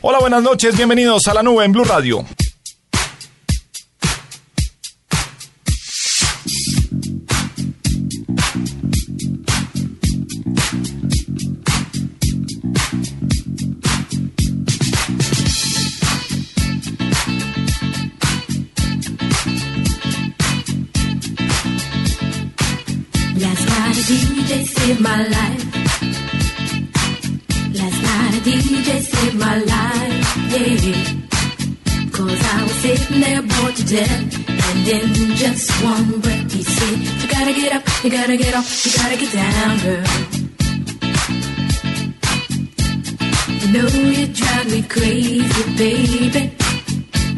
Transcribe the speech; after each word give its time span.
Hola, 0.00 0.20
buenas 0.20 0.44
noches, 0.44 0.76
bienvenidos 0.76 1.26
a 1.26 1.34
la 1.34 1.42
nube 1.42 1.64
en 1.64 1.72
Blue 1.72 1.82
Radio. 1.82 2.24
To 33.88 33.96
death. 33.96 34.48
And 34.48 34.88
in 34.88 35.36
just 35.36 35.70
one 35.82 36.20
breath 36.20 36.52
he 36.52 36.62
said, 36.62 36.98
You 37.22 37.28
gotta 37.28 37.52
get 37.52 37.72
up, 37.72 38.04
you 38.04 38.10
gotta 38.10 38.36
get 38.36 38.54
off, 38.54 38.86
you 38.86 38.92
gotta 38.92 39.16
get 39.16 39.32
down, 39.32 39.78
girl. 39.78 40.04
You 43.60 43.68
know 43.72 43.88
you 43.88 44.26
drive 44.28 44.70
me 44.70 44.82
crazy, 44.82 45.76
baby. 45.76 46.52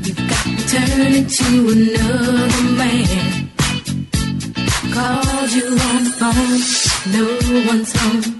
You've 0.05 0.28
got 0.31 0.47
me 0.47 0.62
turning 0.73 1.27
to 1.27 1.48
another 1.75 2.62
man. 2.81 3.51
Called 4.95 5.51
you 5.53 5.67
on 5.67 6.05
the 6.05 6.12
phone, 6.19 6.61
no 7.12 7.71
one's 7.71 7.93
home. 7.93 8.39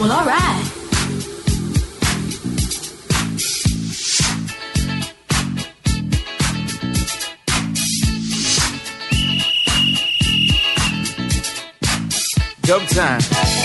Well, 0.00 0.12
alright. 0.12 0.64
Dub 12.62 12.82
time. 12.90 13.57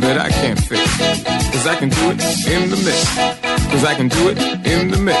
Problem 0.00 0.16
that 0.16 0.26
I 0.26 0.30
can't 0.30 0.58
fix. 0.58 0.82
Cause 1.52 1.66
I 1.66 1.76
can 1.76 1.88
do 1.88 2.10
it 2.10 2.20
in 2.48 2.70
the 2.70 2.76
mix. 2.76 3.14
Cause 3.70 3.84
I 3.84 3.94
can 3.94 4.08
do 4.08 4.28
it 4.28 4.38
in 4.66 4.90
the 4.90 4.98
mix. 4.98 5.20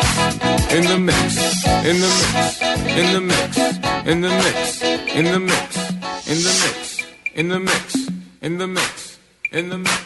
In 0.72 0.84
the 0.84 0.98
mix. 0.98 1.64
In 1.84 2.00
the 2.00 2.08
mix. 2.08 2.60
In 2.98 3.12
the 3.12 3.20
mix. 3.20 3.58
In 4.06 4.20
the 4.20 4.30
mix. 4.30 4.82
In 5.14 5.24
the 5.24 5.40
mix. 5.40 5.82
In 6.26 6.42
the 6.42 6.50
mix. 6.50 7.04
In 7.36 7.48
the 7.48 7.60
mix. 7.60 8.08
In 8.42 8.58
the 8.58 8.66
mix. 8.66 9.18
In 9.52 9.68
the 9.68 9.78
mix. 9.78 10.03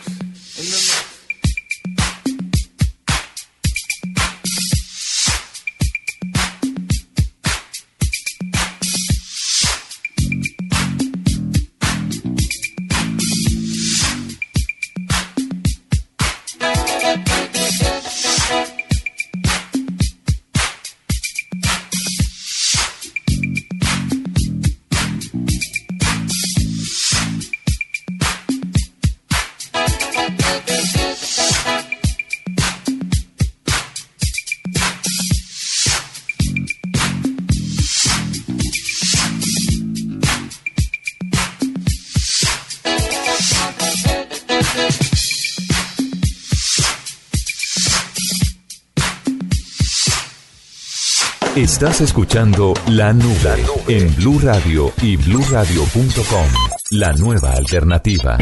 Estás 51.78 52.00
escuchando 52.00 52.74
La 52.88 53.12
Nube 53.12 53.64
en 53.86 54.12
Blue 54.16 54.40
Radio 54.42 54.92
y 55.00 55.16
bluradio.com. 55.16 56.46
La 56.90 57.12
nueva 57.12 57.52
alternativa. 57.52 58.36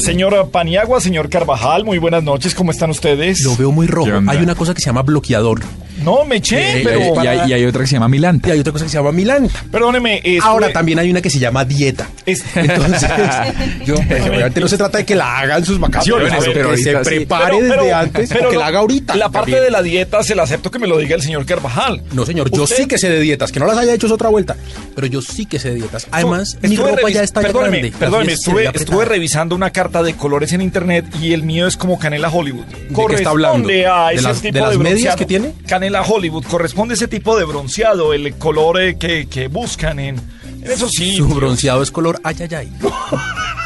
Señor 0.00 0.50
Paniagua, 0.50 1.02
señor 1.02 1.28
Carvajal, 1.28 1.84
muy 1.84 1.98
buenas 1.98 2.24
noches, 2.24 2.54
¿cómo 2.54 2.70
están 2.70 2.88
ustedes? 2.88 3.44
Lo 3.44 3.54
veo 3.56 3.72
muy 3.72 3.86
rojo. 3.86 4.10
Hay 4.26 4.38
una 4.38 4.54
cosa 4.54 4.72
que 4.72 4.80
se 4.80 4.86
llama 4.86 5.02
bloqueador. 5.02 5.60
No, 6.08 6.24
me 6.24 6.36
eché, 6.36 6.78
Eh, 6.78 6.80
pero... 6.84 7.00
eh, 7.00 7.12
y 7.22 7.26
hay- 7.26 7.50
y 7.50 7.52
hay 7.52 7.64
otra 7.66 7.82
que 7.82 7.86
se 7.86 7.92
llama 7.94 8.08
Milanta. 8.08 8.48
Y 8.48 8.52
hay 8.52 8.60
otra 8.60 8.72
cosa 8.72 8.84
que 8.84 8.90
se 8.90 8.96
llama 8.96 9.12
Milanta. 9.12 9.62
Perdóneme. 9.70 10.16
estuve- 10.24 10.40
Ahora 10.42 10.72
también 10.72 10.98
hay 10.98 11.10
una 11.10 11.20
que 11.20 11.30
se 11.30 11.38
llama 11.38 11.64
dieta. 11.64 12.08
Es- 12.24 12.42
Entonces, 12.54 13.08
yo, 13.86 13.94
pues, 13.96 14.22
obviamente 14.28 14.60
no 14.60 14.68
se 14.68 14.76
trata 14.76 14.98
de 14.98 15.04
que 15.04 15.14
la 15.14 15.38
haga 15.38 15.58
en 15.58 15.64
sus 15.64 15.78
vacaciones, 15.78 16.32
pero, 16.38 16.52
pero 16.52 16.70
que 16.70 16.76
se 16.78 16.90
sí. 16.92 16.96
prepare 17.04 17.44
Pero- 17.56 17.58
desde 17.62 17.76
pero- 17.78 17.96
antes 17.96 18.28
pero 18.30 18.48
o 18.48 18.50
que 18.52 18.56
la 18.58 18.66
haga 18.66 18.78
ahorita. 18.80 19.16
La 19.16 19.28
parte 19.30 19.52
también. 19.52 19.64
de 19.64 19.70
la 19.70 19.82
dieta 19.82 20.22
se 20.22 20.34
la 20.34 20.44
acepto 20.44 20.70
que 20.70 20.78
me 20.78 20.86
lo 20.86 20.98
diga 20.98 21.14
el 21.16 21.22
señor 21.22 21.44
Carvajal. 21.44 22.02
No, 22.12 22.24
señor, 22.24 22.50
yo 22.50 22.62
Usted- 22.64 22.76
sí 22.76 22.86
que 22.86 22.98
sé 22.98 23.08
de 23.10 23.20
dietas, 23.20 23.52
que 23.52 23.60
no 23.60 23.66
las 23.66 23.76
haya 23.78 23.92
hecho 23.94 24.06
es 24.06 24.12
otra 24.12 24.28
vuelta, 24.28 24.56
pero 24.94 25.06
yo 25.06 25.20
sí 25.22 25.46
que 25.46 25.58
sé 25.58 25.70
de 25.70 25.74
dietas. 25.76 26.06
Además, 26.10 26.56
mi 26.62 26.70
Estuve 26.74 26.90
ropa 26.92 27.02
revis- 27.08 27.12
ya 27.14 27.22
está 27.22 27.40
perdóneme, 27.40 27.78
grande. 27.80 27.96
Perdóneme, 27.98 28.36
se 28.36 28.72
estuve, 28.78 29.04
revisando 29.04 29.54
una 29.54 29.70
carta 29.70 30.02
de 30.02 30.14
colores 30.14 30.52
en 30.52 30.60
internet 30.60 31.04
y 31.20 31.32
el 31.32 31.42
mío 31.42 31.66
es 31.66 31.76
como 31.76 31.98
Canela 31.98 32.28
Hollywood. 32.30 32.64
qué 32.66 33.14
está 33.14 33.30
hablando? 33.30 33.64
Corresponde 33.64 33.86
a 33.86 34.08
¿De 34.08 34.14
ese 34.14 34.22
las- 34.22 34.40
tipo 34.40 34.54
de 34.54 34.60
de, 34.60 34.60
las 34.60 34.76
medias 34.78 34.92
bronceado. 34.92 35.16
que 35.18 35.24
tiene? 35.26 35.52
Canela 35.66 35.97
Hollywood, 36.02 36.44
corresponde 36.44 36.94
ese 36.94 37.08
tipo 37.08 37.36
de 37.38 37.44
bronceado, 37.44 38.12
el 38.14 38.34
color 38.36 38.80
eh, 38.80 38.96
que, 38.98 39.26
que 39.26 39.48
buscan 39.48 39.98
en, 39.98 40.16
en 40.62 40.70
esos 40.70 40.92
Su 40.92 41.28
bronceado 41.28 41.82
es 41.82 41.90
color 41.90 42.20
ayayay. 42.24 42.70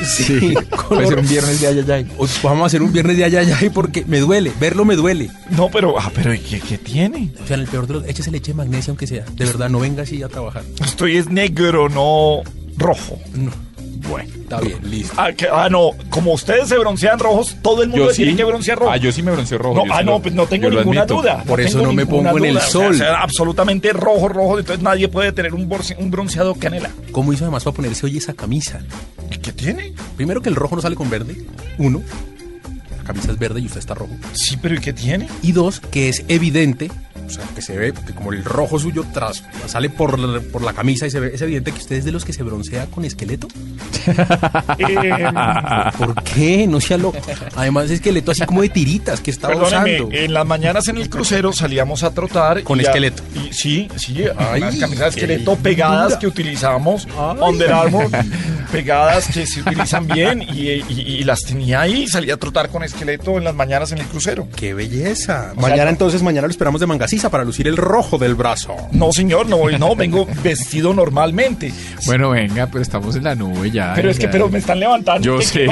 Sí, 0.04 0.52
puede 0.88 1.06
ser 1.06 1.18
un 1.20 1.28
viernes 1.28 1.60
de 1.60 1.66
ayayay. 1.68 2.06
O- 2.18 2.26
Vamos 2.42 2.64
a 2.64 2.66
hacer 2.66 2.82
un 2.82 2.92
viernes 2.92 3.16
de 3.16 3.24
ayayay 3.24 3.70
porque 3.70 4.04
me 4.04 4.18
duele, 4.18 4.50
verlo 4.58 4.84
me 4.84 4.96
duele. 4.96 5.30
No, 5.50 5.68
pero, 5.70 5.96
ah, 5.96 6.10
pero 6.12 6.34
¿y 6.34 6.40
¿qué, 6.40 6.58
qué 6.58 6.76
tiene? 6.76 7.30
O 7.40 7.46
sea, 7.46 7.54
en 7.54 7.60
el 7.62 7.68
peor 7.68 7.86
de 7.86 7.92
los, 7.94 8.04
échese 8.06 8.32
leche 8.32 8.50
de 8.50 8.56
magnesia 8.56 8.90
aunque 8.90 9.06
sea. 9.06 9.24
De 9.32 9.44
verdad, 9.44 9.68
no 9.68 9.78
venga 9.78 10.02
así 10.02 10.20
a 10.22 10.28
trabajar. 10.28 10.64
Estoy 10.84 11.18
es 11.18 11.28
negro, 11.28 11.88
no 11.88 12.40
rojo. 12.76 13.16
No. 13.34 13.52
Bueno. 14.08 14.28
Está 14.42 14.60
bien, 14.60 14.78
listo. 14.90 15.14
Ah, 15.16 15.32
que- 15.32 15.48
ah, 15.50 15.68
no, 15.70 15.90
como 16.10 16.32
ustedes 16.34 16.68
se 16.68 16.76
broncean 16.78 17.18
rojos, 17.18 17.56
todo 17.62 17.82
el 17.82 17.88
mundo 17.88 18.08
tiene 18.10 18.32
sí. 18.32 18.36
que 18.36 18.44
broncear 18.44 18.78
rojo. 18.78 18.90
Ah, 18.90 18.96
yo 18.98 19.10
sí 19.12 19.22
me 19.22 19.30
bronceo 19.32 19.58
rojo. 19.58 19.74
No, 19.76 19.86
yo 19.86 19.92
ah, 19.94 19.98
sí 20.00 20.04
no, 20.04 20.20
pues 20.20 20.34
no 20.34 20.46
tengo 20.46 20.64
yo 20.64 20.70
lo 20.70 20.80
ninguna 20.80 21.02
admito. 21.02 21.22
duda. 21.22 21.44
Por 21.46 21.60
eso 21.60 21.78
tengo 21.78 21.86
no 21.86 21.92
me 21.94 22.04
ninguna 22.04 22.30
pongo 22.32 22.38
en 22.38 22.44
el 22.44 22.54
duda. 22.54 22.66
O 22.66 22.70
sea, 22.70 22.80
sol. 22.82 22.94
o 22.94 22.98
sea, 22.98 23.22
absolutamente 23.22 23.92
rojo, 23.92 24.28
rojo, 24.28 24.58
entonces 24.58 24.82
nadie 24.82 25.08
puede 25.08 25.32
tener 25.32 25.54
un, 25.54 25.68
borce- 25.68 25.96
un 25.98 26.10
bronceado 26.10 26.54
canela. 26.54 26.90
¿Cómo 27.12 27.32
hizo 27.32 27.44
además 27.44 27.64
para 27.64 27.74
ponerse 27.76 28.04
hoy 28.06 28.18
esa 28.18 28.34
camisa? 28.34 28.80
¿Y 29.30 29.38
¿Qué 29.38 29.52
tiene? 29.52 29.94
Primero 30.16 30.42
que 30.42 30.48
el 30.50 30.54
rojo 30.56 30.76
no 30.76 30.82
sale 30.82 30.96
con 30.96 31.08
verde. 31.08 31.36
Uno, 31.78 32.02
la 32.98 33.04
camisa 33.04 33.30
es 33.32 33.38
verde 33.38 33.60
y 33.60 33.66
usted 33.66 33.78
está 33.78 33.94
rojo. 33.94 34.12
Sí, 34.32 34.58
pero 34.60 34.74
¿y 34.74 34.78
qué 34.78 34.92
tiene? 34.92 35.28
Y 35.42 35.52
dos, 35.52 35.80
que 35.80 36.08
es 36.08 36.24
evidente, 36.28 36.90
o 37.26 37.30
sea, 37.30 37.44
que 37.54 37.62
se 37.62 37.76
ve, 37.76 37.92
que 37.92 38.12
como 38.14 38.32
el 38.32 38.44
rojo 38.44 38.78
suyo 38.78 39.04
tras, 39.12 39.42
sale 39.66 39.88
por, 39.90 40.18
la- 40.18 40.40
por 40.40 40.62
la 40.62 40.72
camisa 40.72 41.06
y 41.06 41.10
se 41.10 41.20
ve, 41.20 41.32
es 41.34 41.40
evidente 41.42 41.72
que 41.72 41.78
usted 41.78 41.96
es 41.96 42.04
de 42.04 42.12
los 42.12 42.24
que 42.24 42.32
se 42.32 42.42
broncea 42.42 42.86
con 42.86 43.04
esqueleto. 43.04 43.48
¿Por 45.98 46.22
qué? 46.24 46.66
No 46.66 46.80
sea 46.80 46.98
loco. 46.98 47.18
Además, 47.56 47.90
esqueleto 47.90 48.30
así 48.32 48.44
como 48.44 48.62
de 48.62 48.68
tiritas 48.68 49.20
que 49.20 49.30
estaba 49.30 49.56
usando. 49.56 50.08
en 50.10 50.32
las 50.32 50.46
mañanas 50.46 50.88
en 50.88 50.98
el 50.98 51.08
crucero 51.08 51.52
salíamos 51.52 52.02
a 52.02 52.12
trotar. 52.12 52.62
Con 52.62 52.78
y 52.80 52.84
a- 52.84 52.88
esqueleto. 52.88 53.22
y, 53.34 53.52
sí, 53.52 53.88
sí, 53.96 54.24
Ay, 54.36 54.60
las 54.60 54.76
camisas 54.76 55.14
de 55.14 55.20
esqueleto 55.20 55.56
pegadas 55.56 56.08
dura. 56.10 56.18
que 56.18 56.26
utilizamos, 56.26 57.06
Ay. 57.18 57.36
Under 57.40 57.72
Armour, 57.72 58.08
pegadas 58.70 59.26
que 59.28 59.46
se 59.46 59.60
utilizan 59.60 60.06
bien 60.06 60.42
y, 60.42 61.22
las 61.24 61.40
tenía 61.42 61.80
ahí 61.82 62.08
salía 62.08 62.34
a 62.34 62.36
trotar 62.36 62.68
con 62.68 62.82
esqueleto 62.82 63.38
en 63.38 63.44
las 63.44 63.54
mañanas 63.54 63.92
en 63.92 63.98
el 63.98 64.06
crucero. 64.06 64.48
¡Qué 64.56 64.74
belleza! 64.74 65.52
O 65.56 65.60
mañana 65.60 65.90
entonces, 65.90 66.22
mañana 66.22 66.46
lo 66.46 66.50
esperamos 66.50 66.80
de 66.80 66.86
para 67.30 67.44
lucir 67.44 67.68
el 67.68 67.76
rojo 67.76 68.16
del 68.18 68.34
brazo. 68.34 68.74
No, 68.92 69.12
señor, 69.12 69.46
no, 69.46 69.68
no, 69.78 69.94
vengo 69.96 70.26
vestido 70.42 70.94
normalmente. 70.94 71.72
Bueno, 72.06 72.30
venga, 72.30 72.66
pero 72.68 72.80
estamos 72.82 73.14
en 73.16 73.24
la 73.24 73.34
nube 73.34 73.70
ya. 73.70 73.92
Pero 73.94 74.10
es 74.10 74.16
que, 74.18 74.24
ya. 74.24 74.30
pero 74.30 74.48
me 74.48 74.58
están 74.58 74.80
levantando. 74.80 75.22
Yo 75.24 75.38
¿Qué- 75.38 75.44
sé, 75.44 75.64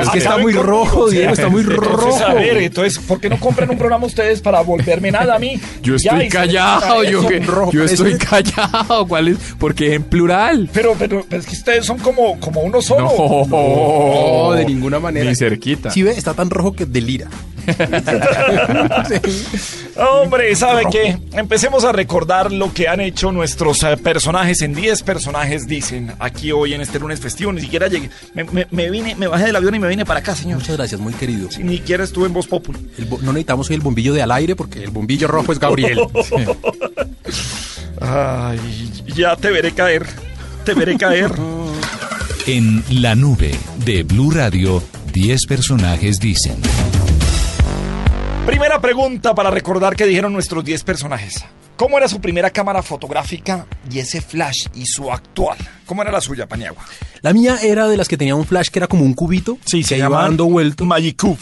es 0.00 0.08
que 0.10 0.18
está 0.18 0.36
muy 0.38 0.52
rojo, 0.52 1.08
Diego, 1.08 1.32
está 1.32 1.48
muy 1.48 1.62
entonces, 1.62 1.84
rojo. 1.90 2.24
A 2.26 2.34
ver, 2.34 2.56
entonces, 2.58 2.98
¿por 2.98 3.20
qué 3.20 3.28
no 3.30 3.40
compran 3.40 3.70
un 3.70 3.78
programa 3.78 4.06
ustedes 4.06 4.40
para 4.42 4.60
volverme 4.60 5.10
nada 5.10 5.36
a 5.36 5.38
mí? 5.38 5.58
Yo 5.82 5.96
estoy 5.96 6.28
callado, 6.28 7.02
yo, 7.04 7.26
que- 7.26 7.40
rojo, 7.40 7.72
yo 7.72 7.84
estoy 7.84 8.18
callado. 8.18 9.06
¿Cuál 9.08 9.28
es? 9.28 9.38
Porque 9.58 9.94
en 9.94 10.02
plural. 10.02 10.68
Pero, 10.72 10.94
pero, 10.98 11.24
pero 11.28 11.40
es 11.40 11.46
que 11.48 11.54
ustedes 11.54 11.86
son 11.86 11.98
como, 11.98 12.38
como 12.40 12.60
uno 12.60 12.82
solo. 12.82 13.10
No, 13.48 14.48
No, 14.48 14.52
de 14.52 14.64
ninguna 14.64 14.98
manera. 14.98 15.28
Ni 15.28 15.34
cerquita. 15.36 15.90
Si 15.90 16.02
ve, 16.02 16.10
está 16.12 16.34
tan 16.34 16.50
rojo 16.50 16.72
que 16.72 16.86
delira. 16.86 17.28
Hombre, 19.96 20.54
¿sabe 20.54 20.84
qué? 20.90 21.18
Empecemos 21.32 21.84
a 21.84 21.92
recordar 21.92 22.52
lo 22.52 22.72
que 22.72 22.88
han 22.88 23.00
hecho 23.00 23.32
nuestros 23.32 23.82
eh, 23.82 23.96
personajes 23.96 24.62
en 24.62 24.74
10 24.74 25.02
personajes, 25.02 25.66
dicen, 25.66 26.12
aquí 26.18 26.52
hoy 26.52 26.74
en 26.74 26.80
este 26.80 26.98
lunes 26.98 27.20
festivo. 27.20 27.52
Ni 27.52 27.60
siquiera 27.60 27.88
llegué. 27.88 28.10
Me, 28.34 28.44
me- 28.44 28.66
me 28.70 28.90
vine, 28.90 29.14
me 29.16 29.26
bajé 29.26 29.46
del 29.46 29.56
avión 29.56 29.74
y 29.74 29.78
me 29.78 29.88
vine 29.88 30.04
para 30.04 30.20
acá, 30.20 30.34
señor. 30.34 30.58
Muchas 30.58 30.76
gracias, 30.76 31.00
muy 31.00 31.12
querido. 31.14 31.48
Ni 31.60 31.78
siquiera 31.78 32.04
estuve 32.04 32.26
en 32.26 32.32
Voz 32.32 32.48
bo- 32.48 32.62
no 33.22 33.32
necesitamos 33.32 33.68
hoy 33.70 33.76
el 33.76 33.82
bombillo 33.82 34.12
de 34.14 34.22
al 34.22 34.30
aire 34.32 34.56
porque 34.56 34.82
el 34.84 34.90
bombillo 34.90 35.28
rojo 35.28 35.52
es 35.52 35.58
Gabriel. 35.58 35.98
Ay, 38.00 38.58
ya 39.16 39.36
te 39.36 39.50
veré 39.50 39.72
caer. 39.72 40.06
Te 40.64 40.74
veré 40.74 40.96
caer. 40.96 41.32
En 42.46 42.84
La 43.02 43.14
Nube 43.14 43.50
de 43.84 44.02
Blue 44.04 44.30
Radio, 44.30 44.82
10 45.12 45.46
personajes 45.46 46.18
dicen. 46.20 46.56
Primera 48.48 48.80
pregunta 48.80 49.34
para 49.34 49.50
recordar 49.50 49.94
que 49.94 50.06
dijeron 50.06 50.32
nuestros 50.32 50.64
10 50.64 50.82
personajes. 50.82 51.44
¿Cómo 51.76 51.98
era 51.98 52.08
su 52.08 52.18
primera 52.18 52.48
cámara 52.48 52.82
fotográfica 52.82 53.66
y 53.90 53.98
ese 53.98 54.22
flash 54.22 54.68
y 54.74 54.86
su 54.86 55.12
actual? 55.12 55.58
¿Cómo 55.84 56.00
era 56.00 56.10
la 56.10 56.22
suya, 56.22 56.46
Paniagua? 56.46 56.82
La 57.20 57.34
mía 57.34 57.58
era 57.62 57.86
de 57.88 57.98
las 57.98 58.08
que 58.08 58.16
tenía 58.16 58.34
un 58.34 58.46
flash 58.46 58.68
que 58.70 58.78
era 58.78 58.86
como 58.86 59.04
un 59.04 59.12
cubito. 59.12 59.58
Sí, 59.66 59.82
que 59.82 59.88
se 59.88 59.98
iba 59.98 60.22
dando 60.22 60.46
vuelto. 60.46 60.86
Magic 60.86 61.20
Cube. 61.20 61.36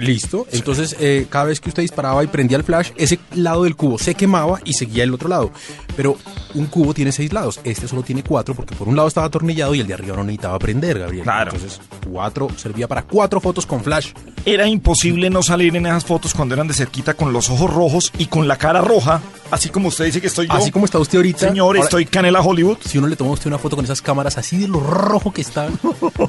Listo. 0.00 0.46
Entonces, 0.52 0.96
eh, 1.00 1.26
cada 1.28 1.46
vez 1.46 1.60
que 1.60 1.68
usted 1.68 1.82
disparaba 1.82 2.22
y 2.24 2.26
prendía 2.26 2.56
el 2.56 2.64
flash, 2.64 2.90
ese 2.96 3.18
lado 3.34 3.64
del 3.64 3.76
cubo 3.76 3.98
se 3.98 4.14
quemaba 4.14 4.60
y 4.64 4.74
seguía 4.74 5.04
el 5.04 5.14
otro 5.14 5.28
lado. 5.28 5.50
Pero 5.96 6.16
un 6.54 6.66
cubo 6.66 6.94
tiene 6.94 7.12
seis 7.12 7.32
lados. 7.32 7.60
Este 7.64 7.86
solo 7.88 8.02
tiene 8.02 8.22
cuatro 8.22 8.54
porque 8.54 8.74
por 8.74 8.88
un 8.88 8.96
lado 8.96 9.08
estaba 9.08 9.26
atornillado 9.26 9.74
y 9.74 9.80
el 9.80 9.86
de 9.86 9.94
arriba 9.94 10.16
no 10.16 10.24
necesitaba 10.24 10.58
prender, 10.58 10.98
Gabriel. 10.98 11.24
Claro. 11.24 11.52
Entonces, 11.54 11.80
cuatro 12.10 12.48
servía 12.56 12.88
para 12.88 13.02
cuatro 13.02 13.40
fotos 13.40 13.66
con 13.66 13.82
flash. 13.82 14.12
Era 14.44 14.66
imposible 14.66 15.30
no 15.30 15.42
salir 15.42 15.76
en 15.76 15.86
esas 15.86 16.04
fotos 16.04 16.34
cuando 16.34 16.54
eran 16.54 16.66
de 16.66 16.74
cerquita 16.74 17.14
con 17.14 17.32
los 17.32 17.50
ojos 17.50 17.72
rojos 17.72 18.12
y 18.18 18.26
con 18.26 18.48
la 18.48 18.56
cara 18.56 18.80
roja, 18.80 19.20
así 19.50 19.68
como 19.68 19.88
usted 19.88 20.06
dice 20.06 20.20
que 20.20 20.26
estoy 20.26 20.48
yo. 20.48 20.54
Así 20.54 20.70
como 20.70 20.84
está 20.84 20.98
usted 20.98 21.18
ahorita. 21.18 21.48
Señor, 21.48 21.66
Ahora, 21.66 21.80
estoy 21.80 22.06
Canela 22.06 22.40
Hollywood. 22.40 22.78
Si 22.84 22.98
uno 22.98 23.06
le 23.06 23.16
toma 23.16 23.30
a 23.30 23.34
usted 23.34 23.46
una 23.46 23.58
foto 23.58 23.76
con 23.76 23.84
esas 23.84 24.02
cámaras 24.02 24.38
así 24.38 24.58
de 24.58 24.68
lo 24.68 24.80
rojo 24.80 25.32
que 25.32 25.42
está, 25.42 25.68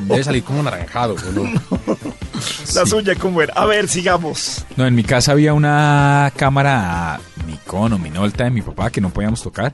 debe 0.01 0.23
salir 0.23 0.43
como 0.43 0.61
naranjado. 0.61 1.15
¿o 1.15 1.31
no? 1.31 1.43
La 2.75 2.85
suya, 2.85 3.15
¿cómo 3.15 3.41
era? 3.41 3.52
A 3.55 3.65
ver, 3.65 3.87
sigamos. 3.87 4.65
No, 4.75 4.85
en 4.87 4.95
mi 4.95 5.03
casa 5.03 5.31
había 5.31 5.53
una 5.53 6.31
cámara 6.35 7.19
Nikon 7.45 7.93
o 7.93 7.99
Minolta 7.99 8.45
de 8.45 8.49
mi 8.49 8.61
papá 8.61 8.89
que 8.89 8.99
no 8.99 9.09
podíamos 9.11 9.43
tocar. 9.43 9.71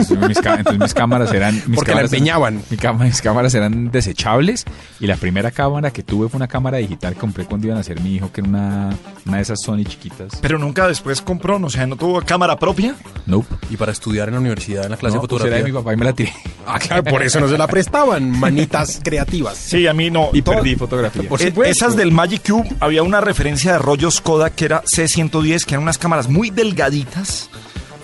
Entonces 0.00 0.28
mis, 0.28 0.36
entonces 0.38 0.78
mis 0.80 0.94
cámaras 0.94 1.32
eran... 1.32 1.54
Mis 1.66 1.76
Porque 1.76 1.90
la 1.92 1.96
cámaras 2.02 2.12
eran- 2.12 2.18
empeñaban. 2.22 2.62
cama- 2.80 3.04
mis 3.04 3.22
cámaras 3.22 3.54
eran 3.54 3.90
desechables 3.90 4.64
y 5.00 5.06
la 5.06 5.16
primera 5.16 5.50
cámara 5.50 5.90
que 5.90 6.02
tuve 6.02 6.28
fue 6.28 6.36
una 6.38 6.48
cámara 6.48 6.78
digital 6.78 7.14
que 7.14 7.20
compré 7.20 7.44
cuando 7.44 7.66
iban 7.66 7.78
a 7.78 7.82
ser 7.82 8.00
mi 8.00 8.14
hijo, 8.14 8.30
que 8.32 8.40
era 8.40 8.48
una, 8.50 8.90
una 9.26 9.36
de 9.36 9.42
esas 9.42 9.60
Sony 9.62 9.84
chiquitas. 9.84 10.32
Pero 10.40 10.58
nunca 10.58 10.86
después 10.88 11.20
compró, 11.22 11.58
no, 11.58 11.66
o 11.68 11.70
sea, 11.70 11.86
no 11.86 11.96
tuvo 11.96 12.20
cámara 12.22 12.56
propia. 12.58 12.94
Nope. 13.26 13.54
Y 13.70 13.76
para 13.76 13.92
estudiar 13.92 14.28
en 14.28 14.34
la 14.34 14.40
universidad, 14.40 14.84
en 14.84 14.90
la 14.92 14.96
clase 14.96 15.16
No, 15.16 15.22
de 15.22 15.28
pues 15.28 15.40
era 15.42 15.44
fotografía. 15.50 15.64
de 15.66 15.72
mi 15.72 15.78
papá 15.78 15.92
y 15.94 15.96
me 15.96 16.04
la 16.04 16.12
tiré. 16.12 16.32
Ah, 16.68 16.80
claro, 16.80 17.04
por 17.04 17.22
eso 17.22 17.38
no 17.38 17.46
se 17.46 17.56
la 17.56 17.68
prestaban. 17.68 18.28
Manitas 18.40 19.00
creativas. 19.04 19.56
Sí, 19.56 19.86
a 19.86 19.94
mí 19.94 20.10
no. 20.10 20.30
Y 20.32 20.42
Todo- 20.42 20.56
perdí 20.56 20.74
fotografía. 20.74 21.28
Por 21.28 21.40
Eh, 21.40 21.46
supuesto. 21.50 21.70
Esas 21.70 21.94
del 21.96 22.10
Magic 22.10 22.44
Cube, 22.44 22.68
había 22.80 23.04
una 23.04 23.20
referencia 23.20 23.70
de 23.74 23.78
rollos 23.78 24.20
Kodak 24.20 24.56
que 24.56 24.64
era 24.64 24.82
C110, 24.82 25.64
que 25.64 25.74
eran 25.74 25.84
unas 25.84 25.96
cámaras 25.96 26.28
muy 26.28 26.50
delgaditas, 26.50 27.50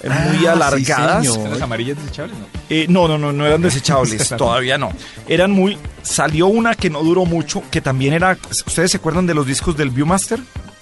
muy 0.05 0.47
Ah, 0.47 0.53
alargadas. 0.53 1.25
sí, 1.27 1.33
señor. 1.33 1.51
¿Las 1.51 1.63
amarillas 1.63 1.97
desechables? 1.97 2.37
No. 2.39 2.47
Eh, 2.71 2.87
no, 2.89 3.07
no, 3.09 3.19
no, 3.19 3.33
no 3.33 3.47
eran 3.47 3.63
desechables, 3.63 4.29
todavía 4.37 4.79
no. 4.79 4.91
Eran 5.29 5.51
muy... 5.51 5.79
Salió 6.03 6.47
una 6.49 6.75
que 6.75 6.91
no 6.91 7.03
duró 7.03 7.25
mucho, 7.25 7.63
que 7.71 7.81
también 7.81 8.13
era... 8.15 8.37
¿Ustedes 8.67 8.91
se 8.91 8.97
acuerdan 8.97 9.27
de 9.27 9.35
los 9.35 9.47
discos 9.47 9.77
del 9.77 9.91
Viewmaster? 9.91 10.41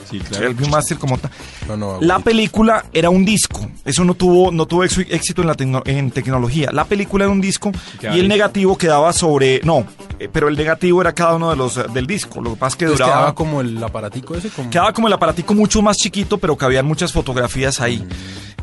Sí, 0.08 0.18
claro. 0.20 0.46
el 0.48 0.54
Viewmaster 0.54 0.98
como 0.98 1.18
tal. 1.18 1.30
No, 1.68 1.76
no, 1.76 1.98
La 2.00 2.18
película 2.20 2.84
era 2.92 3.10
un 3.10 3.24
disco. 3.24 3.68
Eso 3.84 4.04
no 4.04 4.14
tuvo, 4.14 4.50
no 4.50 4.66
tuvo 4.66 4.84
éxi- 4.84 5.06
éxito 5.10 5.42
en 5.42 5.48
la 5.48 5.54
tecno- 5.54 5.82
en 5.84 6.10
tecnología. 6.10 6.70
La 6.72 6.84
película 6.84 7.24
era 7.24 7.32
un 7.32 7.40
disco 7.40 7.70
y 8.02 8.18
el 8.18 8.28
negativo 8.28 8.76
quedaba 8.78 9.12
sobre. 9.12 9.60
No, 9.64 9.84
eh, 10.18 10.28
pero 10.32 10.48
el 10.48 10.56
negativo 10.56 11.00
era 11.00 11.12
cada 11.12 11.34
uno 11.36 11.50
de 11.50 11.56
los 11.56 11.76
eh, 11.76 11.84
del 11.92 12.06
disco. 12.06 12.40
Lo 12.40 12.50
que 12.54 12.56
pasa 12.56 12.74
es 12.74 12.76
que 12.76 12.84
Entonces 12.86 13.06
duraba. 13.06 13.20
quedaba 13.20 13.34
como 13.34 13.60
el 13.60 13.82
aparatico 13.82 14.34
ese. 14.34 14.48
Como... 14.50 14.70
Quedaba 14.70 14.92
como 14.92 15.06
el 15.08 15.12
aparatico 15.12 15.54
mucho 15.54 15.82
más 15.82 15.96
chiquito, 15.96 16.38
pero 16.38 16.56
cabían 16.56 16.86
muchas 16.86 17.12
fotografías 17.12 17.80
ahí. 17.80 18.04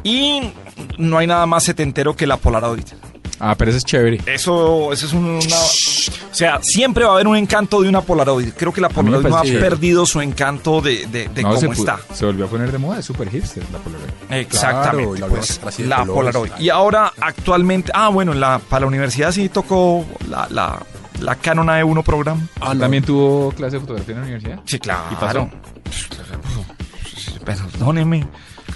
Y 0.04 0.52
no 0.98 1.18
hay 1.18 1.28
nada 1.28 1.46
más 1.46 1.64
setentero 1.64 2.16
que 2.16 2.28
la 2.28 2.38
Polaroid. 2.38 2.84
Ah, 3.40 3.56
pero 3.56 3.70
eso 3.70 3.78
es 3.78 3.86
chévere. 3.86 4.20
Eso, 4.26 4.92
eso 4.92 5.06
es 5.06 5.14
un- 5.14 5.26
una... 5.26 5.38
O 5.58 6.34
sea, 6.38 6.60
siempre 6.62 7.04
va 7.04 7.12
a 7.12 7.14
haber 7.16 7.28
un 7.28 7.36
encanto 7.38 7.82
de 7.82 7.90
una 7.90 8.02
Polaroid. 8.02 8.50
Creo 8.58 8.74
que 8.74 8.82
la 8.82 8.90
Polaroid 8.90 9.26
no 9.28 9.38
ha 9.38 9.42
perdido 9.44 10.06
su 10.06 10.22
encanto 10.22 10.82
de, 10.82 11.06
de, 11.08 11.28
de 11.30 11.42
No, 11.44 11.50
cómo 11.56 11.74
se, 11.74 11.80
está. 11.82 12.00
se 12.14 12.26
volvió 12.26 12.46
a 12.46 12.48
poner 12.48 12.72
de 12.72 12.78
moda, 12.78 13.00
es 13.00 13.06
super 13.06 13.30
hipster 13.30 13.64
la 13.72 13.80
Polaroid. 13.80 14.10
Exactamente, 14.30 15.04
Claro, 15.04 15.16
y 15.16 15.20
la 15.20 15.28
pues, 15.28 15.80
la 15.80 15.98
colores. 16.06 16.36
Polaroid. 16.36 16.52
Y 16.60 16.70
ahora 16.70 17.14
actualmente, 17.20 17.92
ah, 17.94 18.10
bueno, 18.10 18.34
en 18.34 18.40
la, 18.40 18.60
para 18.60 18.82
la 18.82 18.88
universidad 18.88 19.32
sí 19.32 19.50
tocó 19.50 20.06
la, 20.30 20.48
la, 20.50 20.80
la 21.22 21.36
Canon 21.36 21.68
AE1 21.68 22.04
Program. 22.04 22.48
Ah, 22.60 22.74
no. 22.74 22.80
¿También 22.82 23.04
tuvo 23.04 23.52
clase 23.52 23.76
de 23.78 23.80
fotografía 23.82 24.14
en 24.16 24.22
la 24.22 24.26
universidad? 24.28 24.60
Sí, 24.66 24.80
claro. 24.80 25.04
¿Y 25.12 25.16
pasó? 25.16 25.50
Perdóneme. 27.46 28.26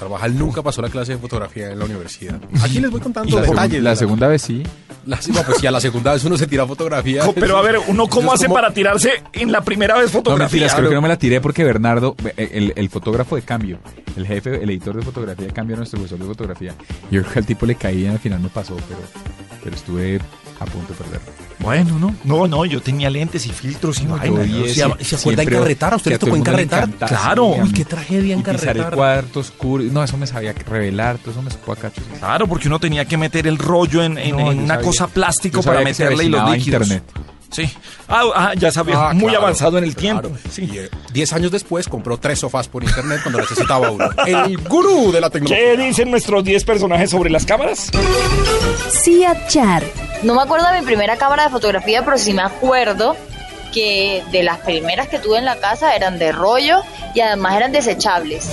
Carvajal 0.02 0.36
nunca 0.38 0.64
pasó 0.64 0.82
la 0.82 0.90
clase 0.90 1.12
de 1.12 1.20
fotografía 1.20 1.70
en 1.72 1.78
la 1.78 1.86
universidad. 1.86 2.40
Aquí 2.64 2.80
les 2.80 2.90
voy 2.90 3.00
contando 3.00 3.36
La, 3.40 3.44
detalles. 3.46 3.72
de 3.74 3.82
la 3.82 3.96
segunda 3.96 4.28
vez 4.28 4.42
sí. 4.42 4.64
La, 5.06 5.22
sí, 5.22 5.32
no, 5.32 5.44
pues 5.44 5.60
si 5.60 5.68
a 5.68 5.72
la 5.72 5.80
segunda 5.80 6.14
vez 6.14 6.24
uno 6.26 6.38
se 6.38 6.48
tira 6.48 6.66
fotografía. 6.66 7.24
Pero 7.36 7.56
a 7.58 7.62
ver, 7.62 7.78
¿uno 7.88 8.08
cómo 8.08 8.34
hace 8.34 8.46
como- 8.46 8.56
para 8.56 8.74
tirarse 8.74 9.22
en 9.34 9.52
la 9.52 9.62
primera 9.62 9.96
vez 9.96 10.06
No, 10.06 10.12
fotografía? 10.20 10.46
mentiras, 10.48 10.74
creo 10.76 10.90
que 10.90 10.96
no 10.96 11.02
me 11.04 11.08
la 11.08 11.18
tiré 11.18 11.40
porque 11.40 11.64
Bernardo, 11.64 12.16
eh, 12.36 12.50
el, 12.54 12.74
el 12.76 12.90
fotógrafo 12.90 13.36
de 13.36 13.44
cambio, 13.44 13.78
el 14.16 14.26
jefe, 14.26 14.64
el 14.64 14.70
editor 14.72 14.96
de 14.96 15.04
fotografía 15.04 15.46
de 15.46 15.54
cambio, 15.54 15.76
nuestro 15.78 16.00
profesor 16.00 16.18
de 16.20 16.26
fotografía. 16.26 16.74
Yo 17.12 17.22
creo 17.22 17.34
que 17.34 17.40
al 17.40 17.46
tipo 17.46 17.66
le 17.68 17.76
caí 17.76 18.02
y 18.04 18.08
al 18.08 18.18
final 18.20 18.40
me 18.40 18.50
pasó, 18.50 18.76
pero, 18.76 19.00
pero 19.64 19.76
estuve 19.76 20.20
a 20.62 20.66
punto 20.66 20.94
de 20.94 21.00
perderlo. 21.00 21.28
Bueno, 21.60 22.00
no. 22.00 22.16
No, 22.24 22.48
no, 22.48 22.66
yo 22.66 22.82
tenía 22.82 23.10
lentes 23.10 23.46
y 23.46 23.50
filtros 23.50 24.00
y 24.02 24.06
No, 24.06 24.18
vaina. 24.18 24.44
yo 24.46 24.88
¿no? 24.90 24.96
¿Se, 24.98 25.06
se 25.06 25.16
acuerda 25.16 25.44
encarretar? 25.44 25.94
¿A 25.94 25.96
usted 25.98 26.12
le 26.12 26.18
tocó 26.18 26.36
encarretar? 26.36 26.90
Claro. 26.90 27.46
Uy, 27.48 27.72
qué 27.72 27.86
tragedia 27.86 28.36
Y 28.36 28.40
pisar 28.42 28.56
el 28.56 28.60
encarretar. 28.62 28.94
cuarto 28.96 29.40
oscuro. 29.42 29.84
No, 29.92 30.04
eso 30.04 30.18
me 30.18 30.26
sabía 30.28 30.54
revelar, 30.54 31.18
todo 31.20 31.32
eso 31.32 31.42
me 31.42 31.52
supo 31.52 31.72
a 31.74 31.76
cachos. 31.76 32.04
Claro, 32.20 32.48
porque 32.48 32.68
uno 32.68 32.80
tenía 32.80 33.06
que 33.06 33.18
meter 33.18 33.46
el 33.48 33.58
rollo 33.60 34.04
en, 34.04 34.18
en- 34.18 34.36
No, 34.38 34.52
en 34.52 34.60
una 34.60 34.76
sabía. 34.76 34.86
cosa 34.88 35.08
plástico 35.08 35.62
para 35.62 35.82
meterle 35.82 36.24
y 36.26 36.30
los 36.30 36.50
líquidos. 36.52 36.82
internet. 36.88 37.04
Sí. 37.52 37.70
Ah, 38.08 38.24
ah, 38.34 38.54
ya 38.58 38.72
sabía. 38.72 39.10
Ah, 39.10 39.14
muy 39.14 39.30
claro, 39.30 39.42
avanzado 39.46 39.78
en 39.78 39.84
el 39.84 39.96
tiempo. 39.96 40.32
Sí. 40.50 40.70
Y, 40.72 40.78
eh, 40.78 40.90
diez 41.14 41.34
años 41.34 41.52
después 41.52 41.88
compró 41.88 42.18
tres 42.18 42.40
sofás 42.40 42.68
por 42.68 42.84
internet 42.84 43.20
cuando 43.24 43.40
necesitaba 43.42 43.92
uno. 43.92 44.10
El 44.26 44.58
gurú 44.58 45.12
de 45.12 45.20
la 45.22 45.30
¿Qué 45.30 45.40
tecnología. 45.40 45.76
dicen 45.76 46.12
nuestros 46.12 46.44
10 46.44 46.64
personajes 46.64 47.10
sobre 47.10 47.30
las 47.30 47.46
cámaras? 47.46 47.92
Sia 48.90 49.48
Char. 49.48 49.84
No 50.24 50.34
me 50.36 50.42
acuerdo 50.42 50.68
de 50.72 50.80
mi 50.80 50.86
primera 50.86 51.18
cámara 51.18 51.44
de 51.46 51.50
fotografía, 51.50 52.04
pero 52.06 52.18
sí 52.18 52.34
me 52.34 52.42
acuerdo 52.44 53.16
que 53.74 54.24
de 54.32 54.44
las 54.44 54.60
primeras 54.60 55.08
que 55.08 55.20
tuve 55.20 55.38
en 55.38 55.46
la 55.46 55.58
casa 55.58 55.96
eran 55.96 56.20
de 56.20 56.32
rollo 56.32 56.82
y 57.16 57.22
además 57.22 57.56
eran 57.56 57.72
desechables. 57.72 58.50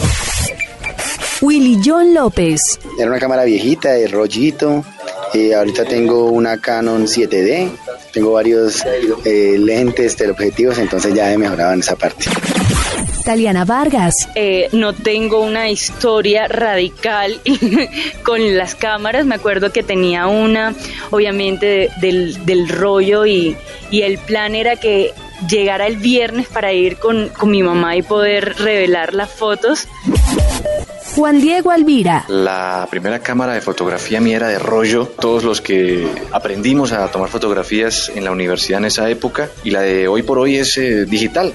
Willy 1.40 1.80
John 1.84 2.14
López. 2.14 2.60
Era 2.98 3.10
una 3.10 3.20
cámara 3.20 3.44
viejita 3.44 3.90
de 3.92 4.08
rollito. 4.08 4.84
Eh, 5.34 5.54
ahorita 5.54 5.84
tengo 5.84 6.26
una 6.26 6.58
Canon 6.60 7.06
7D. 7.06 7.70
Tengo 8.12 8.32
varios 8.32 8.84
eh, 9.24 9.56
lentes, 9.58 10.16
teleobjetivos, 10.16 10.78
entonces 10.78 11.14
ya 11.14 11.32
he 11.32 11.38
mejorado 11.38 11.72
en 11.74 11.80
esa 11.80 11.96
parte. 11.96 12.24
Taliana 13.24 13.64
Vargas. 13.66 14.14
Eh, 14.34 14.68
no 14.72 14.94
tengo 14.94 15.40
una 15.42 15.68
historia 15.68 16.48
radical 16.48 17.40
con 18.24 18.56
las 18.56 18.74
cámaras. 18.74 19.26
Me 19.26 19.34
acuerdo 19.34 19.70
que 19.70 19.82
tenía 19.82 20.26
una, 20.26 20.74
obviamente, 21.10 21.66
de- 21.66 21.90
del, 22.00 22.46
del 22.46 22.68
rollo 22.68 23.26
y, 23.26 23.54
y 23.90 24.02
el 24.02 24.16
plan 24.18 24.54
era 24.54 24.76
que 24.76 25.12
llegara 25.48 25.86
el 25.86 25.98
viernes 25.98 26.48
para 26.48 26.72
ir 26.72 26.96
con, 26.96 27.28
con 27.28 27.50
mi 27.50 27.62
mamá 27.62 27.96
y 27.96 28.02
poder 28.02 28.54
revelar 28.58 29.12
las 29.12 29.30
fotos. 29.30 29.86
Juan 31.18 31.40
Diego 31.40 31.72
Alvira. 31.72 32.26
La 32.28 32.86
primera 32.88 33.18
cámara 33.18 33.54
de 33.54 33.60
fotografía 33.60 34.20
mía 34.20 34.36
era 34.36 34.48
de 34.50 34.60
rollo. 34.60 35.04
Todos 35.20 35.42
los 35.42 35.60
que 35.60 36.06
aprendimos 36.30 36.92
a 36.92 37.10
tomar 37.10 37.28
fotografías 37.28 38.08
en 38.14 38.22
la 38.22 38.30
universidad 38.30 38.78
en 38.78 38.84
esa 38.84 39.10
época 39.10 39.48
y 39.64 39.72
la 39.72 39.80
de 39.80 40.06
hoy 40.06 40.22
por 40.22 40.38
hoy 40.38 40.58
es 40.58 40.78
eh, 40.78 41.06
digital. 41.06 41.52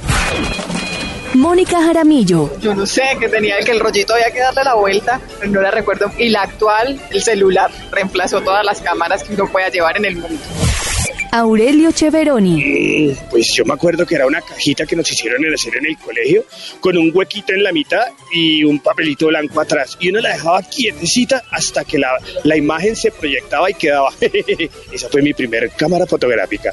Mónica 1.34 1.82
Jaramillo. 1.82 2.60
Yo 2.60 2.76
no 2.76 2.86
sé, 2.86 3.04
que 3.22 3.30
tenía 3.30 3.58
que 3.60 3.72
el 3.72 3.80
rollito 3.80 4.14
había 4.14 4.32
que 4.32 4.40
darle 4.40 4.66
la 4.66 4.74
vuelta, 4.74 5.22
pero 5.40 5.50
no 5.50 5.62
la 5.62 5.72
recuerdo. 5.72 6.12
Y 6.18 6.28
la 6.28 6.42
actual, 6.42 7.00
el 7.12 7.24
celular, 7.24 7.72
reemplazó 7.90 8.42
todas 8.42 8.66
las 8.66 8.82
cámaras 8.82 9.24
que 9.24 9.34
uno 9.34 9.48
pueda 9.48 9.70
llevar 9.70 9.96
en 9.96 10.04
el 10.04 10.18
mundo. 10.18 10.44
Aurelio 11.36 11.92
Cheveroni. 11.92 13.12
Pues 13.32 13.52
yo 13.56 13.66
me 13.66 13.74
acuerdo 13.74 14.06
que 14.06 14.14
era 14.14 14.28
una 14.28 14.40
cajita 14.40 14.86
que 14.86 14.96
nos 14.96 15.12
hicieron 15.12 15.42
hacer 15.52 15.76
en 15.78 15.88
el 15.88 15.98
colegio, 15.98 16.46
con 16.80 16.96
un 16.96 17.10
huequito 17.12 17.54
en 17.54 17.64
la 17.64 17.72
mitad 17.72 18.06
y 18.32 18.64
un 18.64 18.78
papelito 18.78 19.26
blanco 19.26 19.60
atrás. 19.60 19.98
Y 20.00 20.10
uno 20.10 20.20
la 20.20 20.30
dejaba 20.30 20.62
quietecita 20.62 21.42
hasta 21.50 21.86
que 21.86 21.98
la, 21.98 22.20
la 22.44 22.56
imagen 22.56 22.96
se 22.96 23.10
proyectaba 23.10 23.68
y 23.72 23.74
quedaba. 23.74 24.12
Esa 24.92 25.10
fue 25.10 25.24
mi 25.24 25.34
primera 25.34 25.68
cámara 25.70 26.06
fotográfica. 26.06 26.72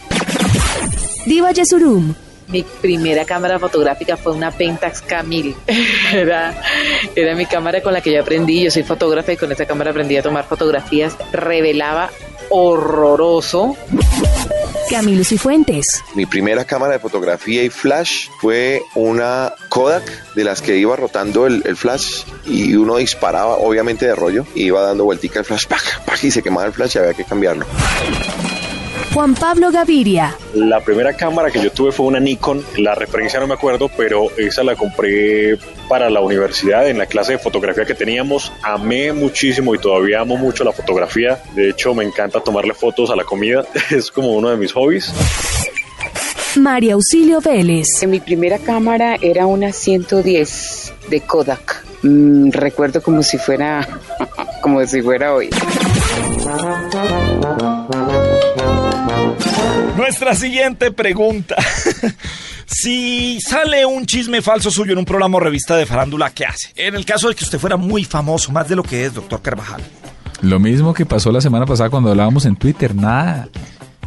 Diva 1.25 1.52
Yesurum. 1.52 2.14
Mi 2.49 2.62
primera 2.62 3.25
cámara 3.25 3.59
fotográfica 3.59 4.19
fue 4.19 4.33
una 4.33 4.50
Pentax 4.50 5.02
K1000. 5.07 5.55
Era, 6.12 6.62
era 7.14 7.35
mi 7.35 7.47
cámara 7.47 7.81
con 7.81 7.95
la 7.95 8.02
que 8.02 8.12
yo 8.12 8.21
aprendí. 8.21 8.64
Yo 8.64 8.71
soy 8.71 8.83
fotógrafa 8.83 9.33
y 9.33 9.37
con 9.38 9.50
esa 9.52 9.64
cámara 9.64 9.93
aprendí 9.93 10.19
a 10.19 10.23
tomar 10.23 10.45
fotografías. 10.45 11.17
Revelaba 11.33 12.11
horroroso. 12.50 13.76
Camilo 14.90 15.25
Cifuentes. 15.25 16.02
Mi 16.14 16.26
primera 16.26 16.64
cámara 16.64 16.95
de 16.95 16.99
fotografía 16.99 17.62
y 17.62 17.71
flash 17.71 18.28
fue 18.40 18.83
una 18.97 19.54
Kodak 19.69 20.35
de 20.35 20.45
las 20.45 20.61
que 20.61 20.76
iba 20.76 20.97
rotando 20.97 21.47
el, 21.47 21.62
el 21.64 21.76
flash 21.76 22.25
y 22.45 22.75
uno 22.75 22.97
disparaba, 22.97 23.57
obviamente 23.57 24.07
de 24.07 24.16
rollo, 24.16 24.45
y 24.54 24.64
iba 24.64 24.83
dando 24.83 25.04
vueltica 25.04 25.38
el 25.38 25.45
flash, 25.45 25.66
¡pac! 25.66 26.04
¡pac! 26.04 26.25
y 26.25 26.30
se 26.33 26.42
quemaba 26.42 26.66
el 26.66 26.73
flash 26.73 26.97
y 26.97 26.99
había 26.99 27.14
que 27.14 27.25
cambiarlo. 27.25 27.66
Juan 29.12 29.35
Pablo 29.35 29.73
Gaviria. 29.73 30.37
La 30.55 30.81
primera 30.81 31.12
cámara 31.14 31.50
que 31.50 31.61
yo 31.61 31.73
tuve 31.73 31.90
fue 31.90 32.07
una 32.07 32.21
Nikon, 32.21 32.64
la 32.79 32.95
referencia 32.95 33.40
no 33.40 33.49
me 33.49 33.55
acuerdo, 33.55 33.90
pero 33.97 34.29
esa 34.37 34.62
la 34.62 34.76
compré 34.76 35.59
para 35.88 36.09
la 36.09 36.21
universidad 36.21 36.88
en 36.88 36.99
la 36.99 37.07
clase 37.07 37.33
de 37.33 37.38
fotografía 37.38 37.85
que 37.85 37.95
teníamos. 37.95 38.52
Amé 38.62 39.12
muchísimo 39.12 39.75
y 39.75 39.79
todavía 39.79 40.21
amo 40.21 40.37
mucho 40.37 40.62
la 40.62 40.73
fotografía. 40.73 41.43
De 41.55 41.71
hecho, 41.71 41.93
me 41.95 42.05
encanta 42.05 42.40
tomarle 42.40 42.75
fotos 42.75 43.11
a 43.11 43.17
la 43.17 43.25
comida, 43.25 43.64
es 43.90 44.11
como 44.12 44.33
uno 44.35 44.50
de 44.50 44.57
mis 44.57 44.73
hobbies. 44.73 45.12
María 46.57 46.95
Auxilio 46.95 47.40
Vélez. 47.40 47.88
Mi 48.07 48.21
primera 48.21 48.59
cámara 48.59 49.17
era 49.21 49.47
una 49.47 49.73
110 49.73 50.93
de 51.09 51.21
Kodak. 51.21 51.85
Mm, 52.02 52.50
recuerdo 52.50 53.02
como 53.02 53.23
si 53.23 53.38
fuera 53.38 53.87
como 54.62 54.85
si 54.87 55.02
fuera 55.02 55.35
hoy. 55.35 55.50
Nuestra 60.00 60.35
siguiente 60.35 60.92
pregunta. 60.92 61.57
si 62.66 63.38
sale 63.38 63.85
un 63.85 64.07
chisme 64.07 64.40
falso 64.40 64.71
suyo 64.71 64.92
en 64.92 64.99
un 64.99 65.04
programa 65.04 65.37
o 65.37 65.40
revista 65.40 65.76
de 65.76 65.85
farándula, 65.85 66.30
¿qué 66.30 66.47
hace? 66.47 66.73
En 66.75 66.95
el 66.95 67.04
caso 67.04 67.28
de 67.28 67.35
que 67.35 67.45
usted 67.45 67.59
fuera 67.59 67.76
muy 67.76 68.04
famoso, 68.04 68.50
más 68.50 68.66
de 68.66 68.76
lo 68.76 68.83
que 68.83 69.04
es, 69.04 69.12
doctor 69.12 69.42
Carvajal. 69.42 69.83
Lo 70.40 70.59
mismo 70.59 70.95
que 70.95 71.04
pasó 71.04 71.30
la 71.30 71.42
semana 71.42 71.66
pasada 71.66 71.90
cuando 71.90 72.09
hablábamos 72.09 72.47
en 72.47 72.57
Twitter, 72.57 72.95
nada. 72.95 73.50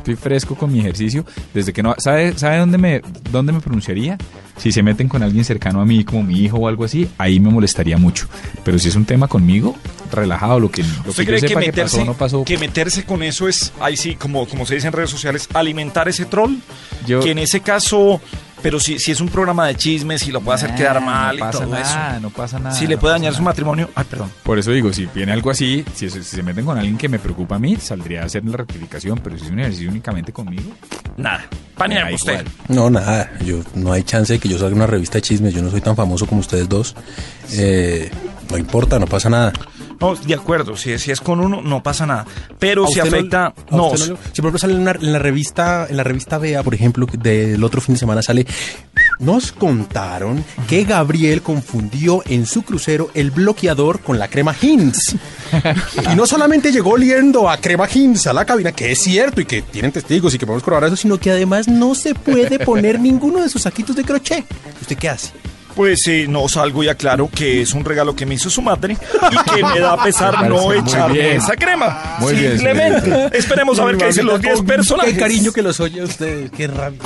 Estoy 0.04 0.16
fresco 0.16 0.56
con 0.56 0.72
mi 0.72 0.80
ejercicio, 0.80 1.26
desde 1.54 1.72
que 1.72 1.82
no... 1.82 1.96
¿Sabe, 1.98 2.38
sabe 2.38 2.58
dónde, 2.58 2.78
me, 2.78 3.02
dónde 3.32 3.54
me 3.54 3.62
pronunciaría? 3.62 4.18
Si 4.58 4.72
se 4.72 4.84
meten 4.84 5.08
con 5.08 5.24
alguien 5.24 5.46
cercano 5.46 5.82
a 5.82 5.86
mí, 5.86 6.04
como 6.04 6.24
mi 6.24 6.40
hijo 6.42 6.58
o 6.58 6.68
algo 6.68 6.84
así, 6.84 7.10
ahí 7.18 7.40
me 7.40 7.50
molestaría 7.50 7.98
mucho. 7.98 8.28
Pero 8.66 8.78
si 8.78 8.90
es 8.90 8.96
un 8.96 9.06
tema 9.06 9.28
conmigo, 9.28 9.76
relajado, 10.12 10.60
lo 10.60 10.70
que, 10.70 10.84
lo 10.84 10.90
¿Usted 11.10 11.24
que 11.24 11.26
cree 11.26 11.42
que 11.42 11.48
sepa 11.48 11.60
que, 11.62 11.68
meterse, 11.68 11.98
pasó, 11.98 12.06
no 12.06 12.14
pasó. 12.14 12.44
que 12.44 12.58
meterse 12.58 13.04
con 13.06 13.24
eso 13.24 13.48
es, 13.48 13.72
ahí 13.80 13.96
sí, 13.98 14.16
como, 14.16 14.46
como 14.48 14.66
se 14.66 14.76
dice 14.76 14.88
en 14.88 14.94
redes 14.94 15.10
sociales, 15.10 15.48
alimentar 15.54 16.08
ese 16.10 16.26
troll? 16.26 16.56
Yo- 17.08 17.22
que 17.22 17.32
en 17.32 17.40
ese 17.40 17.62
caso, 17.62 18.22
pero 18.64 18.80
si, 18.80 18.98
si 18.98 19.12
es 19.12 19.22
un 19.22 19.28
programa 19.30 19.68
de 19.68 19.76
chismes, 19.76 20.22
si 20.22 20.32
lo 20.32 20.42
puede 20.42 20.56
hacer 20.56 20.72
Nah, 20.72 20.76
quedar 20.78 20.96
no 20.96 21.02
mal 21.02 21.38
pasa 21.38 21.58
y 21.58 21.62
todo 21.62 21.72
nada, 21.74 22.12
eso. 22.14 22.20
no 22.22 22.30
pasa 22.32 22.58
nada, 22.60 22.74
Si 22.76 22.88
le 22.88 22.96
no 22.96 23.02
puede 23.02 23.14
dañar 23.14 23.36
su 23.36 23.44
matrimonio, 23.44 23.90
ay, 23.94 24.06
perdón. 24.10 24.32
Por 24.42 24.58
eso 24.58 24.72
digo, 24.72 24.92
si 24.92 25.06
viene 25.14 25.32
algo 25.34 25.52
así, 25.52 25.86
si, 25.94 26.10
si 26.10 26.24
se 26.24 26.42
meten 26.42 26.66
con 26.66 26.78
alguien 26.78 26.98
que 26.98 27.08
me 27.10 27.20
preocupa 27.20 27.56
a 27.58 27.60
mí, 27.60 27.76
saldría 27.76 28.24
a 28.24 28.26
hacer 28.26 28.44
la 28.46 28.58
rectificación, 28.58 29.20
pero 29.24 29.38
si 29.38 29.46
es 29.46 29.52
un 29.52 29.60
ejercicio 29.60 29.90
únicamente 29.90 30.32
conmigo, 30.34 30.72
nada. 31.18 31.46
Panea, 31.78 32.08
usted. 32.14 32.32
igual. 32.34 32.46
No, 32.70 32.90
nada, 32.90 33.32
yo 33.46 33.60
no 33.76 33.92
hay 33.92 34.04
chance 34.04 34.34
de 34.34 34.40
que 34.40 34.48
yo 34.48 34.58
salga 34.58 34.72
en 34.72 34.78
una 34.78 34.88
revista 34.88 35.18
de 35.18 35.24
chismes, 35.24 35.54
yo 35.54 35.62
no 35.62 35.70
soy 35.70 35.82
tan 35.82 35.96
famoso 35.96 36.26
como 36.26 36.40
ustedes 36.42 36.70
dos. 36.70 36.96
Eh, 37.54 38.10
no 38.50 38.58
importa, 38.58 38.98
no 39.00 39.08
pasa 39.08 39.30
nada. 39.30 39.52
No, 40.04 40.16
de 40.16 40.34
acuerdo, 40.34 40.76
si, 40.78 40.98
si 41.00 41.12
es 41.12 41.22
con 41.22 41.40
uno, 41.40 41.62
no 41.62 41.82
pasa 41.82 42.06
nada. 42.06 42.26
Pero 42.60 42.86
¿A 42.86 42.88
si 42.88 43.00
afecta. 43.00 43.54
No, 43.72 43.96
si 43.98 44.08
por 44.42 44.50
ejemplo 44.50 44.60
sale 44.60 44.74
en, 44.74 44.82
una- 44.82 44.92
en 44.92 45.14
la 45.14 45.20
revista, 45.20 45.88
en 45.90 45.98
la 45.98 46.04
revista 46.04 46.38
Bea, 46.38 46.62
por 46.64 46.74
ejemplo, 46.76 47.08
del 47.14 47.64
otro 47.64 47.82
fin 47.82 47.96
de 47.96 48.00
semana 48.00 48.22
sale. 48.22 48.46
Nos 49.20 49.52
contaron 49.52 50.44
que 50.68 50.84
Gabriel 50.84 51.42
confundió 51.42 52.22
en 52.26 52.46
su 52.46 52.64
crucero 52.64 53.10
el 53.14 53.32
bloqueador 53.32 54.00
con 54.02 54.20
la 54.20 54.28
crema 54.28 54.56
Hins. 54.60 55.16
y 56.12 56.16
no 56.16 56.26
solamente 56.26 56.72
llegó 56.72 56.92
oliendo 56.92 57.50
a 57.50 57.58
crema 57.58 57.88
Hins 57.94 58.28
a 58.28 58.34
la 58.34 58.44
cabina, 58.46 58.72
que 58.72 58.92
es 58.92 59.00
cierto 59.00 59.40
y 59.42 59.46
que 59.46 59.62
tienen 59.62 59.92
testigos 59.92 60.34
y 60.34 60.38
que 60.40 60.46
podemos 60.46 60.64
probar 60.64 60.84
eso, 60.86 60.96
sino 60.96 61.18
que 61.20 61.32
además 61.32 61.68
no 61.68 61.96
se 61.96 62.16
puede 62.16 62.60
poner 62.60 63.00
ninguno 63.00 63.40
de 63.42 63.50
sus 63.50 63.62
saquitos 63.62 63.96
de 63.96 64.04
crochet. 64.04 64.46
¿Usted 64.82 64.98
qué 64.98 65.10
hace? 65.10 65.32
Pues 65.76 66.02
sí, 66.04 66.26
no 66.28 66.48
salgo 66.48 66.84
y 66.84 66.90
aclaro 66.90 67.30
que 67.30 67.62
es 67.62 67.74
un 67.74 67.84
regalo 67.84 68.16
que 68.16 68.26
me 68.26 68.36
hizo 68.36 68.50
su 68.50 68.62
madre 68.62 68.96
y 69.32 69.52
que 69.52 69.64
me 69.64 69.80
da 69.80 70.02
pesar 70.04 70.48
no 70.50 70.72
echarle 70.72 71.36
esa 71.36 71.56
crema. 71.56 72.18
Muy 72.20 72.36
Simplemente. 72.36 73.30
Esperemos 73.38 73.80
a 73.80 73.86
ver 73.86 73.98
qué 73.98 74.08
dicen 74.08 74.26
los 74.26 74.42
10 74.42 74.62
personajes. 74.62 75.14
Qué 75.14 75.20
cariño 75.20 75.52
que 75.52 75.62
los 75.62 75.80
oye 75.80 76.04
ustedes, 76.04 76.52
qué 76.52 76.68
rabia. 76.68 77.00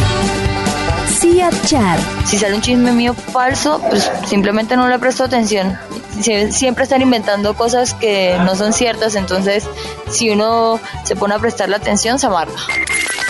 Chat. 1.65 1.99
Si 2.25 2.37
sale 2.37 2.55
un 2.55 2.61
chisme 2.61 2.91
mío 2.91 3.13
falso, 3.13 3.81
pues 3.89 4.09
simplemente 4.27 4.75
no 4.75 4.87
le 4.89 4.99
presto 4.99 5.23
atención. 5.23 5.77
Sie- 6.21 6.51
Siempre 6.51 6.83
están 6.83 7.01
inventando 7.01 7.55
cosas 7.55 7.93
que 7.93 8.37
no 8.43 8.55
son 8.55 8.73
ciertas, 8.73 9.15
entonces 9.15 9.63
si 10.11 10.29
uno 10.29 10.79
se 11.05 11.15
pone 11.15 11.33
a 11.35 11.39
prestarle 11.39 11.75
atención, 11.75 12.19
se 12.19 12.27
amarga. 12.27 12.53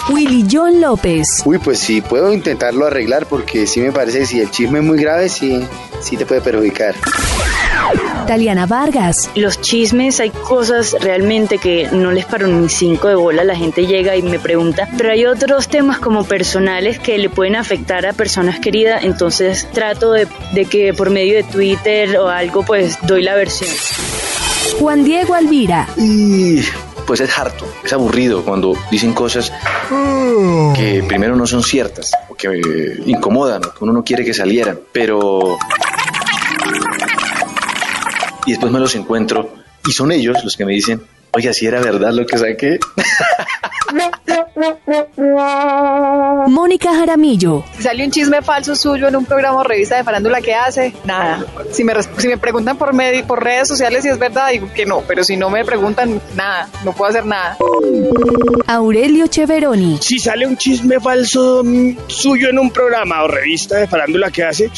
Willy 0.09 0.47
John 0.51 0.81
López. 0.81 1.41
Uy, 1.45 1.59
pues 1.59 1.79
sí, 1.79 2.01
puedo 2.01 2.33
intentarlo 2.33 2.85
arreglar 2.87 3.25
porque 3.25 3.67
sí 3.67 3.79
me 3.81 3.91
parece 3.91 4.19
que 4.19 4.25
si 4.25 4.39
el 4.39 4.49
chisme 4.51 4.79
es 4.79 4.85
muy 4.85 4.99
grave, 4.99 5.29
sí, 5.29 5.65
sí 6.01 6.17
te 6.17 6.25
puede 6.25 6.41
perjudicar. 6.41 6.95
Taliana 8.27 8.65
Vargas. 8.65 9.29
Los 9.35 9.61
chismes, 9.61 10.19
hay 10.19 10.29
cosas 10.29 10.95
realmente 10.99 11.57
que 11.57 11.87
no 11.91 12.11
les 12.11 12.25
paro 12.25 12.47
ni 12.47 12.67
cinco 12.69 13.07
de 13.07 13.15
bola. 13.15 13.43
La 13.43 13.55
gente 13.55 13.87
llega 13.87 14.15
y 14.15 14.21
me 14.21 14.39
pregunta, 14.39 14.87
pero 14.97 15.11
hay 15.11 15.25
otros 15.25 15.67
temas 15.67 15.99
como 15.99 16.25
personales 16.25 16.99
que 16.99 17.17
le 17.17 17.29
pueden 17.29 17.55
afectar 17.55 18.05
a 18.05 18.13
personas 18.13 18.59
queridas. 18.59 19.03
Entonces 19.03 19.67
trato 19.73 20.11
de, 20.11 20.27
de 20.53 20.65
que 20.65 20.93
por 20.93 21.09
medio 21.09 21.35
de 21.35 21.43
Twitter 21.43 22.17
o 22.17 22.27
algo, 22.27 22.63
pues 22.63 22.97
doy 23.03 23.23
la 23.23 23.35
versión. 23.35 23.69
Juan 24.79 25.03
Diego 25.03 25.33
Alvira. 25.33 25.87
Y 25.97 26.61
pues 27.07 27.21
es 27.21 27.39
harto, 27.39 27.65
es 27.83 27.93
aburrido 27.93 28.43
cuando 28.43 28.75
dicen 28.91 29.13
cosas 29.13 29.51
que 30.75 31.03
primero 31.07 31.37
no 31.37 31.47
son 31.47 31.63
ciertas, 31.63 32.11
o 32.27 32.35
que 32.35 32.47
eh, 32.47 33.01
incomodan, 33.05 33.63
o 33.63 33.73
que 33.73 33.83
uno 33.83 33.93
no 33.93 34.03
quiere 34.03 34.25
que 34.25 34.33
salieran, 34.33 34.77
pero... 34.91 35.57
Y 38.47 38.51
después 38.51 38.71
me 38.71 38.79
los 38.79 38.95
encuentro 38.95 39.53
y 39.85 39.91
son 39.91 40.11
ellos 40.11 40.43
los 40.43 40.55
que 40.55 40.65
me 40.65 40.71
dicen, 40.71 41.03
oye, 41.31 41.53
si 41.53 41.65
era 41.67 41.79
verdad 41.81 42.11
lo 42.11 42.25
que 42.25 42.37
saqué. 42.37 42.79
Mónica 46.47 46.93
Jaramillo. 46.93 47.63
Si 47.77 47.83
sale 47.83 48.03
un 48.03 48.11
chisme 48.11 48.41
falso 48.41 48.75
suyo 48.75 49.07
en 49.07 49.15
un 49.15 49.25
programa 49.25 49.59
o 49.59 49.63
revista 49.63 49.97
de 49.97 50.03
farándula, 50.03 50.41
¿qué 50.41 50.53
hace? 50.55 50.93
Nada. 51.05 51.45
Si 51.71 51.83
me, 51.83 51.93
si 52.17 52.27
me 52.27 52.37
preguntan 52.37 52.77
por, 52.77 52.93
medi- 52.93 53.23
por 53.25 53.43
redes 53.43 53.67
sociales 53.67 54.03
si 54.03 54.09
es 54.09 54.19
verdad, 54.19 54.49
digo 54.51 54.69
que 54.73 54.85
no. 54.85 55.01
Pero 55.07 55.23
si 55.23 55.37
no 55.37 55.49
me 55.49 55.63
preguntan, 55.65 56.21
nada. 56.35 56.69
No 56.83 56.93
puedo 56.93 57.09
hacer 57.09 57.25
nada. 57.25 57.57
Aurelio 58.67 59.27
Cheveroni. 59.27 59.99
Si 60.01 60.19
sale 60.19 60.45
un 60.47 60.57
chisme 60.57 60.99
falso 60.99 61.61
mm, 61.63 61.97
suyo 62.07 62.49
en 62.49 62.59
un 62.59 62.71
programa 62.71 63.23
o 63.23 63.27
revista 63.27 63.77
de 63.77 63.87
farándula 63.87 64.31
que 64.31 64.43
hace, 64.43 64.69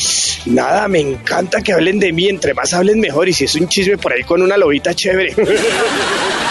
nada, 0.45 0.87
me 0.87 0.99
encanta 0.99 1.61
que 1.61 1.73
hablen 1.73 1.99
de 1.99 2.11
mí, 2.13 2.27
entre 2.29 2.53
más 2.53 2.73
hablen 2.73 2.99
mejor 2.99 3.27
y 3.29 3.33
si 3.33 3.45
es 3.45 3.55
un 3.55 3.67
chisme 3.67 3.97
por 3.97 4.13
ahí 4.13 4.23
con 4.23 4.41
una 4.41 4.57
lobita 4.57 4.93
chévere. 4.93 5.35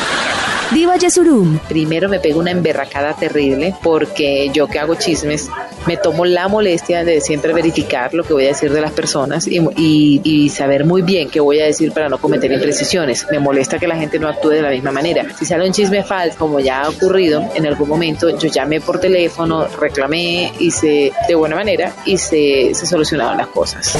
Diva 0.72 0.96
Yesurum. 0.96 1.58
Primero 1.68 2.08
me 2.10 2.20
pego 2.20 2.40
una 2.40 2.50
emberracada 2.50 3.14
terrible 3.14 3.74
porque 3.82 4.50
yo 4.52 4.66
que 4.66 4.78
hago 4.78 4.94
chismes 4.96 5.48
me 5.86 5.96
tomo 5.96 6.26
la 6.26 6.48
molestia 6.48 7.04
de 7.04 7.22
siempre 7.22 7.54
verificar 7.54 8.12
lo 8.12 8.22
que 8.22 8.34
voy 8.34 8.44
a 8.44 8.48
decir 8.48 8.70
de 8.70 8.80
las 8.82 8.92
personas 8.92 9.46
y, 9.46 9.58
y- 9.76 10.20
y 10.22 10.48
saber 10.50 10.84
muy 10.84 11.00
bien 11.00 11.30
qué 11.30 11.40
voy 11.40 11.60
a 11.60 11.64
decir 11.64 11.92
para 11.92 12.10
no 12.10 12.18
cometer 12.18 12.52
imprecisiones. 12.52 13.26
Me 13.30 13.38
molesta 13.38 13.78
que 13.78 13.86
la 13.88 13.96
gente 13.96 14.18
no 14.18 14.28
actúe 14.28 14.50
de 14.50 14.62
la 14.62 14.70
misma 14.70 14.90
manera. 14.92 15.24
Si 15.38 15.46
sale 15.46 15.66
un 15.66 15.72
chisme 15.72 16.04
falso, 16.04 16.36
como 16.38 16.60
ya 16.60 16.82
ha 16.82 16.88
ocurrido 16.90 17.42
en 17.54 17.66
algún 17.66 17.88
momento, 17.88 18.28
yo 18.36 18.48
llamé 18.50 18.82
por 18.82 19.00
teléfono, 19.00 19.66
reclamé, 19.80 20.52
hice 20.58 21.12
de 21.26 21.34
buena 21.34 21.56
manera 21.56 21.94
y 22.04 22.18
se, 22.18 22.74
se 22.74 22.84
solucionaron 22.86 23.38
las 23.38 23.46
cosas. 23.48 23.96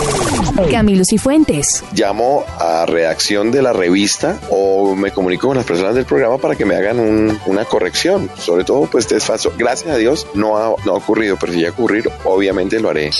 Camilo 0.71 1.05
Cifuentes. 1.07 1.83
llamo 1.95 2.45
a 2.59 2.85
redacción 2.85 3.51
de 3.51 3.63
la 3.63 3.73
revista 3.73 4.39
o 4.51 4.95
me 4.95 5.11
comunico 5.13 5.49
con 5.49 5.57
las 5.57 5.65
personas 5.65 5.95
del 5.95 6.05
programa 6.05 6.37
para 6.37 6.57
que 6.59 6.67
me 6.67 6.77
hagan 6.77 6.99
un- 7.01 7.41
una 7.47 7.65
corrección. 7.65 8.29
Sobre 8.39 8.65
todo, 8.65 8.83
pues 8.91 9.11
es 9.13 9.25
falso. 9.25 9.53
Gracias 9.57 9.91
a 9.95 9.97
Dios 9.97 10.27
no 10.35 10.59
ha, 10.59 10.75
no 10.85 10.93
ha 10.93 10.97
ocurrido, 10.97 11.37
pero 11.41 11.53
si 11.53 11.61
llega 11.61 11.71
a 11.71 11.73
ocurrir, 11.73 12.11
obviamente 12.25 12.79
lo 12.81 12.91
haré. 12.91 13.11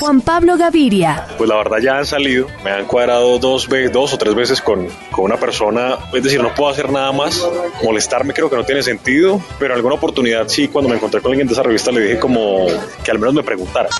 Juan 0.00 0.22
Pablo 0.22 0.56
Gaviria. 0.56 1.26
Pues 1.36 1.48
la 1.48 1.56
verdad 1.56 1.76
ya 1.82 1.98
han 1.98 2.06
salido, 2.06 2.46
me 2.64 2.70
han 2.70 2.86
cuadrado 2.86 3.38
dos, 3.38 3.68
ve- 3.68 3.90
dos 3.90 4.14
o 4.14 4.18
tres 4.18 4.34
veces 4.34 4.60
con, 4.62 4.88
con 5.12 5.26
una 5.26 5.36
persona, 5.36 5.98
es 6.12 6.22
decir, 6.24 6.42
no 6.42 6.54
puedo 6.54 6.70
hacer 6.70 6.90
nada 6.90 7.12
más, 7.12 7.46
molestarme 7.84 8.32
creo 8.32 8.48
que 8.48 8.56
no 8.56 8.64
tiene 8.64 8.82
sentido, 8.82 9.40
pero 9.58 9.74
en 9.74 9.76
alguna 9.76 9.96
oportunidad 9.96 10.48
sí, 10.48 10.68
cuando 10.68 10.88
me 10.88 10.96
encontré 10.96 11.20
con 11.20 11.32
alguien 11.32 11.46
de 11.46 11.52
esa 11.52 11.62
revista 11.62 11.92
le 11.92 12.00
dije 12.00 12.18
como 12.18 12.66
que 13.04 13.10
al 13.10 13.18
menos 13.18 13.34
me 13.34 13.42
preguntara. 13.42 13.90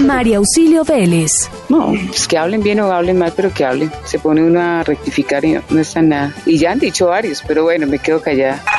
María 0.00 0.38
Auxilio 0.38 0.82
Vélez. 0.84 1.50
No, 1.68 1.92
pues 2.08 2.26
que 2.26 2.38
hablen 2.38 2.62
bien 2.62 2.80
o 2.80 2.90
hablen 2.90 3.18
mal, 3.18 3.32
pero 3.36 3.52
que 3.52 3.64
hablen. 3.64 3.92
Se 4.04 4.18
pone 4.18 4.42
uno 4.42 4.60
a 4.60 4.82
rectificar 4.82 5.44
y 5.44 5.52
no, 5.52 5.62
no 5.68 5.80
está 5.80 6.00
nada. 6.02 6.34
Y 6.46 6.58
ya 6.58 6.72
han 6.72 6.78
dicho 6.78 7.06
varios, 7.08 7.42
pero 7.46 7.64
bueno, 7.64 7.86
me 7.86 7.98
quedo 7.98 8.20
callada. 8.22 8.62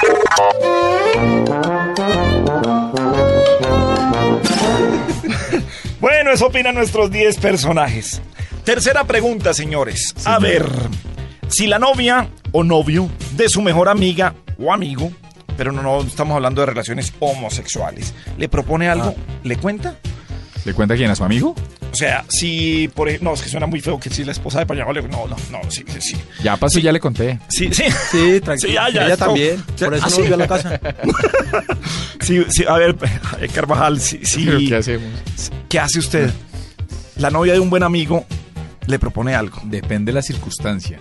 Bueno, 6.01 6.31
eso 6.31 6.47
opinan 6.47 6.73
nuestros 6.73 7.11
10 7.11 7.37
personajes. 7.37 8.23
Tercera 8.63 9.03
pregunta, 9.03 9.53
señores. 9.53 10.15
A 10.25 10.39
ver, 10.39 10.65
si 11.47 11.67
la 11.67 11.77
novia 11.77 12.27
o 12.51 12.63
novio 12.63 13.07
de 13.33 13.47
su 13.47 13.61
mejor 13.61 13.87
amiga 13.87 14.33
o 14.57 14.73
amigo, 14.73 15.11
pero 15.57 15.71
no, 15.71 15.83
no 15.83 16.01
estamos 16.01 16.35
hablando 16.35 16.61
de 16.61 16.65
relaciones 16.65 17.13
homosexuales, 17.19 18.15
le 18.39 18.49
propone 18.49 18.89
algo, 18.89 19.13
¿le 19.43 19.57
cuenta? 19.57 19.95
¿Le 20.65 20.73
cuenta 20.73 20.95
quién 20.95 21.11
a 21.11 21.15
su 21.15 21.23
amigo? 21.23 21.53
O 21.91 21.95
sea, 21.95 22.23
si 22.29 22.87
por 22.95 23.09
ejemplo, 23.09 23.31
no, 23.31 23.35
es 23.35 23.41
que 23.41 23.49
suena 23.49 23.67
muy 23.67 23.81
feo 23.81 23.99
que 23.99 24.09
si 24.09 24.23
la 24.23 24.31
esposa 24.31 24.59
de 24.59 24.65
Pañagua 24.65 24.93
le 24.93 25.01
no, 25.03 25.27
no, 25.27 25.35
no, 25.51 25.69
sí, 25.71 25.83
sí, 25.87 26.01
sí. 26.01 26.17
Ya 26.41 26.55
pasó, 26.55 26.79
ya 26.79 26.91
le 26.91 26.99
conté. 27.01 27.39
Sí, 27.49 27.69
sí. 27.73 27.83
Sí, 28.11 28.39
tranquilo. 28.39 28.69
Sí, 28.69 28.73
ya, 28.73 28.89
ya, 28.89 29.03
Ella 29.05 29.13
esto- 29.13 29.25
también. 29.25 29.61
Por 29.77 29.93
eso 29.93 30.03
¿Ah, 30.05 30.09
no 30.09 30.15
sí? 30.15 30.21
volvió 30.21 30.35
a 30.35 30.37
la 30.37 30.47
casa. 30.47 30.79
Sí, 32.21 32.45
sí, 32.49 32.63
a 32.67 32.73
ver, 32.77 32.95
Carvajal, 33.53 33.99
sí, 33.99 34.19
sí. 34.23 34.43
¿Pero 34.45 34.59
qué 34.59 34.75
hacemos? 34.75 35.09
¿Qué 35.67 35.79
hace 35.79 35.99
usted? 35.99 36.31
La 37.17 37.29
novia 37.31 37.53
de 37.53 37.59
un 37.59 37.69
buen 37.69 37.81
amigo 37.83 38.25
le 38.85 38.99
propone 38.99 39.33
algo. 39.35 39.59
Depende 39.65 40.11
de 40.11 40.15
la 40.15 40.21
circunstancia. 40.21 40.99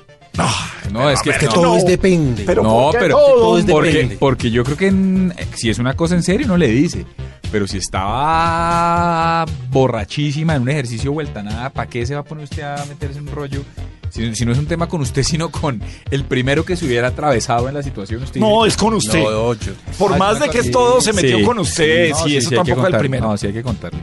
No, 0.92 1.00
No, 1.02 1.10
es 1.10 1.20
que, 1.22 1.30
Es 1.30 1.38
que 1.38 1.46
no, 1.46 1.52
todo 1.52 1.76
es 1.76 1.84
depende. 1.86 2.42
Pero 2.44 2.62
no, 2.62 2.68
¿por 2.70 2.92
qué 2.92 2.98
pero 3.00 3.16
todo? 3.16 3.58
Es 3.58 3.64
porque, 3.64 3.92
depende. 3.92 4.16
porque 4.18 4.50
yo 4.50 4.64
creo 4.64 4.76
que 4.76 4.86
en- 4.88 5.34
si 5.54 5.70
es 5.70 5.78
una 5.78 5.94
cosa 5.94 6.14
en 6.14 6.22
serio 6.22 6.46
no 6.46 6.56
le 6.56 6.68
dice. 6.68 7.04
Pero 7.52 7.66
si 7.66 7.78
estaba 7.78 9.44
borrachísima 9.70 10.54
en 10.56 10.62
un 10.62 10.68
ejercicio 10.68 11.12
vuelta 11.12 11.42
nada, 11.42 11.70
¿para 11.70 11.88
qué 11.88 12.06
se 12.06 12.14
va 12.14 12.20
a 12.20 12.24
poner 12.24 12.44
usted 12.44 12.62
a 12.62 12.84
meterse 12.86 13.18
en 13.18 13.28
un 13.28 13.34
rollo? 13.34 13.62
Si, 14.10 14.34
si 14.34 14.44
no 14.44 14.52
es 14.52 14.58
un 14.58 14.66
tema 14.66 14.88
con 14.88 15.00
usted, 15.00 15.22
sino 15.24 15.50
con 15.50 15.80
el 16.10 16.24
primero 16.24 16.64
que 16.64 16.76
se 16.76 16.84
hubiera 16.86 17.08
atravesado 17.08 17.68
en 17.68 17.74
la 17.74 17.82
situación. 17.82 18.22
Usted 18.22 18.40
No, 18.40 18.64
dice, 18.64 18.68
es 18.68 18.76
con 18.76 18.94
usted. 18.94 19.20
No, 19.22 19.54
yo- 19.54 19.72
Por 19.98 20.14
Ah, 20.14 20.16
más 20.16 20.40
de 20.40 20.48
que 20.48 20.62
todo, 20.64 21.00
se 21.00 21.12
metió 21.12 21.38
Sí, 21.38 21.44
con 21.44 21.58
usted. 21.58 22.10
no, 22.10 22.24
Sí, 22.24 22.36
eso 22.36 22.50
tampoco 22.50 22.86
es 22.86 22.92
el 22.94 22.98
primero. 22.98 23.28
No, 23.28 23.36
sí 23.36 23.46
hay 23.48 23.52
que 23.52 23.62
contarle. 23.62 24.00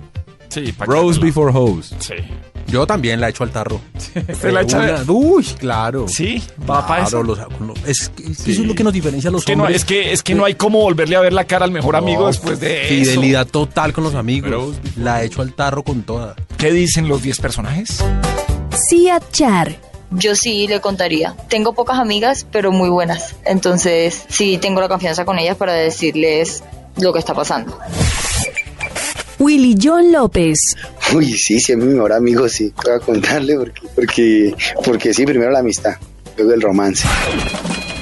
Sí, 0.49 0.71
pa' 0.71 0.86
Rose 0.86 1.19
que- 1.19 1.25
before 1.25 1.51
hose. 1.53 1.95
Sí. 1.99 2.13
Yo 2.67 2.86
también 2.86 3.21
la 3.21 3.29
echo 3.29 3.43
al 3.45 3.51
tarro. 3.51 3.79
¿Usted 4.29 4.51
la 4.51 4.62
echa? 4.62 4.77
Una- 4.79 5.03
Uy, 5.07 5.43
claro. 5.57 6.07
Sí, 6.07 6.43
va 6.69 6.86
pa' 6.86 6.99
eso. 7.01 7.21
Claro, 7.21 7.49
los- 7.60 7.77
es, 7.86 8.10
que- 8.10 8.23
es 8.31 8.41
que 8.43 8.51
eso 8.51 8.62
es 8.62 8.67
lo 8.67 8.75
que 8.75 8.83
nos 8.83 8.91
diferencia 8.93 9.29
a 9.29 9.31
los 9.31 9.41
Es 9.41 9.45
que, 9.45 9.55
no, 9.55 9.63
hombres. 9.63 9.81
es, 9.81 9.86
que, 9.86 10.12
es 10.12 10.21
que 10.23 10.36
no 10.36 10.43
hay 10.45 10.55
como 10.55 10.79
volverle 10.81 11.15
a 11.15 11.21
ver 11.21 11.31
la 11.33 11.45
cara 11.45 11.63
al 11.65 11.71
mejor 11.71 11.95
amigo 11.95 12.21
No, 12.21 12.27
después 12.27 12.60
de 12.60 12.81
eso. 13.01 13.12
Fidelidad 13.12 13.47
total 13.47 13.93
con 13.93 14.03
los 14.03 14.15
amigos. 14.15 14.75
La 14.97 15.23
echo 15.23 15.41
al 15.41 15.53
tarro 15.53 15.83
con 15.83 16.03
toda. 16.03 16.36
¿Qué 16.57 16.71
dicen 16.71 17.07
los 17.07 17.21
10 17.21 17.39
personajes? 17.39 18.03
Cia 18.89 19.19
Char. 19.31 19.75
Yo 20.12 20.36
sí 20.36 20.67
le 20.67 20.79
contaría. 20.79 21.36
Tengo 21.49 21.73
pocas 21.73 21.99
amigas, 21.99 22.45
pero 22.51 22.71
muy 22.71 22.89
buenas. 22.89 23.36
Entonces, 23.45 24.23
sí 24.29 24.57
tengo 24.57 24.79
la 24.81 24.88
confianza 24.88 25.25
con 25.25 25.38
ellas 25.38 25.57
para 25.57 25.73
decirles 25.73 26.63
lo 26.97 27.12
que 27.13 27.19
está 27.19 27.33
pasando. 27.33 27.77
Willy 29.39 29.76
John 29.82 30.12
López. 30.12 30.58
Uy, 31.13 31.26
sí, 31.34 31.60
sí, 31.60 31.71
es 31.73 31.78
mi 31.78 31.86
mejor 31.86 32.13
amigo, 32.13 32.50
sí. 32.50 32.73
Voy 32.84 32.95
a 32.95 33.00
contarle 33.00 33.56
porque, 33.56 33.82
porque, 33.95 34.56
porque 34.84 35.13
sí, 35.13 35.26
primero 35.26 35.52
la 35.52 35.60
amistad, 35.60 35.95
luego 36.38 36.54
el 36.54 36.62
romance. 36.62 37.08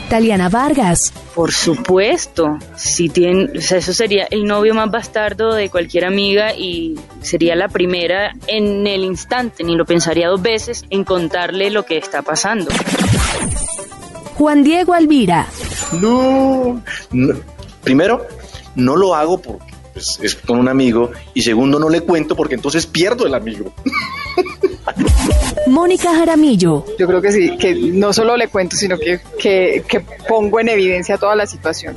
Taliana 0.10 0.50
Vargas. 0.50 1.12
Por 1.34 1.52
supuesto, 1.52 2.58
si 2.78 3.10
tiene, 3.10 3.58
o 3.58 3.62
sea, 3.62 3.80
eso 3.80 3.94
sería 3.94 4.28
el 4.32 4.46
novio 4.46 4.74
más 4.74 4.90
bastardo 4.90 5.54
de 5.54 5.70
cualquier 5.70 6.06
amiga 6.06 6.54
y 6.56 6.96
sería 7.22 7.56
la 7.56 7.68
primera 7.68 8.32
en 8.48 8.88
el 8.88 9.04
instante, 9.04 9.64
ni 9.64 9.76
lo 9.76 9.86
pensaría 9.86 10.30
dos 10.30 10.42
veces 10.42 10.86
en 10.90 11.04
contarle 11.04 11.72
lo 11.72 11.84
que 11.86 11.98
está 11.98 12.22
pasando. 12.22 12.72
Juan 14.36 14.64
Diego 14.64 14.94
Alvira. 14.94 15.48
No, 16.00 16.82
no. 17.12 17.36
Primero, 17.84 18.26
no 18.76 18.96
lo 18.96 19.16
hago 19.16 19.38
porque 19.40 19.75
pues, 19.96 20.20
es 20.22 20.36
con 20.36 20.60
un 20.60 20.68
amigo. 20.68 21.12
Y 21.34 21.42
segundo, 21.42 21.80
no 21.80 21.88
le 21.88 22.02
cuento 22.02 22.36
porque 22.36 22.56
entonces 22.56 22.86
pierdo 22.86 23.26
el 23.26 23.34
amigo. 23.34 23.74
Mónica 25.68 26.14
Jaramillo. 26.14 26.86
Yo 27.00 27.08
creo 27.08 27.22
que 27.22 27.32
sí, 27.32 27.58
que 27.58 27.74
no 27.76 28.12
solo 28.12 28.36
le 28.36 28.50
cuento, 28.50 28.76
sino 28.76 29.00
que, 29.00 29.22
que, 29.40 29.86
que 29.88 30.02
pongo 30.28 30.60
en 30.60 30.68
evidencia 30.68 31.18
toda 31.18 31.34
la 31.38 31.48
situación. 31.48 31.96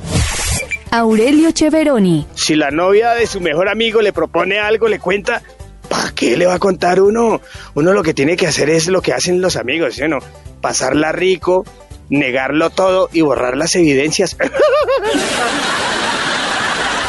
Aurelio 0.91 1.51
Cheveroni. 1.51 2.25
Si 2.35 2.55
la 2.55 2.71
novia 2.71 3.11
de 3.15 3.27
su 3.27 3.41
mejor 3.41 3.67
amigo 3.67 4.01
le 4.01 4.13
propone 4.13 4.59
algo, 4.59 4.87
le 4.87 4.97
cuenta, 4.97 5.43
¿para 5.89 6.11
qué 6.11 6.37
le 6.37 6.45
va 6.45 6.53
a 6.53 6.59
contar 6.59 7.01
uno? 7.01 7.41
Uno 7.73 7.91
lo 7.91 8.01
que 8.01 8.13
tiene 8.13 8.37
que 8.37 8.47
hacer 8.47 8.69
es 8.69 8.87
lo 8.87 9.01
que 9.01 9.11
hacen 9.11 9.41
los 9.41 9.57
amigos, 9.57 9.95
¿sí 9.95 10.03
o 10.03 10.07
no? 10.07 10.19
Pasarla 10.61 11.11
rico, 11.11 11.65
negarlo 12.09 12.69
todo 12.69 13.09
y 13.11 13.19
borrar 13.21 13.57
las 13.57 13.75
evidencias. 13.75 14.37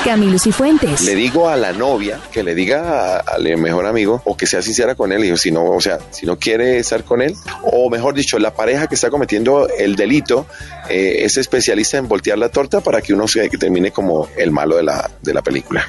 Camilo 0.04 0.38
Cifuentes. 0.38 1.02
Le 1.02 1.14
digo 1.14 1.48
a 1.48 1.56
la 1.56 1.72
novia 1.72 2.18
que 2.32 2.42
le 2.42 2.54
diga 2.54 3.16
a- 3.16 3.18
al 3.18 3.44
mejor 3.58 3.86
amigo 3.86 4.22
o 4.24 4.36
que 4.36 4.46
sea 4.46 4.62
sincera 4.62 4.94
con 4.94 5.12
él 5.12 5.24
y 5.24 5.36
si 5.36 5.50
no, 5.52 5.64
o 5.64 5.80
sea, 5.80 5.98
si 6.10 6.24
no 6.26 6.38
quiere 6.38 6.78
estar 6.78 7.04
con 7.04 7.20
él 7.20 7.34
o 7.62 7.90
mejor 7.90 8.14
dicho, 8.14 8.38
la 8.38 8.54
pareja 8.54 8.86
que 8.86 8.94
está 8.94 9.10
cometiendo 9.10 9.68
el 9.68 9.96
delito 9.96 10.46
eh, 10.88 11.18
es 11.24 11.36
especialista 11.36 11.98
en 11.98 12.08
voltear 12.08 12.38
la 12.38 12.48
torta 12.48 12.80
para 12.80 13.02
que 13.02 13.12
uno 13.12 13.28
se 13.28 13.48
que 13.50 13.58
termine 13.58 13.90
como 13.90 14.28
el 14.36 14.50
malo 14.50 14.76
de 14.76 14.82
la, 14.84 15.10
de 15.22 15.34
la 15.34 15.42
película. 15.42 15.86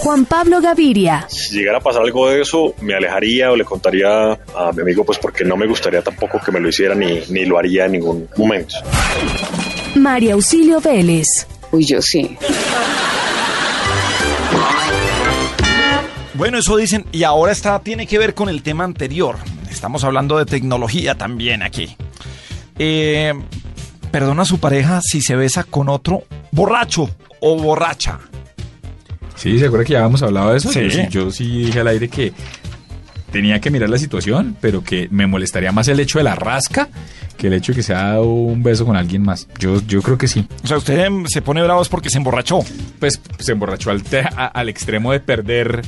Juan 0.00 0.24
Pablo 0.26 0.60
Gaviria. 0.60 1.26
Si 1.28 1.54
llegara 1.58 1.78
a 1.78 1.80
pasar 1.80 2.02
algo 2.02 2.28
de 2.28 2.42
eso, 2.42 2.74
me 2.82 2.94
alejaría 2.94 3.50
o 3.52 3.56
le 3.56 3.64
contaría 3.64 4.32
a 4.32 4.72
mi 4.74 4.82
amigo, 4.82 5.04
pues 5.04 5.18
porque 5.18 5.44
no 5.44 5.56
me 5.56 5.66
gustaría 5.66 6.02
tampoco 6.02 6.40
que 6.44 6.50
me 6.52 6.60
lo 6.60 6.68
hiciera 6.68 6.94
ni, 6.94 7.20
ni 7.30 7.44
lo 7.46 7.58
haría 7.58 7.86
en 7.86 7.92
ningún 7.92 8.28
momento. 8.36 8.74
María 9.94 10.34
Auxilio 10.34 10.80
Vélez. 10.80 11.46
Uy, 11.74 11.84
yo 11.86 12.00
sí. 12.00 12.36
Bueno, 16.34 16.58
eso 16.58 16.76
dicen, 16.76 17.04
y 17.10 17.24
ahora 17.24 17.50
está, 17.50 17.80
tiene 17.80 18.06
que 18.06 18.16
ver 18.18 18.34
con 18.34 18.48
el 18.48 18.62
tema 18.62 18.84
anterior. 18.84 19.36
Estamos 19.70 20.04
hablando 20.04 20.38
de 20.38 20.46
tecnología 20.46 21.16
también 21.16 21.62
aquí. 21.64 21.96
Eh, 22.78 23.32
perdona 24.12 24.42
a 24.42 24.44
su 24.44 24.58
pareja 24.58 25.00
si 25.02 25.20
se 25.20 25.34
besa 25.34 25.64
con 25.64 25.88
otro 25.88 26.22
borracho 26.52 27.10
o 27.40 27.56
borracha. 27.60 28.18
Sí, 29.34 29.58
¿se 29.58 29.66
acuerda 29.66 29.84
que 29.84 29.92
ya 29.94 29.98
habíamos 29.98 30.22
hablado 30.22 30.52
de 30.52 30.58
eso? 30.58 30.72
Sí. 30.72 30.82
Yo, 30.82 30.90
sí- 30.90 31.06
yo 31.10 31.30
sí 31.32 31.64
dije 31.66 31.80
al 31.80 31.88
aire 31.88 32.08
que 32.08 32.32
tenía 33.34 33.60
que 33.60 33.68
mirar 33.70 33.90
la 33.90 33.98
situación, 33.98 34.56
pero 34.60 34.84
que 34.84 35.08
me 35.10 35.26
molestaría 35.26 35.72
más 35.72 35.88
el 35.88 35.98
hecho 35.98 36.18
de 36.18 36.24
la 36.24 36.36
rasca 36.36 36.88
que 37.36 37.48
el 37.48 37.54
hecho 37.54 37.72
de 37.72 37.76
que 37.76 37.82
se 37.82 37.92
ha 37.92 38.02
dado 38.04 38.26
un 38.26 38.62
beso 38.62 38.86
con 38.86 38.96
alguien 38.96 39.22
más. 39.22 39.48
Yo, 39.58 39.82
yo 39.88 40.00
creo 40.02 40.16
que 40.16 40.28
sí. 40.28 40.46
O 40.62 40.66
sea, 40.68 40.76
usted 40.76 41.00
em, 41.04 41.26
se 41.26 41.42
pone 41.42 41.60
bravo 41.64 41.82
porque 41.90 42.08
se 42.08 42.18
emborrachó. 42.18 42.60
Pues 43.00 43.20
se 43.40 43.50
emborrachó 43.52 43.90
al, 43.90 44.04
te- 44.04 44.20
a- 44.20 44.46
al 44.46 44.68
extremo 44.68 45.10
de 45.10 45.18
perder 45.18 45.82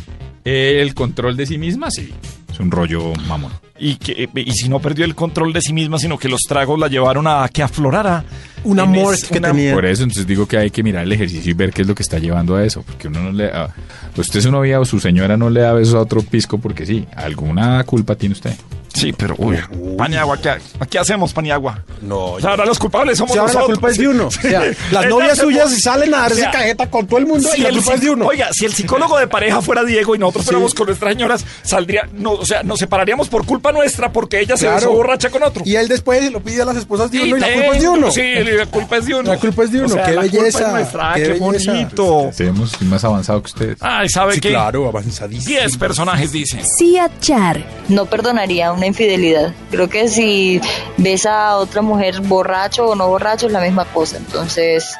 el 0.44 0.92
control 0.94 1.36
de 1.36 1.46
sí 1.46 1.56
misma, 1.56 1.90
sí. 1.92 2.12
Es 2.52 2.58
un 2.58 2.70
rollo 2.72 3.12
mamón. 3.28 3.52
Y, 3.78 3.96
que, 3.96 4.28
y 4.34 4.52
si 4.52 4.68
no 4.68 4.78
perdió 4.80 5.04
el 5.04 5.14
control 5.14 5.52
de 5.52 5.60
sí 5.60 5.72
misma, 5.72 5.98
sino 5.98 6.18
que 6.18 6.28
los 6.28 6.40
tragos 6.42 6.78
la 6.78 6.88
llevaron 6.88 7.26
a 7.26 7.46
que 7.52 7.62
aflorara. 7.62 8.24
Un 8.64 8.80
amor 8.80 9.14
es- 9.14 9.24
que 9.24 9.38
una- 9.38 9.50
tenía. 9.52 9.74
Por 9.74 9.84
eso, 9.84 10.02
entonces 10.02 10.26
digo 10.26 10.46
que 10.46 10.56
hay 10.56 10.70
que 10.70 10.82
mirar 10.82 11.04
el 11.04 11.12
ejercicio 11.12 11.50
y 11.50 11.54
ver 11.54 11.72
qué 11.72 11.82
es 11.82 11.88
lo 11.88 11.94
que 11.94 12.02
está 12.02 12.18
llevando 12.18 12.56
a 12.56 12.64
eso. 12.64 12.82
Porque 12.82 13.08
uno 13.08 13.22
no 13.22 13.32
le. 13.32 13.46
a- 13.46 13.68
usted, 14.16 14.40
su 14.40 14.50
novia 14.50 14.80
o 14.80 14.84
su 14.84 14.98
señora, 14.98 15.36
no 15.36 15.50
le 15.50 15.60
da 15.60 15.72
besos 15.74 15.94
a 15.94 16.00
otro 16.00 16.22
pisco 16.22 16.58
porque 16.58 16.86
sí. 16.86 17.04
Alguna 17.14 17.84
culpa 17.84 18.14
tiene 18.14 18.32
usted. 18.32 18.54
Sí, 18.96 19.12
pero 19.12 19.34
uy, 19.38 19.58
Paniagua, 19.98 20.40
¿qué, 20.40 20.54
¿qué 20.90 20.98
hacemos, 20.98 21.32
Paniagua? 21.32 21.82
No, 22.02 22.32
O 22.32 22.40
sea, 22.40 22.50
ahora 22.50 22.64
los 22.64 22.78
culpables 22.78 23.18
somos 23.18 23.32
Si 23.32 23.38
ahora 23.38 23.52
la 23.52 23.60
culpa 23.62 23.90
es 23.90 23.98
de 23.98 24.08
uno. 24.08 24.26
O 24.28 24.30
sea, 24.30 24.62
las 24.90 25.06
novias 25.06 25.38
suyas 25.38 25.80
salen 25.82 26.14
a 26.14 26.18
darse 26.20 26.36
o 26.36 26.40
sea, 26.42 26.50
cajeta 26.50 26.88
con 26.90 27.06
todo 27.06 27.18
el 27.18 27.26
mundo 27.26 27.48
si 27.52 27.60
y 27.60 27.62
la 27.62 27.68
el 27.70 27.76
culpa 27.76 27.94
es 27.94 28.00
de 28.00 28.10
uno. 28.10 28.26
Oiga, 28.26 28.48
si 28.52 28.64
el 28.64 28.72
psicólogo 28.72 29.18
de 29.18 29.26
pareja 29.26 29.60
fuera 29.62 29.84
Diego 29.84 30.14
y 30.14 30.18
nosotros 30.18 30.44
Sí. 30.44 30.50
fuéramos 30.50 30.74
con 30.74 30.86
nuestras 30.86 31.12
señoras, 31.12 31.44
saldría, 31.62 32.08
no, 32.14 32.32
o 32.32 32.44
sea, 32.44 32.62
nos 32.62 32.78
separaríamos 32.78 33.28
por 33.28 33.44
culpa 33.46 33.72
nuestra 33.72 34.12
porque 34.12 34.40
ella 34.40 34.56
se 34.56 34.64
Claro. 34.66 34.76
besó 34.76 34.92
borracha 34.92 35.30
con 35.30 35.42
otro. 35.42 35.62
Y 35.66 35.76
él 35.76 35.88
después 35.88 36.22
se 36.24 36.30
lo 36.30 36.40
pide 36.40 36.62
a 36.62 36.64
las 36.64 36.76
esposas 36.76 37.10
de 37.10 37.18
Y 37.18 37.32
uno 37.32 37.36
y 37.36 37.40
la 37.40 37.52
culpa 37.52 37.76
es 37.76 37.82
de 37.82 37.88
uno. 37.88 38.10
Sí, 38.10 38.22
la 38.56 38.66
culpa 38.66 38.96
es 38.96 39.06
de 39.06 39.14
uno. 39.14 39.32
La 39.32 39.38
culpa 39.38 39.62
es 39.64 39.72
de 39.72 39.78
uno, 39.78 39.86
O 39.86 39.90
sea, 39.90 40.04
qué 40.04 40.12
la 40.12 40.20
culpa 40.22 40.36
belleza, 40.38 40.66
es 40.66 40.72
nuestra, 40.72 41.14
qué 41.14 41.22
qué, 41.22 41.28
belleza. 41.34 41.72
bonito. 41.72 42.30
Tenemos 42.36 42.82
más 42.82 43.04
avanzado 43.04 43.42
que 43.42 43.46
ustedes. 43.46 43.78
Ay, 43.80 44.08
¿sabe 44.08 44.34
Sí, 44.34 44.40
qué? 44.40 44.48
claro, 44.50 44.88
avanzadísimo. 44.88 45.48
10 45.58 45.76
personajes 45.76 46.32
dicen. 46.32 46.60
Cia 46.78 47.10
Char. 47.20 47.62
No 47.88 48.06
perdonaría 48.06 48.72
una 48.72 48.85
infidelidad. 48.86 49.52
Creo 49.70 49.88
que 49.88 50.08
si 50.08 50.60
ves 50.96 51.26
a 51.26 51.56
otra 51.56 51.82
mujer 51.82 52.20
borracho 52.20 52.86
o 52.86 52.94
no 52.94 53.08
borracho 53.08 53.46
es 53.46 53.52
la 53.52 53.60
misma 53.60 53.84
cosa. 53.86 54.16
Entonces, 54.16 54.96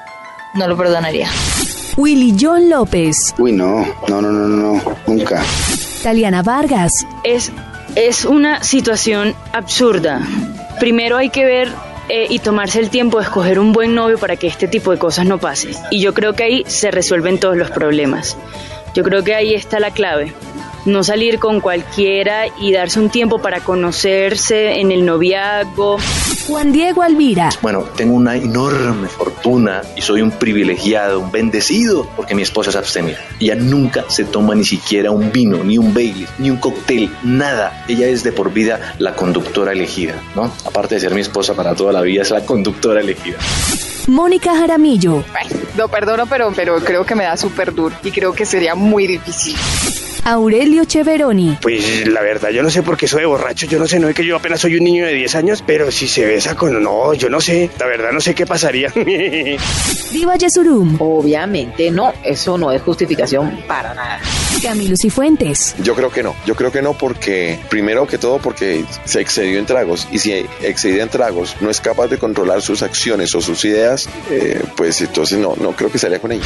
no 0.55 0.66
lo 0.68 0.77
perdonaría. 0.77 1.29
Willy 1.96 2.37
John 2.38 2.68
López. 2.68 3.35
Uy, 3.38 3.53
no, 3.53 3.87
no, 4.09 4.20
no, 4.20 4.31
no, 4.31 4.49
no, 4.49 4.83
nunca. 5.07 5.42
Taliana 6.03 6.42
Vargas. 6.42 6.92
Es, 7.25 7.51
es 7.94 8.25
una 8.25 8.62
situación 8.62 9.35
absurda. 9.53 10.20
Primero 10.79 11.16
hay 11.16 11.31
que 11.31 11.44
ver 11.44 11.68
eh, 12.09 12.27
y 12.29 12.38
tomarse 12.38 12.81
el 12.81 12.90
tiempo 12.90 13.18
de 13.18 13.25
escoger 13.25 13.59
un 13.59 13.72
buen 13.72 13.94
novio 13.94 14.18
para 14.18 14.37
que 14.37 14.46
este 14.46 14.68
tipo 14.68 14.90
de 14.92 14.99
cosas 14.99 15.27
no 15.27 15.38
pasen. 15.38 15.72
Y 15.90 16.01
yo 16.01 16.14
creo 16.14 16.35
que 16.35 16.44
ahí 16.44 16.64
se 16.66 16.90
resuelven 16.90 17.38
todos 17.40 17.57
los 17.57 17.70
problemas. 17.70 18.37
Yo 18.94 19.03
creo 19.03 19.25
que 19.25 19.35
ahí 19.35 19.55
está 19.55 19.81
la 19.81 19.90
clave. 19.90 20.33
No 20.87 21.03
salir 21.03 21.40
con 21.40 21.61
cualquiera 21.61 22.44
y 22.61 22.72
darse 22.72 23.01
un 23.01 23.11
tiempo 23.11 23.40
para 23.40 23.61
conocerse 23.61 24.81
en 24.81 24.92
el 24.92 25.05
noviazgo. 25.05 25.99
Juan 26.46 26.70
Diego 26.70 27.03
Alvira. 27.03 27.51
Bueno, 27.61 27.83
tengo 27.96 28.14
una 28.14 28.37
enorme 28.37 29.09
fortuna 29.09 29.83
y 29.96 30.03
soy 30.03 30.22
un 30.22 30.31
privilegiado, 30.31 31.18
un 31.18 31.33
bendecido, 31.33 32.09
porque 32.14 32.37
mi 32.37 32.42
esposa 32.42 32.70
es 32.70 32.77
abstemia. 32.77 33.18
Ella 33.40 33.57
nunca 33.57 34.05
se 34.07 34.25
toma 34.25 34.55
ni 34.55 34.64
siquiera 34.64 35.11
un 35.11 35.33
vino, 35.33 35.64
ni 35.64 35.77
un 35.77 35.92
Bailey, 35.92 36.29
ni 36.38 36.51
un 36.51 36.59
cóctel, 36.59 37.11
nada. 37.25 37.85
Ella 37.88 38.07
es 38.07 38.22
de 38.22 38.31
por 38.31 38.53
vida 38.53 38.94
la 38.99 39.16
conductora 39.16 39.72
elegida, 39.72 40.14
¿no? 40.37 40.53
Aparte 40.64 40.94
de 40.94 41.01
ser 41.01 41.14
mi 41.14 41.20
esposa 41.20 41.55
para 41.55 41.75
toda 41.75 41.92
la 41.92 42.03
vida, 42.03 42.22
es 42.22 42.31
la 42.31 42.46
conductora 42.46 43.01
elegida. 43.01 43.38
Mónica 44.07 44.57
Jaramillo. 44.57 45.25
Ay, 45.35 45.49
lo 45.77 45.88
perdono, 45.88 46.27
pero, 46.27 46.53
pero 46.55 46.79
creo 46.81 47.05
que 47.05 47.14
me 47.14 47.25
da 47.25 47.37
súper 47.37 47.75
duro 47.75 47.95
y 48.03 48.11
creo 48.11 48.33
que 48.33 48.47
sería 48.47 48.75
muy 48.75 49.07
difícil. 49.07 49.57
Aurelio 50.25 50.85
Cheveroni. 50.85 51.59
Pues 51.62 52.07
la 52.09 52.21
verdad, 52.21 52.51
yo 52.51 52.64
no 52.64 52.71
sé 52.71 52.83
por 52.83 52.97
qué 52.97 53.07
soy 53.07 53.25
borracho, 53.25 53.66
yo 53.66 53.79
no 53.79 53.87
sé, 53.87 54.01
no 54.01 54.09
es 54.09 54.14
que 54.14 54.25
yo 54.25 54.35
apenas 54.35 54.61
soy 54.61 54.77
un 54.77 54.83
niño 54.83 55.07
de 55.07 55.12
10 55.12 55.35
años, 55.37 55.62
pero 55.64 55.92
si 55.92 56.09
se 56.09 56.27
besa 56.27 56.57
con... 56.57 56.83
No, 56.83 57.14
yo 57.14 57.31
no 57.31 57.40
sé, 57.40 57.71
la 57.79 57.87
verdad 57.87 58.11
no 58.11 58.21
sé 58.21 58.35
qué 58.35 58.45
pasaría. 58.45 58.92
Diva 60.12 60.37
Yesurum. 60.37 60.97
Obviamente 60.99 61.92
no, 61.92 62.12
eso 62.25 62.59
no 62.59 62.73
es 62.73 62.83
justificación 62.83 63.62
para 63.69 63.95
nada. 63.95 64.21
Camilo 64.62 64.97
Cifuentes. 64.97 65.75
Yo 65.83 65.95
creo 65.95 66.11
que 66.11 66.23
no, 66.23 66.35
yo 66.47 66.55
creo 66.55 66.73
que 66.73 66.83
no 66.83 66.95
porque, 66.95 67.59
primero 67.69 68.07
que 68.07 68.19
todo 68.19 68.38
porque 68.38 68.85
se 69.05 69.21
excedió 69.21 69.59
en 69.59 69.66
tragos 69.66 70.09
y 70.11 70.19
si 70.19 70.33
excedida 70.62 71.03
en 71.03 71.09
tragos 71.09 71.57
no 71.61 71.71
es 71.71 71.81
capaz 71.81 72.09
de 72.09 72.19
controlar 72.19 72.62
sus 72.62 72.83
acciones 72.83 73.35
o 73.35 73.40
sus 73.40 73.64
ideas, 73.64 74.09
eh, 74.31 74.62
pues 74.77 75.01
entonces 75.01 75.38
no, 75.38 75.55
no 75.57 75.73
creo 75.73 75.90
que 75.90 75.99
salga 75.99 76.19
con 76.19 76.33
ella. 76.33 76.45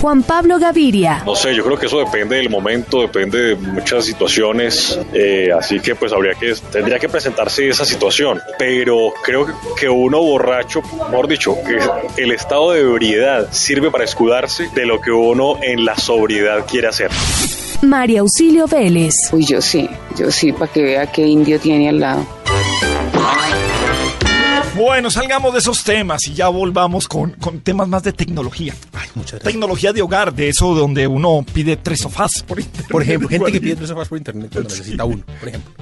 Juan 0.00 0.22
Pablo 0.22 0.58
Gaviria. 0.58 1.22
No 1.26 1.34
sé, 1.36 1.54
yo 1.54 1.62
creo 1.64 1.76
que 1.78 1.86
eso 1.86 1.98
depende 1.98 2.36
del 2.36 2.48
momento, 2.48 3.02
depende 3.02 3.38
de 3.38 3.54
muchas 3.56 4.04
situaciones, 4.06 4.98
eh, 5.12 5.50
así 5.56 5.80
que 5.80 5.94
pues 5.94 6.12
habría 6.12 6.34
que, 6.34 6.54
tendría 6.72 6.98
que 6.98 7.08
presentarse 7.08 7.68
esa 7.68 7.84
situación, 7.84 8.40
pero 8.58 9.12
creo 9.22 9.46
que- 9.46 9.52
que 9.80 9.88
uno 9.88 10.20
borracho, 10.22 10.80
mejor 11.10 11.28
dicho, 11.28 11.54
que 11.66 12.22
el 12.22 12.32
estado 12.32 12.72
de 12.72 12.80
ebriedad 12.80 13.48
sirve 13.52 13.90
para 13.90 14.04
escudarse 14.04 14.68
de 14.74 14.86
lo 14.86 15.00
que 15.00 15.10
uno 15.10 15.58
en 15.62 15.84
la 15.84 15.96
sobriedad 15.96 16.64
quiere 16.66 16.88
hacer. 16.88 17.10
María 17.82 18.20
Auxilio 18.20 18.66
Vélez. 18.66 19.14
Uy, 19.32 19.44
yo 19.44 19.60
sí, 19.60 19.88
yo 20.16 20.30
sí, 20.30 20.52
para 20.52 20.70
que 20.72 20.82
vea 20.82 21.10
qué 21.10 21.26
indio 21.26 21.58
tiene 21.58 21.88
al 21.88 22.00
lado. 22.00 22.26
Bueno, 24.76 25.10
salgamos 25.10 25.52
de 25.52 25.58
esos 25.58 25.82
temas 25.82 26.26
y 26.28 26.34
ya 26.34 26.48
volvamos 26.48 27.08
con, 27.08 27.32
con 27.32 27.60
temas 27.60 27.88
más 27.88 28.02
de 28.02 28.12
tecnología. 28.12 28.74
Tecnología 29.42 29.92
de 29.92 30.00
hogar, 30.00 30.32
de 30.32 30.48
eso 30.48 30.74
donde 30.74 31.06
uno 31.06 31.44
pide 31.52 31.76
tres 31.76 32.00
sofás 32.00 32.42
por 32.46 32.60
internet. 32.60 32.90
Por 32.90 33.02
ejemplo, 33.02 33.28
gente 33.28 33.52
que 33.52 33.60
pide 33.60 33.76
tres 33.76 33.88
sofás 33.88 34.08
por 34.08 34.18
internet 34.18 34.50
cuando 34.52 34.70
necesita 34.70 35.04
uno, 35.04 35.22
por 35.38 35.48
ejemplo. 35.48 35.72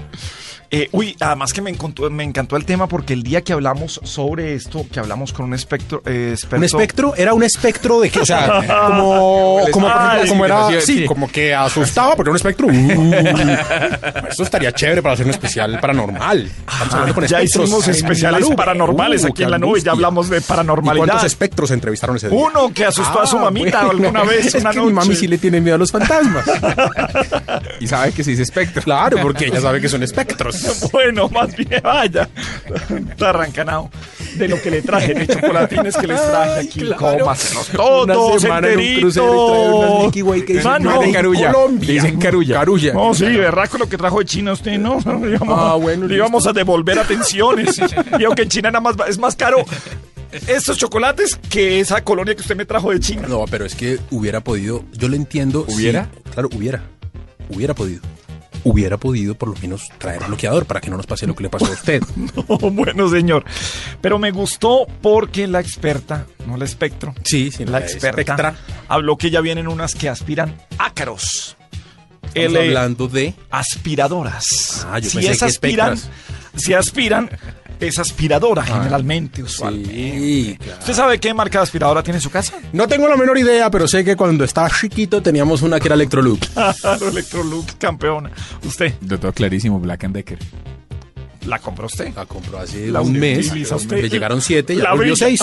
Eh, 0.70 0.88
uy, 0.92 1.16
además 1.20 1.52
que 1.54 1.62
me 1.62 1.70
encantó, 1.70 2.10
me 2.10 2.24
encantó 2.24 2.56
el 2.56 2.66
tema 2.66 2.86
porque 2.88 3.14
el 3.14 3.22
día 3.22 3.40
que 3.42 3.54
hablamos 3.54 4.00
sobre 4.04 4.54
esto, 4.54 4.84
que 4.92 5.00
hablamos 5.00 5.32
con 5.32 5.46
un 5.46 5.54
espectro, 5.54 6.02
eh, 6.04 6.30
experto... 6.34 6.56
¿Un 6.56 6.64
espectro? 6.64 7.14
¿Era 7.16 7.32
un 7.32 7.42
espectro 7.42 8.00
de 8.00 8.10
qué? 8.10 8.20
O 8.20 8.26
sea, 8.26 8.46
como, 8.92 9.60
ejemplo, 9.60 10.28
como 10.28 10.44
era, 10.44 10.80
sí, 10.82 11.06
como 11.06 11.26
que 11.30 11.54
asustaba 11.54 12.14
porque 12.16 12.28
era 12.28 12.32
un 12.32 12.36
espectro. 12.36 12.68
Uh, 12.98 14.28
esto 14.28 14.42
estaría 14.42 14.72
chévere 14.72 15.02
para 15.02 15.14
hacer 15.14 15.24
un 15.26 15.30
especial 15.30 15.78
paranormal. 15.80 16.46
Estamos 16.46 16.94
hablando 16.94 17.14
con 17.14 17.26
ya 17.26 17.42
hicimos 17.42 17.86
especiales 17.88 18.40
nube. 18.42 18.56
paranormales 18.56 19.24
Uh, 19.24 19.28
aquí 19.28 19.42
en 19.42 19.50
la 19.50 19.58
nube, 19.58 19.80
ya 19.80 19.92
hablamos 19.92 20.28
de 20.28 20.38
¿Y 20.38 20.40
paranormalidad. 20.40 21.06
cuántos 21.06 21.24
espectros 21.24 21.70
entrevistaron 21.70 22.16
ese 22.16 22.28
día? 22.28 22.38
Uno 22.38 22.72
que 22.72 22.84
asustó 22.84 23.20
a 23.20 23.26
su 23.26 23.38
Ah, 23.38 23.42
mamita 23.44 23.84
bueno. 23.84 23.90
alguna 24.06 24.24
vez, 24.24 24.46
Es 24.46 24.54
una 24.56 24.70
que 24.70 24.76
noche. 24.78 24.88
mi 24.88 24.92
mami 24.94 25.16
sí 25.16 25.26
le 25.28 25.38
tiene 25.38 25.60
miedo 25.60 25.76
a 25.76 25.78
los 25.78 25.90
fantasmas. 25.92 26.44
Y 27.80 27.86
sabe 27.86 28.12
que 28.12 28.24
se 28.24 28.30
dice 28.30 28.42
espectro. 28.42 28.82
Claro, 28.82 29.18
porque 29.22 29.46
ella 29.46 29.60
sabe 29.60 29.80
que 29.80 29.88
son 29.88 30.02
espectros. 30.02 30.57
Bueno, 30.92 31.28
más 31.28 31.54
bien, 31.56 31.80
vaya. 31.82 32.28
Está 33.10 33.30
arrancanado 33.30 33.90
de 34.36 34.48
lo 34.48 34.60
que 34.60 34.70
le 34.70 34.82
traje, 34.82 35.14
de 35.14 35.26
chocolatines 35.26 35.96
que 35.96 36.06
les 36.06 36.20
traje 36.20 36.60
aquí. 36.60 36.80
claro. 36.80 37.18
Cómaselos 37.20 37.68
todos 37.68 38.42
semana 38.42 38.68
en 38.68 38.80
y 38.80 40.42
que 40.42 40.54
dicen 40.54 40.70
Ah, 40.70 40.78
no. 40.78 41.00
Carulla. 41.12 41.52
Colombia. 41.52 41.90
Dicen 41.92 42.18
carulla. 42.18 42.54
Carulla. 42.58 42.92
No, 42.92 43.14
sí, 43.14 43.24
¿verdad? 43.24 43.68
Con 43.68 43.80
lo 43.80 43.88
que 43.88 43.96
trajo 43.96 44.18
de 44.20 44.24
China 44.26 44.52
usted, 44.52 44.78
¿no? 44.78 44.98
Le 45.22 45.34
íbamos, 45.34 45.58
Ah, 45.58 45.74
bueno, 45.74 46.06
le 46.06 46.14
íbamos 46.16 46.46
a 46.46 46.52
devolver 46.52 46.98
atenciones. 46.98 47.80
Digo 48.18 48.34
que 48.34 48.42
en 48.42 48.48
China 48.48 48.70
nada 48.70 48.80
más 48.80 48.96
es 49.08 49.18
más 49.18 49.34
caro 49.34 49.64
estos 50.46 50.76
chocolates 50.76 51.38
que 51.48 51.80
esa 51.80 52.04
colonia 52.04 52.34
que 52.34 52.42
usted 52.42 52.56
me 52.56 52.64
trajo 52.66 52.90
de 52.90 53.00
China. 53.00 53.26
No, 53.28 53.44
pero 53.50 53.64
es 53.64 53.74
que 53.74 53.98
hubiera 54.10 54.40
podido, 54.40 54.84
yo 54.92 55.08
lo 55.08 55.16
entiendo. 55.16 55.64
¿Hubiera? 55.68 56.04
sí, 56.14 56.30
claro, 56.32 56.48
hubiera. 56.54 56.82
Hubiera 57.48 57.74
podido. 57.74 58.02
Hubiera 58.64 58.96
podido 58.96 59.34
por 59.34 59.48
lo 59.50 59.54
menos 59.60 59.82
traer 59.98 60.22
bloqueador 60.24 60.66
para 60.66 60.80
que 60.80 60.90
no 60.90 60.96
nos 60.96 61.06
pase 61.06 61.26
lo 61.26 61.34
que 61.34 61.44
le 61.44 61.48
pasó 61.50 61.66
a 61.66 61.70
usted. 61.70 62.02
Oh, 62.48 62.70
bueno, 62.70 63.08
señor. 63.08 63.44
Pero 64.00 64.18
me 64.18 64.30
gustó 64.30 64.86
porque 65.02 65.46
la 65.46 65.60
experta, 65.60 66.26
no 66.46 66.56
la 66.56 66.64
espectro, 66.64 67.14
Sí, 67.24 67.50
sí, 67.50 67.64
la 67.64 67.72
la 67.72 67.78
experta, 67.80 68.20
espectra. 68.20 68.54
habló 68.88 69.16
que 69.16 69.30
ya 69.30 69.40
vienen 69.40 69.68
unas 69.68 69.94
que 69.94 70.08
aspiran 70.08 70.56
ácaros. 70.78 71.56
Estamos 72.34 72.56
L- 72.58 72.58
hablando 72.68 73.08
de 73.08 73.34
aspiradoras. 73.50 74.86
Ah, 74.90 74.98
yo 74.98 75.08
si 75.08 75.16
pensé 75.18 75.32
es 75.32 75.38
que 75.38 75.44
aspiran, 75.46 75.98
si 76.56 76.74
aspiran, 76.74 77.30
es 77.80 77.98
aspiradora 77.98 78.62
generalmente, 78.64 79.42
usualmente. 79.42 79.92
Sí, 79.92 80.58
claro. 80.62 80.78
¿Usted 80.80 80.94
sabe 80.94 81.18
qué 81.20 81.32
marca 81.34 81.58
de 81.58 81.62
aspiradora 81.64 82.02
tiene 82.02 82.18
en 82.18 82.22
su 82.22 82.30
casa? 82.30 82.54
No 82.72 82.86
tengo 82.88 83.08
la 83.08 83.16
menor 83.16 83.38
idea, 83.38 83.70
pero 83.70 83.86
sé 83.88 84.04
que 84.04 84.16
cuando 84.16 84.44
estaba 84.44 84.68
chiquito 84.70 85.22
teníamos 85.22 85.62
una 85.62 85.78
que 85.80 85.88
era 85.88 85.94
Electrolux. 85.94 86.50
Electrolux, 87.12 87.74
campeona. 87.76 88.30
¿Usted 88.64 88.94
De 89.00 89.18
todo 89.18 89.32
clarísimo, 89.32 89.78
Black 89.80 90.04
and 90.04 90.14
Decker. 90.14 90.38
la 91.46 91.58
compró 91.58 91.86
usted? 91.86 92.12
La 92.14 92.26
compró 92.26 92.58
hace 92.58 92.88
La 92.88 93.00
un 93.00 93.12
mes. 93.12 93.46
utiliza 93.48 93.76
usted. 93.76 94.02
Le 94.02 94.08
llegaron 94.08 94.40
siete, 94.42 94.76
ya 94.76 94.82
La 94.84 94.90
volvió 94.94 95.14
brilla. 95.14 95.26
seis. 95.38 95.40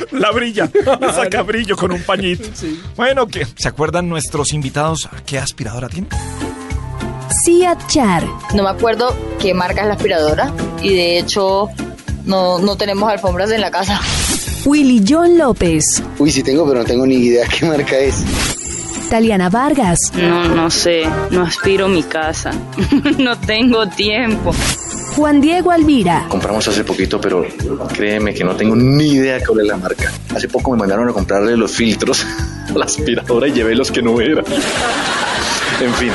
La 0.12 0.30
brilla, 0.32 0.68
le 1.00 1.12
saca 1.12 1.42
brillo 1.42 1.76
con 1.76 1.92
un 1.92 2.02
pañito. 2.02 2.48
Bueno, 2.96 3.26
¿qué? 3.28 3.46
¿se 3.56 3.68
acuerdan 3.68 4.08
nuestros 4.08 4.52
invitados 4.52 5.08
qué 5.26 5.38
aspiradora 5.38 5.88
tiene? 5.88 6.08
Cia 7.44 7.76
Char. 7.86 8.24
No 8.54 8.62
me 8.62 8.70
acuerdo 8.70 9.14
qué 9.38 9.54
marca 9.54 9.82
es 9.82 9.86
la 9.86 9.94
aspiradora 9.94 10.52
y 10.82 10.94
de 10.94 11.18
hecho 11.18 11.68
no, 12.24 12.58
no 12.58 12.76
tenemos 12.76 13.10
alfombras 13.10 13.50
en 13.50 13.60
la 13.60 13.70
casa. 13.70 14.00
Willy 14.64 15.04
John 15.08 15.38
López. 15.38 16.02
Uy, 16.18 16.30
sí 16.30 16.42
tengo, 16.42 16.66
pero 16.66 16.80
no 16.80 16.84
tengo 16.84 17.06
ni 17.06 17.16
idea 17.16 17.46
qué 17.46 17.64
marca 17.66 17.96
es. 17.98 18.24
Taliana 19.08 19.48
Vargas. 19.48 19.98
No, 20.14 20.48
no 20.48 20.70
sé, 20.70 21.02
no 21.30 21.42
aspiro 21.42 21.88
mi 21.88 22.02
casa. 22.02 22.52
no 23.18 23.38
tengo 23.38 23.88
tiempo. 23.88 24.52
Juan 25.16 25.40
Diego 25.40 25.72
Alvira. 25.72 26.26
Compramos 26.28 26.66
hace 26.68 26.84
poquito, 26.84 27.20
pero 27.20 27.44
créeme 27.92 28.32
que 28.32 28.44
no 28.44 28.54
tengo 28.54 28.76
ni 28.76 29.08
idea 29.08 29.38
cuál 29.44 29.60
es 29.60 29.66
la 29.66 29.76
marca. 29.76 30.12
Hace 30.34 30.48
poco 30.48 30.70
me 30.70 30.78
mandaron 30.78 31.08
a 31.08 31.12
comprarle 31.12 31.56
los 31.56 31.72
filtros 31.72 32.24
a 32.74 32.78
la 32.78 32.84
aspiradora 32.84 33.48
y 33.48 33.52
llevé 33.52 33.74
los 33.74 33.90
que 33.90 34.02
no 34.02 34.20
eran. 34.20 34.44
En 35.80 35.94
fin. 35.94 36.12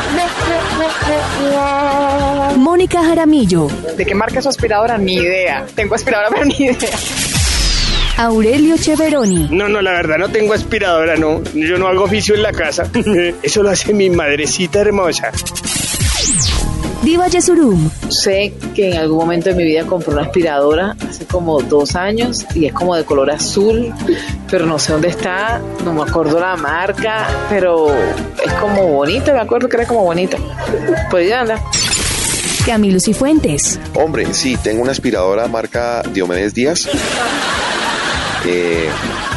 Mónica 2.57 3.03
Jaramillo. 3.03 3.67
¿De 3.97 4.05
qué 4.05 4.15
marca 4.15 4.39
es 4.39 4.43
su 4.43 4.49
aspiradora? 4.49 4.97
Ni 4.97 5.15
idea. 5.15 5.65
Tengo 5.75 5.95
aspiradora, 5.95 6.29
pero 6.29 6.45
ni 6.45 6.55
idea. 6.55 6.97
Aurelio 8.17 8.77
Cheveroni. 8.77 9.49
No, 9.51 9.67
no, 9.67 9.81
la 9.81 9.91
verdad 9.91 10.17
no 10.17 10.29
tengo 10.29 10.53
aspiradora, 10.53 11.17
no. 11.17 11.43
Yo 11.53 11.77
no 11.77 11.87
hago 11.87 12.05
oficio 12.05 12.33
en 12.35 12.43
la 12.43 12.53
casa. 12.53 12.89
Eso 13.43 13.61
lo 13.61 13.69
hace 13.69 13.93
mi 13.93 14.09
madrecita 14.09 14.79
hermosa. 14.79 15.31
Diva 17.03 17.27
Yesurum. 17.27 17.89
Sé 18.09 18.53
que 18.73 18.91
en 18.91 18.97
algún 18.97 19.19
momento 19.19 19.49
de 19.49 19.55
mi 19.55 19.63
vida 19.63 19.85
compré 19.85 20.13
una 20.13 20.23
aspiradora 20.23 20.95
hace 21.07 21.25
como 21.25 21.61
dos 21.61 21.95
años 21.95 22.45
y 22.55 22.65
es 22.65 22.73
como 22.73 22.95
de 22.95 23.03
color 23.03 23.29
azul, 23.29 23.93
pero 24.49 24.65
no 24.65 24.79
sé 24.79 24.93
dónde 24.93 25.09
está, 25.09 25.61
no 25.83 25.93
me 25.93 26.03
acuerdo 26.03 26.39
la 26.39 26.55
marca, 26.55 27.27
pero 27.49 27.93
es 28.43 28.53
como 28.53 28.87
bonita, 28.87 29.33
me 29.33 29.39
acuerdo 29.39 29.67
que 29.67 29.77
era 29.77 29.85
como 29.85 30.03
bonita. 30.03 30.37
Pues 31.09 31.29
ya 31.29 31.41
anda. 31.41 31.61
Camilo 32.65 32.99
Cifuentes. 32.99 33.79
Hombre, 33.93 34.33
sí, 34.33 34.57
tengo 34.57 34.81
una 34.81 34.91
aspiradora 34.91 35.47
marca 35.47 36.01
Diomedes 36.11 36.53
Díaz. 36.53 36.87
Eh, 38.47 38.89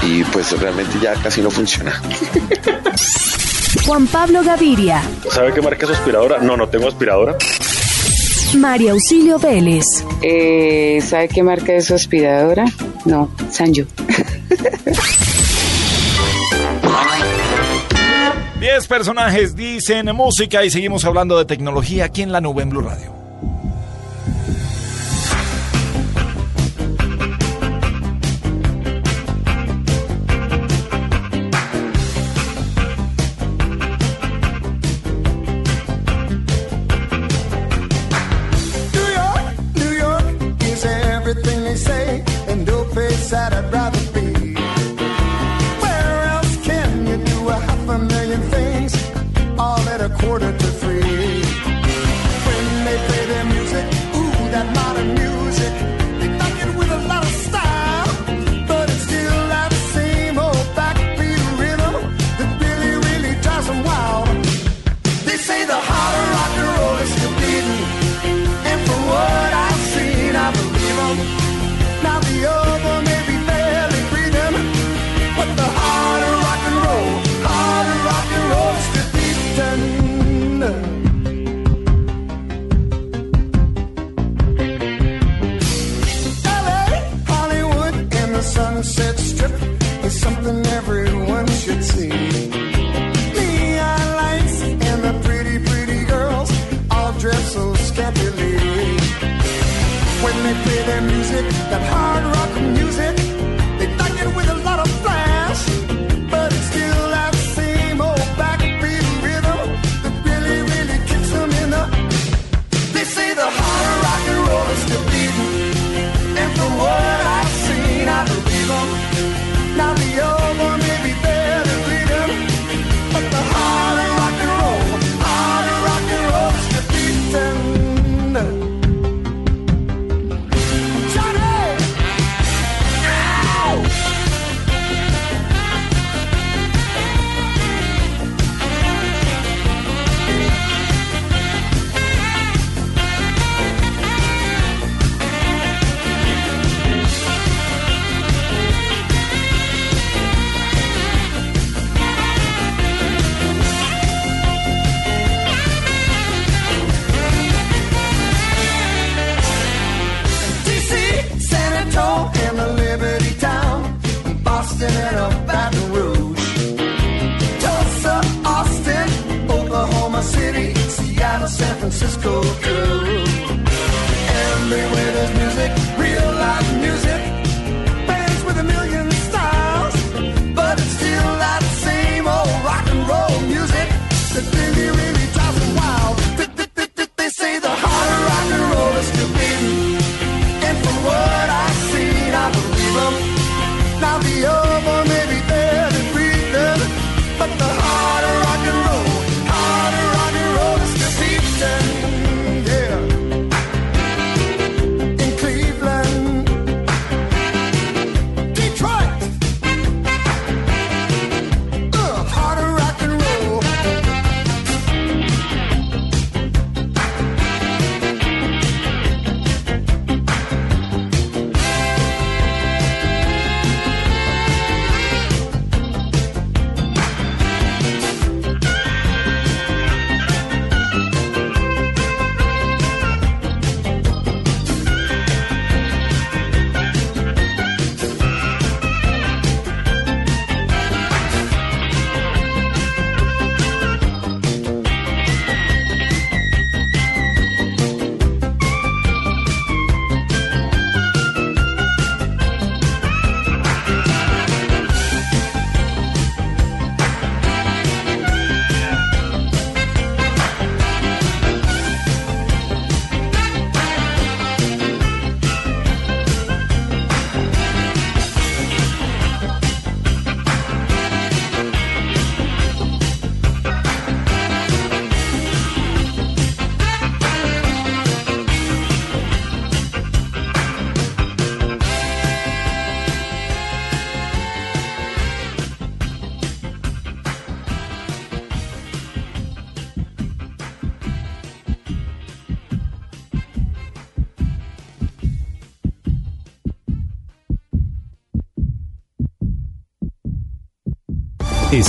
y 0.03 0.25
pues 0.25 0.59
realmente 0.59 0.99
ya 1.01 1.14
casi 1.14 1.40
no 1.40 1.51
funciona. 1.51 2.01
Juan 3.87 4.07
Pablo 4.07 4.42
Gaviria. 4.42 5.03
¿Sabe 5.31 5.53
qué 5.53 5.61
marca 5.61 5.83
es 5.83 5.88
su 5.88 5.94
aspiradora? 5.94 6.38
No, 6.38 6.57
no 6.57 6.68
tengo 6.68 6.88
aspiradora. 6.88 7.37
María 8.57 8.92
Auxilio 8.92 9.38
Vélez. 9.38 9.85
Eh, 10.23 11.03
¿Sabe 11.07 11.29
qué 11.29 11.42
marca 11.42 11.75
es 11.75 11.87
su 11.87 11.94
aspiradora? 11.94 12.64
No, 13.05 13.31
Sanyo. 13.51 13.87
Diez 18.61 18.87
personajes 18.89 19.55
dicen 19.55 20.15
música 20.15 20.65
y 20.65 20.71
seguimos 20.71 21.05
hablando 21.05 21.39
de 21.39 21.45
tecnología 21.45 22.07
aquí 22.07 22.23
en 22.23 22.33
la 22.33 22.41
nube 22.41 22.63
en 22.63 22.71
Blue 22.71 22.81
Radio. 22.83 23.17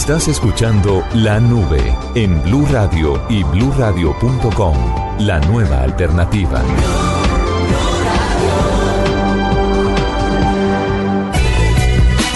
Estás 0.10 0.28
escuchando 0.28 1.06
La 1.14 1.40
Nube 1.40 1.96
en 2.16 2.42
Blue 2.42 2.66
Radio 2.72 3.22
y 3.30 3.44
bluradio.com. 3.44 4.76
La 5.20 5.40
nueva 5.42 5.84
alternativa. 5.84 6.64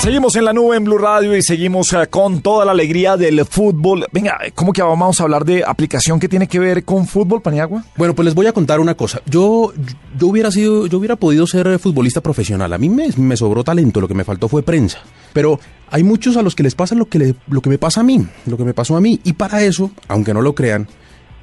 Seguimos 0.03 0.35
en 0.35 0.45
la 0.45 0.53
nube 0.53 0.75
en 0.75 0.83
Blue 0.83 0.99
Radio 0.99 1.35
y 1.35 1.41
seguimos 1.41 1.93
eh, 1.93 2.05
con 2.11 2.41
toda 2.41 2.63
la 2.63 2.73
alegría 2.73 3.17
del 3.17 3.43
fútbol. 3.43 4.05
Venga, 4.11 4.37
¿cómo 4.53 4.71
que 4.71 4.83
vamos 4.83 5.19
a 5.19 5.23
hablar 5.23 5.43
de 5.43 5.63
aplicación 5.65 6.19
que 6.19 6.29
tiene 6.29 6.47
que 6.47 6.59
ver 6.59 6.83
con 6.83 7.07
fútbol, 7.07 7.41
Paniagua? 7.41 7.85
Bueno, 7.95 8.13
pues 8.13 8.25
les 8.25 8.35
voy 8.35 8.45
a 8.45 8.53
contar 8.53 8.81
una 8.81 8.93
cosa. 8.93 9.19
Yo, 9.25 9.73
yo 10.19 10.27
hubiera 10.27 10.51
sido, 10.51 10.85
yo 10.85 10.99
hubiera 10.99 11.15
podido 11.15 11.47
ser 11.47 11.79
futbolista 11.79 12.21
profesional. 12.21 12.71
A 12.71 12.77
mí 12.77 12.89
me, 12.89 13.07
me 13.17 13.35
sobró 13.35 13.63
talento, 13.63 13.99
lo 13.99 14.07
que 14.07 14.13
me 14.13 14.25
faltó 14.25 14.47
fue 14.47 14.61
prensa. 14.61 14.99
Pero 15.33 15.59
hay 15.89 16.03
muchos 16.03 16.37
a 16.37 16.41
los 16.41 16.55
que 16.55 16.63
les 16.63 16.75
pasa 16.75 16.95
lo 16.95 17.05
que, 17.09 17.19
le- 17.19 17.35
lo 17.49 17.61
que 17.61 17.69
me 17.69 17.77
pasa 17.77 18.01
a 18.01 18.03
mí, 18.03 18.25
lo 18.45 18.55
que 18.57 18.63
me 18.63 18.73
pasó 18.73 18.95
a 18.95 19.01
mí. 19.01 19.19
Y 19.23 19.33
para 19.33 19.61
eso, 19.63 19.91
aunque 20.07 20.33
no 20.33 20.41
lo 20.41 20.53
crean, 20.55 20.87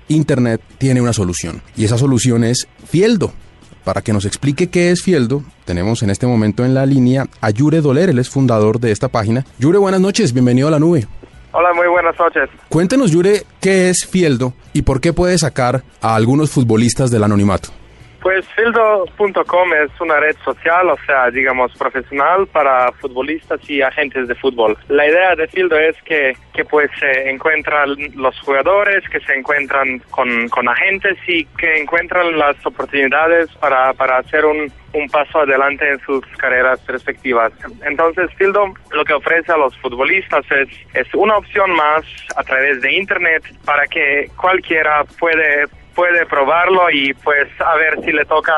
Internet 0.09 0.61
tiene 0.79 1.00
una 1.00 1.12
solución. 1.12 1.62
Y 1.76 1.85
esa 1.85 1.98
solución 1.98 2.44
es 2.44 2.66
Fieldo. 2.88 3.33
Para 3.85 4.03
que 4.03 4.12
nos 4.12 4.24
explique 4.26 4.68
qué 4.68 4.90
es 4.90 5.03
Fieldo, 5.03 5.42
tenemos 5.64 6.03
en 6.03 6.11
este 6.11 6.26
momento 6.26 6.64
en 6.64 6.74
la 6.74 6.85
línea 6.85 7.26
a 7.40 7.50
Yure 7.50 7.81
Doler, 7.81 8.11
él 8.11 8.18
es 8.18 8.29
fundador 8.29 8.79
de 8.79 8.90
esta 8.92 9.09
página. 9.09 9.46
Yure, 9.59 9.79
buenas 9.79 10.00
noches, 10.00 10.33
bienvenido 10.33 10.68
a 10.68 10.70
la 10.70 10.79
nube. 10.79 11.07
Hola, 11.53 11.70
muy 11.74 11.88
buenas 11.88 12.14
noches. 12.18 12.48
Cuéntenos, 12.68 13.11
Yure, 13.11 13.44
qué 13.61 13.88
es 13.90 14.07
Fieldo 14.07 14.53
y 14.72 14.83
por 14.83 15.00
qué 15.00 15.12
puede 15.12 15.38
sacar 15.38 15.83
a 16.03 16.14
algunos 16.14 16.50
futbolistas 16.50 17.11
del 17.11 17.24
anonimato. 17.24 17.70
Pues 18.22 18.46
Fildo.com 18.48 19.72
es 19.72 19.98
una 19.98 20.20
red 20.20 20.37
social, 20.44 20.90
o 20.90 20.98
sea, 21.06 21.30
digamos, 21.30 21.72
profesional 21.78 22.46
para 22.48 22.92
futbolistas 22.92 23.59
y 23.68 23.80
agentes 23.80 24.28
de 24.28 24.35
fútbol. 24.35 24.76
La 24.88 25.06
idea 25.06 25.35
de 25.35 25.49
Fildo 25.49 25.78
es 25.78 25.97
que, 26.03 26.36
que 26.53 26.64
pues 26.66 26.90
se 26.99 27.30
encuentran 27.30 27.97
los 28.16 28.38
jugadores, 28.40 29.09
que 29.09 29.20
se 29.20 29.34
encuentran 29.34 30.01
con, 30.11 30.49
con 30.51 30.68
agentes 30.68 31.16
y 31.26 31.47
que 31.47 31.78
encuentran 31.78 32.38
las 32.38 32.55
oportunidades 32.66 33.51
para, 33.53 33.95
para 33.95 34.18
hacer 34.18 34.45
un, 34.45 34.70
un 34.92 35.09
paso 35.09 35.40
adelante 35.40 35.88
en 35.88 35.99
sus 36.01 36.24
carreras 36.36 36.78
respectivas. 36.86 37.53
Entonces, 37.86 38.30
Fildo 38.36 38.74
lo 38.92 39.05
que 39.05 39.14
ofrece 39.14 39.51
a 39.51 39.57
los 39.57 39.76
futbolistas 39.78 40.45
es, 40.51 40.68
es 40.92 41.14
una 41.14 41.38
opción 41.38 41.70
más 41.70 42.05
a 42.36 42.42
través 42.42 42.82
de 42.82 42.92
Internet 42.92 43.42
para 43.64 43.86
que 43.86 44.30
cualquiera 44.36 45.05
puede 45.18 45.66
puede 45.95 46.26
probarlo 46.26 46.91
y 46.93 47.12
pues 47.14 47.49
a 47.61 47.76
ver 47.76 48.05
si 48.05 48.12
le 48.12 48.24
toca 48.24 48.53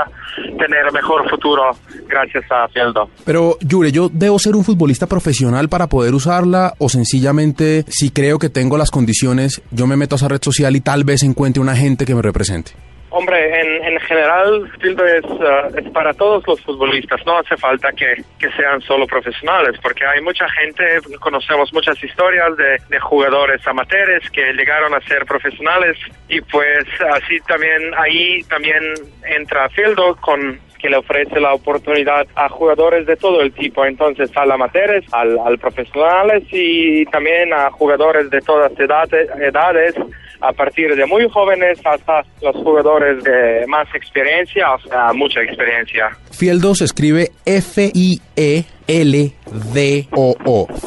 tener 0.59 0.93
mejor 0.93 1.28
futuro 1.28 1.70
gracias 2.09 2.45
a 2.51 2.68
Fieldo. 2.68 3.09
Pero, 3.24 3.59
Yure, 3.61 3.93
¿yo 3.93 4.09
debo 4.12 4.39
ser 4.39 4.57
un 4.57 4.64
futbolista 4.64 5.07
profesional 5.07 5.68
para 5.68 5.87
poder 5.87 6.14
usarla 6.14 6.74
o 6.78 6.89
sencillamente, 6.89 7.85
si 7.89 8.11
creo 8.11 8.39
que 8.39 8.49
tengo 8.49 8.78
las 8.78 8.91
condiciones, 8.91 9.62
yo 9.70 9.87
me 9.87 9.97
meto 9.97 10.14
a 10.14 10.18
esa 10.18 10.28
red 10.28 10.43
social 10.43 10.76
y 10.76 10.80
tal 10.80 11.05
vez 11.05 11.22
encuentre 11.22 11.61
un 11.61 11.68
agente 11.68 12.05
que 12.05 12.14
me 12.14 12.22
represente? 12.22 12.72
Hombre, 13.15 13.61
en, 13.61 13.85
en 13.85 14.01
general, 14.01 14.73
Fieldo 14.81 15.05
es, 15.05 15.25
uh, 15.27 15.77
es 15.77 15.91
para 15.91 16.15
todos 16.15 16.43
los 16.47 16.59
futbolistas. 16.63 17.21
No 17.27 17.37
hace 17.37 17.59
falta 17.59 17.93
que, 17.93 18.23
que 18.39 18.51
sean 18.53 18.81
solo 18.81 19.07
profesionales, 19.07 19.79
porque 19.83 20.07
hay 20.07 20.23
mucha 20.23 20.49
gente, 20.49 20.99
conocemos 21.21 21.71
muchas 21.75 22.03
historias 22.03 22.57
de, 22.57 22.79
de 22.89 23.01
jugadores 23.01 23.67
amateurs 23.67 24.31
que 24.31 24.55
llegaron 24.55 24.95
a 24.95 25.01
ser 25.03 25.27
profesionales 25.27 25.99
y 26.29 26.41
pues 26.41 26.87
así 27.13 27.39
también 27.47 27.93
ahí 27.99 28.43
también 28.45 28.83
entra 29.25 29.69
Fieldo 29.69 30.17
con 30.17 30.59
que 30.79 30.89
le 30.89 30.97
ofrece 30.97 31.39
la 31.39 31.53
oportunidad 31.53 32.27
a 32.35 32.49
jugadores 32.49 33.07
de 33.07 33.17
todo 33.17 33.43
el 33.43 33.53
tipo, 33.53 33.85
entonces 33.85 34.35
al 34.37 34.51
amateurs, 34.51 35.07
al, 35.13 35.39
al 35.39 35.59
profesionales 35.59 36.45
y 36.51 37.05
también 37.07 37.53
a 37.53 37.71
jugadores 37.71 38.31
de 38.31 38.41
todas 38.41 38.73
edades, 38.79 39.29
edades 39.39 39.95
a 40.43 40.53
partir 40.53 40.95
de 40.95 41.07
muy 41.07 41.28
jóvenes 41.30 41.78
hasta 41.84 42.24
los 42.43 42.57
jugadores 42.57 43.22
de 43.24 43.64
más 43.68 43.86
experiencia, 43.95 44.72
o 44.74 44.80
sea, 44.80 45.12
mucha 45.12 45.40
experiencia. 45.40 46.11
Fieldo 46.30 46.74
se 46.74 46.84
escribe 46.84 47.30
E 47.45 47.59
F-I-E-L-D-O-O. 47.62 48.66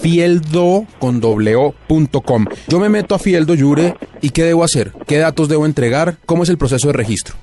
Fieldo 0.02 0.86
con 1.00 1.22
doble 1.22 1.56
O 1.56 1.74
punto 1.88 2.22
com. 2.22 2.46
Yo 2.68 2.80
me 2.80 2.90
meto 2.90 3.16
a 3.16 3.20
Fieldo, 3.20 3.54
Yure, 3.56 3.96
¿y 4.22 4.32
qué 4.32 4.44
debo 4.44 4.64
hacer? 4.64 4.92
¿Qué 5.08 5.18
datos 5.18 5.48
debo 5.48 5.66
entregar? 5.66 6.18
¿Cómo 6.26 6.44
es 6.44 6.50
el 6.50 6.58
proceso 6.58 6.88
de 6.88 6.94
registro? 6.94 7.36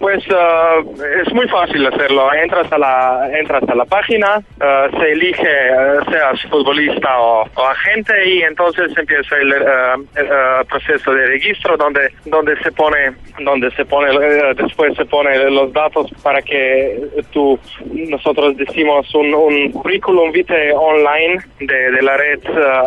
Pues 0.00 0.26
uh, 0.28 1.02
es 1.22 1.30
muy 1.34 1.46
fácil 1.48 1.86
hacerlo. 1.86 2.32
Entras 2.32 2.72
a 2.72 2.78
la, 2.78 3.30
entras 3.38 3.62
a 3.68 3.74
la 3.74 3.84
página, 3.84 4.38
uh, 4.38 4.98
se 4.98 5.12
elige, 5.12 5.42
uh, 5.42 6.10
seas 6.10 6.42
futbolista 6.48 7.20
o, 7.20 7.44
agente, 7.68 8.14
y 8.26 8.40
entonces 8.40 8.96
empieza 8.96 9.36
el, 9.36 9.52
el 9.52 10.66
proceso 10.66 11.12
de 11.12 11.26
registro 11.26 11.76
donde, 11.76 12.10
donde 12.24 12.56
se 12.62 12.72
pone, 12.72 13.12
donde 13.40 13.70
se 13.72 13.84
pone, 13.84 14.18
después 14.54 14.96
se 14.96 15.04
pone 15.04 15.50
los 15.50 15.70
datos 15.74 16.10
para 16.22 16.40
que 16.40 16.98
tú, 17.30 17.58
nosotros 17.92 18.56
decimos 18.56 19.14
un, 19.14 19.34
un 19.34 19.70
currículum 19.70 20.32
vitae 20.32 20.72
online 20.72 21.42
de, 21.60 21.90
de 21.90 22.02
la 22.02 22.16
red 22.16 22.40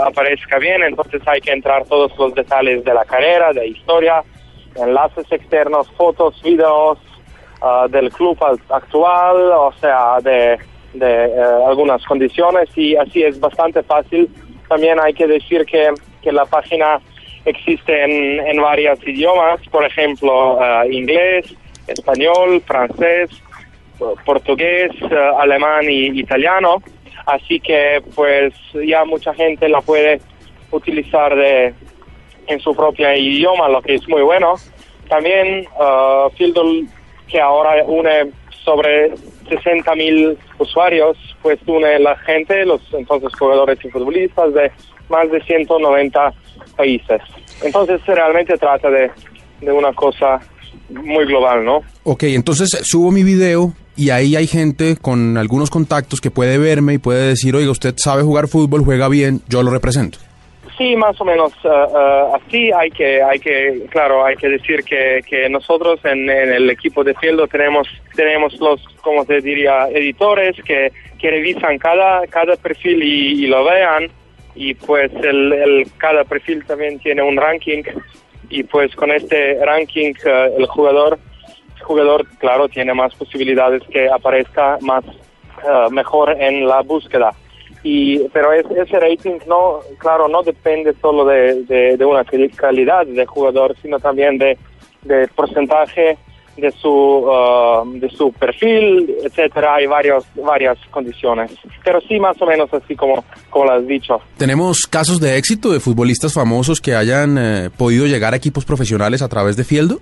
aparezca 0.04 0.58
bien. 0.58 0.82
Entonces 0.82 1.22
hay 1.28 1.42
que 1.42 1.52
entrar 1.52 1.86
todos 1.86 2.12
los 2.18 2.34
detalles 2.34 2.84
de 2.84 2.94
la 2.96 3.06
carrera, 3.06 3.54
de 3.54 3.68
historia 3.68 4.24
enlaces 4.76 5.32
externos, 5.32 5.90
fotos, 5.92 6.42
videos 6.42 6.98
uh, 7.62 7.88
del 7.90 8.12
club 8.12 8.38
actual, 8.70 9.52
o 9.52 9.74
sea, 9.80 10.20
de, 10.22 10.58
de 10.94 11.28
uh, 11.28 11.68
algunas 11.68 12.04
condiciones 12.06 12.70
y 12.76 12.96
así 12.96 13.24
es 13.24 13.40
bastante 13.40 13.84
fácil. 13.84 14.30
También 14.68 15.00
hay 15.00 15.14
que 15.14 15.28
decir 15.28 15.66
que, 15.66 15.92
que 16.22 16.32
la 16.32 16.46
página 16.46 17.00
existe 17.46 18.04
en, 18.04 18.48
en 18.48 18.62
varios 18.62 19.00
idiomas, 19.06 19.60
por 19.70 19.86
ejemplo, 19.86 20.58
uh, 20.58 20.90
inglés, 20.90 21.54
español, 21.88 22.62
francés, 22.66 23.30
portugués, 24.26 24.92
alemán 25.40 25.84
y 25.90 26.20
italiano. 26.20 26.82
Así 27.26 27.60
que 27.60 28.02
pues 28.16 28.54
ya 28.74 29.06
mucha 29.06 29.34
gente 29.34 29.70
la 29.70 29.82
puede 29.82 30.20
utilizar 30.72 31.36
de, 31.36 31.74
en 32.48 32.60
su 32.60 32.76
propio 32.76 33.14
idioma, 33.16 33.70
lo 33.70 33.82
que 33.82 33.96
es 33.96 34.08
muy 34.08 34.22
bueno. 34.22 34.56
También 35.10 35.68
uh, 35.80 36.30
que 37.28 37.42
ahora 37.42 37.84
une 37.86 38.32
sobre 38.64 39.14
60 39.50 39.96
mil 39.96 40.38
usuarios, 40.60 41.18
pues 41.42 41.60
une 41.68 42.00
la 42.00 42.16
gente, 42.18 42.66
los 42.66 42.82
entonces 42.94 43.32
jugadores 43.38 43.78
y 43.84 43.90
futbolistas 43.90 44.54
de 44.54 44.72
más 45.10 45.30
de 45.30 45.42
190 45.42 46.34
países. 46.78 47.22
Entonces 47.62 48.02
realmente 48.06 48.58
trata 48.58 48.90
de, 48.90 49.12
de 49.62 49.72
una 49.72 49.94
cosa 49.94 50.40
muy 50.90 51.26
global, 51.26 51.66
¿no? 51.66 51.82
Ok, 52.04 52.24
entonces 52.24 52.70
subo 52.84 53.12
mi 53.12 53.24
video 53.24 53.74
y 53.96 54.10
ahí 54.10 54.36
hay 54.36 54.48
gente 54.48 54.98
con 54.98 55.38
algunos 55.38 55.70
contactos 55.70 56.22
que 56.22 56.32
puede 56.32 56.58
verme 56.58 56.94
y 56.94 56.98
puede 56.98 57.28
decir, 57.30 57.56
oiga, 57.56 57.72
usted 57.72 57.96
sabe 57.98 58.24
jugar 58.24 58.48
fútbol, 58.48 58.84
juega 58.84 59.08
bien, 59.08 59.42
yo 59.48 59.62
lo 59.64 59.72
represento. 59.72 60.20
Sí, 60.78 60.96
más 60.96 61.20
o 61.22 61.26
menos 61.26 61.54
uh, 61.64 62.36
así. 62.36 62.72
Hay 62.72 62.90
que, 62.90 63.22
hay 63.22 63.40
que, 63.40 63.86
claro, 63.90 64.26
hay 64.26 64.36
que 64.36 64.50
decir 64.50 64.84
que, 64.84 65.22
que 65.28 65.48
nosotros 65.50 66.00
en, 66.04 66.30
el 66.30 66.70
equipo 66.70 67.04
de 67.04 67.14
Fieldo 67.14 67.48
tenemos, 67.48 67.88
tenemos 68.16 68.60
los, 68.60 68.82
como 69.02 69.24
te 69.26 69.42
diría, 69.42 69.88
editores 69.90 70.56
que, 70.64 70.92
que 71.20 71.30
revisan 71.30 71.78
cada, 71.78 72.26
cada 72.28 72.56
perfil 72.56 73.04
y, 73.04 73.44
y 73.44 73.48
lo 73.48 73.64
vean. 73.64 74.10
Y 74.56 74.74
pues 74.74 75.12
el, 75.24 75.54
el, 75.54 75.88
cada 75.98 76.24
perfil 76.24 76.66
también 76.66 77.00
tiene 77.00 77.22
un 77.22 77.38
ranking. 77.38 77.84
Y 78.50 78.64
pues 78.64 78.96
con 78.96 79.12
este 79.12 79.64
ranking 79.64 80.14
uh, 80.26 80.60
el 80.60 80.66
jugador, 80.66 81.20
jugador, 81.82 82.26
claro, 82.40 82.68
tiene 82.68 82.94
más 82.94 83.14
posibilidades 83.16 83.84
que 83.92 84.10
aparezca 84.10 84.78
más 84.82 85.04
mejor 85.92 86.36
en 86.42 86.68
la 86.68 86.82
búsqueda 86.82 87.32
y 87.84 88.20
pero 88.30 88.54
es, 88.54 88.66
ese 88.72 89.00
rating 89.00 89.40
no 89.48 89.80
claro 89.98 90.28
no 90.28 90.42
depende 90.42 90.94
solo 91.02 91.26
de, 91.26 91.64
de, 91.64 91.98
de 91.98 92.06
una 92.06 92.24
calidad 92.56 93.06
de 93.06 93.26
jugador 93.26 93.76
sino 93.82 94.00
también 94.00 94.38
de, 94.38 94.58
de 95.04 95.28
porcentaje 95.36 96.18
de 96.58 96.72
su 96.72 96.90
uh, 96.90 98.00
de 98.00 98.10
su 98.10 98.32
perfil 98.32 99.16
etcétera. 99.24 99.76
Hay 99.76 99.88
varios 99.88 100.24
varias 100.36 100.78
condiciones. 100.92 101.52
Pero 101.84 102.00
sí 102.02 102.20
más 102.20 102.40
o 102.42 102.46
menos 102.46 102.72
así 102.74 102.96
como 102.96 103.24
como 103.50 103.66
lo 103.66 103.72
has 103.74 103.88
dicho. 103.88 104.22
Tenemos 104.38 104.86
casos 104.86 105.20
de 105.20 105.38
éxito 105.38 105.72
de 105.72 105.80
futbolistas 105.80 106.34
famosos 106.34 106.80
que 106.80 106.96
hayan 106.96 107.38
eh, 107.38 107.70
podido 107.76 108.06
llegar 108.06 108.34
a 108.34 108.38
equipos 108.38 108.66
profesionales 108.66 109.22
a 109.22 109.30
través 109.30 109.58
de 109.58 109.64
Fieldo 109.64 110.00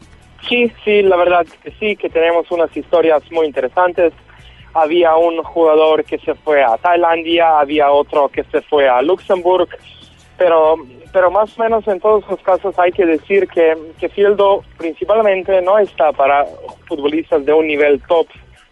sí 0.49 0.71
sí 0.83 1.01
la 1.03 1.15
verdad 1.17 1.45
que 1.63 1.71
sí 1.79 1.95
que 1.95 2.09
tenemos 2.09 2.49
unas 2.51 2.75
historias 2.75 3.23
muy 3.31 3.45
interesantes 3.45 4.13
había 4.73 5.15
un 5.15 5.43
jugador 5.43 6.03
que 6.03 6.17
se 6.19 6.35
fue 6.35 6.63
a 6.63 6.77
Tailandia, 6.77 7.59
había 7.59 7.91
otro 7.91 8.29
que 8.29 8.43
se 8.45 8.61
fue 8.61 8.87
a 8.87 9.01
Luxemburgo, 9.01 9.67
pero, 10.37 10.75
pero 11.11 11.29
más 11.29 11.57
o 11.57 11.63
menos 11.63 11.87
en 11.87 11.99
todos 11.99 12.23
los 12.29 12.39
casos 12.41 12.77
hay 12.79 12.91
que 12.91 13.05
decir 13.05 13.47
que, 13.47 13.77
que 13.99 14.09
Fieldo 14.09 14.63
principalmente 14.77 15.61
no 15.61 15.77
está 15.77 16.11
para 16.11 16.45
futbolistas 16.87 17.45
de 17.45 17.53
un 17.53 17.67
nivel 17.67 18.01
top, 18.07 18.27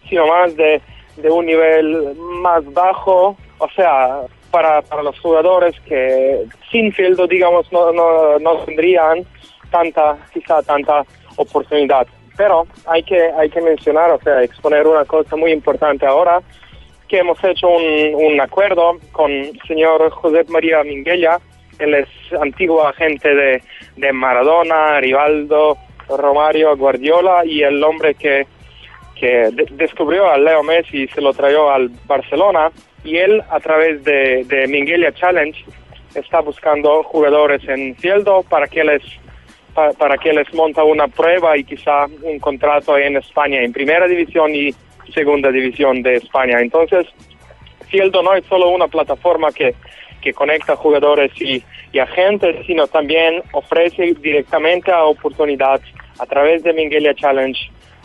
sino 0.08 0.28
más 0.28 0.56
de, 0.56 0.82
de 1.18 1.30
un 1.30 1.46
nivel 1.46 2.16
más 2.18 2.66
bajo, 2.74 3.36
o 3.58 3.70
sea, 3.76 4.22
para, 4.52 4.82
para 4.82 5.04
los 5.04 5.20
jugadores 5.20 5.80
que 5.82 6.46
sin 6.72 6.92
Fieldo, 6.92 7.28
digamos, 7.28 7.72
no, 7.72 7.92
no, 7.92 8.40
no 8.40 8.58
tendrían 8.60 9.26
tanta, 9.70 10.18
quizá 10.34 10.62
tanta 10.64 11.06
oportunidad. 11.36 12.08
Pero 12.40 12.66
hay 12.88 13.04
que, 13.04 13.22
hay 13.38 13.50
que 13.50 13.60
mencionar, 13.60 14.12
o 14.12 14.20
sea, 14.22 14.42
exponer 14.42 14.88
una 14.88 15.04
cosa 15.04 15.36
muy 15.36 15.52
importante 15.52 16.06
ahora, 16.06 16.40
que 17.10 17.18
hemos 17.18 17.44
hecho 17.44 17.68
un, 17.68 18.40
acuerdo 18.40 18.98
con 19.12 19.30
el 19.30 19.60
señor 19.68 20.10
José 20.10 20.46
María 20.48 20.82
Minguella, 20.86 21.38
él 21.80 21.96
es 21.96 22.08
antiguo 22.42 22.88
agente 22.88 23.62
de, 23.98 24.14
Maradona, 24.14 25.02
Rivaldo, 25.02 25.78
Romario, 26.08 26.78
Guardiola 26.78 27.44
y 27.46 27.62
el 27.62 27.84
hombre 27.84 28.16
que, 28.16 28.48
que 29.20 29.50
de- 29.52 29.68
descubrió 29.72 30.32
a 30.32 30.38
Leo 30.38 30.64
Messi 30.64 31.04
y 31.04 31.08
se 31.10 31.20
lo 31.20 31.34
trajo 31.34 31.70
al 31.70 31.90
Barcelona. 32.06 32.72
Y 33.04 33.18
él 33.18 33.44
a 33.50 33.60
través 33.60 34.02
de, 34.06 34.46
de 34.46 34.66
Minguella 34.68 35.12
Challenge 35.12 35.66
está 36.16 36.40
buscando 36.40 37.04
jugadores 37.04 37.68
en 37.68 37.98
Fieldo 37.98 38.44
para 38.50 38.68
que 38.68 38.84
les 38.86 39.04
pa- 39.74 39.92
para 39.94 40.18
que 40.18 40.34
les 40.34 40.54
monta 40.54 40.84
una 40.84 41.08
prueba 41.08 41.58
y 41.58 41.64
quizá 41.64 42.06
un 42.24 42.40
contrato 42.40 42.98
en 42.98 43.18
España 43.18 43.62
en 43.62 43.72
primera 43.74 44.08
división 44.08 44.54
y 44.56 44.74
segunda 45.14 45.52
división 45.52 46.02
de 46.04 46.16
España. 46.16 46.60
Entonces, 46.62 47.08
Fieldo 47.88 48.22
no 48.22 48.34
es 48.36 48.46
solo 48.46 48.70
una 48.70 48.88
plataforma 48.88 49.52
que, 49.52 49.74
que 50.22 50.34
conecta 50.34 50.76
jugadores 50.76 51.32
y, 51.42 51.64
y 51.92 52.00
agentes, 52.00 52.66
sino 52.68 52.88
también 52.88 53.42
ofrece 53.54 54.14
directamente 54.22 54.92
a 54.92 55.06
oportunidad 55.06 55.82
a 56.20 56.26
través 56.26 56.62
de 56.64 56.74
Minguelia 56.74 57.16
Challenge 57.16 57.60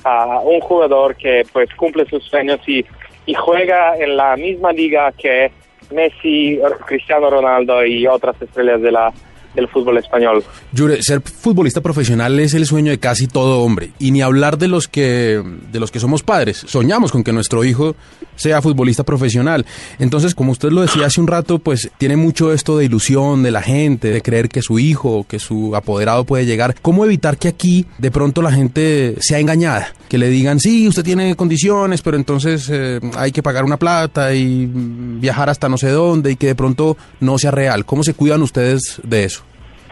a 0.04 0.40
un 0.40 0.60
jugador 0.60 1.16
que 1.16 1.44
pues 1.52 1.68
cumple 1.74 2.06
sus 2.06 2.24
sueños 2.24 2.60
y, 2.66 2.84
y 3.26 3.34
juega 3.34 3.96
en 3.98 4.16
la 4.16 4.36
misma 4.36 4.72
liga 4.72 5.12
que 5.12 5.50
Messi, 5.90 6.58
Cristiano 6.86 7.28
Ronaldo 7.28 7.84
y 7.84 8.06
otras 8.06 8.40
estrellas 8.40 8.80
de 8.80 8.92
la, 8.92 9.12
del 9.54 9.68
fútbol 9.68 9.98
español. 9.98 10.42
Yure, 10.72 11.02
ser 11.02 11.20
futbolista 11.20 11.80
profesional 11.80 12.38
es 12.40 12.54
el 12.54 12.66
sueño 12.66 12.90
de 12.90 12.98
casi 12.98 13.26
todo 13.26 13.60
hombre. 13.60 13.92
Y 13.98 14.10
ni 14.10 14.22
hablar 14.22 14.58
de 14.58 14.68
los 14.68 14.88
que 14.88 15.42
de 15.72 15.80
los 15.80 15.90
que 15.90 16.00
somos 16.00 16.22
padres. 16.22 16.64
Soñamos 16.66 17.12
con 17.12 17.24
que 17.24 17.32
nuestro 17.32 17.64
hijo 17.64 17.96
sea 18.36 18.62
futbolista 18.62 19.04
profesional. 19.04 19.64
Entonces, 19.98 20.34
como 20.34 20.52
usted 20.52 20.70
lo 20.70 20.82
decía 20.82 21.06
hace 21.06 21.20
un 21.20 21.26
rato, 21.26 21.58
pues 21.58 21.90
tiene 21.98 22.16
mucho 22.16 22.52
esto 22.52 22.78
de 22.78 22.84
ilusión 22.84 23.42
de 23.42 23.50
la 23.50 23.62
gente, 23.62 24.10
de 24.10 24.22
creer 24.22 24.48
que 24.48 24.62
su 24.62 24.78
hijo, 24.78 25.26
que 25.28 25.38
su 25.38 25.74
apoderado 25.76 26.24
puede 26.24 26.46
llegar. 26.46 26.74
¿Cómo 26.80 27.04
evitar 27.04 27.36
que 27.36 27.48
aquí 27.48 27.86
de 27.98 28.10
pronto 28.10 28.42
la 28.42 28.52
gente 28.52 29.14
sea 29.18 29.38
engañada? 29.38 29.88
Que 30.08 30.18
le 30.18 30.28
digan, 30.28 30.60
sí, 30.60 30.86
usted 30.88 31.02
tiene 31.02 31.34
condiciones, 31.34 32.02
pero 32.02 32.16
entonces 32.16 32.68
eh, 32.72 33.00
hay 33.16 33.32
que 33.32 33.42
pagar 33.42 33.64
una 33.64 33.76
plata 33.76 34.34
y 34.34 34.68
viajar 34.70 35.50
hasta 35.50 35.68
no 35.68 35.78
sé 35.78 35.90
dónde 35.90 36.32
y 36.32 36.36
que 36.36 36.48
de 36.48 36.54
pronto 36.54 36.96
no 37.20 37.38
sea 37.38 37.50
real. 37.50 37.84
¿Cómo 37.84 38.02
se 38.02 38.14
cuidan 38.14 38.42
ustedes 38.42 39.00
de 39.02 39.24
eso? 39.24 39.44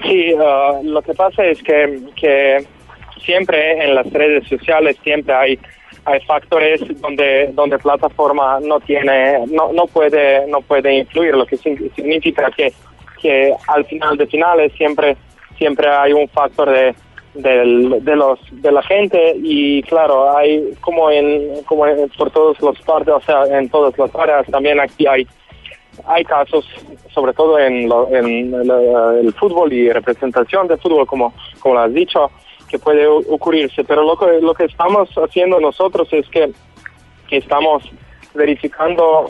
Sí, 0.03 0.33
ah, 0.41 0.81
lo 0.83 1.01
que 1.03 1.15
pasa 1.15 1.45
es 1.45 1.63
que, 1.63 2.01
que 2.17 2.67
siempre 3.25 3.85
en 3.85 3.95
las 3.95 4.11
redes 4.13 4.47
sociales 4.49 4.97
siempre 5.03 5.35
hay 5.35 5.59
hay 6.05 6.21
factores 6.21 6.81
donde 7.01 7.51
donde 7.53 7.79
plataforma 7.79 8.59
no 8.61 8.81
tiene 8.81 9.39
no 9.49 9.73
no 9.73 9.87
puede 9.87 10.47
no 10.49 10.61
puede 10.61 10.95
influir 10.99 11.35
lo 11.37 11.47
que 11.47 11.57
significa 11.57 12.51
que 12.57 12.73
que 13.21 13.55
al 13.69 13.85
final 13.85 14.17
de 14.17 14.27
finales 14.27 14.73
siempre 14.77 15.17
siempre 15.59 15.89
hay 15.89 16.13
un 16.13 16.29
factor 16.29 16.71
de 16.71 16.95
del- 17.35 18.05
de 18.05 18.17
los 18.17 18.39
de 18.51 18.73
la 18.73 18.83
gente 18.83 19.35
y 19.43 19.83
claro 19.85 20.37
hay 20.37 20.75
como 20.81 21.11
en 21.11 21.63
como 21.65 21.87
en- 21.87 22.09
por 22.11 22.31
todos 22.31 22.61
los 22.61 22.79
partes 22.83 23.15
o 23.15 23.21
sea 23.21 23.45
en 23.59 23.69
todas 23.71 23.97
las 23.97 24.15
áreas 24.17 24.45
también 24.49 24.81
aquí 24.81 25.07
hay 25.07 25.27
hay 26.07 26.25
casos, 26.25 26.65
sobre 27.13 27.35
todo 27.35 27.59
en, 27.59 27.87
lo- 27.87 28.09
en 28.09 28.53
el, 28.55 28.71
el 29.27 29.33
fútbol 29.35 29.71
y 29.75 29.91
representación 29.93 30.67
de 30.67 30.79
fútbol, 30.79 31.07
como, 31.07 31.35
como 31.61 31.75
lo 31.75 31.81
has 31.83 31.93
dicho, 31.93 32.31
que 32.73 32.79
puede 32.79 33.07
ocurrirse. 33.07 33.85
Pero 33.85 34.03
lo 34.03 34.17
que, 34.17 34.41
lo 34.41 34.55
que 34.55 34.65
estamos 34.65 35.11
haciendo 35.17 35.61
nosotros 35.61 36.09
es 36.11 36.27
que, 36.29 36.51
que 37.29 37.37
estamos 37.37 37.85
verificando 38.35 39.27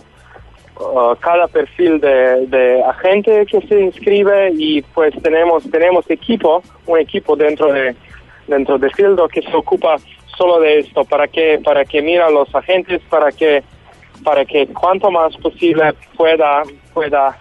uh, 0.79 1.17
cada 1.19 1.49
perfil 1.49 2.01
de, 2.01 2.47
de 2.47 2.83
agente 2.85 3.45
que 3.47 3.61
se 3.63 3.81
inscribe 3.81 4.53
y 4.57 4.83
pues 4.83 5.13
tenemos 5.23 5.69
tenemos 5.73 6.09
equipo, 6.09 6.63
un 6.87 7.01
equipo 7.01 7.35
dentro 7.35 7.73
de 7.73 7.97
dentro 8.47 8.79
de 8.79 8.89
Fildo 8.91 9.27
que 9.27 9.43
se 9.43 9.57
ocupa 9.57 9.97
solo 10.37 10.61
de 10.61 10.79
esto, 10.79 11.05
para 11.05 11.27
que 11.27 11.61
para 11.65 11.85
que 11.85 12.01
mira 12.01 12.27
a 12.27 12.31
los 12.31 12.55
agentes, 12.55 13.03
para 13.11 13.33
que 13.33 13.65
para 14.23 14.45
que 14.45 14.69
cuanto 14.69 15.11
más 15.11 15.37
posible 15.39 15.93
pueda 16.17 16.63
pueda 16.95 17.37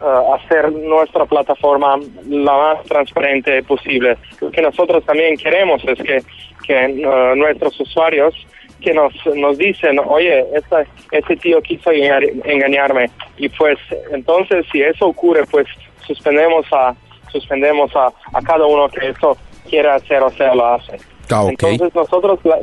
uh, 0.00 0.34
hacer 0.34 0.72
nuestra 0.72 1.24
plataforma 1.26 1.98
la 2.28 2.52
más 2.52 2.84
transparente 2.84 3.62
posible. 3.62 4.16
Lo 4.40 4.50
que 4.50 4.62
nosotros 4.62 5.04
también 5.04 5.36
queremos 5.36 5.82
es 5.84 5.98
que, 5.98 6.18
que 6.66 7.04
uh, 7.06 7.34
nuestros 7.36 7.78
usuarios 7.80 8.34
que 8.80 8.92
nos, 8.92 9.12
nos 9.34 9.56
dicen, 9.58 9.98
oye, 9.98 10.44
esta, 10.54 10.84
ese 11.10 11.36
tío 11.36 11.60
quiso 11.62 11.90
engañar- 11.90 12.30
engañarme. 12.44 13.10
Y 13.38 13.48
pues 13.48 13.78
entonces 14.12 14.66
si 14.70 14.82
eso 14.82 15.06
ocurre, 15.06 15.44
pues 15.50 15.66
suspendemos 16.06 16.66
a, 16.72 16.94
suspendemos 17.32 17.94
a, 17.96 18.08
a 18.32 18.42
cada 18.42 18.66
uno 18.66 18.88
que 18.88 19.08
eso 19.08 19.36
quiera 19.68 19.94
hacer 19.96 20.22
o 20.22 20.30
sea 20.30 20.54
lo 20.54 20.66
hace. 20.66 20.96
Ah. 21.30 21.44
Entonces 21.48 21.92
nosotros, 21.92 22.38
la, 22.44 22.56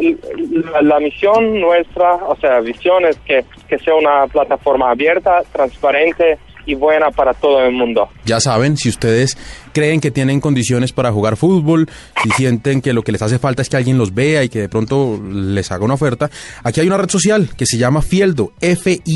la- 0.72 0.82
la 0.82 1.00
misión 1.00 1.60
nuestra, 1.60 2.14
o 2.16 2.36
sea, 2.38 2.62
visión 2.62 3.04
es 3.06 3.18
que, 3.26 3.44
que 3.68 3.78
sea 3.80 3.96
una 3.96 4.26
plataforma 4.28 4.92
abierta, 4.92 5.42
transparente 5.52 6.38
y 6.66 6.76
buena 6.76 7.12
para 7.12 7.34
todo 7.34 7.64
el 7.64 7.74
mundo. 7.74 8.10
Ya 8.26 8.40
saben, 8.40 8.78
si 8.78 8.90
ustedes 8.90 9.38
creen 9.74 10.02
que 10.02 10.12
tienen 10.12 10.40
condiciones 10.40 10.94
para 10.94 11.12
jugar 11.12 11.38
fútbol, 11.38 11.90
si 12.24 12.30
sienten 12.32 12.82
que 12.82 12.94
lo 12.94 13.04
que 13.04 13.12
les 13.12 13.22
hace 13.22 13.40
falta 13.40 13.62
es 13.62 13.70
que 13.70 13.78
alguien 13.78 13.98
los 13.98 14.14
vea 14.14 14.44
y 14.44 14.50
que 14.50 14.62
de 14.62 14.70
pronto 14.70 15.22
les 15.24 15.72
haga 15.72 15.86
una 15.86 15.96
oferta, 15.96 16.30
aquí 16.64 16.80
hay 16.80 16.88
una 16.88 16.98
red 16.98 17.10
social 17.10 17.50
que 17.56 17.66
se 17.66 17.78
llama 17.78 18.02
Fieldo, 18.02 18.54
F-I-E-L-D-O, 18.62 19.16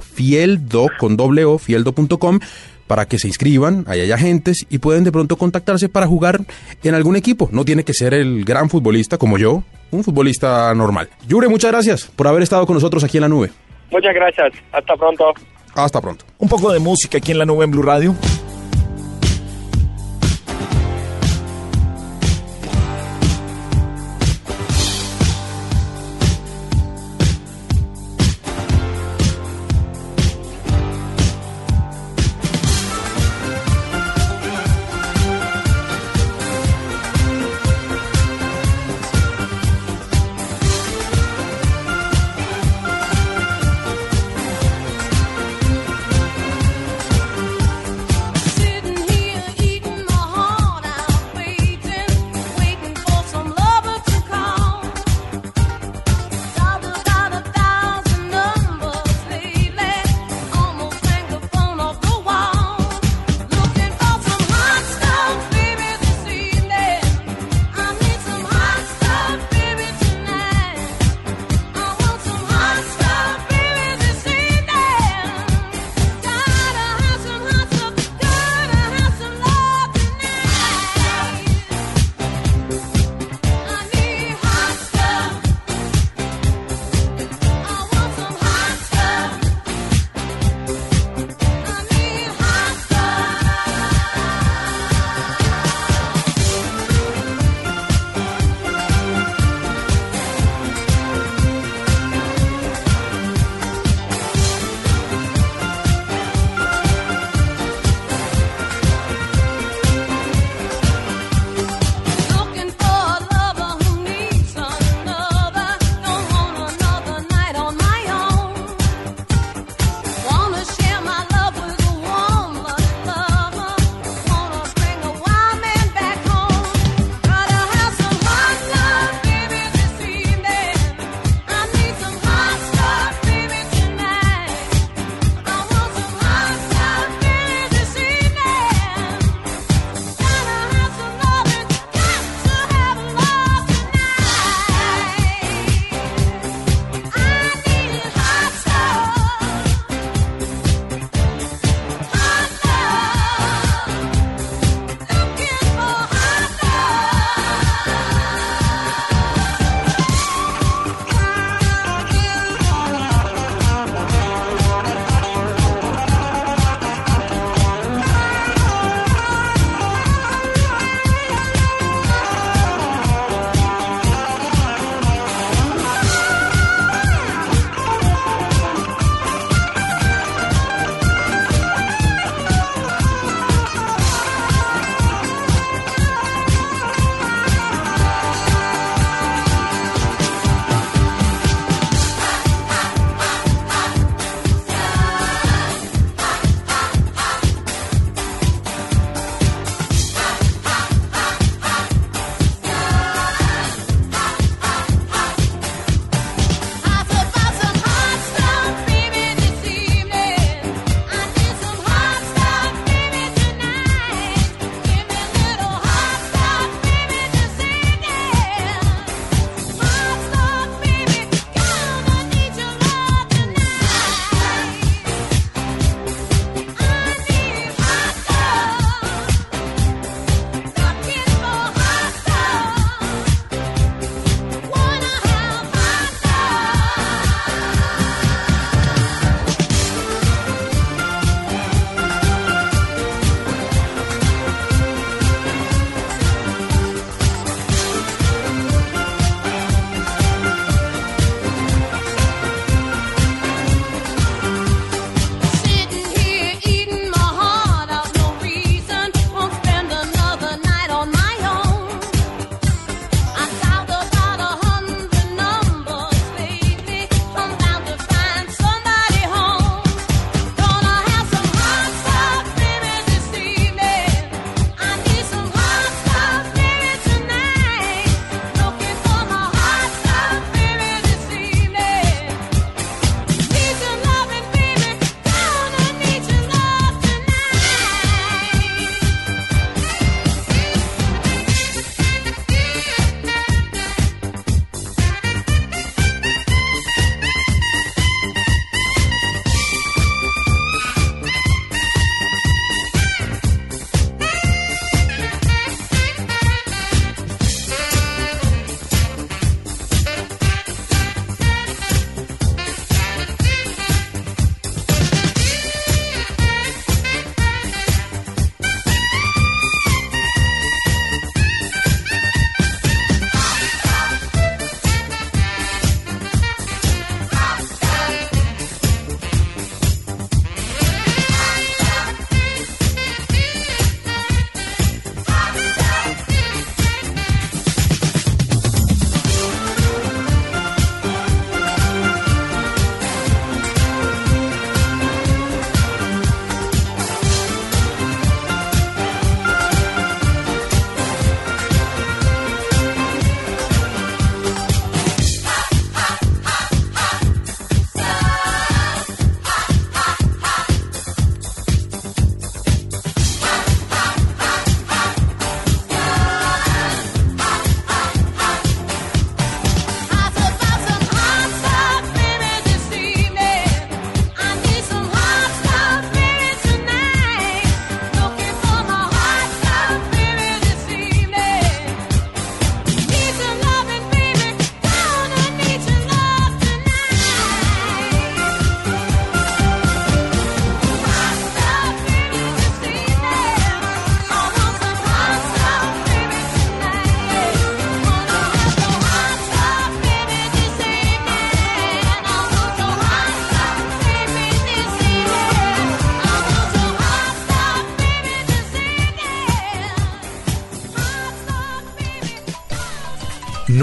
Fieldo 0.00 0.86
con 0.98 1.16
O, 1.18 1.58
fieldo.com, 1.58 2.40
para 2.86 3.06
que 3.06 3.18
se 3.18 3.28
inscriban, 3.28 3.84
ahí 3.86 4.00
hay 4.00 4.10
agentes 4.12 4.66
y 4.68 4.78
pueden 4.78 5.04
de 5.04 5.12
pronto 5.12 5.36
contactarse 5.36 5.88
para 5.88 6.06
jugar 6.06 6.40
en 6.82 6.94
algún 6.94 7.16
equipo. 7.16 7.48
No 7.52 7.64
tiene 7.64 7.84
que 7.84 7.92
ser 7.94 8.14
el 8.14 8.44
gran 8.44 8.70
futbolista 8.70 9.18
como 9.18 9.38
yo, 9.38 9.62
un 9.90 10.02
futbolista 10.02 10.74
normal. 10.74 11.08
Yure, 11.28 11.48
muchas 11.48 11.70
gracias 11.70 12.10
por 12.16 12.26
haber 12.26 12.42
estado 12.42 12.66
con 12.66 12.74
nosotros 12.74 13.04
aquí 13.04 13.18
en 13.18 13.22
la 13.22 13.28
nube. 13.28 13.50
Muchas 13.90 14.14
gracias. 14.14 14.52
Hasta 14.72 14.96
pronto. 14.96 15.32
Hasta 15.74 16.00
pronto. 16.00 16.24
Un 16.38 16.48
poco 16.48 16.72
de 16.72 16.78
música 16.78 17.18
aquí 17.18 17.32
en 17.32 17.38
la 17.38 17.44
nube 17.44 17.64
en 17.64 17.70
Blue 17.70 17.82
Radio. 17.82 18.14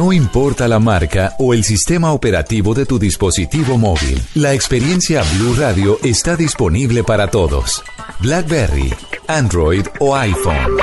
No 0.05 0.13
importa 0.13 0.67
la 0.67 0.77
marca 0.77 1.33
o 1.39 1.51
el 1.51 1.63
sistema 1.63 2.13
operativo 2.13 2.75
de 2.75 2.85
tu 2.85 2.99
dispositivo 2.99 3.75
móvil, 3.79 4.21
la 4.35 4.53
experiencia 4.53 5.23
Blue 5.33 5.55
Radio 5.55 5.97
está 6.03 6.35
disponible 6.35 7.03
para 7.03 7.31
todos. 7.31 7.83
BlackBerry, 8.19 8.93
Android 9.27 9.83
o 9.99 10.15
iPhone. 10.15 10.77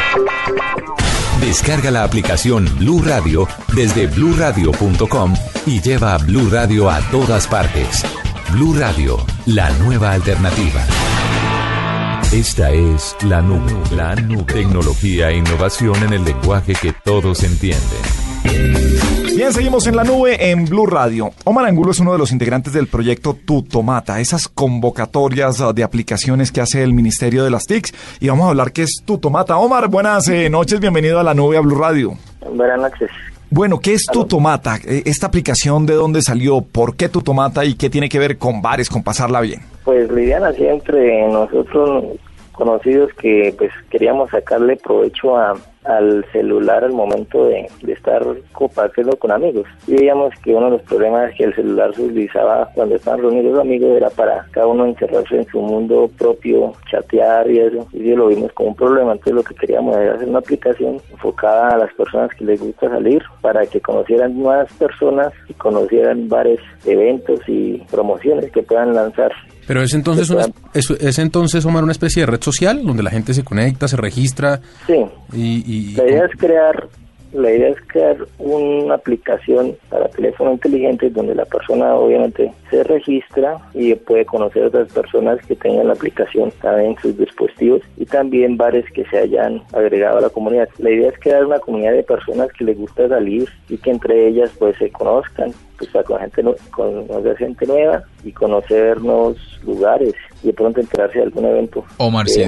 Descarga 1.41 1.93
la 1.93 2.03
aplicación 2.03 2.69
Blue 2.81 3.01
Radio 3.01 3.47
desde 3.77 4.09
bluradio.com 4.09 5.35
y 5.67 5.81
lleva 5.81 6.15
a 6.15 6.19
Blue 6.19 6.51
Radio 6.51 6.91
a 6.91 7.01
todas 7.13 7.47
partes. 7.47 8.03
Blue 8.51 8.75
Radio, 8.75 9.25
la 9.47 9.71
nueva 9.79 10.11
alternativa. 10.11 10.85
Esta 12.33 12.73
es 12.73 13.15
la 13.23 13.41
nube, 13.41 13.73
la 13.95 14.17
nube. 14.17 14.53
Tecnología 14.53 15.31
e 15.31 15.37
innovación 15.37 15.95
en 16.03 16.13
el 16.13 16.25
lenguaje 16.25 16.73
que 16.73 16.93
todos 16.93 17.45
entienden. 17.45 18.22
Bien, 19.43 19.53
seguimos 19.53 19.89
en 19.89 19.97
la 19.97 20.05
nube 20.05 20.53
en 20.53 20.67
Blue 20.67 20.87
Radio. 20.87 21.31
Omar 21.43 21.67
Angulo 21.67 21.91
es 21.91 21.99
uno 21.99 22.13
de 22.13 22.19
los 22.19 22.31
integrantes 22.31 22.73
del 22.73 22.87
proyecto 22.87 23.35
Tutomata, 23.35 24.21
esas 24.21 24.47
convocatorias 24.47 25.59
uh, 25.59 25.73
de 25.73 25.83
aplicaciones 25.83 26.53
que 26.53 26.61
hace 26.61 26.85
el 26.85 26.93
Ministerio 26.93 27.43
de 27.43 27.51
las 27.51 27.65
TICs. 27.65 28.21
Y 28.21 28.29
vamos 28.29 28.47
a 28.47 28.51
hablar 28.51 28.71
qué 28.71 28.83
es 28.83 29.03
Tutomata. 29.05 29.57
Omar, 29.57 29.89
buenas 29.89 30.29
eh, 30.29 30.49
noches, 30.49 30.79
bienvenido 30.79 31.19
a 31.19 31.25
la 31.25 31.35
nube 31.35 31.57
a 31.57 31.61
Blue 31.61 31.77
Radio. 31.77 32.13
Buenas 32.55 32.83
noches. 32.83 33.11
Bueno, 33.51 33.81
¿qué 33.81 33.95
es 33.95 34.07
Tutomata? 34.07 34.77
Eh, 34.77 35.03
Esta 35.07 35.27
aplicación, 35.27 35.87
¿de 35.87 35.95
dónde 35.95 36.23
salió? 36.23 36.61
¿Por 36.61 36.95
qué 36.95 37.09
Tutomata? 37.09 37.65
¿Y 37.65 37.75
qué 37.75 37.91
tiene 37.91 38.09
que 38.09 38.21
ver 38.21 38.39
con 38.39 38.63
bares, 38.63 38.89
con 38.89 39.03
pasarla 39.03 39.41
bien? 39.41 39.61
Pues 39.83 40.09
nació 40.09 40.71
entre 40.71 41.27
nosotros 41.33 42.05
conocidos 42.53 43.11
que 43.21 43.53
pues 43.59 43.73
queríamos 43.91 44.31
sacarle 44.31 44.77
provecho 44.77 45.37
a, 45.37 45.57
al 45.85 46.25
celular 46.33 46.85
al 46.85 46.93
momento 46.93 47.47
de, 47.47 47.69
de 47.83 47.93
estar 47.93 48.25
compartiendo 48.53 49.17
con 49.17 49.33
amigos. 49.33 49.67
Y 49.87 49.95
veíamos 49.95 50.33
que 50.43 50.55
uno 50.55 50.67
de 50.67 50.73
los 50.73 50.83
problemas 50.83 51.35
que 51.35 51.45
el 51.45 51.55
celular 51.55 51.95
se 51.95 52.03
utilizaba 52.03 52.69
cuando 52.75 52.97
estaban 52.97 53.21
reunidos 53.21 53.53
los 53.53 53.61
amigos 53.61 53.97
era 53.97 54.11
para 54.11 54.47
cada 54.53 54.67
uno 54.67 54.87
encerrarse 54.87 55.37
en 55.37 55.47
su 55.47 55.61
mundo 55.61 56.11
propio, 56.19 56.73
chatear 56.91 57.51
y 57.51 57.59
eso. 57.59 57.87
Y 57.93 58.09
eso 58.09 58.17
lo 58.17 58.29
vimos 58.29 58.53
como 58.53 58.71
un 58.71 58.77
problema. 58.77 59.13
Entonces 59.13 59.35
lo 59.35 59.43
que 59.43 59.55
queríamos 59.55 59.97
era 59.97 60.15
hacer 60.15 60.29
una 60.29 60.39
aplicación 60.39 61.01
enfocada 61.11 61.69
a 61.69 61.79
las 61.79 61.93
personas 61.95 62.31
que 62.35 62.45
les 62.45 62.61
gusta 62.61 62.89
salir 62.89 63.23
para 63.41 63.67
que 63.67 63.81
conocieran 63.81 64.39
nuevas 64.39 64.73
personas 64.75 65.33
y 65.49 65.55
conocieran 65.55 66.29
varios 66.29 66.61
eventos 66.85 67.41
y 67.47 67.79
promociones 67.91 68.51
que 68.53 68.63
puedan 68.63 68.95
lanzar. 68.95 69.33
Pero 69.67 69.83
es 69.83 69.95
entonces, 69.95 70.29
una, 70.31 70.47
es, 70.75 70.91
es 70.91 71.19
entonces, 71.19 71.65
Omar, 71.65 71.83
una 71.85 71.93
especie 71.93 72.23
de 72.23 72.27
red 72.27 72.43
social 72.43 72.85
donde 72.85 73.03
la 73.03 73.11
gente 73.11 73.33
se 73.35 73.45
conecta, 73.45 73.87
se 73.89 73.97
registra. 73.97 74.61
Sí. 74.87 74.97
Y, 75.33 75.63
y- 75.67 75.95
La 75.95 76.05
idea 76.09 76.25
es 76.25 76.33
crear, 76.37 76.89
la 77.33 77.51
idea 77.51 77.69
es 77.69 77.77
crear 77.87 78.17
una 78.39 78.95
aplicación 78.95 79.75
para 79.89 80.09
teléfono 80.09 80.53
inteligente 80.53 81.09
donde 81.11 81.35
la 81.35 81.45
persona 81.47 81.95
obviamente 81.95 82.53
se 82.71 82.83
registra 82.85 83.57
y 83.73 83.95
puede 83.95 84.25
conocer 84.27 84.65
a 84.65 84.67
otras 84.67 84.93
personas 84.93 85.39
que 85.47 85.55
tengan 85.57 85.87
la 85.87 85.93
aplicación 85.95 86.53
también 86.61 86.91
en 86.91 86.99
sus 86.99 87.17
dispositivos 87.17 87.81
y 87.97 88.05
también 88.05 88.57
bares 88.57 88.85
que 88.93 89.05
se 89.07 89.19
hayan 89.19 89.63
agregado 89.73 90.19
a 90.19 90.23
la 90.23 90.29
comunidad. 90.31 90.69
La 90.79 90.91
idea 90.91 91.09
es 91.11 91.19
crear 91.21 91.47
una 91.47 91.59
comunidad 91.61 91.93
de 91.93 92.03
personas 92.03 92.49
que 92.53 92.65
les 92.65 92.77
gusta 92.77 93.09
salir 93.09 93.49
y 93.69 93.79
que 93.79 93.91
entre 93.91 94.27
ellas 94.29 94.51
pues 94.59 94.77
se 94.77 94.91
conozcan, 94.91 95.53
para 95.89 96.05
con 96.05 96.19
gente, 96.21 96.43
conocer 96.71 97.37
gente 97.37 97.67
nueva 97.67 98.03
y 98.25 98.33
conocer 98.33 99.01
nuevos 99.01 99.37
lugares 99.65 100.15
y 100.43 100.49
de 100.49 100.53
pronto 100.53 100.81
enterarse 100.81 101.19
de 101.19 101.25
algún 101.25 101.45
evento. 101.45 101.85
Omar, 101.99 102.29
si, 102.29 102.43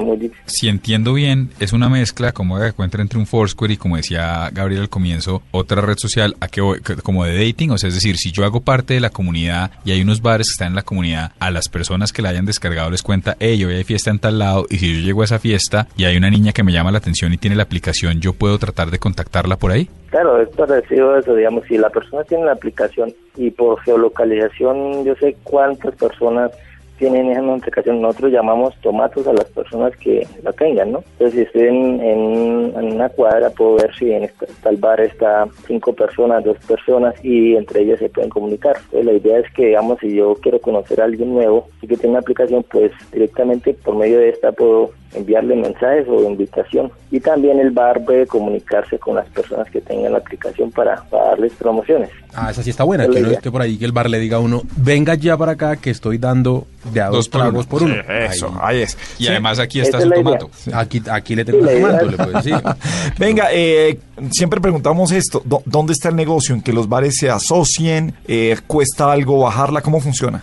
si 0.47 0.69
entiendo 0.69 1.13
bien, 1.15 1.51
es 1.61 1.73
una 1.73 1.89
mezcla, 1.89 2.33
como 2.33 2.59
de 2.59 2.69
encuentra 2.69 3.03
entre 3.03 3.19
un 3.19 3.27
Foursquare 3.27 3.75
y, 3.75 3.77
como 3.77 3.97
decía 3.97 4.51
Gabriel 4.53 4.83
al 4.83 4.89
comienzo, 4.89 5.43
otra 5.53 5.81
red 5.81 5.97
social 5.99 6.35
a 6.41 6.49
que 6.49 6.61
voy- 6.61 6.81
que- 6.81 6.97
como 6.97 7.25
de 7.25 7.37
dating. 7.47 7.71
O 7.71 7.79
sea, 7.79 7.89
es 7.89 7.95
decir, 7.95 8.17
si 8.17 8.33
yo 8.33 8.45
hago 8.45 8.61
parte 8.61 8.95
de 8.95 9.01
la 9.01 9.11
comunidad 9.11 9.71
y 9.85 9.93
hay 9.93 10.03
unos 10.03 10.23
bares 10.23 10.49
que 10.49 10.53
están 10.53 10.69
en 10.69 10.75
la 10.75 10.83
comunidad, 10.83 11.33
a 11.39 11.51
las 11.51 11.69
personas 11.69 12.13
que 12.13 12.23
la 12.23 12.31
hayan 12.31 12.47
descargado 12.47 12.91
les 12.91 13.03
cuenta, 13.03 13.37
hey, 13.39 13.65
hoy 13.65 13.75
hay 13.75 13.85
fiesta 13.85 14.11
en 14.11 14.19
tal 14.19 14.39
lado. 14.41 14.67
Y 14.71 14.79
si 14.79 14.93
yo 14.95 15.01
llego 15.07 15.23
a 15.23 15.27
esa 15.27 15.39
fiesta 15.39 15.87
y 15.97 16.05
hay 16.05 16.17
una 16.17 16.31
niña 16.31 16.53
que 16.53 16.63
me 16.65 16.73
llama 16.73 16.91
la 16.91 16.99
atención 16.99 17.33
y 17.33 17.37
tiene 17.37 17.55
la 17.57 17.63
aplicación, 17.65 18.21
yo 18.21 18.33
puedo 18.33 18.59
tratar 18.59 18.91
de 18.91 18.99
contactarla 18.99 19.57
por 19.57 19.71
ahí. 19.71 19.89
Claro, 20.15 20.41
es 20.41 20.49
parecido 20.51 21.13
a 21.13 21.19
eso, 21.19 21.35
digamos, 21.35 21.65
si 21.65 21.77
la 21.77 21.91
persona 21.91 22.23
tiene 22.23 22.45
la 22.45 22.53
aplicación 22.53 23.13
y 23.37 23.51
por 23.51 23.81
geolocalización 23.81 25.05
yo 25.05 25.17
sé 25.17 25.35
cuántas 25.43 25.93
personas 25.97 26.53
tienen 26.99 27.33
esa 27.33 27.41
aplicación, 27.53 28.01
nosotros 28.01 28.31
llamamos 28.31 28.77
tomatos 28.81 29.27
a 29.27 29.33
las 29.33 29.47
personas 29.47 29.91
que 29.97 30.25
la 30.45 30.53
tengan, 30.53 30.93
¿no? 30.93 31.03
Entonces, 31.19 31.35
si 31.35 31.41
estoy 31.43 31.63
en, 31.63 32.01
en- 32.01 32.95
una 32.95 33.09
cuadra, 33.09 33.51
puedo 33.51 33.75
ver 33.75 33.93
si 33.97 34.13
en 34.13 34.23
esta- 34.23 34.47
tal 34.63 34.77
bar 34.77 35.01
está 35.01 35.47
cinco 35.67 35.93
personas, 35.93 36.45
dos 36.45 36.59
personas, 36.59 37.17
y 37.25 37.57
entre 37.57 37.83
ellas 37.83 37.99
se 37.99 38.09
pueden 38.09 38.31
comunicar. 38.31 38.77
La 38.93 39.13
idea 39.13 39.41
es 39.41 39.53
que, 39.53 39.67
digamos, 39.67 39.99
si 39.99 40.15
yo 40.15 40.37
quiero 40.41 40.61
conocer 40.61 41.01
a 41.01 41.07
alguien 41.07 41.35
nuevo 41.35 41.67
y 41.83 41.89
que 41.89 41.97
tiene 41.97 42.11
una 42.11 42.21
aplicación, 42.21 42.65
pues 42.71 42.93
directamente 43.11 43.75
por 43.75 43.97
medio 43.97 44.21
de 44.21 44.29
esta 44.29 44.53
puedo 44.53 44.91
enviarle 45.15 45.57
mensajes 45.57 46.07
o 46.09 46.23
invitación. 46.29 46.91
Y 47.11 47.21
también 47.21 47.59
el 47.61 47.71
bar 47.71 48.05
puede 48.05 48.27
comunicarse 48.27 48.99
con 48.99 49.15
las 49.17 49.27
personas 49.29 49.71
que 49.71 49.81
tengan 49.81 50.13
la 50.13 50.19
aplicación 50.19 50.71
para, 50.73 50.97
para 51.05 51.27
darles 51.31 51.53
promociones. 51.53 52.11
Ah, 52.35 52.51
esa 52.51 52.63
sí 52.65 52.71
está 52.71 52.83
buena, 52.85 53.07
que 53.09 53.21
no 53.21 53.31
esté 53.31 53.51
por 53.51 53.63
ahí 53.63 53.79
que 53.79 53.85
el 53.85 53.93
bar 53.93 54.11
le 54.11 54.19
diga 54.19 54.39
a 54.39 54.41
uno, 54.41 54.63
venga 54.77 55.15
ya 55.15 55.37
para 55.37 55.53
acá 55.53 55.77
que 55.77 55.91
estoy 55.91 56.19
dando 56.19 56.67
de 56.93 57.01
a 57.01 57.09
dos, 57.09 57.31
tragos 57.31 57.53
uno. 57.67 57.69
por 57.69 57.83
uno. 57.85 57.95
Sí, 57.95 58.01
eso, 58.09 58.53
ahí 58.61 58.83
es. 58.83 58.99
Y 59.19 59.29
además 59.29 59.61
aquí 59.61 59.81
está 59.81 60.01
su 60.01 60.07
es 60.07 60.13
idea. 60.13 60.25
tomato. 60.25 60.51
Aquí, 60.73 61.01
aquí 61.11 61.37
le 61.37 61.45
tengo 61.45 61.67
Sí, 61.69 61.75
tomato, 61.81 62.07
le 62.07 62.17
puedo 62.17 62.33
decir. 62.33 62.57
Venga, 63.19 63.49
eh, 63.53 63.99
siempre 64.33 64.61
preguntamos 64.61 65.13
esto, 65.13 65.41
¿dó- 65.45 65.63
¿dónde 65.65 65.93
está 65.93 66.09
el 66.09 66.17
negocio? 66.17 66.55
¿En 66.57 66.63
que 66.63 66.73
los 66.73 66.89
bares 66.89 67.15
se 67.19 67.31
asocien? 67.31 68.15
Eh, 68.27 68.57
¿Cuesta 68.67 69.13
algo 69.13 69.39
bajarla? 69.39 69.81
¿Cómo 69.81 70.01
funciona? 70.01 70.43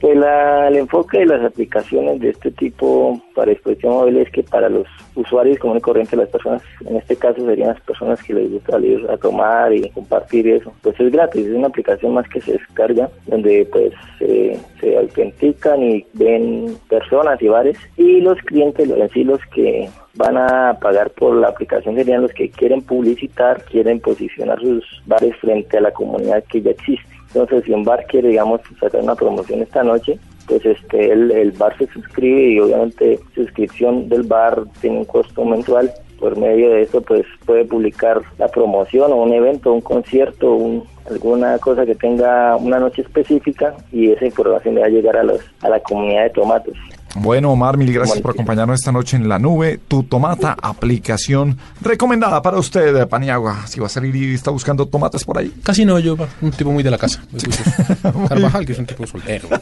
Pues 0.00 0.16
la- 0.16 0.68
el 0.68 0.76
enfoque 0.76 1.18
de 1.18 1.26
las 1.26 1.44
aplicaciones 1.44 2.20
de 2.20 2.30
este 2.30 2.52
tipo 2.52 3.20
para 3.34 3.50
disposición 3.50 3.94
móvil 3.94 4.18
es 4.18 4.30
que 4.30 4.44
para 4.44 4.68
los 4.68 4.86
usuarios 5.16 5.58
común 5.58 5.78
y 5.78 5.80
corriente, 5.80 6.16
las 6.16 6.28
personas, 6.28 6.62
en 6.86 6.96
este 6.96 7.16
caso 7.16 7.44
serían 7.44 7.70
las 7.70 7.80
personas 7.80 8.22
que 8.22 8.34
les 8.34 8.48
gusta 8.48 8.72
salir 8.72 9.04
a 9.10 9.16
tomar 9.16 9.72
y 9.72 9.90
compartir 9.90 10.46
eso, 10.46 10.72
pues 10.82 10.98
es 11.00 11.10
gratis, 11.10 11.46
es 11.46 11.52
una 11.54 11.66
aplicación 11.66 12.14
más 12.14 12.28
que 12.28 12.40
se 12.40 12.52
descarga, 12.52 13.08
donde 13.26 13.66
pues 13.72 13.92
se 14.18 14.96
autentican 14.96 15.82
y 15.82 16.06
ven 16.12 16.76
personas 16.88 17.42
y 17.42 17.48
bares 17.48 17.76
y 17.96 18.20
los 18.20 18.38
clientes, 18.42 18.88
en 18.88 19.08
sí 19.10 19.24
los 19.24 19.40
que 19.52 19.88
van 20.14 20.36
a 20.36 20.78
pagar 20.80 21.10
por 21.10 21.34
la 21.34 21.48
aplicación 21.48 21.96
serían 21.96 22.22
los 22.22 22.32
que 22.32 22.50
quieren 22.50 22.82
publicitar, 22.82 23.64
quieren 23.64 23.98
posicionar 23.98 24.60
sus 24.60 24.84
bares 25.06 25.34
frente 25.36 25.76
a 25.78 25.80
la 25.80 25.90
comunidad 25.90 26.44
que 26.44 26.62
ya 26.62 26.70
existe. 26.70 27.17
Entonces, 27.28 27.64
si 27.64 27.72
un 27.72 27.84
bar 27.84 28.06
quiere, 28.06 28.28
digamos, 28.28 28.60
sacar 28.80 29.02
una 29.02 29.14
promoción 29.14 29.62
esta 29.62 29.82
noche, 29.82 30.18
pues 30.46 30.64
este 30.64 31.12
el, 31.12 31.52
bar 31.52 31.76
se 31.76 31.86
suscribe 31.88 32.52
y 32.52 32.60
obviamente 32.60 33.20
suscripción 33.34 34.08
del 34.08 34.22
bar 34.22 34.62
tiene 34.80 34.98
un 34.98 35.04
costo 35.04 35.44
mensual. 35.44 35.92
Por 36.18 36.36
medio 36.36 36.70
de 36.70 36.82
eso, 36.82 37.00
pues 37.00 37.24
puede 37.46 37.64
publicar 37.64 38.20
la 38.38 38.48
promoción 38.48 39.12
o 39.12 39.16
un 39.22 39.32
evento, 39.32 39.72
un 39.72 39.82
concierto, 39.82 40.52
un, 40.52 40.82
alguna 41.08 41.58
cosa 41.58 41.86
que 41.86 41.94
tenga 41.94 42.56
una 42.56 42.80
noche 42.80 43.02
específica 43.02 43.76
y 43.92 44.10
esa 44.10 44.26
información 44.26 44.74
le 44.74 44.80
va 44.80 44.86
a 44.88 44.90
llegar 44.90 45.16
a, 45.16 45.22
los, 45.22 45.40
a 45.60 45.68
la 45.68 45.78
comunidad 45.78 46.24
de 46.24 46.30
tomates. 46.30 46.74
Bueno, 47.14 47.50
Omar, 47.50 47.76
mil 47.76 47.92
gracias 47.92 48.20
por 48.20 48.32
acompañarnos 48.32 48.78
esta 48.78 48.92
noche 48.92 49.16
en 49.16 49.28
la 49.28 49.38
nube. 49.38 49.80
Tu 49.88 50.02
tomata, 50.02 50.56
aplicación 50.60 51.58
recomendada 51.80 52.42
para 52.42 52.58
usted, 52.58 52.96
eh, 52.96 53.06
Paniagua. 53.06 53.66
Si 53.66 53.80
va 53.80 53.86
a 53.86 53.90
salir 53.90 54.14
y 54.14 54.34
está 54.34 54.50
buscando 54.50 54.86
tomates 54.86 55.24
por 55.24 55.38
ahí. 55.38 55.52
Casi 55.62 55.84
no, 55.84 55.98
yo, 55.98 56.16
un 56.40 56.50
tipo 56.52 56.70
muy 56.70 56.82
de 56.82 56.90
la 56.90 56.98
casa. 56.98 57.22
muy. 58.14 58.28
Carvajal, 58.28 58.66
que 58.66 58.72
es 58.72 58.78
un 58.78 58.86
tipo 58.86 59.06
soltero. 59.06 59.48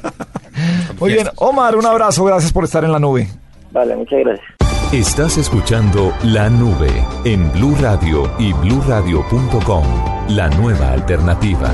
Muy 0.98 1.12
bien, 1.12 1.28
Omar, 1.36 1.76
un 1.76 1.84
abrazo. 1.84 2.24
Gracias 2.24 2.50
por 2.50 2.64
estar 2.64 2.82
en 2.82 2.90
la 2.90 2.98
nube. 2.98 3.28
Vale, 3.72 3.94
muchas 3.94 4.20
gracias. 4.20 4.46
Estás 4.92 5.36
escuchando 5.36 6.14
La 6.22 6.48
Nube 6.48 6.90
en 7.24 7.50
Blue 7.52 7.76
Radio 7.80 8.30
y 8.38 8.52
bluradio.com. 8.52 9.84
La 10.28 10.48
nueva 10.48 10.92
alternativa. 10.92 11.70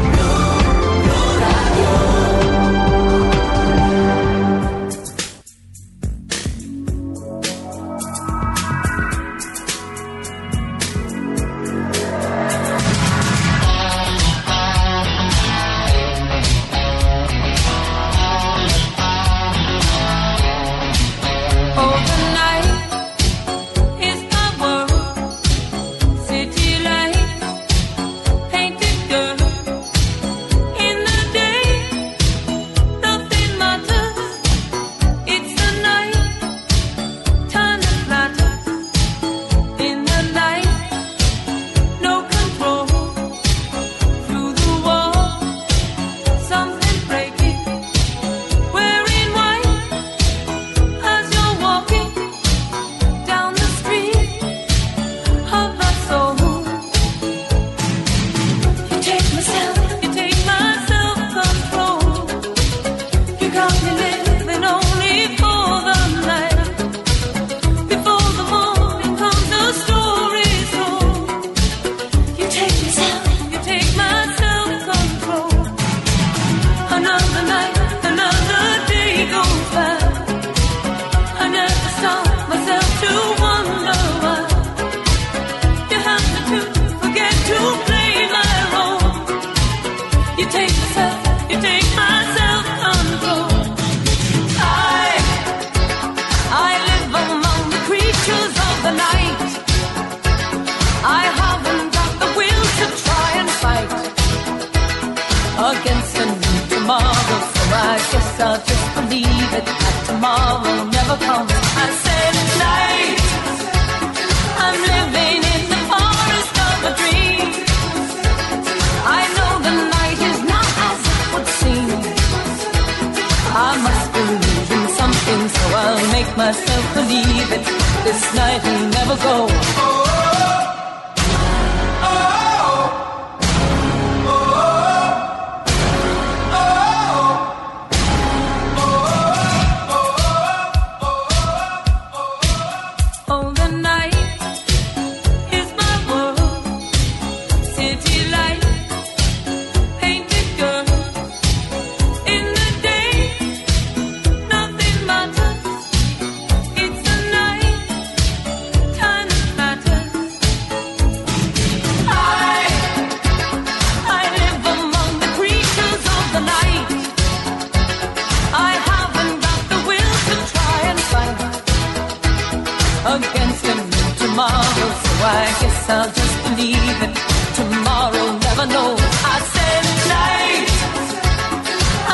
I 178.64 179.38
said 179.54 179.84
night. 180.14 180.70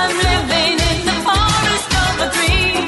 I'm 0.01 0.14
living 0.28 0.76
in 0.90 0.99
the 1.05 1.16
forest 1.28 1.90
of 2.05 2.12
a 2.24 2.28
dream. 2.36 2.84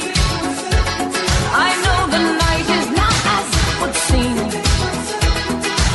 I 1.52 1.70
know 1.84 2.00
the 2.14 2.22
night 2.40 2.68
is 2.78 2.88
not 3.00 3.16
as 3.36 3.48
it 3.60 3.72
would 3.80 3.96
seem. 4.08 4.36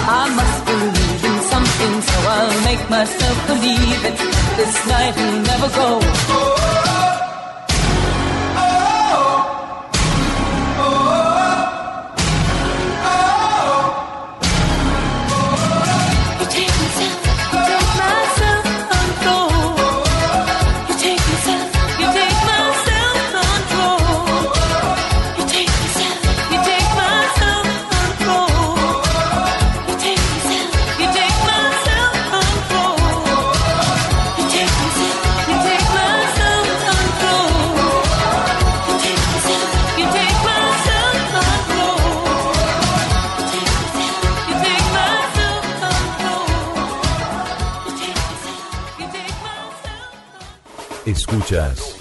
I 0.08 0.24
must 0.40 0.60
believe 0.70 1.22
in 1.26 1.38
something, 1.54 1.96
so 2.10 2.18
I'll 2.36 2.62
make 2.70 2.84
myself 2.88 3.38
believe 3.48 4.02
it. 4.10 4.18
This 4.58 4.76
night 4.88 5.16
will 5.18 5.40
never 5.42 5.70
go. 5.70 6.25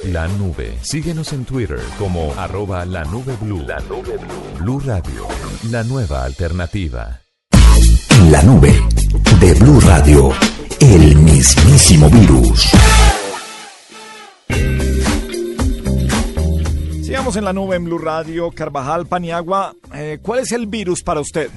La 0.05 0.29
nube. 0.29 0.77
Síguenos 0.83 1.33
en 1.33 1.45
Twitter 1.45 1.81
como 1.99 2.33
arroba 2.35 2.85
la 2.85 3.05
nube 3.05 3.35
blue. 3.41 3.63
La 3.67 3.81
nube 3.81 4.17
blue. 4.17 4.59
Blue 4.61 4.81
Radio, 4.81 5.27
la 5.71 5.83
nueva 5.85 6.25
alternativa. 6.25 7.21
La 8.31 8.43
nube 8.43 8.73
de 9.41 9.55
Blue 9.55 9.81
Radio, 9.81 10.33
el 10.81 11.17
mismísimo 11.17 12.09
virus. 12.11 12.71
Sigamos 17.03 17.37
en 17.37 17.45
la 17.45 17.53
nube 17.53 17.77
en 17.77 17.85
Blue 17.85 17.99
Radio, 17.99 18.51
Carvajal, 18.51 19.07
Paniagua. 19.07 19.75
Eh, 19.95 20.19
¿Cuál 20.23 20.41
es 20.41 20.53
el 20.53 20.67
virus 20.67 21.03
para 21.03 21.21
usted? 21.21 21.51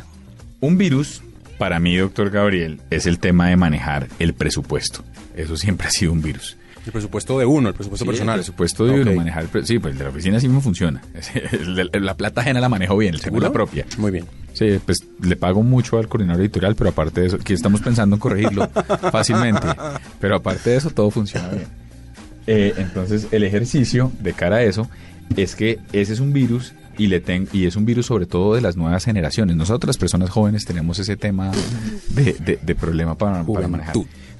Un 0.60 0.78
virus, 0.78 1.22
para 1.58 1.80
mí, 1.80 1.96
doctor 1.96 2.30
Gabriel, 2.30 2.82
es 2.90 3.06
el 3.06 3.20
tema 3.20 3.48
de 3.48 3.56
manejar 3.58 4.08
el 4.20 4.34
presupuesto. 4.34 5.04
Eso 5.36 5.58
siempre 5.58 5.88
ha 5.88 5.92
sido 5.92 6.12
un 6.12 6.22
virus. 6.22 6.58
El 6.88 6.92
presupuesto 6.94 7.38
de 7.38 7.46
uno, 7.46 7.68
el 7.70 7.74
presupuesto 7.76 8.06
Sí, 8.06 8.10
personal. 8.10 8.36
El 8.36 8.40
presupuesto 8.40 8.86
de 8.86 9.02
uno, 9.02 9.12
Ok. 9.12 9.18
manejar 9.18 9.44
el 9.44 9.50
pre- 9.50 9.66
Sí, 9.66 9.78
pues 9.80 9.92
el 9.94 9.98
de 10.00 10.04
la 10.06 10.10
oficina 10.10 10.40
sí 10.40 10.48
me 10.50 10.60
funciona. 10.62 11.02
La 11.94 12.16
plata 12.16 12.42
ajena 12.42 12.60
la 12.60 12.70
manejo 12.70 12.98
bien, 12.98 13.14
el 13.14 13.20
seguro 13.22 13.44
la 13.48 13.52
propia. 13.54 13.86
Muy 13.98 14.12
bien. 14.12 14.26
Sí, 14.54 14.80
pues 14.86 15.04
le 15.22 15.36
pago 15.36 15.62
mucho 15.64 15.98
al 16.00 16.08
coordinador 16.08 16.42
editorial, 16.42 16.76
pero 16.76 16.90
aparte 16.90 17.22
de 17.22 17.28
eso, 17.28 17.38
que 17.38 17.54
estamos 17.54 17.82
pensando 17.82 18.16
en 18.16 18.20
corregirlo 18.20 18.68
fácilmente. 19.12 19.68
Pero 20.20 20.36
aparte 20.38 20.72
de 20.72 20.78
eso, 20.78 20.90
todo 20.90 21.12
funciona 21.12 21.50
bien. 21.50 21.68
Eh, 22.48 22.74
entonces, 22.78 23.28
el 23.32 23.44
ejercicio 23.44 24.12
de 24.22 24.34
cara 24.34 24.58
a 24.58 24.64
eso 24.64 24.90
es 25.36 25.56
que 25.56 25.80
ese 25.94 26.14
es 26.14 26.20
un 26.22 26.32
virus 26.34 26.74
y, 26.98 27.08
le 27.08 27.20
ten- 27.20 27.48
y 27.54 27.66
es 27.66 27.76
un 27.76 27.86
virus 27.86 28.06
sobre 28.08 28.26
todo 28.26 28.56
de 28.56 28.62
las 28.62 28.78
nuevas 28.78 29.04
generaciones. 29.06 29.56
Nosotros, 29.58 29.88
las 29.90 29.98
personas 29.98 30.30
jóvenes, 30.30 30.66
tenemos 30.66 30.98
ese 31.00 31.18
tema 31.18 31.52
de, 32.10 32.34
de- 32.34 32.60
de 32.62 32.76
problema 32.76 33.16
para, 33.16 33.44
para 33.44 33.68
manejar. 33.68 33.94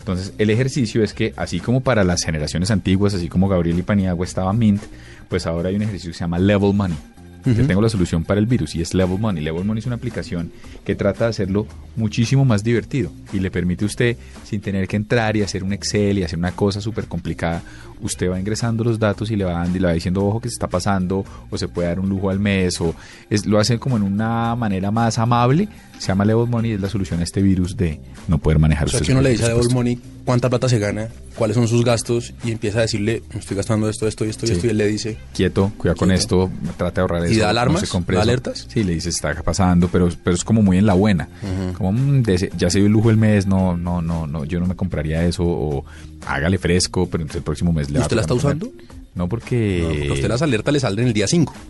Entonces, 0.08 0.34
el 0.38 0.50
ejercicio 0.50 1.04
es 1.04 1.14
que, 1.14 1.34
así 1.36 1.60
como 1.60 1.82
para 1.82 2.06
las 2.06 2.24
generaciones 2.24 2.72
antiguas, 2.72 3.14
así 3.14 3.28
como 3.28 3.50
Gabriel 3.50 3.78
y 3.78 3.82
Paniagua 3.82 4.26
estaba 4.26 4.54
Mint, 4.54 4.82
pues 5.28 5.46
ahora 5.46 5.68
hay 5.68 5.76
un 5.76 5.82
ejercicio 5.82 6.12
que 6.12 6.14
se 6.14 6.22
llama 6.22 6.40
Level 6.40 6.74
Money. 6.74 6.98
Yo 7.46 7.68
tengo 7.68 7.82
la 7.82 7.90
solución 7.90 8.24
para 8.24 8.40
el 8.40 8.46
virus 8.46 8.76
y 8.76 8.82
es 8.82 8.94
Level 8.94 9.20
Money. 9.20 9.44
Level 9.44 9.66
Money 9.66 9.80
es 9.80 9.86
una 9.86 9.96
aplicación 9.96 10.52
que 10.86 10.96
trata 10.96 11.26
de 11.26 11.32
hacerlo 11.32 11.68
muchísimo 11.98 12.46
más 12.46 12.64
divertido 12.64 13.12
y 13.34 13.42
le 13.42 13.52
permite 13.52 13.84
a 13.84 13.88
usted, 13.88 14.18
sin 14.46 14.62
tener 14.62 14.88
que 14.88 14.96
entrar 14.96 15.36
y 15.36 15.42
hacer 15.42 15.64
un 15.64 15.74
Excel 15.74 16.18
y 16.18 16.24
hacer 16.24 16.40
una 16.40 16.54
cosa 16.54 16.80
súper 16.80 17.08
complicada, 17.08 17.62
usted 18.02 18.30
va 18.30 18.40
ingresando 18.40 18.84
los 18.84 19.00
datos 19.00 19.32
y 19.32 19.36
le 19.36 19.44
va 19.46 19.54
dando 19.54 19.78
y 19.78 19.82
le 19.82 19.88
va 19.88 19.94
diciendo, 19.94 20.26
ojo, 20.26 20.40
que 20.40 20.50
se 20.50 20.54
está 20.54 20.68
pasando, 20.68 21.26
o 21.50 21.58
se 21.58 21.68
puede 21.68 21.88
dar 21.88 22.00
un 22.00 22.10
lujo 22.10 22.30
al 22.30 22.40
mes, 22.40 22.80
o 22.82 22.94
es, 23.30 23.46
lo 23.46 23.60
hace 23.60 23.80
como 23.80 23.98
en 23.98 24.04
una 24.04 24.56
manera 24.56 24.92
más 24.92 25.18
amable. 25.18 25.68
Se 26.00 26.10
llama 26.10 26.26
Level 26.26 26.48
Money 26.48 26.72
y 26.72 26.74
es 26.76 26.82
la 26.82 26.90
solución 26.90 27.22
a 27.22 27.24
este 27.24 27.42
virus 27.42 27.76
de 27.76 28.00
no 28.28 28.38
poder 28.38 28.60
manejar 28.60 28.88
O 28.88 28.92
sea, 28.92 29.02
que 29.02 29.12
uno 29.12 29.22
su 29.22 29.24
le 29.24 29.30
dice 29.32 29.46
a 29.52 29.74
Money 29.74 30.00
cuánta 30.26 30.48
plata 30.48 30.70
se 30.70 30.78
gana, 30.78 31.08
cuáles 31.36 31.56
son 31.56 31.68
sus 31.68 31.84
gastos 31.84 32.36
y 32.44 32.52
empieza 32.52 32.78
a 32.78 32.82
decirle, 32.82 33.24
"Me 33.34 33.40
estoy 33.40 33.58
gastando 33.58 33.90
esto, 33.90 34.08
esto 34.08 34.24
y 34.24 34.30
esto 34.30 34.46
y 34.46 34.52
esto 34.52 34.68
y 34.68 34.70
él 34.70 34.78
le 34.78 34.86
dice, 34.86 35.18
quieto, 35.34 35.72
cuida 35.76 35.96
con 35.96 36.12
esto, 36.12 36.52
trata 36.78 36.96
de 36.96 37.02
ahorrar 37.02 37.28
¿Y 37.28 37.32
eso. 37.32 37.40
da 37.40 37.46
no 37.48 37.50
alarmas? 37.52 37.82
se 37.90 38.00
¿Da 38.14 38.22
alertas? 38.22 38.68
Sí, 38.70 38.84
le 38.84 38.94
dice, 38.94 39.10
está 39.10 39.34
pasando, 39.42 39.88
pero, 39.88 40.08
pero 40.24 40.36
es 40.36 40.44
como 40.44 40.62
muy 40.62 40.78
en 40.78 40.86
la 40.86 40.94
buena. 40.94 41.30
Como, 41.76 41.92
mm, 41.94 42.24
ese- 42.28 42.52
ya 42.56 42.70
se 42.70 42.78
dio 42.78 42.86
el 42.86 42.94
lujo 42.94 43.10
el 43.10 43.18
mes, 43.18 43.48
no, 43.48 43.76
no, 43.76 44.00
no, 44.04 44.28
no, 44.28 44.46
yo 44.46 44.60
no 44.60 44.68
me 44.68 44.76
compraría 44.76 45.26
eso, 45.26 45.44
o 45.46 45.84
hágale 46.26 46.58
fresco, 46.58 47.08
pero 47.10 47.24
el 47.24 47.42
próximo 47.42 47.72
mes 47.74 47.90
le 47.90 47.94
¿Y 47.94 47.98
va 47.98 48.02
a 48.02 48.06
usted 48.06 48.16
la 48.16 48.22
está 48.22 48.34
usando? 48.34 48.72
No, 49.16 49.28
porque... 49.28 49.80
No, 49.82 49.90
porque 49.90 50.10
a 50.10 50.14
usted 50.14 50.28
las 50.28 50.42
alertas 50.42 50.74
le 50.74 50.80
salen 50.80 51.08
el 51.08 51.14
día 51.14 51.28
5. 51.28 51.54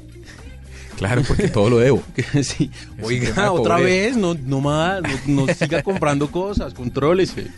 Claro, 0.98 1.22
porque 1.28 1.48
todo 1.48 1.70
lo 1.70 1.78
debo. 1.78 2.02
sí. 2.42 2.72
Oiga, 3.04 3.52
otra 3.52 3.78
vez, 3.78 4.18
no, 4.18 4.34
no 4.34 4.62
más, 4.62 5.04
no, 5.28 5.46
no 5.46 5.54
siga 5.54 5.84
comprando 5.84 6.32
cosas, 6.32 6.74
contrólese. 6.74 7.52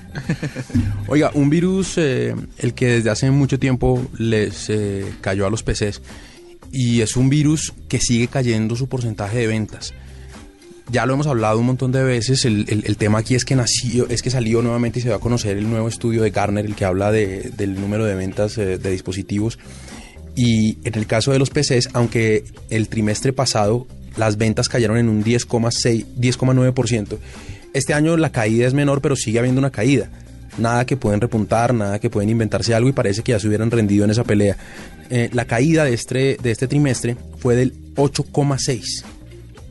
Oiga, 1.07 1.31
un 1.33 1.49
virus, 1.49 1.97
eh, 1.97 2.35
el 2.57 2.73
que 2.73 2.87
desde 2.87 3.09
hace 3.09 3.31
mucho 3.31 3.57
tiempo 3.57 4.05
les 4.17 4.69
eh, 4.69 5.05
cayó 5.21 5.47
a 5.47 5.49
los 5.49 5.63
PCs, 5.63 6.01
y 6.73 6.99
es 6.99 7.15
un 7.15 7.29
virus 7.29 7.73
que 7.87 7.99
sigue 8.01 8.27
cayendo 8.27 8.75
su 8.75 8.89
porcentaje 8.89 9.37
de 9.37 9.47
ventas. 9.47 9.93
Ya 10.91 11.05
lo 11.05 11.13
hemos 11.13 11.27
hablado 11.27 11.59
un 11.59 11.67
montón 11.67 11.91
de 11.91 12.03
veces, 12.03 12.45
el, 12.45 12.97
tema 12.97 13.19
aquí 13.19 13.35
es 13.35 13.45
que 13.45 13.55
nació, 13.55 14.09
es 14.09 14.23
que 14.23 14.31
salió 14.31 14.63
nuevamente 14.63 14.97
y 14.99 15.01
se 15.03 15.09
va 15.09 15.17
a 15.17 15.19
conocer 15.19 15.55
el 15.57 15.69
nuevo 15.69 15.87
estudio 15.87 16.23
de 16.23 16.31
Gartner, 16.31 16.65
el 16.65 16.75
que 16.75 16.83
habla 16.83 17.11
de- 17.11 17.51
del 17.55 17.79
número 17.79 18.05
de 18.05 18.15
ventas 18.15 18.57
eh, 18.57 18.79
de 18.79 18.89
dispositivos. 18.91 19.59
Y 20.35 20.79
en 20.83 20.95
el 20.95 21.05
caso 21.05 21.31
de 21.31 21.37
los 21.37 21.51
PCs, 21.51 21.89
aunque 21.93 22.43
el 22.71 22.87
trimestre 22.89 23.33
pasado 23.33 23.85
las 24.17 24.37
ventas 24.37 24.67
cayeron 24.67 24.97
en 24.97 25.09
un 25.09 25.23
10,6, 25.23 26.05
10,9%, 26.17 27.17
este 27.73 27.93
año 27.93 28.17
la 28.17 28.31
caída 28.31 28.65
es 28.65 28.73
menor, 28.73 28.99
pero 29.01 29.15
sigue 29.15 29.37
habiendo 29.37 29.59
una 29.59 29.69
caída. 29.69 30.09
Nada 30.57 30.87
que 30.87 30.97
pueden 30.97 31.21
repuntar, 31.21 31.71
nada 31.73 31.99
que 31.99 32.09
pueden 32.09 32.31
inventarse 32.31 32.73
algo 32.73 32.89
y 32.89 32.93
parece 32.93 33.21
que 33.21 33.33
ya 33.33 33.39
se 33.39 33.47
hubieran 33.47 33.69
rendido 33.69 34.05
en 34.05 34.09
esa 34.11 34.23
pelea. 34.23 34.57
Eh, 35.11 35.29
la 35.33 35.45
caída 35.45 35.83
de 35.85 35.93
este, 35.93 36.37
de 36.41 36.49
este 36.51 36.67
trimestre 36.67 37.15
fue 37.37 37.55
del 37.55 37.73
8,6 37.95 39.03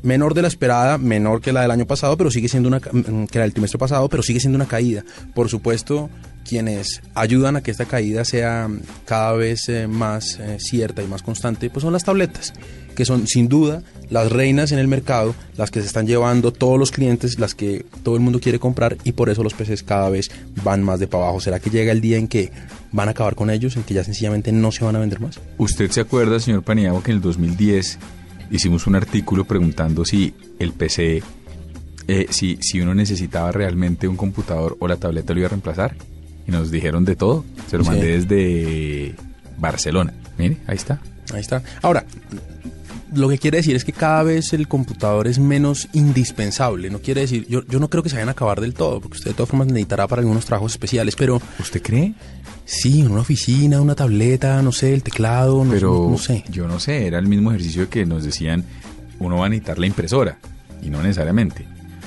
menor 0.03 0.35
de 0.35 0.43
la 0.43 0.49
esperada, 0.49 0.99
menor 0.99 1.41
que 1.41 1.53
la 1.53 1.63
del 1.63 1.71
año 1.71 1.87
pasado, 1.87 2.17
pero 2.17 2.31
sigue 2.31 2.49
siendo 2.49 2.69
una 2.69 2.79
mm, 2.79 3.27
que 3.27 3.51
trimestre 3.51 3.79
pasado, 3.79 4.09
pero 4.09 4.23
sigue 4.23 4.41
siendo 4.41 4.57
una 4.57 4.67
caída. 4.67 5.05
Por 5.35 5.49
supuesto, 5.49 6.11
quienes 6.49 7.03
ayudan 7.15 7.57
a 7.57 7.63
que 7.63 7.71
esta 7.71 7.85
caída 7.85 8.25
sea 8.25 8.69
mm, 8.69 8.81
cada 9.05 9.33
vez 9.33 9.69
eh, 9.69 9.87
más 9.87 10.39
eh, 10.41 10.57
cierta 10.59 11.03
y 11.03 11.07
más 11.07 11.23
constante, 11.23 11.71
pues 11.71 11.83
son 11.83 11.93
las 11.93 12.05
tabletas, 12.05 12.53
que 12.97 13.05
son 13.05 13.27
sin 13.27 13.49
duda 13.49 13.83
las 14.11 14.33
reinas 14.33 14.73
en 14.73 14.79
el 14.79 14.89
mercado, 14.89 15.35
las 15.57 15.71
que 15.71 15.81
se 15.81 15.87
están 15.87 16.07
llevando 16.07 16.53
todos 16.53 16.79
los 16.79 16.91
clientes, 16.91 17.39
las 17.39 17.55
que 17.55 17.85
todo 18.03 18.15
el 18.15 18.23
mundo 18.23 18.41
quiere 18.41 18.59
comprar 18.59 18.97
y 19.05 19.13
por 19.13 19.29
eso 19.29 19.43
los 19.43 19.55
PCs 19.55 19.83
cada 19.83 20.09
vez 20.09 20.31
van 20.65 20.83
más 20.83 20.99
de 20.99 21.07
para 21.07 21.25
abajo. 21.25 21.41
¿Será 21.41 21.61
que 21.61 21.71
llega 21.71 21.93
el 21.93 22.01
día 22.01 22.17
en 22.17 22.29
que 22.29 22.51
van 22.91 23.09
a 23.09 23.11
acabar 23.11 23.35
con 23.35 23.51
ellos, 23.51 23.77
en 23.77 23.83
que 23.83 23.95
ya 23.95 24.05
sencillamente 24.05 24.51
no 24.53 24.73
se 24.73 24.85
van 24.85 24.97
a 24.97 25.01
vender 25.01 25.21
más? 25.21 25.39
¿Usted 25.59 25.91
se 25.91 26.01
acuerda, 26.01 26.41
señor 26.41 26.63
Paniagua, 26.63 27.03
que 27.03 27.11
en 27.11 27.19
el 27.19 27.23
2010 27.23 27.99
hicimos 28.51 28.87
un 28.87 28.97
artículo 28.97 29.45
preguntando 29.45 30.05
si 30.05 30.35
el 30.59 30.73
PC, 30.73 31.23
eh, 32.09 32.27
si, 32.31 32.59
si 32.61 32.81
uno 32.81 32.95
necesitaba 32.95 33.53
realmente 33.53 34.09
un 34.09 34.17
computador 34.17 34.77
o 34.81 34.89
la 34.89 34.97
tableta 34.97 35.33
lo 35.35 35.41
iba 35.41 35.47
a 35.47 35.51
reemplazar? 35.51 35.97
Y 36.47 36.51
nos 36.51 36.71
dijeron 36.71 37.05
de 37.05 37.15
todo. 37.17 37.45
Se 37.69 37.77
lo 37.77 37.85
Sí. 37.85 37.91
mandé 37.91 38.19
desde 38.21 39.15
Barcelona. 39.59 40.15
Mire, 40.39 40.57
ahí 40.67 40.77
está. 40.77 41.01
Ahí 41.35 41.41
está. 41.41 41.63
Ahora, 41.83 42.07
lo 43.15 43.29
que 43.29 43.39
quiere 43.39 43.59
decir 43.59 43.77
es 43.77 43.85
que 43.85 43.93
cada 43.93 44.23
vez 44.23 44.53
el 44.55 44.67
computador 44.69 45.27
es 45.29 45.39
menos 45.39 45.89
indispensable. 45.93 46.89
No 46.91 47.01
quiere 47.01 47.23
decir, 47.23 47.47
yo, 47.49 47.63
yo 47.67 47.79
no 47.81 47.89
creo 47.91 48.03
que 48.03 48.09
se 48.09 48.17
vayan 48.17 48.29
a 48.29 48.33
acabar 48.33 48.61
del 48.61 48.73
todo, 48.75 49.01
porque 49.01 49.17
usted 49.19 49.31
de 49.31 49.35
todas 49.35 49.51
formas 49.51 49.67
necesitará 49.69 50.07
para 50.09 50.21
algunos 50.21 50.45
trabajos 50.47 50.73
especiales, 50.73 51.17
pero... 51.17 51.41
¿Usted 51.59 51.83
cree? 51.83 52.15
Sí, 52.71 53.01
en 53.01 53.11
una 53.11 53.23
oficina, 53.23 53.81
una 53.81 53.95
tableta, 53.95 54.61
no 54.61 54.73
sé, 54.73 54.93
el 54.93 55.03
teclado, 55.03 55.65
no, 55.65 55.73
Pero 55.73 55.91
no, 56.05 56.11
no 56.11 56.19
sé. 56.19 56.45
yo 56.51 56.69
no 56.69 56.79
sé, 56.79 57.07
era 57.07 57.19
el 57.19 57.27
mismo 57.27 57.51
ejercicio 57.51 57.89
que 57.89 58.05
nos 58.05 58.25
decían, 58.25 58.63
uno 59.19 59.39
va 59.39 59.47
a 59.47 59.49
necesitar 59.49 59.79
la 59.79 59.87
impresora, 59.87 60.39
y 60.83 60.91
no 60.91 61.03
necesariamente. 61.03 61.67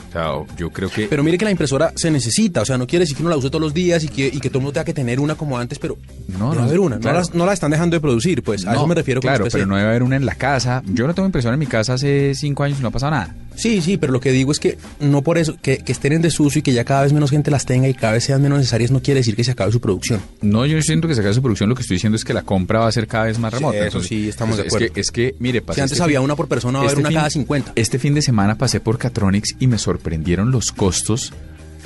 O 0.10 0.12
sea, 0.14 0.56
yo 0.58 0.70
creo 0.70 0.90
que... 0.90 1.08
Pero 1.08 1.24
mire 1.24 1.38
que 1.40 1.46
la 1.46 1.52
impresora 1.52 1.94
se 1.96 2.12
necesita, 2.12 2.62
o 2.62 2.66
sea, 2.66 2.78
no 2.78 2.86
quiere 2.86 3.04
decir 3.04 3.16
que 3.18 3.24
uno 3.24 3.32
la 3.32 3.38
use 3.38 3.50
todos 3.50 3.62
los 3.62 3.74
días 3.74 4.04
y 4.04 4.10
que, 4.10 4.28
y 4.28 4.40
que 4.40 4.50
todo 4.50 4.60
el 4.60 4.64
mundo 4.66 4.74
tenga 4.74 4.84
que 4.86 4.94
tener 4.94 5.20
una 5.20 5.34
como 5.34 5.58
antes, 5.58 5.80
pero 5.80 5.98
No, 6.38 6.52
debe 6.52 6.62
no, 6.62 6.68
haber 6.68 6.80
una. 6.80 7.00
claro. 7.00 7.20
No, 7.22 7.24
la, 7.24 7.38
no 7.40 7.46
la 7.48 7.54
están 7.54 7.72
dejando 7.72 7.96
de 7.96 8.02
producir, 8.02 8.44
pues 8.44 8.68
a 8.68 8.74
No, 8.74 8.80
eso 8.80 8.88
me 8.88 8.94
refiero 8.96 9.20
con 9.20 9.30
Claro, 9.30 9.48
pero 9.52 9.66
no 9.66 9.78
debe 9.78 9.88
haber 9.90 10.04
una 10.04 10.18
en 10.18 10.26
la 10.28 10.36
casa. 10.36 10.84
Yo 10.86 11.08
no 11.08 11.16
tengo 11.16 11.26
impresora 11.28 11.54
en 11.56 11.60
mi 11.60 11.66
casa 11.66 11.94
hace 11.94 12.34
cinco 12.36 12.64
años 12.64 12.78
y 12.78 12.82
no 12.84 12.90
ha 12.90 12.92
pasado 12.92 13.12
nada. 13.12 13.34
Sí, 13.62 13.80
sí, 13.82 13.98
pero 13.98 14.12
lo 14.12 14.20
que 14.20 14.32
digo 14.32 14.52
es 14.52 14.60
que 14.60 14.78
no 15.00 15.22
por 15.22 15.38
eso, 15.38 15.56
que, 15.62 15.78
que 15.78 15.92
estén 15.92 16.14
en 16.14 16.22
desuso 16.22 16.58
y 16.60 16.62
que 16.64 16.74
ya 16.74 16.84
cada 16.84 17.04
vez 17.04 17.14
menos 17.14 17.30
gente 17.30 17.52
las 17.52 17.66
tenga 17.66 17.88
y 17.88 17.94
cada 17.94 18.14
vez 18.14 18.24
sean 18.24 18.42
menos 18.42 18.58
necesarias, 18.58 18.90
no 18.92 19.02
quiere 19.02 19.20
decir 19.20 19.36
que 19.36 19.44
se 19.44 19.52
acabe 19.52 19.72
su 19.72 19.80
producción. 19.80 20.20
No, 20.42 20.66
yo 20.66 20.76
no 20.76 20.82
siento 20.82 21.08
que 21.08 21.14
se 21.14 21.22
acabe 21.22 21.36
su 21.36 21.42
producción, 21.42 21.70
lo 21.70 21.76
que 21.76 21.82
estoy 21.84 21.96
diciendo 21.96 22.16
es 22.16 22.26
que 22.26 22.34
la 22.34 22.42
compra 22.42 22.80
va 22.80 22.88
a 22.88 22.92
ser 22.92 23.08
cada 23.08 23.26
vez 23.26 23.38
más 23.38 23.52
Sí, 23.54 23.58
remota. 23.60 23.86
eso 23.88 24.02
sí, 24.02 24.28
estamos 24.30 24.58
de 24.58 24.64
es 24.64 24.68
acuerdo. 24.74 24.94
que, 24.94 25.00
es 25.02 25.12
que, 25.12 25.36
mire, 25.40 25.60
Si 25.60 25.66
pasé 25.66 25.82
antes 25.82 25.92
este 25.94 26.04
había 26.04 26.18
fin- 26.20 26.26
una 26.26 26.36
por 26.36 26.48
persona, 26.48 26.80
va 26.80 26.86
a 26.86 26.88
haber 26.88 27.00
una 27.00 27.10
fin- 27.10 27.18
cada 27.18 27.30
50. 27.30 27.74
Este 27.76 28.00
fin 28.00 28.14
de 28.16 28.22
semana 28.24 28.58
pasé 28.58 28.80
por 28.80 28.98
Catronics 28.98 29.56
y 29.60 29.68
me 29.68 29.78
sorprendieron 29.78 30.50
los 30.52 30.72
costos 30.72 31.32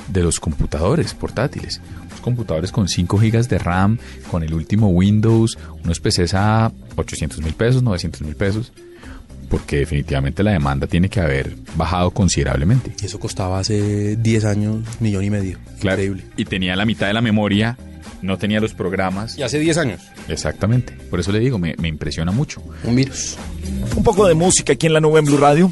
de 0.08 0.22
los 0.24 0.40
computadores 0.40 1.14
portátiles. 1.14 1.82
Unos 2.08 2.22
computadores 2.22 2.72
con 2.72 2.88
5 2.88 3.18
gigas 3.18 3.50
de 3.50 3.58
RAM, 3.58 3.98
con 4.32 4.44
el 4.44 4.54
último 4.54 4.90
Windows, 4.90 5.58
unos 5.84 6.00
PCs 6.00 6.36
a 6.36 6.72
800 6.96 7.42
mil 7.42 7.54
pesos, 7.54 7.84
900 7.84 8.22
mil 8.22 8.36
pesos, 8.36 8.72
porque 9.50 9.78
definitivamente 9.78 10.44
la 10.44 10.52
demanda 10.52 10.88
tiene 10.88 11.10
que 11.10 11.20
haber 11.20 11.56
bajado 11.76 12.12
considerablemente. 12.12 12.94
Eso 13.04 13.20
costaba 13.20 13.60
hace 13.60 14.16
10 14.16 14.46
años, 14.46 14.78
millón 15.00 15.24
y 15.24 15.30
medio. 15.30 15.58
Claro, 15.80 16.02
Y 16.38 16.46
tenía 16.46 16.76
la 16.76 16.86
mitad 16.86 17.08
de 17.08 17.14
la 17.14 17.22
memoria, 17.22 17.78
no 18.22 18.38
tenía 18.38 18.60
los 18.60 18.74
programas. 18.74 19.38
Y 19.38 19.44
hace 19.44 19.60
10 19.60 19.78
años. 19.78 20.02
Exactamente. 20.28 20.94
Por 21.10 21.20
eso 21.20 21.32
le 21.32 21.40
digo, 21.40 21.60
me, 21.60 21.76
me 21.78 21.88
impresiona 21.88 22.32
mucho. 22.32 22.62
Un 22.84 22.96
virus. 22.96 23.38
Un 23.96 24.04
poco 24.04 24.28
de 24.28 24.34
música 24.34 24.74
aquí 24.74 24.88
en 24.88 24.94
la 24.94 25.00
nube 25.00 25.20
en 25.20 25.26
Blue 25.26 25.38
Radio. 25.38 25.72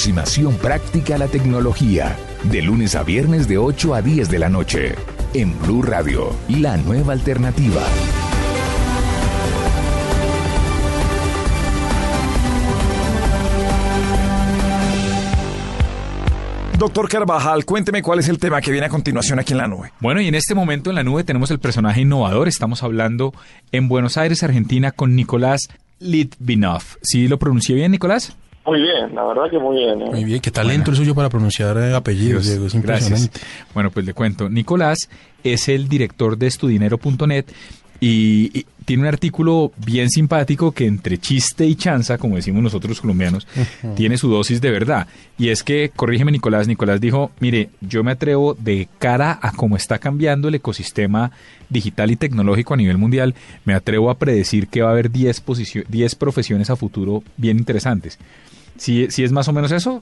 Aproximación 0.00 0.54
práctica 0.54 1.16
a 1.16 1.18
la 1.18 1.28
tecnología. 1.28 2.16
De 2.44 2.62
lunes 2.62 2.94
a 2.94 3.02
viernes 3.02 3.46
de 3.48 3.58
8 3.58 3.94
a 3.94 4.00
10 4.00 4.30
de 4.30 4.38
la 4.38 4.48
noche. 4.48 4.94
En 5.34 5.60
Blue 5.60 5.82
Radio, 5.82 6.34
la 6.48 6.78
nueva 6.78 7.12
alternativa. 7.12 7.82
Doctor 16.78 17.06
Carvajal, 17.10 17.66
cuénteme 17.66 18.00
cuál 18.00 18.20
es 18.20 18.28
el 18.30 18.38
tema 18.38 18.62
que 18.62 18.70
viene 18.70 18.86
a 18.86 18.88
continuación 18.88 19.38
aquí 19.38 19.52
en 19.52 19.58
la 19.58 19.68
nube. 19.68 19.92
Bueno, 20.00 20.22
y 20.22 20.28
en 20.28 20.34
este 20.34 20.54
momento 20.54 20.88
en 20.88 20.96
la 20.96 21.02
nube 21.02 21.24
tenemos 21.24 21.50
el 21.50 21.58
personaje 21.58 22.00
innovador. 22.00 22.48
Estamos 22.48 22.82
hablando 22.82 23.34
en 23.70 23.88
Buenos 23.88 24.16
Aires, 24.16 24.42
Argentina, 24.42 24.92
con 24.92 25.14
Nicolás 25.14 25.68
Litvinov. 25.98 26.82
¿Sí 27.02 27.28
lo 27.28 27.38
pronuncié 27.38 27.74
bien, 27.74 27.92
Nicolás? 27.92 28.34
Muy 28.70 28.82
bien, 28.82 29.14
la 29.14 29.24
verdad 29.24 29.50
que 29.50 29.58
muy 29.58 29.76
bien. 29.78 30.00
¿eh? 30.02 30.10
Muy 30.12 30.24
bien, 30.24 30.40
qué 30.40 30.50
talento 30.50 30.90
el 30.92 30.96
suyo 30.96 31.14
para 31.14 31.28
pronunciar 31.28 31.76
eh, 31.78 31.94
apellidos, 31.94 32.46
Diego, 32.46 32.66
es 32.66 32.74
impresionante. 32.74 33.30
Gracias. 33.38 33.66
Bueno, 33.74 33.90
pues 33.90 34.06
le 34.06 34.14
cuento. 34.14 34.48
Nicolás 34.48 35.08
es 35.42 35.68
el 35.68 35.88
director 35.88 36.38
de 36.38 36.46
estudinero.net 36.46 37.46
y, 38.02 38.58
y 38.58 38.66
tiene 38.86 39.02
un 39.02 39.08
artículo 39.08 39.72
bien 39.84 40.08
simpático 40.08 40.72
que 40.72 40.86
entre 40.86 41.18
chiste 41.18 41.66
y 41.66 41.74
chanza, 41.74 42.16
como 42.16 42.36
decimos 42.36 42.62
nosotros 42.62 43.00
colombianos, 43.00 43.46
tiene 43.94 44.16
su 44.16 44.28
dosis 44.30 44.60
de 44.60 44.70
verdad. 44.70 45.06
Y 45.38 45.48
es 45.50 45.62
que, 45.62 45.90
corrígeme 45.94 46.32
Nicolás, 46.32 46.66
Nicolás 46.66 47.00
dijo, 47.00 47.30
mire, 47.40 47.68
yo 47.80 48.02
me 48.02 48.12
atrevo 48.12 48.54
de 48.58 48.88
cara 48.98 49.38
a 49.42 49.52
cómo 49.52 49.76
está 49.76 49.98
cambiando 49.98 50.48
el 50.48 50.54
ecosistema 50.54 51.30
digital 51.68 52.10
y 52.10 52.16
tecnológico 52.16 52.72
a 52.74 52.76
nivel 52.78 52.98
mundial, 52.98 53.34
me 53.64 53.74
atrevo 53.74 54.10
a 54.10 54.16
predecir 54.18 54.68
que 54.68 54.80
va 54.82 54.88
a 54.88 54.92
haber 54.92 55.10
10, 55.10 55.40
posicio- 55.44 55.84
10 55.88 56.14
profesiones 56.14 56.70
a 56.70 56.76
futuro 56.76 57.22
bien 57.36 57.58
interesantes. 57.58 58.18
¿Sí, 58.80 59.10
sí 59.10 59.24
es 59.24 59.30
más 59.30 59.46
o 59.46 59.52
menos 59.52 59.70
eso? 59.72 60.00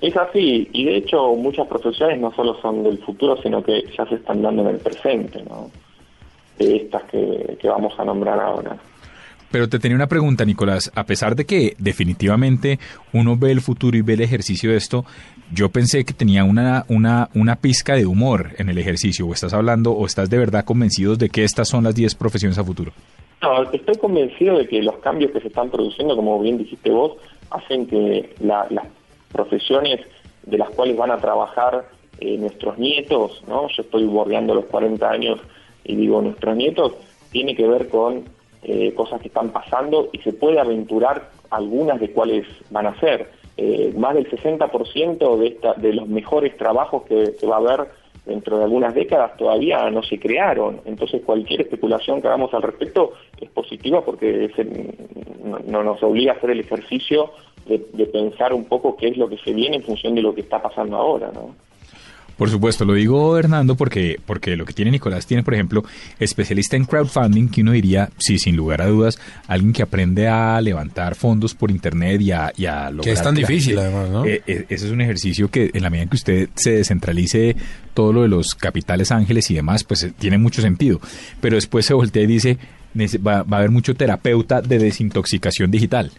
Es 0.00 0.16
así, 0.16 0.68
y 0.72 0.86
de 0.86 0.96
hecho 0.96 1.34
muchas 1.36 1.68
profesiones 1.68 2.18
no 2.18 2.34
solo 2.34 2.60
son 2.60 2.82
del 2.82 2.98
futuro, 2.98 3.40
sino 3.40 3.62
que 3.62 3.84
ya 3.96 4.04
se 4.06 4.16
están 4.16 4.42
dando 4.42 4.62
en 4.62 4.68
el 4.74 4.78
presente, 4.78 5.40
¿no? 5.48 5.70
De 6.58 6.78
estas 6.78 7.04
que, 7.04 7.56
que 7.60 7.68
vamos 7.68 7.94
a 7.96 8.04
nombrar 8.04 8.40
ahora. 8.40 8.76
Pero 9.52 9.68
te 9.68 9.78
tenía 9.78 9.94
una 9.94 10.08
pregunta, 10.08 10.44
Nicolás. 10.44 10.90
A 10.96 11.04
pesar 11.04 11.36
de 11.36 11.44
que 11.44 11.76
definitivamente 11.78 12.80
uno 13.12 13.36
ve 13.36 13.52
el 13.52 13.60
futuro 13.60 13.96
y 13.96 14.02
ve 14.02 14.14
el 14.14 14.20
ejercicio 14.22 14.72
de 14.72 14.78
esto, 14.78 15.04
yo 15.52 15.68
pensé 15.68 16.04
que 16.04 16.12
tenía 16.12 16.42
una, 16.42 16.84
una, 16.88 17.28
una 17.34 17.54
pizca 17.54 17.94
de 17.94 18.04
humor 18.04 18.50
en 18.58 18.68
el 18.68 18.78
ejercicio. 18.78 19.28
¿O 19.28 19.32
estás 19.32 19.54
hablando 19.54 19.92
o 19.92 20.06
estás 20.06 20.28
de 20.28 20.38
verdad 20.38 20.64
convencidos 20.64 21.20
de 21.20 21.28
que 21.28 21.44
estas 21.44 21.68
son 21.68 21.84
las 21.84 21.94
10 21.94 22.16
profesiones 22.16 22.58
a 22.58 22.64
futuro? 22.64 22.90
No, 23.40 23.62
estoy 23.70 23.94
convencido 23.96 24.58
de 24.58 24.66
que 24.66 24.82
los 24.82 24.96
cambios 24.96 25.30
que 25.30 25.40
se 25.40 25.48
están 25.48 25.70
produciendo, 25.70 26.16
como 26.16 26.40
bien 26.40 26.58
dijiste 26.58 26.90
vos, 26.90 27.12
hacen 27.50 27.86
que 27.86 28.34
la- 28.40 28.66
las 28.70 28.86
profesiones 29.32 30.00
de 30.44 30.58
las 30.58 30.70
cuales 30.70 30.96
van 30.96 31.10
a 31.10 31.18
trabajar 31.20 31.88
eh, 32.18 32.38
nuestros 32.38 32.78
nietos, 32.78 33.42
¿no? 33.46 33.68
Yo 33.68 33.82
estoy 33.82 34.04
bordeando 34.04 34.54
los 34.54 34.64
40 34.66 35.10
años 35.10 35.38
y 35.84 35.96
digo 35.96 36.22
nuestros 36.22 36.56
nietos, 36.56 36.92
tiene 37.30 37.54
que 37.54 37.66
ver 37.68 37.88
con 37.88 38.24
eh, 38.62 38.94
cosas 38.94 39.20
que 39.20 39.28
están 39.28 39.50
pasando 39.50 40.08
y 40.12 40.18
se 40.18 40.32
puede 40.32 40.58
aventurar 40.58 41.30
algunas 41.50 42.00
de 42.00 42.10
cuáles 42.10 42.46
van 42.70 42.86
a 42.86 42.98
ser. 42.98 43.30
Eh, 43.58 43.92
más 43.96 44.14
del 44.14 44.28
60% 44.30 45.36
de, 45.38 45.46
esta, 45.48 45.74
de 45.74 45.92
los 45.92 46.08
mejores 46.08 46.56
trabajos 46.56 47.02
que, 47.04 47.34
que 47.38 47.46
va 47.46 47.56
a 47.56 47.58
haber 47.58 47.88
dentro 48.26 48.58
de 48.58 48.64
algunas 48.64 48.94
décadas 48.94 49.36
todavía 49.36 49.88
no 49.90 50.02
se 50.02 50.18
crearon. 50.18 50.80
Entonces 50.84 51.22
cualquier 51.24 51.62
especulación 51.62 52.20
que 52.20 52.28
hagamos 52.28 52.52
al 52.52 52.62
respecto 52.62 53.12
es 53.40 53.48
positiva 53.50 54.04
porque 54.04 54.50
no 55.66 55.82
nos 55.82 56.02
obliga 56.02 56.32
a 56.32 56.36
hacer 56.36 56.50
el 56.50 56.60
ejercicio 56.60 57.30
de, 57.66 57.86
de 57.92 58.06
pensar 58.06 58.52
un 58.52 58.64
poco 58.64 58.96
qué 58.96 59.08
es 59.08 59.16
lo 59.16 59.28
que 59.28 59.38
se 59.38 59.52
viene 59.52 59.76
en 59.76 59.82
función 59.82 60.14
de 60.14 60.22
lo 60.22 60.34
que 60.34 60.42
está 60.42 60.60
pasando 60.60 60.96
ahora. 60.96 61.30
¿no? 61.32 61.54
Por 62.36 62.50
supuesto, 62.50 62.84
lo 62.84 62.94
digo 62.94 63.38
Hernando 63.38 63.76
porque, 63.76 64.20
porque 64.24 64.56
lo 64.56 64.64
que 64.66 64.74
tiene 64.74 64.90
Nicolás 64.90 65.26
tiene, 65.26 65.42
por 65.42 65.54
ejemplo, 65.54 65.84
especialista 66.18 66.76
en 66.76 66.84
crowdfunding, 66.84 67.48
que 67.48 67.62
uno 67.62 67.72
diría, 67.72 68.10
sí, 68.18 68.38
sin 68.38 68.56
lugar 68.56 68.82
a 68.82 68.86
dudas, 68.86 69.18
alguien 69.46 69.72
que 69.72 69.82
aprende 69.82 70.28
a 70.28 70.60
levantar 70.60 71.14
fondos 71.14 71.54
por 71.54 71.70
internet 71.70 72.20
y 72.20 72.32
a, 72.32 72.52
y 72.56 72.66
a 72.66 72.90
lograr... 72.90 73.04
Que 73.04 73.12
es 73.12 73.22
tan 73.22 73.34
difícil, 73.34 73.78
además, 73.78 74.10
¿no? 74.10 74.26
Eh, 74.26 74.42
eh, 74.46 74.66
ese 74.68 74.86
es 74.86 74.92
un 74.92 75.00
ejercicio 75.00 75.50
que 75.50 75.70
en 75.72 75.82
la 75.82 75.88
medida 75.88 76.04
en 76.04 76.08
que 76.10 76.16
usted 76.16 76.48
se 76.54 76.72
descentralice 76.72 77.56
todo 77.94 78.12
lo 78.12 78.22
de 78.22 78.28
los 78.28 78.54
capitales 78.54 79.10
ángeles 79.12 79.50
y 79.50 79.54
demás, 79.54 79.84
pues 79.84 80.04
eh, 80.04 80.12
tiene 80.18 80.36
mucho 80.36 80.60
sentido. 80.60 81.00
Pero 81.40 81.56
después 81.56 81.86
se 81.86 81.94
voltea 81.94 82.22
y 82.22 82.26
dice, 82.26 82.58
va, 83.26 83.42
va 83.44 83.56
a 83.56 83.60
haber 83.60 83.70
mucho 83.70 83.94
terapeuta 83.94 84.60
de 84.60 84.78
desintoxicación 84.78 85.70
digital. 85.70 86.10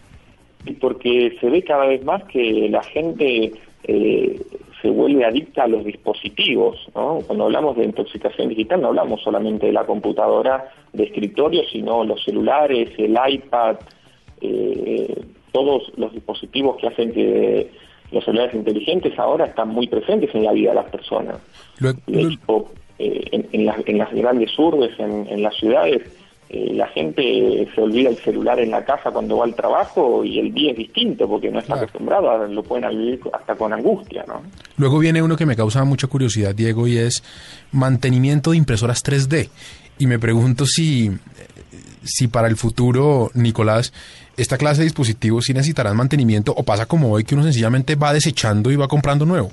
Y 0.66 0.72
porque 0.72 1.36
se 1.40 1.48
ve 1.48 1.62
cada 1.62 1.86
vez 1.86 2.04
más 2.04 2.24
que 2.24 2.68
la 2.68 2.82
gente 2.82 3.52
eh, 3.84 4.42
se 4.80 4.90
vuelve 4.90 5.24
adicta 5.24 5.64
a 5.64 5.68
los 5.68 5.84
dispositivos. 5.84 6.88
¿no? 6.94 7.20
Cuando 7.26 7.44
hablamos 7.44 7.76
de 7.76 7.84
intoxicación 7.84 8.48
digital 8.48 8.80
no 8.80 8.88
hablamos 8.88 9.22
solamente 9.22 9.66
de 9.66 9.72
la 9.72 9.84
computadora 9.84 10.72
de 10.92 11.04
escritorio, 11.04 11.62
sino 11.70 12.04
los 12.04 12.22
celulares, 12.24 12.90
el 12.98 13.18
iPad, 13.28 13.76
eh, 14.40 15.24
todos 15.52 15.92
los 15.96 16.12
dispositivos 16.12 16.76
que 16.76 16.86
hacen 16.86 17.12
que 17.12 17.70
los 18.12 18.24
celulares 18.24 18.54
inteligentes 18.54 19.18
ahora 19.18 19.46
están 19.46 19.68
muy 19.68 19.86
presentes 19.86 20.34
en 20.34 20.44
la 20.44 20.52
vida 20.52 20.70
de 20.70 20.76
las 20.76 20.90
personas. 20.90 21.38
Eh, 23.00 23.28
en, 23.30 23.46
en 23.52 23.64
las, 23.64 23.76
en 23.86 23.98
las 23.98 24.12
grandes 24.12 24.58
urbes, 24.58 24.90
en, 24.98 25.26
en 25.28 25.42
las 25.42 25.54
ciudades, 25.54 26.02
eh, 26.50 26.72
la 26.72 26.86
gente 26.88 27.68
se 27.74 27.80
olvida 27.80 28.08
el 28.08 28.16
celular 28.16 28.58
en 28.58 28.70
la 28.70 28.82
casa 28.82 29.10
cuando 29.10 29.36
va 29.36 29.44
al 29.44 29.54
trabajo 29.54 30.24
y 30.24 30.38
el 30.38 30.54
día 30.54 30.70
es 30.70 30.78
distinto 30.78 31.28
porque 31.28 31.50
no 31.50 31.58
está 31.58 31.74
acostumbrado, 31.74 32.46
lo 32.46 32.62
pueden 32.62 32.88
vivir 32.88 33.20
hasta 33.34 33.54
con 33.54 33.72
angustia, 33.72 34.24
¿no? 34.26 34.42
Luego 34.78 34.98
viene 34.98 35.20
uno 35.20 35.36
que 35.36 35.44
me 35.44 35.56
causa 35.56 35.84
mucha 35.84 36.06
curiosidad, 36.06 36.54
Diego, 36.54 36.86
y 36.86 36.96
es 36.96 37.22
mantenimiento 37.72 38.52
de 38.52 38.56
impresoras 38.56 39.04
3D. 39.04 39.50
Y 39.98 40.06
me 40.06 40.18
pregunto 40.18 40.64
si, 40.64 41.10
si 42.02 42.28
para 42.28 42.48
el 42.48 42.56
futuro, 42.56 43.30
Nicolás, 43.34 43.92
esta 44.38 44.56
clase 44.56 44.80
de 44.80 44.84
dispositivos 44.84 45.44
sí 45.44 45.52
necesitarán 45.52 45.96
mantenimiento 45.96 46.54
o 46.56 46.62
pasa 46.62 46.86
como 46.86 47.12
hoy 47.12 47.24
que 47.24 47.34
uno 47.34 47.44
sencillamente 47.44 47.94
va 47.96 48.14
desechando 48.14 48.70
y 48.70 48.76
va 48.76 48.88
comprando 48.88 49.26
nuevo. 49.26 49.50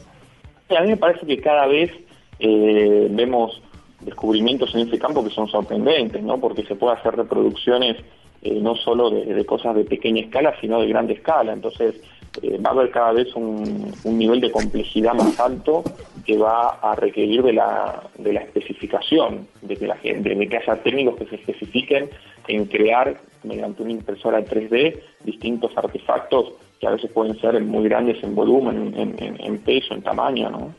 A 0.69 0.81
mí 0.81 0.89
me 0.89 0.97
parece 0.97 1.25
que 1.25 1.41
cada 1.41 1.67
vez 1.67 1.91
eh, 2.39 3.07
vemos 3.11 3.61
descubrimientos 4.05 4.73
en 4.75 4.87
ese 4.87 4.99
campo 4.99 5.23
que 5.23 5.31
son 5.31 5.47
sorprendentes, 5.47 6.21
¿no? 6.23 6.39
Porque 6.39 6.63
se 6.63 6.75
puede 6.75 6.93
hacer 6.95 7.15
reproducciones 7.15 7.97
eh, 8.41 8.59
no 8.61 8.75
solo 8.75 9.09
de, 9.09 9.45
cosas 9.45 9.75
de 9.75 9.83
pequeña 9.85 10.21
escala, 10.21 10.53
sino 10.61 10.79
de 10.79 10.87
grande 10.87 11.13
escala. 11.13 11.51
Entonces 11.53 11.95
eh, 12.41 12.57
va 12.63 12.69
a 12.69 12.73
haber 12.73 12.91
cada 12.91 13.11
vez 13.13 13.33
un, 13.35 13.91
nivel 14.03 14.39
de 14.41 14.51
complejidad 14.51 15.13
más 15.15 15.39
alto 15.39 15.83
que 16.25 16.37
va 16.37 16.69
a 16.81 16.95
requerir 16.95 17.41
de 17.43 17.53
la, 17.53 18.03
de 18.17 18.33
la 18.33 18.41
especificación, 18.41 19.47
de 19.61 19.75
que 19.77 19.87
la 19.87 19.95
gente, 19.97 20.33
de 20.35 20.47
que 20.47 20.57
haya 20.57 20.75
técnicos 20.83 21.15
que 21.17 21.25
se 21.25 21.35
especifiquen 21.35 22.09
en 22.47 22.65
crear 22.65 23.19
mediante 23.43 23.81
una 23.83 23.91
impresora 23.91 24.43
3D 24.43 24.99
distintos 25.23 25.71
artefactos 25.77 26.53
que 26.79 26.87
a 26.87 26.91
veces 26.91 27.09
pueden 27.11 27.39
ser 27.39 27.59
muy 27.61 27.85
grandes 27.87 28.23
en 28.23 28.35
volumen, 28.35 28.93
en, 28.97 29.15
en- 29.23 29.39
en 29.41 29.57
peso, 29.59 29.93
en 29.93 30.01
tamaño, 30.01 30.49
¿no? 30.49 30.73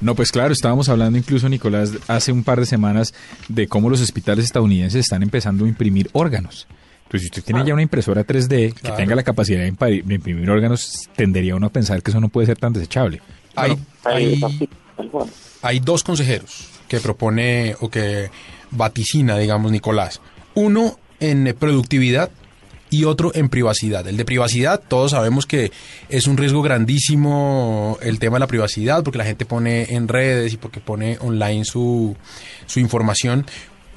No, 0.00 0.14
pues 0.14 0.32
claro, 0.32 0.52
estábamos 0.52 0.88
hablando 0.88 1.18
incluso, 1.18 1.48
Nicolás, 1.48 1.92
hace 2.08 2.32
un 2.32 2.44
par 2.44 2.60
de 2.60 2.66
semanas 2.66 3.14
de 3.48 3.68
cómo 3.68 3.88
los 3.90 4.00
hospitales 4.00 4.44
estadounidenses 4.44 5.00
están 5.00 5.22
empezando 5.22 5.64
a 5.64 5.68
imprimir 5.68 6.08
órganos. 6.12 6.66
Entonces, 7.04 7.22
si 7.22 7.26
usted 7.40 7.44
tiene 7.44 7.66
ya 7.66 7.74
una 7.74 7.82
impresora 7.82 8.24
3D 8.26 8.72
que 8.72 8.80
Claro. 8.80 8.96
tenga 8.96 9.14
la 9.14 9.22
capacidad 9.22 9.60
de 9.60 9.68
imprimir 9.68 10.48
órganos, 10.48 11.08
tendería 11.14 11.54
uno 11.54 11.66
a 11.66 11.70
pensar 11.70 12.02
que 12.02 12.10
eso 12.10 12.20
no 12.20 12.30
puede 12.30 12.46
ser 12.46 12.58
tan 12.58 12.72
desechable. 12.72 13.20
Hay, 13.54 13.76
hay, 15.62 15.80
dos 15.80 16.02
consejeros 16.04 16.68
que 16.88 17.00
propone 17.00 17.76
o 17.80 17.90
que 17.90 18.30
vaticina, 18.70 19.36
digamos, 19.36 19.70
Nicolás. 19.70 20.22
Uno 20.54 20.98
en 21.20 21.54
productividad 21.58 22.30
y 22.92 23.04
otro 23.04 23.32
en 23.34 23.48
privacidad. 23.48 24.06
El 24.06 24.16
de 24.16 24.24
privacidad, 24.24 24.80
todos 24.86 25.12
sabemos 25.12 25.46
que 25.46 25.72
es 26.08 26.26
un 26.26 26.36
riesgo 26.36 26.62
grandísimo 26.62 27.98
el 28.02 28.18
tema 28.18 28.36
de 28.36 28.40
la 28.40 28.46
privacidad, 28.46 29.02
porque 29.02 29.18
la 29.18 29.24
gente 29.24 29.46
pone 29.46 29.94
en 29.94 30.08
redes 30.08 30.52
y 30.52 30.56
porque 30.58 30.80
pone 30.80 31.16
online 31.20 31.64
su, 31.64 32.14
su 32.66 32.80
información. 32.80 33.46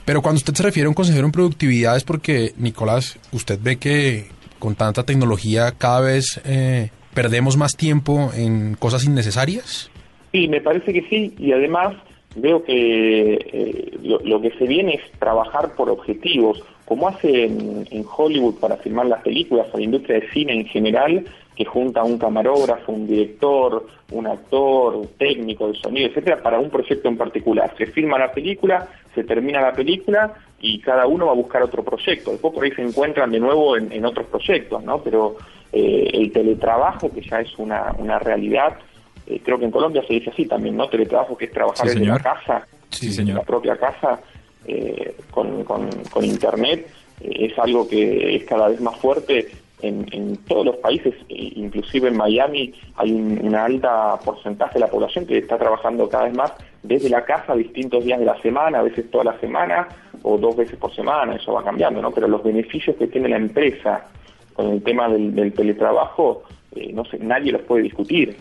Pero 0.05 0.22
cuando 0.22 0.38
usted 0.38 0.53
se 0.53 0.63
refiere 0.63 0.85
a 0.85 0.89
un 0.89 0.95
consejero 0.95 1.26
en 1.26 1.31
productividad 1.31 1.97
es 1.97 2.03
porque, 2.03 2.53
Nicolás, 2.57 3.19
usted 3.31 3.59
ve 3.61 3.77
que 3.77 4.27
con 4.59 4.76
tanta 4.76 5.03
tecnología 5.03 5.73
cada 5.77 5.99
vez 5.99 6.39
eh, 6.45 6.89
perdemos 7.13 7.57
más 7.57 7.76
tiempo 7.76 8.31
en 8.34 8.76
cosas 8.76 9.03
innecesarias. 9.03 9.91
Sí, 10.31 10.47
me 10.47 10.61
parece 10.61 10.93
que 10.93 11.01
sí, 11.09 11.34
y 11.38 11.51
además 11.51 11.95
veo 12.35 12.63
que 12.63 13.34
eh, 13.34 13.97
lo, 14.03 14.19
lo 14.19 14.41
que 14.41 14.51
se 14.51 14.65
viene 14.65 14.95
es 14.95 15.19
trabajar 15.19 15.76
por 15.76 15.89
objetivos, 15.89 16.63
como 16.86 17.07
hace 17.07 17.45
en, 17.45 17.88
en 17.91 18.06
Hollywood 18.16 18.56
para 18.56 18.78
filmar 18.78 19.07
las 19.07 19.22
películas, 19.22 19.68
o 19.72 19.78
la 19.78 19.84
industria 19.84 20.20
de 20.20 20.30
cine 20.32 20.53
en 20.53 20.66
general, 20.66 21.26
que 21.56 21.66
junta 21.66 22.03
un 22.03 22.18
camarógrafo, 22.18 22.91
un 22.91 23.07
director, 23.07 23.88
un 24.12 24.28
actor, 24.28 24.95
un 24.95 25.07
técnico 25.18 25.70
de 25.72 25.76
sonido, 25.80 26.07
etcétera, 26.10 26.41
para 26.44 26.60
un 26.60 26.70
proyecto 26.70 27.07
en 27.07 27.18
particular. 27.18 27.74
Se 27.78 27.86
filma 27.88 28.20
la 28.20 28.32
película, 28.32 28.88
se 29.16 29.24
termina 29.24 29.62
la 29.62 29.72
película 29.72 30.34
y 30.60 30.80
cada 30.80 31.07
uno 31.07 31.28
va 31.28 31.32
a 31.32 31.36
buscar 31.36 31.64
otro 31.64 31.84
proyecto. 31.84 32.32
Después 32.32 32.53
por 32.53 32.64
ahí 32.64 32.72
se 32.72 32.82
encuentran 32.82 33.32
de 33.32 33.40
nuevo 33.40 33.78
en, 33.78 33.91
en 33.91 34.03
otros 34.06 34.28
proyectos, 34.28 34.84
¿no? 34.84 35.02
Pero 35.02 35.38
eh, 35.72 36.10
el 36.14 36.32
teletrabajo, 36.34 37.10
que 37.12 37.22
ya 37.22 37.40
es 37.40 37.57
una, 37.57 37.94
una 37.98 38.20
realidad. 38.20 38.78
Eh, 39.26 39.40
creo 39.44 39.57
que 39.57 39.66
en 39.66 39.72
Colombia 39.72 40.03
se 40.06 40.14
dice 40.14 40.32
así 40.32 40.45
también, 40.45 40.76
¿no? 40.76 40.90
Teletrabajo 40.90 41.38
que 41.38 41.45
es 41.45 41.52
trabajar 41.53 41.88
Sí, 41.88 41.99
desde 41.99 42.12
la 42.12 42.20
casa, 42.20 42.68
Sí, 42.90 43.12
señor. 43.12 43.38
la 43.38 43.44
propia 43.44 43.76
casa, 43.78 44.20
eh, 44.68 45.16
con, 45.32 45.64
con- 45.64 45.90
con 46.12 46.24
Internet, 46.26 46.88
eh, 47.22 47.48
es 47.52 47.60
algo 47.60 47.88
que 47.88 48.36
es 48.36 48.44
cada 48.46 48.68
vez 48.70 48.82
más 48.82 48.96
fuerte 48.98 49.48
en, 49.82 50.06
en 50.12 50.38
todos 50.48 50.66
los 50.66 50.78
países, 50.78 51.14
e 51.30 51.52
inclusive 51.56 52.08
en 52.08 52.18
Miami 52.18 52.74
hay 52.96 53.12
un, 53.12 53.40
una 53.44 53.66
alta 53.66 54.18
porcentaje 54.24 54.76
de 54.76 54.80
la 54.80 54.88
población 54.88 55.26
que 55.26 55.38
está 55.38 55.58
trabajando 55.58 56.08
cada 56.10 56.26
vez 56.26 56.34
más 56.34 56.54
desde 56.82 57.10
la 57.10 57.24
casa 57.26 57.56
distintos 57.56 58.04
días 58.06 58.20
de 58.20 58.26
la 58.26 58.42
semana, 58.42 58.80
a 58.80 58.84
veces 58.84 59.10
toda 59.12 59.26
la 59.26 59.40
semana 59.40 59.88
o 60.24 60.38
dos 60.38 60.56
veces 60.56 60.78
por 60.78 60.94
semana, 60.96 61.36
eso 61.36 61.54
va 61.54 61.64
cambiando, 61.64 62.02
¿no? 62.02 62.12
Pero 62.12 62.28
los 62.28 62.44
beneficios 62.44 62.96
que 62.96 63.08
tiene 63.08 63.30
la 63.30 63.38
empresa 63.38 64.08
con 64.54 64.70
el 64.72 64.82
tema 64.82 65.10
del, 65.10 65.36
del 65.36 65.52
teletrabajo, 65.54 66.44
eh, 66.76 66.92
no 66.94 67.04
sé, 67.06 67.18
nadie 67.20 67.52
los 67.52 67.62
puede 67.64 67.84
discutir. 67.84 68.36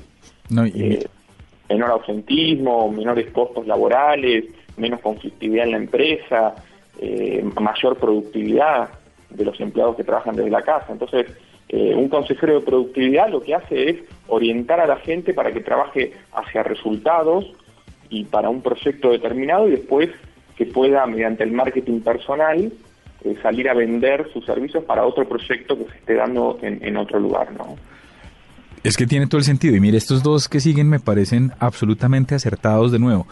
No, 0.50 0.64
y- 0.66 0.72
Eh, 0.94 1.06
menor 1.68 1.90
ausentismo, 1.92 2.90
menores 2.92 3.30
costos 3.32 3.66
laborales, 3.66 4.44
menos 4.76 5.00
conflictividad 5.00 5.64
en 5.64 5.70
la 5.72 5.76
empresa, 5.78 6.54
eh, 6.98 7.44
mayor 7.60 7.96
productividad 7.96 8.88
de 9.30 9.44
los 9.44 9.60
empleados 9.60 9.96
que 9.96 10.04
trabajan 10.04 10.36
desde 10.36 10.50
la 10.50 10.62
casa. 10.62 10.86
Entonces, 10.90 11.26
eh, 11.68 11.94
un 11.94 12.08
consejero 12.08 12.60
de 12.60 12.66
productividad 12.66 13.28
lo 13.30 13.42
que 13.42 13.54
hace 13.54 13.90
es 13.90 13.96
orientar 14.28 14.80
a 14.80 14.86
la 14.86 14.96
gente 14.96 15.34
para 15.34 15.52
que 15.52 15.60
trabaje 15.60 16.12
hacia 16.32 16.62
resultados 16.62 17.46
y 18.10 18.24
para 18.24 18.48
un 18.48 18.62
proyecto 18.62 19.10
determinado 19.10 19.66
y 19.68 19.72
después 19.72 20.10
que 20.56 20.66
pueda, 20.66 21.04
mediante 21.06 21.42
el 21.42 21.52
marketing 21.52 22.00
personal, 22.00 22.72
eh, 23.24 23.36
salir 23.42 23.68
a 23.68 23.74
vender 23.74 24.30
sus 24.32 24.44
servicios 24.44 24.84
para 24.84 25.04
otro 25.04 25.26
proyecto 25.26 25.76
que 25.76 25.90
se 25.90 25.98
esté 25.98 26.14
dando 26.14 26.58
en, 26.62 26.84
en 26.84 26.96
otro 26.96 27.18
lugar, 27.18 27.50
¿no? 27.52 27.76
Es 28.84 28.98
que 28.98 29.06
tiene 29.06 29.26
todo 29.26 29.38
el 29.38 29.44
sentido. 29.44 29.74
Y 29.74 29.80
mire, 29.80 29.96
estos 29.96 30.22
dos 30.22 30.46
que 30.46 30.60
siguen 30.60 30.90
me 30.90 31.00
parecen 31.00 31.52
absolutamente 31.58 32.34
acertados 32.34 32.92
de 32.92 32.98
nuevo. 32.98 33.26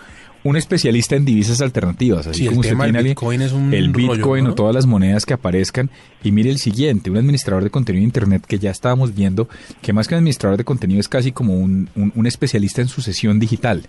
Un 0.45 0.57
especialista 0.57 1.15
en 1.15 1.25
divisas 1.25 1.61
alternativas, 1.61 2.27
así 2.27 2.39
Sí, 2.41 2.43
el 2.45 2.49
como 2.49 2.61
usted 2.61 2.71
tema 2.73 2.85
del 2.85 2.89
tiene 2.93 2.99
alguien- 2.99 3.15
Bitcoin 3.15 3.43
es 3.43 3.53
un 3.53 3.73
el 3.75 3.93
rollo, 3.95 4.13
Bitcoin 4.15 4.45
¿no? 4.45 4.51
o 4.51 4.55
todas 4.55 4.75
las 4.75 4.87
monedas 4.87 5.25
que 5.25 5.35
aparezcan. 5.35 5.89
Y 6.25 6.33
mire 6.33 6.51
el 6.51 6.59
siguiente, 6.59 7.11
un 7.11 7.17
administrador 7.17 7.63
de 7.63 7.71
contenido 7.71 8.01
de 8.01 8.07
Internet 8.07 8.45
que 8.47 8.59
ya 8.59 8.71
estábamos 8.73 9.15
viendo, 9.15 9.49
que 9.81 9.93
más 9.93 10.09
que 10.09 10.15
un 10.15 10.19
administrador 10.19 10.59
de 10.59 10.65
contenido 10.65 10.99
es 10.99 11.09
casi 11.09 11.31
como 11.31 11.55
un, 11.55 11.89
un- 11.95 12.13
un 12.17 12.27
especialista 12.27 12.83
en 12.83 12.89
sucesión 12.89 13.39
digital. 13.39 13.83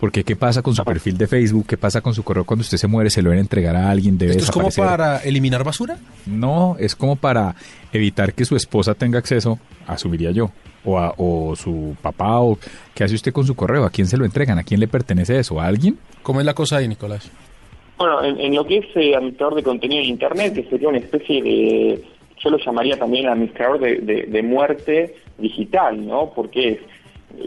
Porque 0.00 0.24
qué 0.24 0.34
pasa 0.34 0.62
con 0.62 0.74
su 0.74 0.82
perfil 0.82 1.16
de 1.16 1.28
Facebook, 1.28 1.64
qué 1.68 1.76
pasa 1.76 2.00
con 2.00 2.12
su 2.12 2.24
correo 2.24 2.44
cuando 2.44 2.62
usted 2.62 2.76
se 2.76 2.88
muere, 2.88 3.08
se 3.08 3.22
lo 3.22 3.30
deben 3.30 3.42
entregar 3.44 3.76
a 3.76 3.88
alguien, 3.88 4.18
debe 4.18 4.32
¿Esto 4.32 4.42
es 4.46 4.50
como 4.50 4.70
para 4.70 5.18
eliminar 5.18 5.62
basura? 5.62 5.96
No, 6.26 6.74
es 6.80 6.96
como 6.96 7.14
para 7.14 7.54
evitar 7.92 8.34
que 8.34 8.44
su 8.44 8.56
esposa 8.56 8.94
tenga 8.94 9.20
acceso, 9.20 9.60
asumiría 9.86 10.32
yo, 10.32 10.50
o, 10.84 10.98
a- 10.98 11.14
o 11.16 11.54
su 11.56 11.94
papá, 12.02 12.40
o 12.40 12.58
qué 12.94 13.04
hace 13.04 13.14
usted 13.14 13.32
con 13.32 13.44
su 13.46 13.54
correo, 13.54 13.84
a 13.84 13.90
quién 13.90 14.06
se 14.06 14.16
lo 14.16 14.24
entregan, 14.24 14.58
a 14.58 14.64
quién 14.64 14.80
le 14.80 14.88
pertenece 14.88 15.38
eso, 15.38 15.60
a 15.60 15.66
alguien. 15.66 15.98
¿Cómo 16.22 16.40
es 16.40 16.46
la 16.46 16.54
cosa 16.54 16.76
ahí, 16.78 16.88
Nicolás? 16.88 17.30
Bueno, 17.98 18.22
en, 18.24 18.40
en 18.40 18.54
lo 18.54 18.64
que 18.66 18.78
es 18.78 18.86
eh, 18.96 19.14
administrador 19.14 19.54
de 19.54 19.62
contenido 19.62 20.02
en 20.02 20.08
Internet, 20.08 20.54
que 20.54 20.64
sería 20.64 20.88
una 20.88 20.98
especie 20.98 21.42
de, 21.42 22.02
yo 22.42 22.50
lo 22.50 22.58
llamaría 22.58 22.96
también 22.98 23.28
administrador 23.28 23.78
de, 23.78 23.96
de- 23.98 24.22
de 24.24 24.42
muerte 24.42 25.14
digital, 25.38 26.04
¿no? 26.06 26.32
Porque 26.34 26.68
eh, 26.70 26.80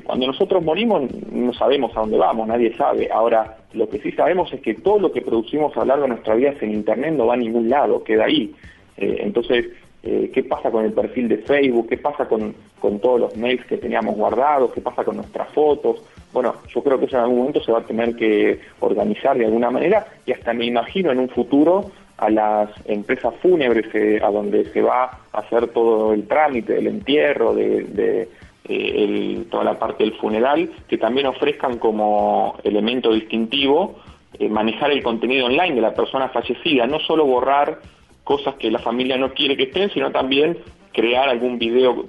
cuando 0.04 0.28
nosotros 0.28 0.64
morimos 0.64 1.04
no 1.32 1.54
sabemos 1.54 1.92
a 1.98 2.02
dónde 2.02 2.18
vamos, 2.18 2.48
nadie 2.48 2.74
sabe. 2.78 3.10
Ahora, 3.12 3.58
lo 3.74 3.90
que 3.90 4.00
sí 4.00 4.12
sabemos 4.14 4.54
es 4.54 4.62
que 4.62 4.76
todo 4.76 5.00
lo 5.00 5.12
que 5.12 5.22
producimos 5.22 5.76
a 5.76 5.80
lo 5.82 5.86
largo 5.88 6.04
de 6.04 6.10
nuestra 6.10 6.36
vida 6.36 6.54
en 6.62 6.72
Internet 6.74 7.14
no 7.16 7.26
va 7.28 7.34
a 7.34 7.38
ningún 7.38 7.70
lado, 7.70 8.04
queda 8.04 8.26
ahí. 8.26 8.54
Eh, 8.98 9.18
entonces, 9.24 9.66
eh, 10.06 10.30
¿qué 10.32 10.44
pasa 10.44 10.70
con 10.70 10.86
el 10.86 10.94
perfil 10.94 11.28
de 11.28 11.40
Facebook? 11.40 11.90
¿Qué 11.90 11.98
pasa 11.98 12.28
con, 12.28 12.56
con 12.80 13.00
todos 13.00 13.20
los 13.20 13.36
mails 13.36 13.66
que 13.66 13.78
teníamos 13.78 14.16
guardados? 14.16 14.72
¿Qué 14.72 14.80
pasa 14.80 15.04
con 15.04 15.18
nuestras 15.18 15.50
fotos? 15.50 16.04
Bueno, 16.32 16.56
yo 16.70 16.84
creo 16.84 17.00
que 17.00 17.06
eso 17.06 17.18
en 17.18 17.24
algún 17.24 17.40
momento 17.40 17.64
se 17.64 17.72
va 17.72 17.80
a 17.80 17.86
tener 17.86 18.16
que 18.16 18.60
organizar 18.82 19.36
de 19.36 19.46
alguna 19.46 19.72
manera 19.72 20.06
y 20.26 20.32
hasta 20.32 20.54
me 20.54 20.66
imagino 20.66 21.12
en 21.12 21.20
un 21.20 21.30
futuro 21.30 21.92
a 22.18 22.30
las 22.30 22.70
empresas 22.86 23.34
fúnebres 23.42 23.88
eh, 23.94 24.20
a 24.24 24.30
donde 24.30 24.72
se 24.72 24.82
va 24.82 25.22
a 25.34 25.40
hacer 25.40 25.68
todo 25.70 26.14
el 26.14 26.28
trámite 26.28 26.74
del 26.74 26.88
entierro, 26.88 27.54
de, 27.54 27.84
de, 27.84 28.30
eh, 28.68 29.44
toda 29.50 29.64
la 29.64 29.80
parte 29.80 30.04
del 30.04 30.14
funeral, 30.14 30.70
que 30.88 30.98
también 30.98 31.28
ofrezcan 31.28 31.78
como 31.78 32.58
elemento 32.64 33.12
distintivo 33.12 33.96
eh, 34.40 34.50
manejar 34.50 34.92
el 34.92 35.04
contenido 35.04 35.46
online 35.46 35.76
de 35.76 35.82
la 35.82 35.94
persona 35.94 36.30
fallecida, 36.30 36.86
no 36.88 37.00
solo 37.00 37.26
borrar 37.26 37.80
cosas 38.26 38.56
que 38.56 38.70
la 38.70 38.80
familia 38.80 39.18
no 39.18 39.34
quiere 39.34 39.56
que 39.56 39.64
estén, 39.64 39.90
sino 39.92 40.12
también 40.12 40.58
crear 40.92 41.30
algún 41.30 41.58
video 41.58 42.06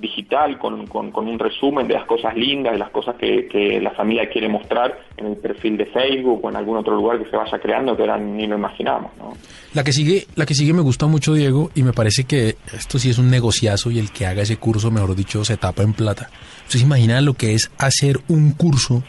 digital 0.00 0.58
con, 0.58 0.86
con- 0.88 1.12
con 1.12 1.28
un 1.28 1.38
resumen 1.38 1.86
de 1.86 1.94
las 1.94 2.06
cosas 2.06 2.34
lindas, 2.34 2.72
de 2.72 2.78
las 2.80 2.90
cosas 2.90 3.14
que, 3.14 3.46
que 3.46 3.80
la 3.80 3.92
familia 3.92 4.28
quiere 4.28 4.48
mostrar 4.48 4.98
en 5.16 5.26
el 5.26 5.36
perfil 5.36 5.76
de 5.76 5.86
Facebook 5.86 6.44
o 6.44 6.50
en 6.50 6.56
algún 6.56 6.76
otro 6.76 6.96
lugar 6.96 7.22
que 7.22 7.30
se 7.30 7.36
vaya 7.36 7.56
creando 7.60 7.94
que 7.96 8.02
ahora 8.02 8.18
ni 8.18 8.46
lo 8.48 8.56
imaginamos. 8.56 9.12
¿no? 9.18 9.34
La 9.74 9.84
que 9.84 9.92
sigue, 9.92 10.26
la 10.34 10.44
que 10.44 10.54
sigue 10.54 10.72
me 10.72 10.80
gusta 10.80 11.06
mucho, 11.06 11.34
Diego, 11.34 11.70
y 11.76 11.84
me 11.84 11.92
parece 11.92 12.24
que 12.24 12.56
esto 12.74 12.98
sí 12.98 13.10
es 13.10 13.18
un 13.18 13.30
negociazo 13.30 13.92
y 13.92 14.00
el 14.00 14.10
que 14.10 14.26
haga 14.26 14.42
ese 14.42 14.56
curso, 14.56 14.90
mejor 14.90 15.14
dicho, 15.14 15.44
se 15.44 15.56
tapa 15.56 15.84
en 15.84 15.92
plata. 15.92 16.30
¿Usted 16.66 16.80
se 16.80 16.84
imagina 16.84 17.20
lo 17.20 17.34
que 17.34 17.54
es 17.54 17.70
hacer 17.78 18.18
un 18.28 18.50
curso 18.52 19.04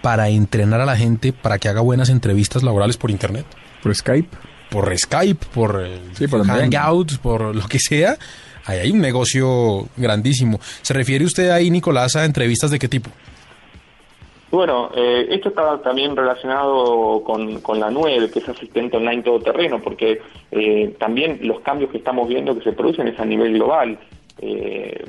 para 0.00 0.28
entrenar 0.30 0.80
a 0.80 0.86
la 0.86 0.96
gente 0.96 1.32
para 1.34 1.58
que 1.58 1.68
haga 1.68 1.80
buenas 1.82 2.08
entrevistas 2.08 2.62
laborales 2.62 2.96
por 2.96 3.10
internet? 3.10 3.44
Por 3.82 3.94
Skype. 3.94 4.28
Por 4.72 4.96
Skype, 4.96 5.46
por, 5.54 5.84
eh, 5.84 5.98
Sí, 6.14 6.26
por. 6.26 6.46
Hangouts, 6.46 7.18
por 7.18 7.54
lo 7.54 7.68
que 7.68 7.78
sea. 7.78 8.16
Ahí 8.64 8.78
hay 8.78 8.90
un 8.90 9.00
negocio 9.00 9.86
grandísimo. 9.96 10.58
¿Se 10.60 10.94
refiere 10.94 11.24
usted 11.24 11.50
ahí, 11.50 11.70
Nicolás, 11.70 12.16
a 12.16 12.24
entrevistas 12.24 12.70
de 12.70 12.78
qué 12.78 12.88
tipo? 12.88 13.10
Bueno, 14.50 14.90
eh, 14.94 15.28
esto 15.30 15.48
está 15.48 15.80
también 15.80 16.14
relacionado 16.14 17.22
con, 17.24 17.60
con 17.60 17.80
la 17.80 17.90
9, 17.90 18.30
que 18.30 18.38
es 18.38 18.48
asistente 18.48 18.98
online 18.98 19.22
todoterreno, 19.22 19.80
porque 19.80 20.20
eh, 20.50 20.94
también 20.98 21.38
los 21.42 21.60
cambios 21.60 21.90
que 21.90 21.98
estamos 21.98 22.28
viendo 22.28 22.54
que 22.56 22.62
se 22.62 22.72
producen 22.72 23.08
es 23.08 23.18
a 23.18 23.24
nivel 23.24 23.54
global. 23.54 23.98
Eh, 24.40 25.04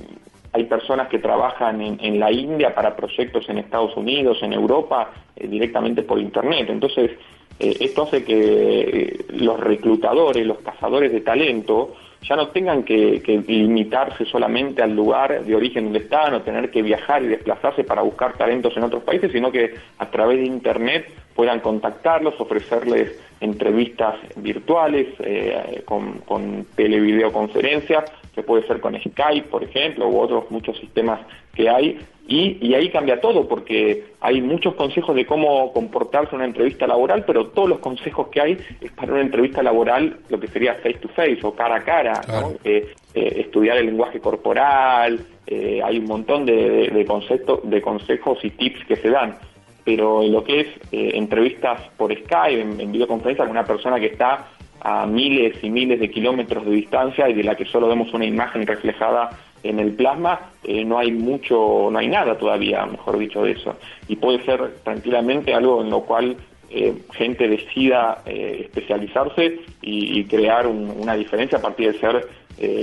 hay 0.53 0.63
personas 0.65 1.09
que 1.09 1.19
trabajan 1.19 1.81
en, 1.81 1.97
en 1.99 2.19
la 2.19 2.31
India 2.31 2.73
para 2.73 2.95
proyectos 2.95 3.49
en 3.49 3.57
Estados 3.57 3.97
Unidos, 3.97 4.37
en 4.43 4.53
Europa, 4.53 5.11
eh, 5.35 5.47
directamente 5.47 6.03
por 6.03 6.19
Internet. 6.19 6.67
Entonces, 6.69 7.11
eh, 7.59 7.77
esto 7.79 8.03
hace 8.03 8.23
que 8.23 8.81
eh, 8.81 9.25
los 9.29 9.59
reclutadores, 9.59 10.45
los 10.45 10.59
cazadores 10.59 11.11
de 11.11 11.21
talento, 11.21 11.95
ya 12.27 12.35
no 12.35 12.47
tengan 12.49 12.83
que, 12.83 13.21
limitarse 13.47 14.25
solamente 14.25 14.81
al 14.81 14.95
lugar 14.95 15.43
de 15.43 15.55
origen 15.55 15.85
donde 15.85 15.99
están 15.99 16.33
o 16.33 16.41
tener 16.41 16.71
que 16.71 16.81
viajar 16.81 17.21
y 17.21 17.27
desplazarse 17.27 17.83
para 17.83 18.01
buscar 18.01 18.33
talentos 18.37 18.75
en 18.77 18.83
otros 18.83 19.03
países, 19.03 19.31
sino 19.31 19.51
que 19.51 19.73
a 19.97 20.09
través 20.09 20.39
de 20.39 20.45
Internet 20.45 21.07
puedan 21.35 21.59
contactarlos, 21.59 22.39
ofrecerles 22.39 23.19
entrevistas 23.41 24.15
virtuales 24.37 25.07
eh, 25.19 25.81
con, 25.85 26.19
con 26.19 26.65
televideoconferencias, 26.75 28.05
que 28.33 28.43
puede 28.43 28.65
ser 28.67 28.79
con 28.79 28.99
Skype, 28.99 29.47
por 29.49 29.63
ejemplo, 29.63 30.07
u 30.07 30.19
otros 30.19 30.49
muchos 30.49 30.77
sistemas 30.77 31.19
que 31.53 31.69
hay, 31.69 31.99
y, 32.27 32.57
y 32.65 32.73
ahí 32.73 32.89
cambia 32.89 33.19
todo, 33.19 33.47
porque 33.47 34.05
hay 34.21 34.41
muchos 34.41 34.75
consejos 34.75 35.15
de 35.15 35.25
cómo 35.25 35.73
comportarse 35.73 36.29
en 36.31 36.37
una 36.37 36.45
entrevista 36.45 36.87
laboral, 36.87 37.25
pero 37.25 37.47
todos 37.47 37.67
los 37.67 37.79
consejos 37.79 38.29
que 38.29 38.41
hay 38.41 38.57
es 38.79 38.91
para 38.93 39.11
una 39.11 39.21
entrevista 39.21 39.61
laboral, 39.61 40.17
lo 40.29 40.39
que 40.39 40.47
sería 40.47 40.75
face 40.75 40.99
to 40.99 41.09
face 41.09 41.39
o 41.43 41.53
cara 41.53 41.75
a 41.75 41.83
cara, 41.83 42.21
¿no? 42.27 42.53
Eh, 42.63 42.93
eh, 43.13 43.33
estudiar 43.41 43.77
el 43.77 43.87
lenguaje 43.87 44.19
corporal, 44.19 45.19
eh, 45.45 45.81
hay 45.83 45.99
un 45.99 46.05
montón 46.05 46.45
de, 46.45 46.69
de, 46.69 46.87
de 46.89 47.05
conceptos, 47.05 47.59
de 47.63 47.81
consejos 47.81 48.39
y 48.43 48.51
tips 48.51 48.85
que 48.85 48.95
se 48.95 49.09
dan. 49.09 49.35
Pero 49.83 50.23
en 50.23 50.31
lo 50.31 50.45
que 50.45 50.61
es 50.61 50.67
entrevistas 50.91 51.81
por 51.97 52.13
Skype, 52.17 52.61
en, 52.61 52.79
en 52.79 52.91
videoconferencia 52.93 53.43
con 53.43 53.51
una 53.51 53.65
persona 53.65 53.99
que 53.99 54.05
está 54.05 54.47
a 54.83 55.05
miles 55.05 55.55
y 55.63 55.69
miles 55.69 55.99
de 55.99 56.11
kilómetros 56.11 56.65
de 56.65 56.71
distancia 56.71 57.29
y 57.29 57.33
de 57.33 57.43
la 57.43 57.55
que 57.55 57.65
solo 57.65 57.87
vemos 57.87 58.13
una 58.13 58.25
imagen 58.25 58.67
reflejada 58.67 59.29
en 59.63 59.79
el 59.79 59.93
plasma, 59.93 60.51
eh, 60.63 60.83
no 60.83 60.99
hay 60.99 61.11
mucho, 61.13 61.87
no 61.89 61.97
hay 61.97 62.07
nada 62.09 62.37
todavía, 62.37 62.85
mejor 62.85 63.17
dicho, 63.17 63.43
de 63.43 63.51
eso. 63.53 63.75
Y 64.09 64.17
puede 64.17 64.43
ser 64.43 64.75
tranquilamente 64.83 65.53
algo 65.53 65.81
en 65.81 65.89
lo 65.89 66.01
cual 66.01 66.35
eh, 66.69 66.93
gente 67.13 67.47
decida 67.47 68.23
eh, 68.25 68.57
especializarse 68.65 69.59
y, 69.81 70.23
crear 70.25 70.67
un- 70.67 70.89
una 70.99 71.13
diferencia 71.15 71.59
a 71.59 71.61
partir 71.61 71.93
de 71.93 71.99
ser 71.99 72.27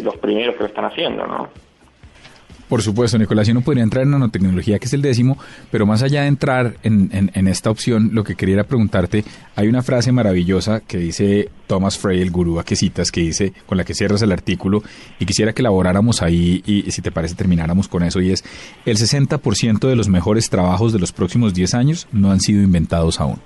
los 0.03 0.17
primeros 0.19 0.55
que 0.57 0.61
lo 0.63 0.67
están 0.67 0.85
haciendo, 0.87 1.27
¿no? 1.27 1.49
Por 2.71 2.83
supuesto, 2.83 3.19
Nicolás, 3.19 3.49
y 3.49 3.51
uno 3.51 3.63
podría 3.63 3.83
entrar 3.83 4.05
en 4.05 4.13
nanotecnología, 4.13 4.79
que 4.79 4.85
es 4.85 4.93
el 4.93 5.03
décimo, 5.03 5.37
pero 5.73 5.87
más 5.87 6.05
allá 6.05 6.23
de 6.23 6.29
entrar 6.29 6.75
en, 6.85 7.49
esta 7.49 7.69
opción, 7.69 8.11
lo 8.13 8.23
que 8.23 8.37
quería 8.37 8.63
preguntarte, 8.63 9.25
hay 9.57 9.67
una 9.67 9.83
frase 9.83 10.13
maravillosa 10.13 10.79
que 10.79 10.99
dice 10.99 11.49
Thomas 11.67 11.99
Frey, 11.99 12.21
el 12.21 12.31
gurú 12.31 12.61
a 12.61 12.65
que 12.65 12.77
citas, 12.77 13.11
que 13.11 13.23
dice, 13.23 13.53
con 13.67 13.77
la 13.77 13.83
que 13.83 13.93
cierras 13.93 14.23
el 14.23 14.31
artículo, 14.31 14.85
y 15.19 15.27
quisiera 15.27 15.53
que 15.53 15.63
elaboráramos 15.63 16.23
ahí, 16.23 16.63
y, 16.65 16.89
si 16.93 17.03
te 17.03 17.11
parece 17.11 17.35
termináramos 17.35 17.89
con 17.89 18.05
eso, 18.05 18.21
y 18.21 18.31
es, 18.31 18.45
el 18.87 18.97
60% 18.97 19.89
de 19.89 19.97
los 19.97 20.09
mejores 20.09 20.49
trabajos 20.49 20.93
de 20.93 21.01
los 21.01 21.11
próximos 21.11 21.53
10 21.53 21.75
años 21.75 22.07
no 22.13 22.31
han 22.31 22.39
sido 22.39 22.63
inventados 22.63 23.21
aún. 23.21 23.41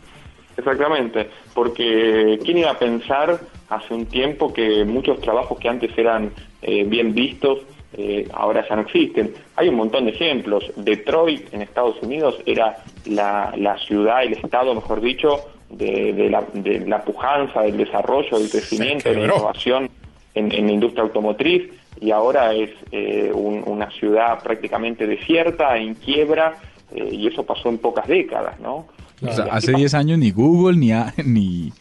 Exactamente, 0.59 1.31
porque 1.55 2.39
¿quién 2.45 2.59
iba 2.59 2.73
a 2.73 2.79
pensar 2.79 3.41
hace 3.71 3.95
un 3.95 4.05
tiempo 4.05 4.53
que 4.53 4.85
muchos 4.85 5.19
trabajos 5.23 5.59
que 5.59 5.71
antes 5.71 5.97
eran 5.97 6.31
eh, 6.61 6.85
bien 6.85 7.15
vistos 7.15 7.61
eh, 7.97 8.29
ahora 8.33 8.65
ya 8.69 8.77
no 8.77 8.83
existen. 8.83 9.33
Hay 9.57 9.69
un 9.69 9.77
montón 9.77 10.05
de 10.07 10.11
ejemplos. 10.13 10.65
Detroit 10.77 11.53
en 11.55 11.63
Estados 11.63 11.97
Unidos 12.03 12.37
era 12.47 12.79
la, 13.07 13.53
la 13.57 13.79
ciudad, 13.79 14.23
el 14.25 14.33
estado, 14.35 14.75
mejor 14.75 15.01
dicho, 15.01 15.41
de, 15.71 16.13
de 16.13 16.31
la, 16.31 16.45
de 16.53 16.81
la 16.87 17.03
pujanza, 17.03 17.63
del 17.63 17.77
desarrollo, 17.77 18.39
del 18.39 18.51
crecimiento, 18.51 19.09
de 19.09 19.17
la 19.17 19.25
innovación 19.37 19.91
en, 20.35 20.53
en 20.53 20.67
la 20.67 20.73
industria 20.73 21.03
automotriz 21.05 21.71
y 22.01 22.11
ahora 22.11 22.53
es 22.53 22.71
eh, 22.93 23.31
un- 23.33 23.63
una 23.67 23.91
ciudad 23.93 24.43
prácticamente 24.43 25.07
desierta, 25.07 25.77
en 25.79 25.95
quiebra, 25.95 26.57
eh, 26.93 27.09
y 27.13 27.29
eso 27.29 27.45
pasó 27.45 27.69
en 27.69 27.79
pocas 27.79 28.07
décadas, 28.09 28.59
¿no? 28.61 28.87
O 29.23 29.33
sea, 29.33 29.45
hace 29.45 29.71
así 29.71 29.75
10 29.77 29.95
años 29.95 30.19
ni 30.19 30.31
Google, 30.33 30.77
ni, 30.77 30.91
a- 30.93 31.15
ni, 31.25 31.73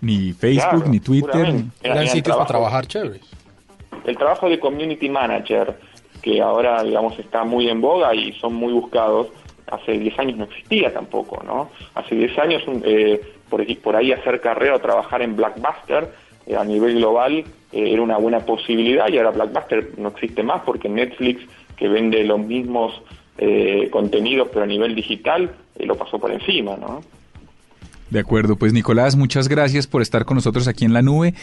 ni 0.00 0.32
Facebook, 0.32 0.70
Claro, 0.84 0.88
ni 0.90 1.00
Twitter. 1.00 1.40
Eran 1.46 1.72
era 1.82 2.00
el 2.00 2.08
sitios 2.08 2.36
para 2.36 2.48
trabajar 2.48 2.86
chéveres. 2.86 3.20
El 4.04 4.16
trabajo 4.16 4.48
de 4.48 4.58
community 4.58 5.08
manager, 5.08 5.76
que 6.22 6.40
ahora, 6.40 6.82
digamos, 6.82 7.18
está 7.18 7.44
muy 7.44 7.68
en 7.68 7.80
boga 7.80 8.14
y 8.14 8.32
son 8.32 8.54
muy 8.54 8.72
buscados, 8.72 9.28
hace 9.66 9.98
10 9.98 10.18
años 10.18 10.36
no 10.38 10.44
existía 10.44 10.92
tampoco, 10.92 11.42
¿no? 11.44 11.70
Hace 11.94 12.14
10 12.14 12.38
años, 12.38 12.62
eh, 12.84 13.20
por, 13.48 13.96
ahí 13.96 14.12
hacer 14.12 14.40
carrera 14.40 14.76
o 14.76 14.78
trabajar 14.78 15.22
en 15.22 15.36
Blackbuster 15.36 16.12
eh, 16.46 16.56
a 16.56 16.64
nivel 16.64 16.96
global 16.96 17.44
eh, 17.72 17.92
era 17.92 18.02
una 18.02 18.18
buena 18.18 18.40
posibilidad 18.40 19.08
y 19.08 19.18
ahora 19.18 19.30
Blackbuster 19.30 19.98
no 19.98 20.08
existe 20.08 20.42
más 20.42 20.62
porque 20.62 20.88
Netflix, 20.88 21.42
que 21.76 21.88
vende 21.88 22.24
los 22.24 22.40
mismos 22.40 23.02
contenidos 23.92 24.48
pero 24.52 24.64
a 24.64 24.66
nivel 24.66 24.96
digital, 24.96 25.48
lo 25.78 25.94
pasó 25.94 26.18
por 26.18 26.32
encima, 26.32 26.76
¿no? 26.76 27.02
De 28.10 28.20
acuerdo, 28.20 28.56
pues 28.56 28.72
Nicolás, 28.72 29.16
muchas 29.16 29.48
gracias 29.48 29.86
por 29.86 30.00
estar 30.00 30.24
con 30.24 30.36
nosotros 30.36 30.66
aquí 30.66 30.84
en 30.84 30.94
la 30.94 31.02
nube. 31.02 31.34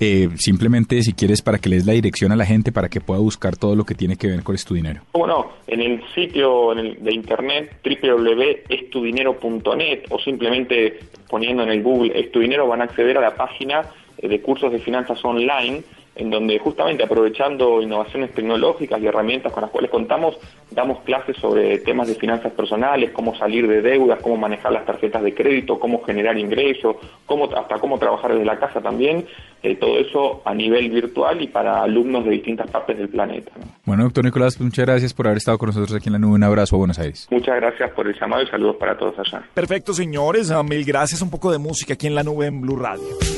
Eh, 0.00 0.28
simplemente, 0.36 1.00
si 1.02 1.12
quieres, 1.12 1.42
para 1.42 1.58
que 1.58 1.68
les 1.68 1.86
la 1.86 1.92
dirección 1.92 2.32
a 2.32 2.36
la 2.36 2.44
gente 2.44 2.72
para 2.72 2.88
que 2.88 3.00
pueda 3.00 3.20
buscar 3.20 3.56
todo 3.56 3.76
lo 3.76 3.84
que 3.84 3.94
tiene 3.94 4.16
que 4.16 4.26
ver 4.26 4.42
con 4.42 4.54
Es 4.54 4.64
tu 4.64 4.74
dinero. 4.74 5.02
Bueno, 5.12 5.52
en 5.66 5.80
el 5.80 6.02
sitio 6.14 6.76
en 6.76 7.04
de 7.04 7.14
internet 7.14 7.76
www.estudinero.net 7.84 10.04
o 10.10 10.18
simplemente 10.18 10.98
poniendo 11.28 11.62
en 11.62 11.70
el 11.70 11.82
Google 11.82 12.18
Es 12.18 12.32
tu 12.32 12.40
dinero 12.40 12.66
van 12.66 12.80
a 12.80 12.84
acceder 12.84 13.18
a 13.18 13.20
la 13.20 13.36
página 13.36 13.82
de 14.20 14.40
cursos 14.40 14.72
de 14.72 14.80
finanzas 14.80 15.24
online 15.24 15.82
en 16.18 16.30
donde 16.30 16.58
justamente 16.58 17.04
aprovechando 17.04 17.80
innovaciones 17.80 18.32
tecnológicas 18.32 19.00
y 19.00 19.06
herramientas 19.06 19.52
con 19.52 19.62
las 19.62 19.70
cuales 19.70 19.90
contamos, 19.90 20.36
damos 20.70 21.00
clases 21.04 21.36
sobre 21.36 21.78
temas 21.78 22.08
de 22.08 22.16
finanzas 22.16 22.52
personales, 22.52 23.12
cómo 23.12 23.36
salir 23.36 23.66
de 23.68 23.80
deudas, 23.80 24.18
cómo 24.20 24.36
manejar 24.36 24.72
las 24.72 24.84
tarjetas 24.84 25.22
de 25.22 25.32
crédito, 25.32 25.78
cómo 25.78 26.02
generar 26.02 26.36
ingresos, 26.36 26.96
cómo, 27.24 27.44
hasta 27.56 27.78
cómo 27.78 27.98
trabajar 27.98 28.32
desde 28.32 28.44
la 28.44 28.58
casa 28.58 28.80
también, 28.80 29.26
eh, 29.62 29.76
todo 29.76 29.98
eso 29.98 30.42
a 30.44 30.54
nivel 30.54 30.90
virtual 30.90 31.40
y 31.40 31.46
para 31.46 31.82
alumnos 31.82 32.24
de 32.24 32.32
distintas 32.32 32.68
partes 32.68 32.98
del 32.98 33.08
planeta. 33.08 33.52
¿no? 33.56 33.66
Bueno, 33.84 34.02
doctor 34.02 34.24
Nicolás, 34.24 34.60
muchas 34.60 34.86
gracias 34.86 35.14
por 35.14 35.28
haber 35.28 35.38
estado 35.38 35.56
con 35.56 35.68
nosotros 35.68 35.94
aquí 35.94 36.08
en 36.08 36.14
la 36.14 36.18
nube. 36.18 36.34
Un 36.34 36.44
abrazo 36.44 36.76
a 36.76 36.78
Buenos 36.78 36.98
Aires. 36.98 37.28
Muchas 37.30 37.56
gracias 37.56 37.90
por 37.92 38.08
el 38.08 38.18
llamado 38.18 38.42
y 38.42 38.46
saludos 38.48 38.76
para 38.76 38.98
todos 38.98 39.16
allá. 39.18 39.44
Perfecto, 39.54 39.94
señores. 39.94 40.50
Ah, 40.50 40.62
Mil 40.64 40.84
gracias. 40.84 41.22
Un 41.22 41.30
poco 41.30 41.52
de 41.52 41.58
música 41.58 41.94
aquí 41.94 42.08
en 42.08 42.16
la 42.16 42.24
nube 42.24 42.46
en 42.46 42.60
Blue 42.60 42.76
Radio. 42.76 43.37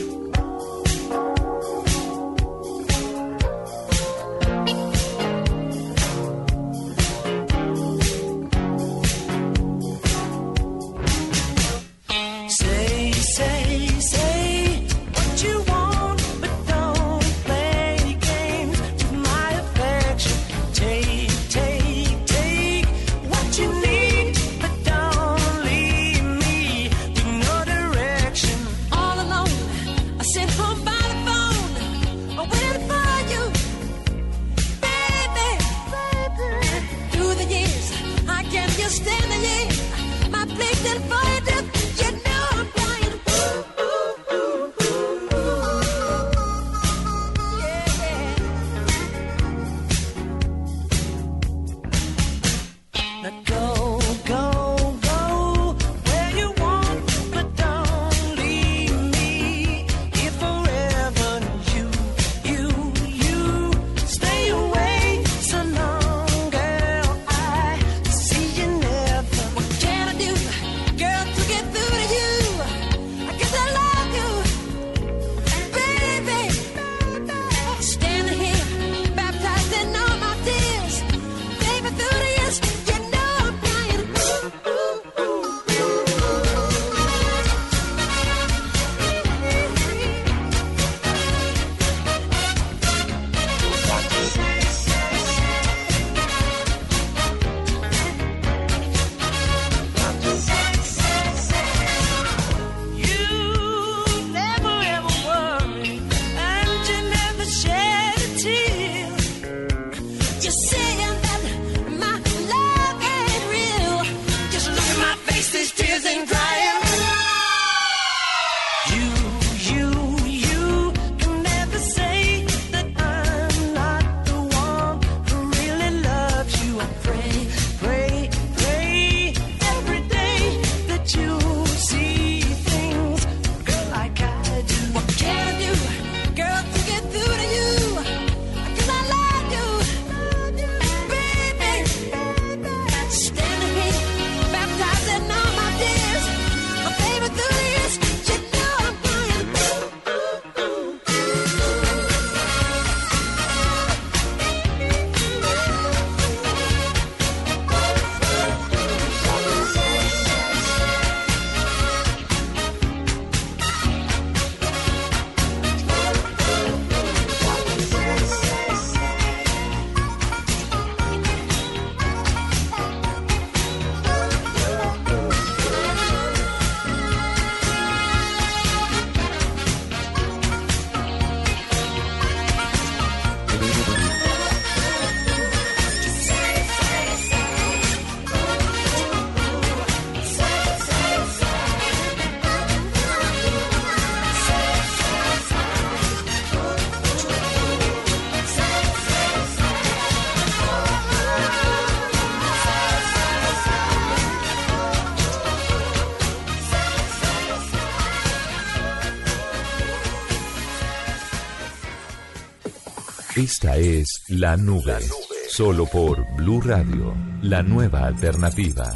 Esta 213.52 213.77
es 213.78 214.22
La 214.28 214.56
Nube. 214.56 215.01
Solo 215.48 215.85
por 215.85 216.24
Blue 216.36 216.60
Radio, 216.60 217.12
la 217.43 217.64
nueva 217.64 218.06
alternativa. 218.06 218.93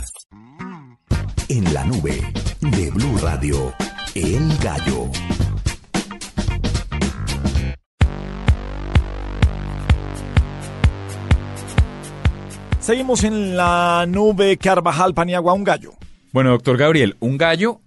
En 1.48 1.74
la 1.74 1.84
nube 1.84 2.22
de 2.60 2.90
Blue 2.92 3.18
Radio, 3.20 3.74
El 4.14 4.56
Gallo. 4.58 5.10
Seguimos 12.78 13.24
en 13.24 13.56
la 13.56 14.06
nube 14.06 14.56
Carvajal 14.56 15.14
Paniagua, 15.14 15.52
un 15.52 15.64
gallo. 15.64 15.94
Bueno, 16.30 16.50
doctor 16.50 16.76
Gabriel, 16.76 17.16
un 17.18 17.38
gallo, 17.38 17.80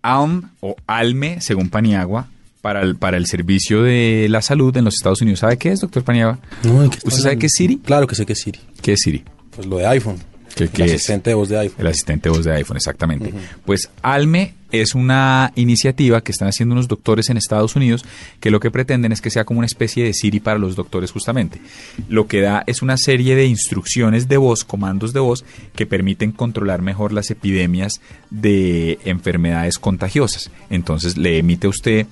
AUM 0.00 0.48
o 0.60 0.76
ALME, 0.86 1.42
según 1.42 1.68
Paniagua, 1.68 2.28
para 2.60 2.82
el, 2.82 2.96
para 2.96 3.16
el 3.16 3.26
servicio 3.26 3.82
de 3.82 4.26
la 4.30 4.42
salud 4.42 4.76
en 4.76 4.84
los 4.84 4.94
Estados 4.94 5.20
Unidos. 5.22 5.40
¿Sabe 5.40 5.56
qué 5.56 5.70
es, 5.72 5.80
doctor 5.80 6.02
Paniagua? 6.04 6.38
No, 6.64 6.82
¿de 6.82 6.90
qué 6.90 6.96
¿Usted 6.98 7.10
sabe 7.10 7.20
hablando? 7.20 7.40
qué 7.40 7.46
es 7.46 7.52
Siri? 7.56 7.76
Claro 7.78 8.06
que 8.06 8.14
sé 8.14 8.26
que 8.26 8.32
es 8.34 8.40
Siri. 8.40 8.60
¿Qué 8.82 8.92
es 8.92 9.00
Siri? 9.00 9.24
Pues 9.54 9.66
lo 9.66 9.76
de 9.78 9.86
iPhone. 9.86 10.18
¿Qué, 10.54 10.64
El 10.64 10.70
qué 10.70 10.84
es? 10.84 10.92
asistente 10.94 11.30
de 11.30 11.34
voz 11.34 11.48
de 11.48 11.58
iPhone. 11.58 11.80
El 11.80 11.86
asistente 11.86 12.28
de 12.28 12.36
voz 12.36 12.44
de 12.44 12.52
iPhone, 12.52 12.76
exactamente. 12.76 13.32
Pues 13.64 13.88
ALME 14.02 14.54
es 14.72 14.94
una 14.96 15.52
iniciativa 15.54 16.22
que 16.22 16.32
están 16.32 16.48
haciendo 16.48 16.72
unos 16.74 16.88
doctores 16.88 17.30
en 17.30 17.36
Estados 17.36 17.76
Unidos 17.76 18.04
que 18.40 18.50
lo 18.50 18.58
que 18.60 18.70
pretenden 18.70 19.12
es 19.12 19.20
que 19.20 19.30
sea 19.30 19.44
como 19.44 19.58
una 19.58 19.66
especie 19.66 20.04
de 20.04 20.12
Siri 20.12 20.40
para 20.40 20.58
los 20.58 20.74
doctores 20.74 21.12
justamente. 21.12 21.60
Lo 22.08 22.26
que 22.26 22.40
da 22.40 22.64
es 22.66 22.82
una 22.82 22.96
serie 22.96 23.36
de 23.36 23.46
instrucciones 23.46 24.26
de 24.28 24.36
voz, 24.38 24.64
comandos 24.64 25.12
de 25.12 25.20
voz, 25.20 25.44
que 25.76 25.86
permiten 25.86 26.32
controlar 26.32 26.82
mejor 26.82 27.12
las 27.12 27.30
epidemias 27.30 28.00
de 28.30 28.98
enfermedades 29.04 29.78
contagiosas. 29.78 30.50
Entonces 30.68 31.16
le 31.16 31.38
emite 31.38 31.68
a 31.68 31.70
usted 31.70 32.06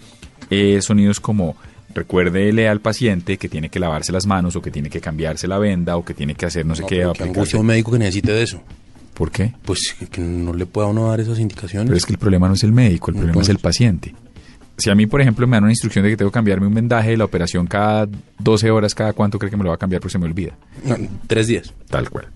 eh, 0.51 0.81
sonidos 0.83 1.21
como 1.21 1.57
recuérdele 1.95 2.69
al 2.69 2.81
paciente 2.81 3.39
que 3.39 3.49
tiene 3.49 3.71
que 3.71 3.79
lavarse 3.81 4.13
las 4.13 4.27
manos 4.27 4.55
o 4.57 4.63
que 4.63 4.71
tiene 4.71 4.91
que 4.91 5.01
cambiarse 5.01 5.49
la 5.49 5.59
venda 5.59 5.97
o 5.97 6.05
que 6.05 6.15
tiene 6.15 6.35
que 6.35 6.47
hacer 6.47 6.65
no 6.67 6.75
sé 6.75 6.83
No, 6.83 6.89
qué. 6.89 7.03
angustia 7.23 7.59
un 7.59 7.67
médico 7.67 7.91
que 7.93 7.99
necesite 7.99 8.33
de 8.33 8.43
eso. 8.43 8.63
¿Por 9.15 9.31
qué? 9.33 9.53
Pues 9.65 9.97
que- 9.99 10.07
que 10.07 10.21
no 10.21 10.53
le 10.55 10.65
pueda 10.67 10.87
uno 10.87 11.09
dar 11.09 11.19
esas 11.21 11.39
indicaciones. 11.41 11.87
Pero 11.89 11.97
es 11.97 12.07
que 12.07 12.13
el 12.13 12.19
problema 12.19 12.47
no 12.47 12.55
es 12.55 12.63
el 12.63 12.73
médico, 12.73 13.11
el 13.11 13.17
problema 13.17 13.43
es 13.43 13.49
el 13.49 13.59
paciente. 13.59 14.15
Si 14.77 14.91
a 14.91 14.95
mí, 14.95 15.07
por 15.09 15.21
ejemplo, 15.21 15.45
me 15.49 15.57
dan 15.57 15.65
una 15.65 15.73
instrucción 15.73 16.05
de 16.05 16.11
que 16.11 16.17
tengo 16.17 16.31
que 16.31 16.35
cambiarme 16.35 16.69
un 16.69 16.75
vendaje 16.75 17.11
de 17.11 17.17
la 17.17 17.25
operación 17.25 17.67
cada 17.67 18.07
12 18.39 18.71
horas, 18.71 18.95
¿cada 18.95 19.13
cuánto 19.13 19.37
cree 19.41 19.51
que 19.51 19.57
me 19.57 19.65
lo 19.65 19.71
va 19.71 19.75
a 19.75 19.79
cambiar? 19.79 20.01
Porque 20.01 20.13
se 20.13 20.19
me 20.21 20.27
olvida. 20.27 20.53
No, 20.85 20.97
tres 21.27 21.49
días. 21.49 21.75
Tal 21.89 22.09
cual. 22.11 22.29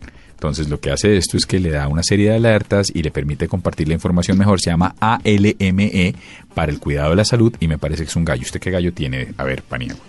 Entonces, 0.42 0.68
lo 0.68 0.80
que 0.80 0.90
hace 0.90 1.16
esto 1.16 1.36
es 1.36 1.46
que 1.46 1.60
le 1.60 1.70
da 1.70 1.86
una 1.86 2.02
serie 2.02 2.30
de 2.30 2.34
alertas 2.34 2.90
y 2.92 3.00
le 3.04 3.12
permite 3.12 3.46
compartir 3.46 3.86
la 3.86 3.94
información 3.94 4.36
mejor. 4.36 4.60
Se 4.60 4.70
llama 4.70 4.96
ALME 4.98 6.16
para 6.52 6.72
el 6.72 6.80
cuidado 6.80 7.10
de 7.10 7.16
la 7.16 7.24
salud 7.24 7.54
y 7.60 7.68
me 7.68 7.78
parece 7.78 8.02
que 8.02 8.08
es 8.10 8.16
un 8.16 8.24
gallo. 8.24 8.42
¿Usted 8.42 8.58
qué 8.58 8.72
gallo 8.72 8.92
tiene? 8.92 9.28
A 9.38 9.44
ver, 9.44 9.62
Paniagua. 9.62 10.02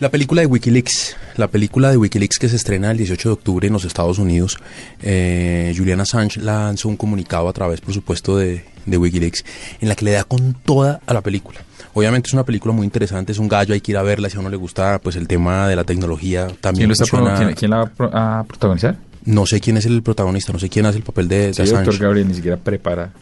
La 0.00 0.10
película 0.10 0.40
de 0.42 0.46
Wikileaks, 0.48 1.16
la 1.36 1.46
película 1.46 1.88
de 1.90 1.96
Wikileaks 1.98 2.36
que 2.38 2.48
se 2.48 2.56
estrena 2.56 2.90
el 2.90 2.98
18 2.98 3.28
de 3.28 3.32
octubre 3.34 3.66
en 3.68 3.72
los 3.72 3.84
Estados 3.84 4.18
Unidos, 4.18 4.58
eh, 5.02 5.72
Julian 5.76 6.00
Assange 6.00 6.40
lanzó 6.40 6.88
un 6.88 6.96
comunicado 6.96 7.48
a 7.48 7.52
través, 7.52 7.80
por 7.80 7.94
supuesto, 7.94 8.36
de, 8.36 8.64
de 8.84 8.98
Wikileaks, 8.98 9.44
en 9.80 9.88
la 9.88 9.94
que 9.94 10.04
le 10.04 10.10
da 10.10 10.24
con 10.24 10.52
toda 10.64 11.00
a 11.06 11.14
la 11.14 11.20
película. 11.22 11.60
Obviamente 11.94 12.26
es 12.28 12.34
una 12.34 12.44
película 12.44 12.74
muy 12.74 12.84
interesante, 12.84 13.32
es 13.32 13.38
un 13.38 13.48
gallo, 13.48 13.72
hay 13.72 13.80
que 13.80 13.92
ir 13.92 13.96
a 13.96 14.02
verla, 14.02 14.28
si 14.28 14.36
a 14.36 14.40
uno 14.40 14.50
le 14.50 14.56
gusta 14.58 14.98
pues 14.98 15.16
el 15.16 15.26
tema 15.26 15.66
de 15.66 15.76
la 15.76 15.84
tecnología 15.84 16.48
también. 16.60 16.80
¿Quién, 16.80 16.88
lo 16.88 16.92
está 16.92 17.06
funciona- 17.06 17.36
quién- 17.38 17.54
quién 17.54 17.70
la 17.70 17.84
va 17.98 18.40
a 18.40 18.44
protagonizar? 18.44 18.98
No 19.26 19.44
sé 19.44 19.60
quién 19.60 19.76
es 19.76 19.84
el 19.86 20.02
protagonista, 20.02 20.52
no 20.52 20.58
sé 20.58 20.68
quién 20.68 20.86
hace 20.86 20.98
el 20.98 21.04
papel 21.04 21.28
de, 21.28 21.48
de 21.48 21.54
Sí, 21.54 21.62
Assange 21.62 21.84
doctor 21.84 21.98
Gabriel, 22.02 22.28
ni 22.28 22.34
siquiera 22.34 22.56
prepara. 22.56 23.12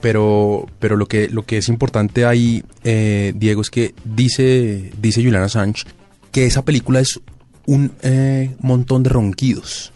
pero 0.00 0.66
pero 0.78 0.96
lo 0.96 1.06
que 1.06 1.28
lo 1.28 1.44
que 1.44 1.58
es 1.58 1.68
importante 1.68 2.24
ahí 2.26 2.62
eh, 2.84 3.32
Diego 3.36 3.62
es 3.62 3.70
que 3.70 3.94
dice 4.04 4.90
dice 5.00 5.22
Julian 5.22 5.42
Assange 5.44 5.84
que 6.32 6.46
esa 6.46 6.64
película 6.64 6.98
es 7.00 7.20
un 7.66 7.92
eh, 8.02 8.56
montón 8.60 9.02
de 9.04 9.10
ronquidos 9.10 9.91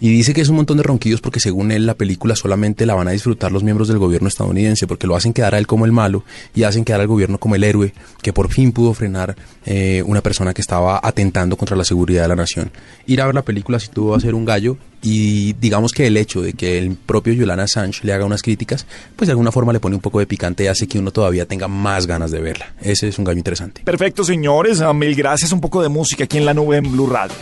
y 0.00 0.08
dice 0.08 0.32
que 0.32 0.40
es 0.40 0.48
un 0.48 0.56
montón 0.56 0.78
de 0.78 0.82
ronquidos 0.82 1.20
porque 1.20 1.40
según 1.40 1.70
él 1.72 1.86
la 1.86 1.94
película 1.94 2.34
solamente 2.34 2.86
la 2.86 2.94
van 2.94 3.08
a 3.08 3.10
disfrutar 3.10 3.52
los 3.52 3.62
miembros 3.62 3.88
del 3.88 3.98
gobierno 3.98 4.28
estadounidense 4.28 4.86
porque 4.86 5.06
lo 5.06 5.14
hacen 5.14 5.32
quedar 5.32 5.54
a 5.54 5.58
él 5.58 5.66
como 5.66 5.84
el 5.84 5.92
malo 5.92 6.24
y 6.54 6.62
hacen 6.62 6.84
quedar 6.84 7.00
al 7.00 7.06
gobierno 7.06 7.38
como 7.38 7.54
el 7.54 7.64
héroe 7.64 7.92
que 8.22 8.32
por 8.32 8.50
fin 8.50 8.72
pudo 8.72 8.94
frenar 8.94 9.36
eh, 9.66 10.02
una 10.06 10.22
persona 10.22 10.54
que 10.54 10.62
estaba 10.62 11.00
atentando 11.02 11.56
contra 11.56 11.76
la 11.76 11.84
seguridad 11.84 12.22
de 12.22 12.28
la 12.28 12.36
nación. 12.36 12.70
Ir 13.06 13.20
a 13.20 13.26
ver 13.26 13.34
la 13.34 13.42
película 13.42 13.78
si 13.78 13.88
tuvo 13.88 14.14
a 14.14 14.20
ser 14.20 14.34
un 14.34 14.44
gallo 14.44 14.78
y 15.02 15.54
digamos 15.54 15.92
que 15.92 16.06
el 16.06 16.16
hecho 16.16 16.42
de 16.42 16.52
que 16.54 16.78
el 16.78 16.94
propio 16.94 17.34
Julian 17.34 17.60
Assange 17.60 18.00
le 18.04 18.12
haga 18.12 18.24
unas 18.24 18.42
críticas 18.42 18.86
pues 19.16 19.28
de 19.28 19.32
alguna 19.32 19.52
forma 19.52 19.72
le 19.72 19.80
pone 19.80 19.96
un 19.96 20.02
poco 20.02 20.18
de 20.18 20.26
picante 20.26 20.64
y 20.64 20.66
hace 20.66 20.86
que 20.88 20.98
uno 20.98 21.10
todavía 21.10 21.46
tenga 21.46 21.68
más 21.68 22.06
ganas 22.06 22.30
de 22.30 22.40
verla. 22.40 22.72
Ese 22.80 23.08
es 23.08 23.18
un 23.18 23.24
gallo 23.24 23.38
interesante. 23.38 23.82
Perfecto, 23.84 24.24
señores. 24.24 24.80
Ah, 24.80 24.92
Mil 24.92 25.14
gracias. 25.14 25.52
Un 25.52 25.60
poco 25.60 25.82
de 25.82 25.88
música 25.88 26.24
aquí 26.24 26.38
en 26.38 26.46
la 26.46 26.54
nube 26.54 26.76
en 26.76 26.90
Blue 26.90 27.06
Radio. 27.06 27.36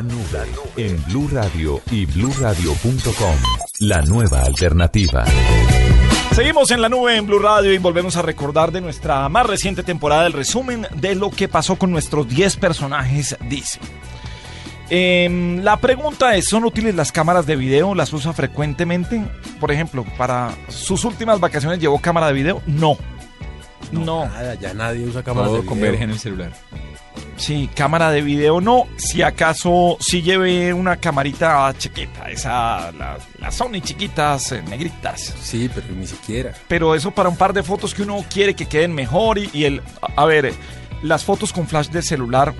La 0.00 0.06
Nube 0.06 0.48
en 0.78 1.04
Blue 1.04 1.28
Radio 1.30 1.82
y 1.90 2.06
bluradio.com. 2.06 3.36
La 3.80 4.00
nueva 4.00 4.40
alternativa. 4.40 5.26
Seguimos 6.32 6.70
en 6.70 6.80
la 6.80 6.88
nube 6.88 7.16
en 7.16 7.26
Blue 7.26 7.38
Radio 7.38 7.70
y 7.74 7.76
volvemos 7.76 8.16
a 8.16 8.22
recordar 8.22 8.72
de 8.72 8.80
nuestra 8.80 9.28
más 9.28 9.46
reciente 9.46 9.82
temporada 9.82 10.26
el 10.26 10.32
resumen 10.32 10.86
de 10.94 11.16
lo 11.16 11.30
que 11.30 11.48
pasó 11.48 11.76
con 11.76 11.90
nuestros 11.90 12.26
10 12.26 12.56
personajes, 12.56 13.36
dice. 13.50 13.78
Em, 14.88 15.58
la 15.58 15.76
pregunta 15.76 16.34
es, 16.34 16.48
¿son 16.48 16.64
útiles 16.64 16.94
las 16.94 17.12
cámaras 17.12 17.44
de 17.44 17.56
video? 17.56 17.94
¿Las 17.94 18.10
usa 18.14 18.32
frecuentemente? 18.32 19.22
Por 19.60 19.70
ejemplo, 19.70 20.06
para 20.16 20.56
sus 20.68 21.04
últimas 21.04 21.40
vacaciones 21.40 21.78
llevó 21.78 22.00
cámara 22.00 22.28
de 22.28 22.32
video? 22.32 22.62
No. 22.66 22.96
No. 23.92 24.24
Nada, 24.24 24.54
ya 24.54 24.72
nadie 24.72 25.04
usa 25.04 25.22
cámaras 25.22 25.48
Todo 25.48 25.56
de 25.56 25.60
video. 25.60 25.68
converge 25.74 26.04
en 26.04 26.10
el 26.10 26.18
celular. 26.18 26.52
Sí, 27.40 27.70
cámara 27.74 28.10
de 28.10 28.20
video 28.20 28.60
no. 28.60 28.86
Si 28.96 29.22
acaso 29.22 29.96
sí 29.98 30.20
lleve 30.20 30.74
una 30.74 30.98
camarita 30.98 31.72
chiquita, 31.78 32.30
esa, 32.30 32.92
la- 32.92 33.16
las 33.38 33.54
Sony 33.54 33.80
chiquitas, 33.82 34.52
eh, 34.52 34.62
negritas. 34.68 35.34
Sí, 35.40 35.70
pero 35.74 35.86
ni 35.94 36.06
siquiera. 36.06 36.52
Pero 36.68 36.94
eso 36.94 37.10
para 37.12 37.30
un 37.30 37.36
par 37.36 37.54
de 37.54 37.62
fotos 37.62 37.94
que 37.94 38.02
uno 38.02 38.22
quiere 38.32 38.54
que 38.54 38.66
queden 38.66 38.92
mejor 38.94 39.38
y, 39.38 39.48
y 39.54 39.64
el... 39.64 39.80
A 40.02 40.22
a 40.22 40.26
ver, 40.26 40.52
las 41.02 41.24
fotos 41.24 41.50
con 41.52 41.66
flash 41.66 41.88
del 41.88 42.02
celular, 42.02 42.52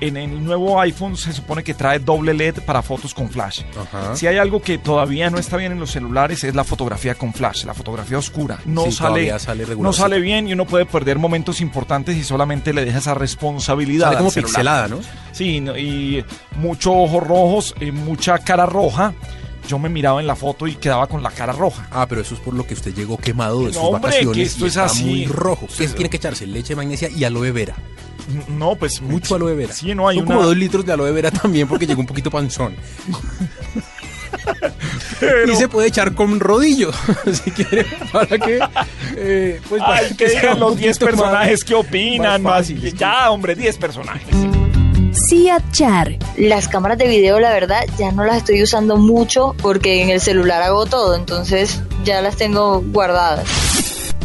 en 0.00 0.16
el 0.16 0.44
nuevo 0.44 0.80
iPhone 0.80 1.16
se 1.16 1.32
supone 1.32 1.62
que 1.62 1.74
trae 1.74 1.98
doble 1.98 2.34
LED 2.34 2.60
para 2.66 2.82
fotos 2.82 3.14
con 3.14 3.30
flash. 3.30 3.62
Ajá. 3.80 4.16
Si 4.16 4.26
hay 4.26 4.38
algo 4.38 4.60
que 4.60 4.78
todavía 4.78 5.30
no 5.30 5.38
está 5.38 5.56
bien 5.56 5.72
en 5.72 5.80
los 5.80 5.90
celulares 5.90 6.44
es 6.44 6.54
la 6.54 6.64
fotografía 6.64 7.14
con 7.14 7.32
flash, 7.32 7.64
la 7.64 7.74
fotografía 7.74 8.18
oscura. 8.18 8.58
No 8.64 8.84
Sí, 8.86 8.92
sale, 8.92 9.32
no 9.78 9.92
sale 9.92 10.20
bien 10.20 10.48
y 10.48 10.52
uno 10.52 10.66
puede 10.66 10.86
perder 10.86 11.18
momentos 11.18 11.60
importantes 11.60 12.16
y 12.16 12.24
solamente 12.24 12.72
le 12.72 12.84
deja 12.84 12.98
esa 12.98 13.14
responsabilidad. 13.14 14.06
Sale 14.06 14.16
al 14.16 14.22
como 14.24 14.32
pixelada, 14.32 14.88
¿no? 14.88 14.98
Sí, 15.32 15.56
y 15.58 16.24
muchos 16.56 16.92
ojos 16.94 17.26
rojos, 17.26 17.74
y 17.80 17.90
mucha 17.90 18.38
cara 18.38 18.66
roja. 18.66 19.14
Yo 19.68 19.78
me 19.78 19.88
miraba 19.88 20.20
en 20.20 20.26
la 20.26 20.36
foto 20.36 20.66
y 20.66 20.74
quedaba 20.74 21.06
con 21.06 21.22
la 21.22 21.30
cara 21.30 21.52
roja. 21.52 21.86
Ah, 21.90 22.06
pero 22.08 22.20
eso 22.20 22.34
es 22.34 22.40
por 22.40 22.52
lo 22.54 22.66
que 22.66 22.74
usted 22.74 22.94
llegó 22.94 23.16
quemado 23.16 23.60
de 23.60 23.66
No, 23.68 23.72
sus 23.72 23.82
hombre, 23.82 24.00
vacaciones 24.02 24.36
que 24.36 24.42
esto 24.42 24.64
y 24.64 24.68
es 24.68 24.72
está 24.76 24.84
así. 24.84 25.04
muy 25.04 25.26
rojo. 25.26 25.66
¿Qué 25.76 25.88
Sí. 25.88 25.94
tiene 25.94 26.10
que 26.10 26.16
echarse? 26.18 26.46
Leche 26.46 26.70
de 26.70 26.76
magnesia 26.76 27.08
y 27.08 27.24
aloe 27.24 27.50
vera. 27.50 27.74
No, 28.48 28.74
pues 28.76 29.00
Mucho 29.02 29.34
aloe 29.34 29.54
vera. 29.54 29.72
Sí, 29.72 29.94
no 29.94 30.08
hay 30.08 30.16
Son 30.18 30.26
una- 30.26 30.34
como 30.36 30.46
dos 30.46 30.56
litros 30.56 30.84
de 30.84 30.92
aloe 30.92 31.10
vera 31.12 31.30
también 31.30 31.66
porque 31.68 31.86
llegó 31.86 32.00
un 32.00 32.06
poquito 32.06 32.30
panzón. 32.30 32.74
Y 35.50 35.54
se 35.56 35.68
puede 35.68 35.88
echar 35.88 36.14
con 36.14 36.38
rodillo, 36.40 36.90
si 37.44 37.50
quiere, 37.50 37.86
para 38.12 38.38
que... 38.38 38.58
eh, 39.16 39.60
pues, 39.68 39.80
para 39.82 39.96
Ay, 39.96 40.14
que 40.16 40.28
sea 40.28 40.40
digan 40.40 40.60
los 40.60 40.76
10 40.76 40.98
poquito 40.98 41.16
más- 41.16 41.22
personajes 41.24 41.64
que 41.64 41.74
opinan 41.74 42.42
más. 42.42 42.68
Ya, 42.68 43.30
hombre, 43.30 43.54
10 43.54 43.78
personajes. 43.78 44.28
Cia 45.14 45.62
Char. 45.70 46.18
Las 46.36 46.66
cámaras 46.66 46.98
de 46.98 47.06
video, 47.06 47.38
la 47.38 47.52
verdad, 47.52 47.84
ya 47.98 48.10
no 48.10 48.24
las 48.24 48.38
estoy 48.38 48.62
usando 48.62 48.96
mucho 48.96 49.54
porque 49.62 50.02
en 50.02 50.10
el 50.10 50.20
celular 50.20 50.62
hago 50.62 50.86
todo, 50.86 51.14
entonces 51.14 51.80
ya 52.04 52.20
las 52.20 52.36
tengo 52.36 52.82
guardadas. 52.88 53.46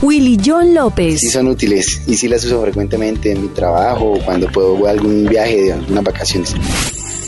Willy 0.02 0.40
John 0.44 0.74
López. 0.74 1.20
Sí 1.20 1.30
son 1.30 1.48
útiles 1.48 2.02
y 2.08 2.16
sí 2.16 2.28
las 2.28 2.44
uso 2.46 2.62
frecuentemente 2.62 3.32
en 3.32 3.44
mi 3.44 3.48
trabajo 3.50 4.14
o 4.14 4.20
cuando 4.20 4.52
puedo 4.52 4.88
a 4.88 4.90
algún 4.90 5.26
viaje 5.26 5.62
de 5.62 5.74
algunas 5.74 6.04
vacaciones. 6.04 6.56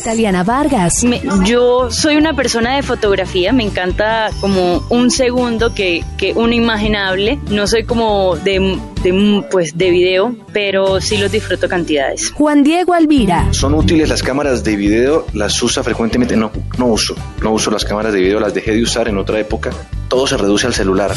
Taliana 0.02 0.44
Vargas. 0.44 1.04
Me- 1.04 1.22
yo 1.46 1.90
soy 1.92 2.16
una 2.18 2.34
persona 2.36 2.76
de 2.76 2.84
fotografía, 2.84 3.54
me 3.54 3.64
encanta 3.64 4.30
como 4.42 4.84
un 4.90 5.10
segundo 5.12 5.74
que, 5.74 6.04
que 6.18 6.34
un 6.34 6.54
imaginable. 6.54 7.40
No 7.50 7.68
soy 7.68 7.84
como 7.86 8.36
de, 8.36 8.78
de, 9.04 9.44
pues, 9.50 9.78
de 9.78 9.90
video, 9.92 10.36
pero 10.54 11.00
sí 11.02 11.18
los 11.18 11.32
disfruto 11.32 11.70
cantidades. 11.70 12.32
Juan 12.32 12.64
Diego 12.64 12.94
Alvira. 12.94 13.48
¿Son 13.52 13.74
útiles 13.74 14.10
las 14.10 14.24
cámaras 14.24 14.64
de 14.64 14.76
video? 14.76 15.26
¿Las 15.34 15.62
usa 15.64 15.84
frecuentemente? 15.84 16.36
No, 16.36 16.52
no 16.78 16.88
uso. 16.88 17.16
No 17.42 17.52
uso 17.52 17.72
las 17.72 17.86
cámaras 17.86 18.14
de 18.14 18.20
video, 18.20 18.40
las 18.40 18.54
dejé 18.54 18.72
de 18.72 18.82
usar 18.84 19.08
en 19.08 19.18
otra 19.18 19.40
época. 19.40 19.70
Todo 20.08 20.28
se 20.28 20.36
reduce 20.38 20.68
al 20.68 20.74
celular. 20.74 21.12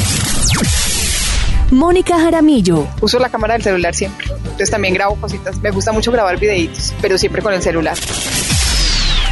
Mónica 1.71 2.19
Jaramillo. 2.19 2.87
Uso 3.01 3.17
la 3.19 3.29
cámara 3.29 3.55
del 3.55 3.63
celular 3.63 3.93
siempre. 3.95 4.27
Entonces 4.37 4.69
también 4.69 4.93
grabo 4.93 5.15
cositas. 5.15 5.57
Me 5.61 5.71
gusta 5.71 5.91
mucho 5.91 6.11
grabar 6.11 6.39
videitos, 6.39 6.93
pero 7.01 7.17
siempre 7.17 7.41
con 7.41 7.53
el 7.53 7.61
celular. 7.61 7.97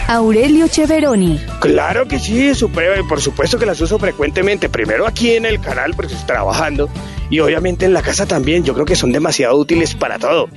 Aurelio 0.07 0.67
Cheveroni. 0.67 1.39
Claro 1.59 2.07
que 2.07 2.19
sí, 2.19 2.53
super- 2.53 3.01
por 3.07 3.21
supuesto 3.21 3.57
que 3.57 3.65
las 3.65 3.79
uso 3.81 3.97
frecuentemente. 3.99 4.69
Primero 4.69 5.07
aquí 5.07 5.31
en 5.33 5.45
el 5.45 5.59
canal, 5.59 5.93
porque 5.95 6.13
estoy 6.13 6.27
trabajando. 6.27 6.89
Y 7.29 7.39
obviamente 7.39 7.85
en 7.85 7.93
la 7.93 8.01
casa 8.01 8.25
también. 8.25 8.63
Yo 8.63 8.73
creo 8.73 8.85
que 8.85 8.95
son 8.95 9.11
demasiado 9.11 9.55
útiles 9.57 9.95
para 9.95 10.19
todo. 10.19 10.47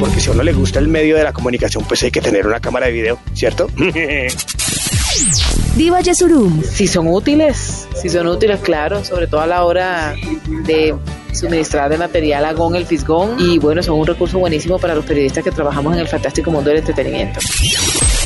Porque 0.00 0.20
si 0.20 0.28
a 0.28 0.32
uno 0.32 0.42
le 0.42 0.52
gusta 0.52 0.78
el 0.80 0.88
medio 0.88 1.16
de 1.16 1.22
la 1.24 1.32
comunicación, 1.32 1.84
pues 1.84 2.02
hay 2.02 2.10
que 2.10 2.20
tener 2.20 2.46
una 2.46 2.60
cámara 2.60 2.86
de 2.86 2.92
video, 2.92 3.18
¿cierto? 3.32 3.68
Diva 5.76 6.00
Yesurum. 6.00 6.62
Si 6.62 6.86
son 6.86 7.06
útiles, 7.08 7.86
si 8.00 8.08
son 8.10 8.26
útiles, 8.26 8.60
claro, 8.60 9.04
sobre 9.04 9.26
todo 9.26 9.40
a 9.40 9.46
la 9.46 9.64
hora 9.64 10.14
de 10.66 10.94
suministrar 11.36 11.90
de 11.90 11.98
material 11.98 12.44
a 12.44 12.52
Gon 12.52 12.74
el 12.74 12.86
Fisgón. 12.86 13.36
Y 13.38 13.58
bueno, 13.58 13.82
son 13.82 13.98
un 13.98 14.06
recurso 14.06 14.38
buenísimo 14.38 14.78
para 14.78 14.94
los 14.94 15.04
periodistas 15.04 15.44
que 15.44 15.50
trabajamos 15.50 15.94
en 15.94 16.00
el 16.00 16.08
fantástico 16.08 16.50
mundo 16.50 16.70
del 16.70 16.78
entretenimiento. 16.78 17.40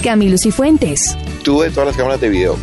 Camilo 0.03 0.39
Cifuentes. 0.39 1.17
Tuve 1.43 1.71
todas 1.71 1.89
las 1.89 1.97
cámaras 1.97 2.21
de 2.21 2.29
video. 2.29 2.57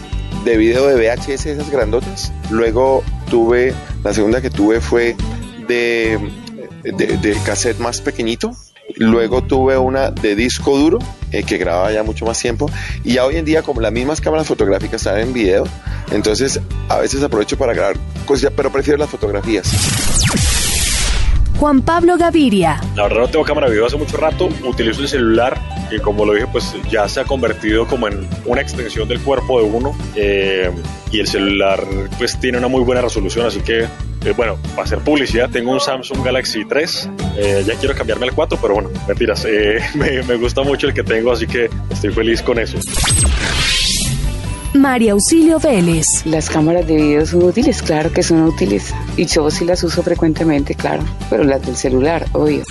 De 0.43 0.57
video 0.57 0.87
de 0.87 0.95
VHS, 0.95 1.45
esas 1.45 1.69
grandotas. 1.69 2.31
Luego 2.49 3.03
tuve, 3.29 3.73
la 4.03 4.13
segunda 4.13 4.41
que 4.41 4.49
tuve 4.49 4.81
fue 4.81 5.15
de, 5.67 6.19
de, 6.83 7.17
de 7.17 7.37
cassette 7.45 7.79
más 7.79 8.01
pequeñito. 8.01 8.51
Luego 8.95 9.43
tuve 9.43 9.77
una 9.77 10.11
de 10.11 10.35
disco 10.35 10.77
duro, 10.77 10.99
eh, 11.31 11.43
que 11.43 11.57
grababa 11.57 11.91
ya 11.91 12.03
mucho 12.03 12.25
más 12.25 12.39
tiempo. 12.39 12.69
Y 13.03 13.13
ya 13.13 13.25
hoy 13.25 13.37
en 13.37 13.45
día, 13.45 13.61
como 13.63 13.81
las 13.81 13.91
mismas 13.91 14.21
cámaras 14.21 14.47
fotográficas 14.47 15.01
están 15.01 15.19
en 15.19 15.33
video, 15.33 15.65
entonces 16.11 16.59
a 16.89 16.97
veces 16.97 17.23
aprovecho 17.23 17.57
para 17.57 17.73
grabar 17.73 17.97
cosas, 18.25 18.51
pero 18.55 18.71
prefiero 18.71 18.97
las 18.97 19.09
fotografías. 19.09 20.66
Juan 21.59 21.81
Pablo 21.81 22.17
Gaviria. 22.17 22.79
La 22.95 23.03
verdad 23.03 23.21
no 23.21 23.27
tengo 23.29 23.45
cámara 23.45 23.69
de 23.69 23.83
hace 23.83 23.97
mucho 23.97 24.17
rato, 24.17 24.47
utilizo 24.63 25.01
el 25.01 25.07
celular 25.07 25.59
y 25.89 25.99
como 25.99 26.25
lo 26.25 26.33
dije 26.33 26.47
pues 26.51 26.75
ya 26.91 27.07
se 27.07 27.19
ha 27.19 27.23
convertido 27.23 27.87
como 27.87 28.07
en 28.07 28.27
una 28.45 28.61
extensión 28.61 29.07
del 29.07 29.19
cuerpo 29.21 29.59
de 29.59 29.65
uno 29.65 29.97
eh, 30.15 30.71
y 31.11 31.19
el 31.19 31.27
celular 31.27 31.83
pues 32.17 32.39
tiene 32.39 32.57
una 32.57 32.67
muy 32.67 32.83
buena 32.83 33.01
resolución 33.01 33.45
así 33.47 33.61
que 33.61 33.87
eh, 34.25 34.33
bueno, 34.35 34.57
para 34.71 34.83
hacer 34.83 34.99
publicidad 34.99 35.49
tengo 35.49 35.71
un 35.71 35.79
Samsung 35.79 36.23
Galaxy 36.23 36.65
3, 36.65 37.09
eh, 37.37 37.63
ya 37.65 37.75
quiero 37.75 37.95
cambiarme 37.95 38.27
al 38.27 38.33
4 38.33 38.57
pero 38.61 38.73
bueno, 38.75 38.89
mentiras, 39.07 39.45
eh, 39.45 39.79
me, 39.95 40.21
me 40.23 40.35
gusta 40.35 40.63
mucho 40.63 40.87
el 40.87 40.93
que 40.93 41.03
tengo 41.03 41.31
así 41.31 41.47
que 41.47 41.69
estoy 41.89 42.11
feliz 42.11 42.41
con 42.41 42.59
eso. 42.59 42.77
María 44.73 45.13
Auxilio 45.13 45.59
Vélez. 45.59 46.05
Las 46.25 46.49
cámaras 46.49 46.87
de 46.87 46.95
video 46.95 47.25
son 47.25 47.43
útiles, 47.43 47.81
claro 47.81 48.11
que 48.11 48.23
son 48.23 48.43
útiles. 48.43 48.93
Y 49.15 49.25
yo 49.25 49.49
sí 49.49 49.65
las 49.65 49.83
uso 49.83 50.03
frecuentemente, 50.03 50.75
claro. 50.75 51.03
Pero 51.29 51.43
las 51.43 51.61
del 51.65 51.75
celular, 51.75 52.25
obvio. 52.33 52.63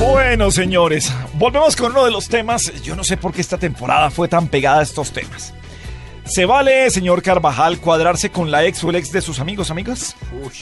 Bueno, 0.00 0.50
señores, 0.50 1.12
volvemos 1.34 1.74
con 1.76 1.92
uno 1.92 2.04
de 2.04 2.10
los 2.10 2.28
temas. 2.28 2.72
Yo 2.82 2.94
no 2.94 3.04
sé 3.04 3.16
por 3.16 3.32
qué 3.32 3.40
esta 3.40 3.58
temporada 3.58 4.10
fue 4.10 4.28
tan 4.28 4.48
pegada 4.48 4.80
a 4.80 4.82
estos 4.82 5.12
temas. 5.12 5.54
¿Se 6.24 6.44
vale, 6.44 6.90
señor 6.90 7.22
Carvajal, 7.22 7.78
cuadrarse 7.78 8.30
con 8.30 8.50
la 8.50 8.64
ex 8.66 8.84
o 8.84 8.90
el 8.90 8.96
ex 8.96 9.10
de 9.10 9.22
sus 9.22 9.40
amigos, 9.40 9.70
amigas? 9.70 10.14
Uy, 10.44 10.52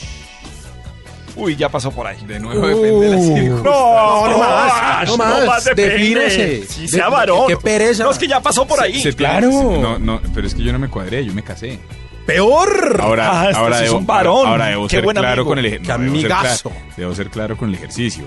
ya 1.55 1.69
pasó 1.69 1.91
por 1.91 2.07
ahí. 2.07 2.17
De 2.25 2.39
nuevo 2.39 2.65
depende 2.67 3.05
de 3.09 3.15
la 3.15 3.21
circunstancia. 3.21 3.71
No, 3.71 4.27
no 4.29 4.37
más, 4.39 5.07
no 5.07 5.17
no 5.17 5.45
más, 5.45 5.63
depende. 5.65 5.89
defínese. 5.91 6.65
Sí, 6.67 6.81
De- 6.83 6.87
sea 6.87 7.09
varón. 7.09 7.47
qué 7.47 7.57
pereza. 7.57 8.03
No, 8.03 8.11
es 8.11 8.17
que 8.17 8.27
ya 8.27 8.39
pasó 8.41 8.65
por 8.65 8.79
ahí. 8.81 8.99
Se- 9.01 9.13
claro. 9.13 9.49
No, 9.49 9.99
no, 9.99 10.21
pero 10.33 10.47
es 10.47 10.53
que 10.55 10.63
yo 10.63 10.71
no 10.73 10.79
me 10.79 10.89
cuadré, 10.89 11.23
yo 11.25 11.33
me 11.33 11.43
casé. 11.43 11.79
¡Peor! 12.25 12.97
Ahora, 13.01 13.41
Ah, 13.41 13.45
este 13.49 13.57
ahora 13.57 13.77
sí 13.77 13.83
es 13.85 13.89
debo, 13.89 13.99
un 13.99 14.05
varón. 14.07 14.47
ahora 14.47 14.65
debo 14.67 14.87
Qué 14.87 14.97
ser 14.97 15.03
buen 15.05 15.15
claro 15.15 15.31
amigo. 15.43 15.45
con 15.47 15.59
el 15.59 15.65
ej- 15.65 15.81
Qué 15.81 15.87
no, 15.87 15.97
debo 15.99 16.15
ser 16.19 16.31
amigazo. 16.33 16.69
cla- 16.71 16.95
Debo 16.97 17.15
ser 17.15 17.29
claro 17.29 17.55
con 17.57 17.69
el 17.69 17.75
ejercicio. 17.75 18.25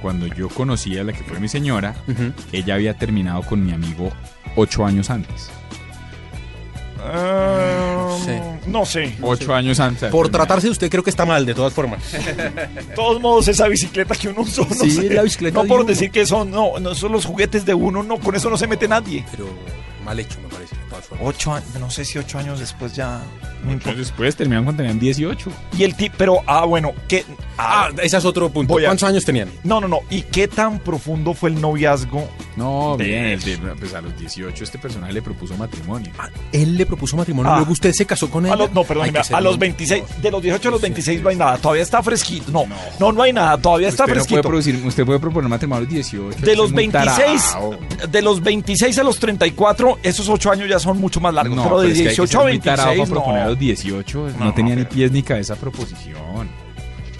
Cuando 0.00 0.26
yo 0.26 0.48
conocí 0.48 0.96
a 0.98 1.04
la 1.04 1.12
que 1.12 1.22
fue 1.24 1.38
mi 1.40 1.48
señora, 1.48 1.94
ella 2.52 2.74
había 2.74 2.94
terminado 2.94 3.42
con 3.42 3.64
mi 3.64 3.72
amigo 3.72 4.10
ocho 4.54 4.86
años 4.86 5.10
antes. 5.10 5.50
Ah, 7.14 8.56
No 8.66 8.84
sé. 8.84 9.14
Ocho 9.22 9.54
años 9.54 9.78
antes. 9.80 10.10
Por 10.10 10.28
tratarse 10.28 10.66
de 10.66 10.72
usted 10.72 10.90
creo 10.90 11.02
que 11.02 11.10
está 11.10 11.24
mal, 11.24 11.46
de 11.46 11.54
todas 11.54 11.72
formas. 11.72 12.00
De 12.12 12.82
todos 12.94 13.20
modos, 13.20 13.48
esa 13.48 13.68
bicicleta 13.68 14.14
que 14.14 14.28
uno 14.28 14.42
usó, 14.42 14.66
no 14.68 14.74
Sí, 14.74 14.90
sé. 14.90 15.10
la 15.14 15.22
bicicleta 15.22 15.56
No 15.58 15.62
de 15.62 15.68
por 15.68 15.80
uno. 15.80 15.88
decir 15.88 16.10
que 16.10 16.26
son, 16.26 16.50
no, 16.50 16.78
no 16.80 16.94
son 16.94 17.12
los 17.12 17.24
juguetes 17.24 17.64
de 17.64 17.74
uno, 17.74 18.02
no, 18.02 18.18
con 18.18 18.34
eso 18.34 18.50
no 18.50 18.56
se 18.56 18.66
mete 18.66 18.88
nadie. 18.88 19.24
Pero 19.30 19.46
mal 20.04 20.18
hecho, 20.18 20.38
me 20.42 20.48
parece. 20.48 20.74
Ocho 21.20 21.52
años, 21.54 21.68
no 21.80 21.90
sé 21.90 22.04
si 22.04 22.18
ocho 22.18 22.38
años 22.38 22.58
después 22.60 22.94
ya. 22.94 23.20
Después 23.96 24.36
terminaron 24.36 24.64
cuando 24.64 24.82
tenían 24.82 24.98
18. 25.00 25.50
Y 25.78 25.82
el 25.84 25.94
tip, 25.96 26.12
pero, 26.16 26.40
ah, 26.46 26.64
bueno, 26.64 26.92
¿qué? 27.08 27.24
Ah, 27.58 27.88
ese 28.02 28.16
es 28.18 28.24
otro 28.24 28.48
punto. 28.50 28.74
Voy 28.74 28.84
a- 28.84 28.88
¿Cuántos 28.88 29.08
años 29.08 29.24
tenían? 29.24 29.50
No, 29.64 29.80
no, 29.80 29.88
no. 29.88 30.00
¿Y 30.10 30.22
qué 30.22 30.46
tan 30.46 30.78
profundo 30.78 31.34
fue 31.34 31.50
el 31.50 31.60
noviazgo? 31.60 32.28
No, 32.54 32.96
De- 32.98 33.04
bien, 33.04 33.24
el 33.26 33.40
de- 33.42 33.56
pues 33.78 33.94
a 33.94 34.00
los 34.00 34.16
18 34.18 34.62
este 34.64 34.78
personaje 34.78 35.12
le 35.12 35.22
propuso 35.22 35.56
matrimonio. 35.56 36.12
Él 36.52 36.76
le 36.76 36.86
propuso 36.86 37.16
matrimonio, 37.16 37.52
Ah. 37.52 37.56
luego 37.56 37.72
usted 37.72 37.92
se 37.92 38.06
casó 38.06 38.30
con 38.30 38.46
él. 38.46 38.52
No, 38.72 38.84
perdón, 38.84 39.10
a 39.32 39.40
los 39.40 39.58
26, 39.58 40.04
de 40.22 40.30
los 40.30 40.42
18 40.42 40.68
a 40.68 40.72
los 40.72 40.80
26 40.80 41.22
no 41.22 41.30
hay 41.30 41.36
nada, 41.36 41.56
todavía 41.58 41.82
está 41.82 42.02
fresquito. 42.02 42.52
No, 42.52 42.64
no, 43.00 43.12
no 43.12 43.22
hay 43.22 43.32
nada, 43.32 43.56
todavía 43.58 43.88
está 43.88 44.04
usted, 44.04 44.14
no 44.14 44.18
puede 44.20 44.28
fresquito. 44.28 44.48
producir, 44.48 44.86
usted 44.86 45.04
puede 45.06 45.18
proponer 45.18 45.48
matrimonio 45.48 45.78
a 45.78 45.84
los 45.84 45.92
18. 45.92 46.38
De 46.44 46.54
los 46.56 46.66
es 46.66 46.72
muy 46.72 46.86
26, 46.88 47.42
tarao. 47.52 47.78
de 48.08 48.22
los 48.22 48.42
26 48.42 48.98
a 48.98 49.02
los 49.02 49.18
34, 49.18 49.98
esos 50.02 50.28
8 50.28 50.50
años 50.52 50.68
ya 50.68 50.78
son 50.78 50.85
mucho 50.94 51.20
más 51.20 51.34
largos. 51.34 51.56
No, 51.56 51.62
pero 51.64 51.80
de 51.80 51.88
es 51.88 51.94
que 51.94 51.98
hay 52.00 52.04
que 52.04 52.10
18 52.22 52.38
a 52.38 52.42
ser 52.42 52.50
muy 52.52 52.58
tarao 52.60 52.86
26, 52.86 53.08
para 53.08 53.20
proponer 53.20 53.40
a 53.40 53.44
no. 53.44 53.50
los 53.50 53.58
18. 53.58 54.28
No, 54.38 54.44
No, 54.46 54.54
tenía 54.54 54.74
ni 54.76 54.82
pero- 54.84 54.94
pies 54.94 55.12
ni 55.12 55.22
cabeza 55.22 55.56
proposición. 55.56 56.66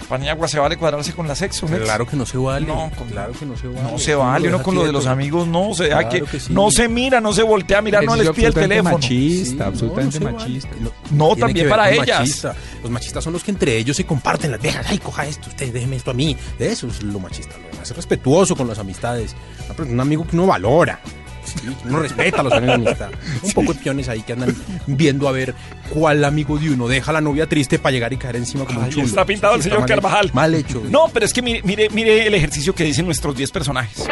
Paniagua, 0.07 0.47
¿se 0.47 0.57
vale 0.57 0.77
cuadrarse 0.77 1.11
con 1.11 1.27
la 1.27 1.35
sexo? 1.35 1.65
ex? 1.65 1.79
Claro 1.83 2.07
que 2.07 2.15
no 2.15 2.25
se 2.25 2.37
vale. 2.37 2.65
No, 2.65 2.89
con- 2.97 3.09
claro 3.09 3.33
que 3.37 3.45
no 3.45 3.57
se 3.57 3.67
vale. 3.67 3.81
No 3.91 3.97
se 3.99 4.15
vale, 4.15 4.47
uno 4.47 4.63
con 4.63 4.73
lo 4.73 4.85
de 4.85 4.93
los 4.93 5.05
amigos 5.05 5.45
no, 5.49 5.71
o 5.71 5.75
sea, 5.75 5.99
Claro 5.99 6.09
que, 6.09 6.21
que 6.21 6.39
sí. 6.39 6.53
no 6.53 6.71
se 6.71 6.87
mira, 6.87 7.19
no 7.19 7.33
se 7.33 7.43
voltea 7.43 7.79
a 7.79 7.81
mirar, 7.81 8.05
no 8.05 8.15
les 8.15 8.29
pide 8.29 8.47
el 8.47 8.53
teléfono. 8.53 8.91
Machista, 8.95 9.65
Sí, 9.65 9.69
absolutamente 9.69 10.19
no, 10.21 10.31
no 10.31 10.39
se 10.39 10.45
vale. 10.45 10.53
machista. 10.61 10.75
No, 11.11 11.35
también 11.35 11.67
para 11.67 11.91
ellas. 11.91 12.19
machista. 12.19 12.55
Los 12.81 12.89
machistas 12.89 13.21
son 13.21 13.33
los 13.33 13.43
que 13.43 13.51
entre 13.51 13.75
ellos 13.77 13.97
se 13.97 14.05
comparten 14.05 14.49
las 14.51 14.61
viejas. 14.61 14.85
Ay, 14.89 14.97
coja 14.99 15.25
esto, 15.25 15.49
usted 15.49 15.73
déjeme 15.73 15.97
esto 15.97 16.11
a 16.11 16.13
mí. 16.13 16.37
Eso 16.57 16.87
es 16.87 17.03
lo 17.03 17.19
machista. 17.19 17.57
Lo 17.57 17.67
demás 17.69 17.91
es 17.91 17.95
respetuoso 17.97 18.55
con 18.55 18.65
las 18.69 18.79
amistades. 18.79 19.35
Un 19.77 19.99
amigo 19.99 20.25
que 20.25 20.37
uno 20.37 20.47
valora. 20.47 21.01
Sí, 21.47 21.55
uno 21.85 21.99
respeta 21.99 22.41
a 22.41 22.43
los 22.43 22.53
años 22.53 22.67
de 22.67 22.73
amistad. 22.73 23.09
Un 23.43 23.51
poco 23.53 23.73
de 23.73 23.79
piones 23.79 24.09
ahí 24.09 24.21
que 24.21 24.33
andan 24.33 24.55
viendo 24.85 25.27
a 25.27 25.31
ver 25.31 25.55
cuál 25.93 26.23
amigo 26.25 26.57
de 26.57 26.71
uno 26.71 26.87
deja 26.87 27.11
a 27.11 27.13
la 27.13 27.21
novia 27.21 27.47
triste 27.47 27.79
para 27.79 27.91
llegar 27.93 28.11
y 28.13 28.17
caer 28.17 28.35
encima 28.35 28.65
como 28.65 28.81
un 28.81 28.89
chulo. 28.89 29.05
está 29.05 29.25
pintado 29.25 29.55
el 29.55 29.61
Sí, 29.61 29.69
señor 29.69 29.79
mal 29.79 29.89
hecho. 29.89 30.01
Carvajal. 30.01 30.31
Mal 30.33 30.53
hecho. 30.55 30.83
No, 30.89 31.05
pero 31.13 31.25
es 31.25 31.33
que 31.33 31.41
mire, 31.41 31.61
mire, 31.63 31.89
mire 31.89 32.27
el 32.27 32.33
ejercicio 32.35 32.75
que 32.75 32.83
dicen 32.83 33.05
nuestros 33.05 33.35
10 33.35 33.51
personajes. 33.51 34.03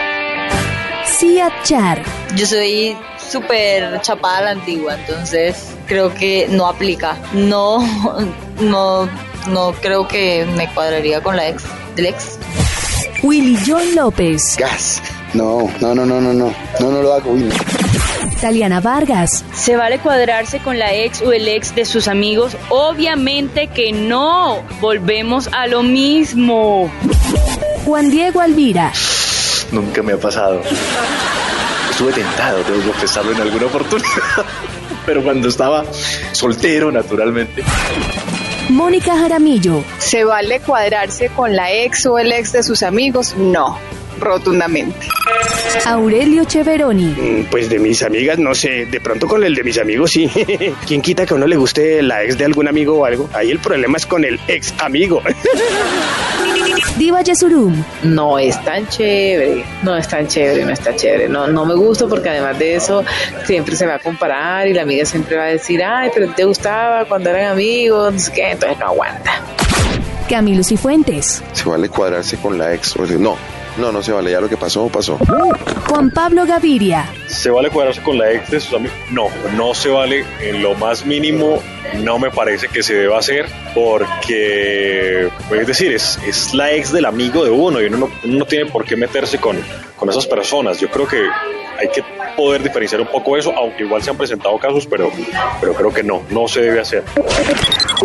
Cia 1.20 1.50
Char. 1.64 2.02
Yo 2.36 2.46
soy 2.46 2.96
súper 3.32 4.02
chapada 4.02 4.40
a 4.40 4.42
la 4.42 4.52
antigua, 4.52 4.96
entonces 4.96 5.56
creo 5.88 6.14
que 6.14 6.48
no 6.50 6.68
aplica. 6.68 7.18
No, 7.34 7.80
no, 8.60 9.08
no 9.48 9.74
creo 9.82 10.08
que 10.08 10.46
me 10.58 10.68
cuadraría 10.74 11.22
con 11.22 11.36
la 11.36 11.48
ex 11.50 11.64
del 11.96 12.08
ex. 12.08 12.40
Willy 13.24 13.58
John 13.66 13.96
López. 13.96 14.56
Gas. 14.58 15.02
No, 15.36 15.70
no, 15.82 15.94
no, 15.94 16.06
no, 16.06 16.22
no, 16.22 16.34
no. 16.34 16.56
No, 16.80 16.92
no 16.92 17.02
lo 17.02 17.14
hago. 17.14 17.32
Uy, 17.32 17.42
no. 17.42 17.56
Taliana 18.40 18.80
Vargas. 18.80 19.44
¿Se 19.54 19.76
vale 19.76 20.00
cuadrarse 20.00 20.60
con 20.60 20.80
la 20.80 20.94
ex 20.94 21.22
o 21.22 21.34
el 21.34 21.48
ex 21.50 21.76
de 21.76 21.84
sus 21.84 22.08
amigos? 22.08 22.56
Obviamente 22.70 23.68
que 23.68 23.92
no. 23.92 24.64
Volvemos 24.80 25.50
a 25.52 25.68
lo 25.68 25.84
mismo. 25.84 26.90
Juan 27.84 28.10
Diego 28.10 28.40
Alvira. 28.40 28.94
Nunca 29.72 30.02
me 30.02 30.14
ha 30.14 30.18
pasado. 30.18 30.62
Estuve 31.92 32.14
tentado, 32.14 32.60
tengo 32.62 32.80
que 32.80 32.88
confesarlo 32.88 33.34
en 33.34 33.42
alguna 33.42 33.66
oportunidad. 33.66 34.46
Pero 35.06 35.22
cuando 35.22 35.50
estaba 35.50 35.84
soltero, 36.32 36.94
naturalmente. 36.94 37.62
Mónica 38.70 39.18
Jaramillo. 39.18 39.84
¿Se 40.00 40.24
vale 40.24 40.62
cuadrarse 40.62 41.30
con 41.30 41.56
la 41.56 41.72
ex 41.72 42.06
o 42.06 42.18
el 42.18 42.32
ex 42.32 42.54
de 42.54 42.64
sus 42.64 42.84
amigos? 42.84 43.36
No, 43.38 43.78
rotundamente. 44.20 45.08
Aurelio 45.86 46.44
Cheveroni. 46.46 47.06
Mm, 47.06 47.46
Pues 47.52 47.70
de 47.70 47.80
mis 47.80 48.02
amigas, 48.04 48.38
no 48.40 48.56
sé, 48.56 48.86
de 48.86 49.00
pronto 49.02 49.28
con 49.28 49.44
el 49.44 49.54
de 49.56 49.64
mis 49.64 49.78
amigos 49.78 50.12
sí. 50.12 50.30
¿Quién 50.88 51.02
quita 51.02 51.26
que 51.26 51.34
a 51.34 51.38
uno 51.38 51.48
le 51.48 51.56
guste 51.58 52.02
la 52.02 52.24
ex 52.24 52.38
de 52.38 52.46
algún 52.46 52.68
amigo 52.68 52.98
o 53.00 53.06
algo? 53.06 53.30
Ahí 53.34 53.52
el 53.52 53.60
problema 53.60 53.98
es 53.98 54.06
con 54.06 54.24
el 54.24 54.40
ex 54.48 54.74
amigo. 54.80 55.22
Diva 56.98 57.22
Yesurum. 57.22 57.84
No 58.04 58.40
es 58.40 58.64
tan 58.64 58.88
chévere, 58.88 59.66
no 59.84 59.96
es 59.98 60.08
tan 60.08 60.28
chévere, 60.28 60.64
no 60.64 60.72
está 60.72 60.96
chévere. 60.96 61.28
No, 61.28 61.48
no 61.48 61.66
me 61.66 61.76
gusta 61.76 62.08
porque 62.08 62.30
además 62.30 62.58
de 62.58 62.76
eso 62.76 63.04
siempre 63.46 63.76
se 63.76 63.86
va 63.86 63.96
a 63.96 64.00
comparar 64.00 64.68
y 64.68 64.74
la 64.74 64.84
amiga 64.84 65.06
siempre 65.06 65.36
va 65.36 65.44
a 65.44 65.48
decir, 65.48 65.84
ay, 65.84 66.10
pero 66.14 66.30
te 66.32 66.46
gustaba 66.46 67.04
cuando 67.06 67.30
eran 67.32 67.52
amigos, 67.52 68.30
qué, 68.30 68.52
entonces 68.52 68.80
no 68.80 68.88
aguanta. 68.88 69.42
Camilo 70.30 70.64
Cifuentes. 70.64 71.44
Se 71.52 71.68
vale 71.70 71.90
cuadrarse 71.90 72.38
con 72.38 72.58
la 72.58 72.74
ex. 72.74 72.96
o 72.96 73.06
sea, 73.06 73.18
No, 73.18 73.38
no, 73.78 73.92
no 73.92 74.02
se 74.02 74.12
vale. 74.12 74.32
Ya 74.32 74.42
lo 74.42 74.50
que 74.50 74.58
pasó, 74.58 74.88
pasó. 74.88 75.18
Juan 75.90 76.12
Pablo 76.12 76.46
Gaviria. 76.46 77.08
¿Se 77.28 77.50
vale 77.50 77.70
cuadrarse 77.70 78.02
con 78.02 78.18
la 78.18 78.32
ex 78.32 78.50
de 78.52 78.60
sus 78.60 78.74
amigos? 78.74 78.98
No, 79.12 79.28
no 79.56 79.74
se 79.74 79.90
vale 79.90 80.26
en 80.42 80.62
lo 80.62 80.76
más 80.76 81.06
mínimo. 81.06 81.62
No 82.04 82.20
me 82.20 82.30
parece 82.30 82.68
que 82.68 82.84
se 82.84 82.94
deba 82.94 83.18
hacer 83.18 83.46
porque, 83.74 85.30
pues, 85.48 85.62
es 85.62 85.68
decir, 85.68 85.94
es, 85.94 86.20
es 86.28 86.54
la 86.54 86.74
ex 86.74 86.92
del 86.92 87.06
amigo 87.06 87.44
de 87.44 87.52
uno 87.52 87.82
y 87.82 87.86
uno 87.86 87.98
no, 87.98 88.10
uno 88.24 88.40
no 88.40 88.46
tiene 88.46 88.66
por 88.66 88.86
qué 88.86 88.96
meterse 88.96 89.38
con, 89.38 89.58
con 89.96 90.10
esas 90.10 90.28
personas. 90.28 90.80
Yo 90.80 90.90
creo 90.90 91.08
que 91.08 91.26
hay 91.80 91.88
que 91.90 92.04
poder 92.36 92.64
diferenciar 92.64 93.02
un 93.02 93.08
poco 93.08 93.38
eso, 93.38 93.54
aunque 93.56 93.84
igual 93.84 94.04
se 94.04 94.10
han 94.10 94.18
presentado 94.18 94.58
casos, 94.58 94.86
pero, 94.86 95.12
pero 95.60 95.74
creo 95.74 95.94
que 95.94 96.04
no, 96.04 96.24
no 96.30 96.48
se 96.48 96.62
debe 96.62 96.82
hacer. 96.82 97.04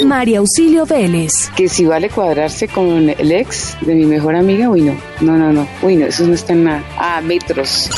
María 0.04 0.38
Auxilio 0.38 0.86
Vélez. 0.86 1.50
Que 1.56 1.68
si 1.68 1.84
vale 1.84 2.08
cuadrarse 2.08 2.68
con 2.68 3.10
el 3.10 3.32
ex 3.32 3.76
de 3.80 3.94
mi 3.94 4.06
mejor 4.06 4.36
amiga, 4.36 4.68
uy 4.68 4.82
no, 4.82 4.96
no, 5.20 5.36
no, 5.36 5.52
no, 5.52 5.68
uy 5.82 5.96
no, 5.96 6.06
eso 6.06 6.24
no 6.24 6.34
está 6.34 6.52
en 6.52 6.64
nada. 6.64 6.84
Ah, 6.96 7.20
metros. 7.22 7.90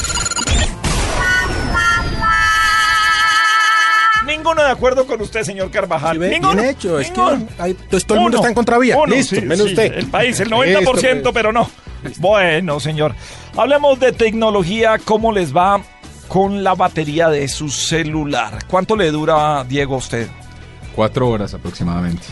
Ninguno 4.43 4.63
de 4.65 4.71
acuerdo 4.71 5.07
con 5.07 5.21
usted, 5.23 5.43
señor 5.45 5.71
Carvajal. 5.71 6.13
Sí, 6.15 6.19
ve, 6.19 6.31
Ninguno. 6.31 6.55
bien 6.55 6.67
hecho, 6.71 6.99
es 6.99 7.11
que 7.11 7.21
Ninguno. 7.21 7.49
hay- 7.59 7.71
entonces 7.73 8.05
todo 8.07 8.19
el 8.19 8.23
mundo 8.23 8.39
Uno. 8.39 8.43
está 8.43 8.49
en 8.49 8.55
contravía. 8.55 8.97
Uno, 8.97 9.15
Listo, 9.15 9.37
sí, 9.37 9.43
menos 9.43 9.59
sí, 9.67 9.73
usted. 9.73 9.93
El 9.95 10.07
país, 10.09 10.41
el 10.41 10.51
90%, 10.51 11.15
Listo, 11.15 11.23
pues. 11.23 11.35
pero 11.35 11.53
no. 11.53 11.71
Bueno, 12.19 12.81
señor. 12.81 13.15
Hablemos 13.57 14.01
de 14.01 14.11
tecnología. 14.13 14.99
¿Cómo 15.05 15.31
les 15.33 15.55
va 15.57 15.81
con 16.27 16.65
la 16.65 16.75
batería 16.75 17.29
de 17.29 17.47
su 17.47 17.69
celular? 17.69 18.65
¿Cuánto 18.69 18.97
le 18.97 19.13
dura, 19.13 19.63
Diego, 19.69 19.95
a 19.95 19.99
usted? 19.99 20.27
Cuatro 20.97 21.29
horas 21.29 21.55
aproximadamente. 21.55 22.25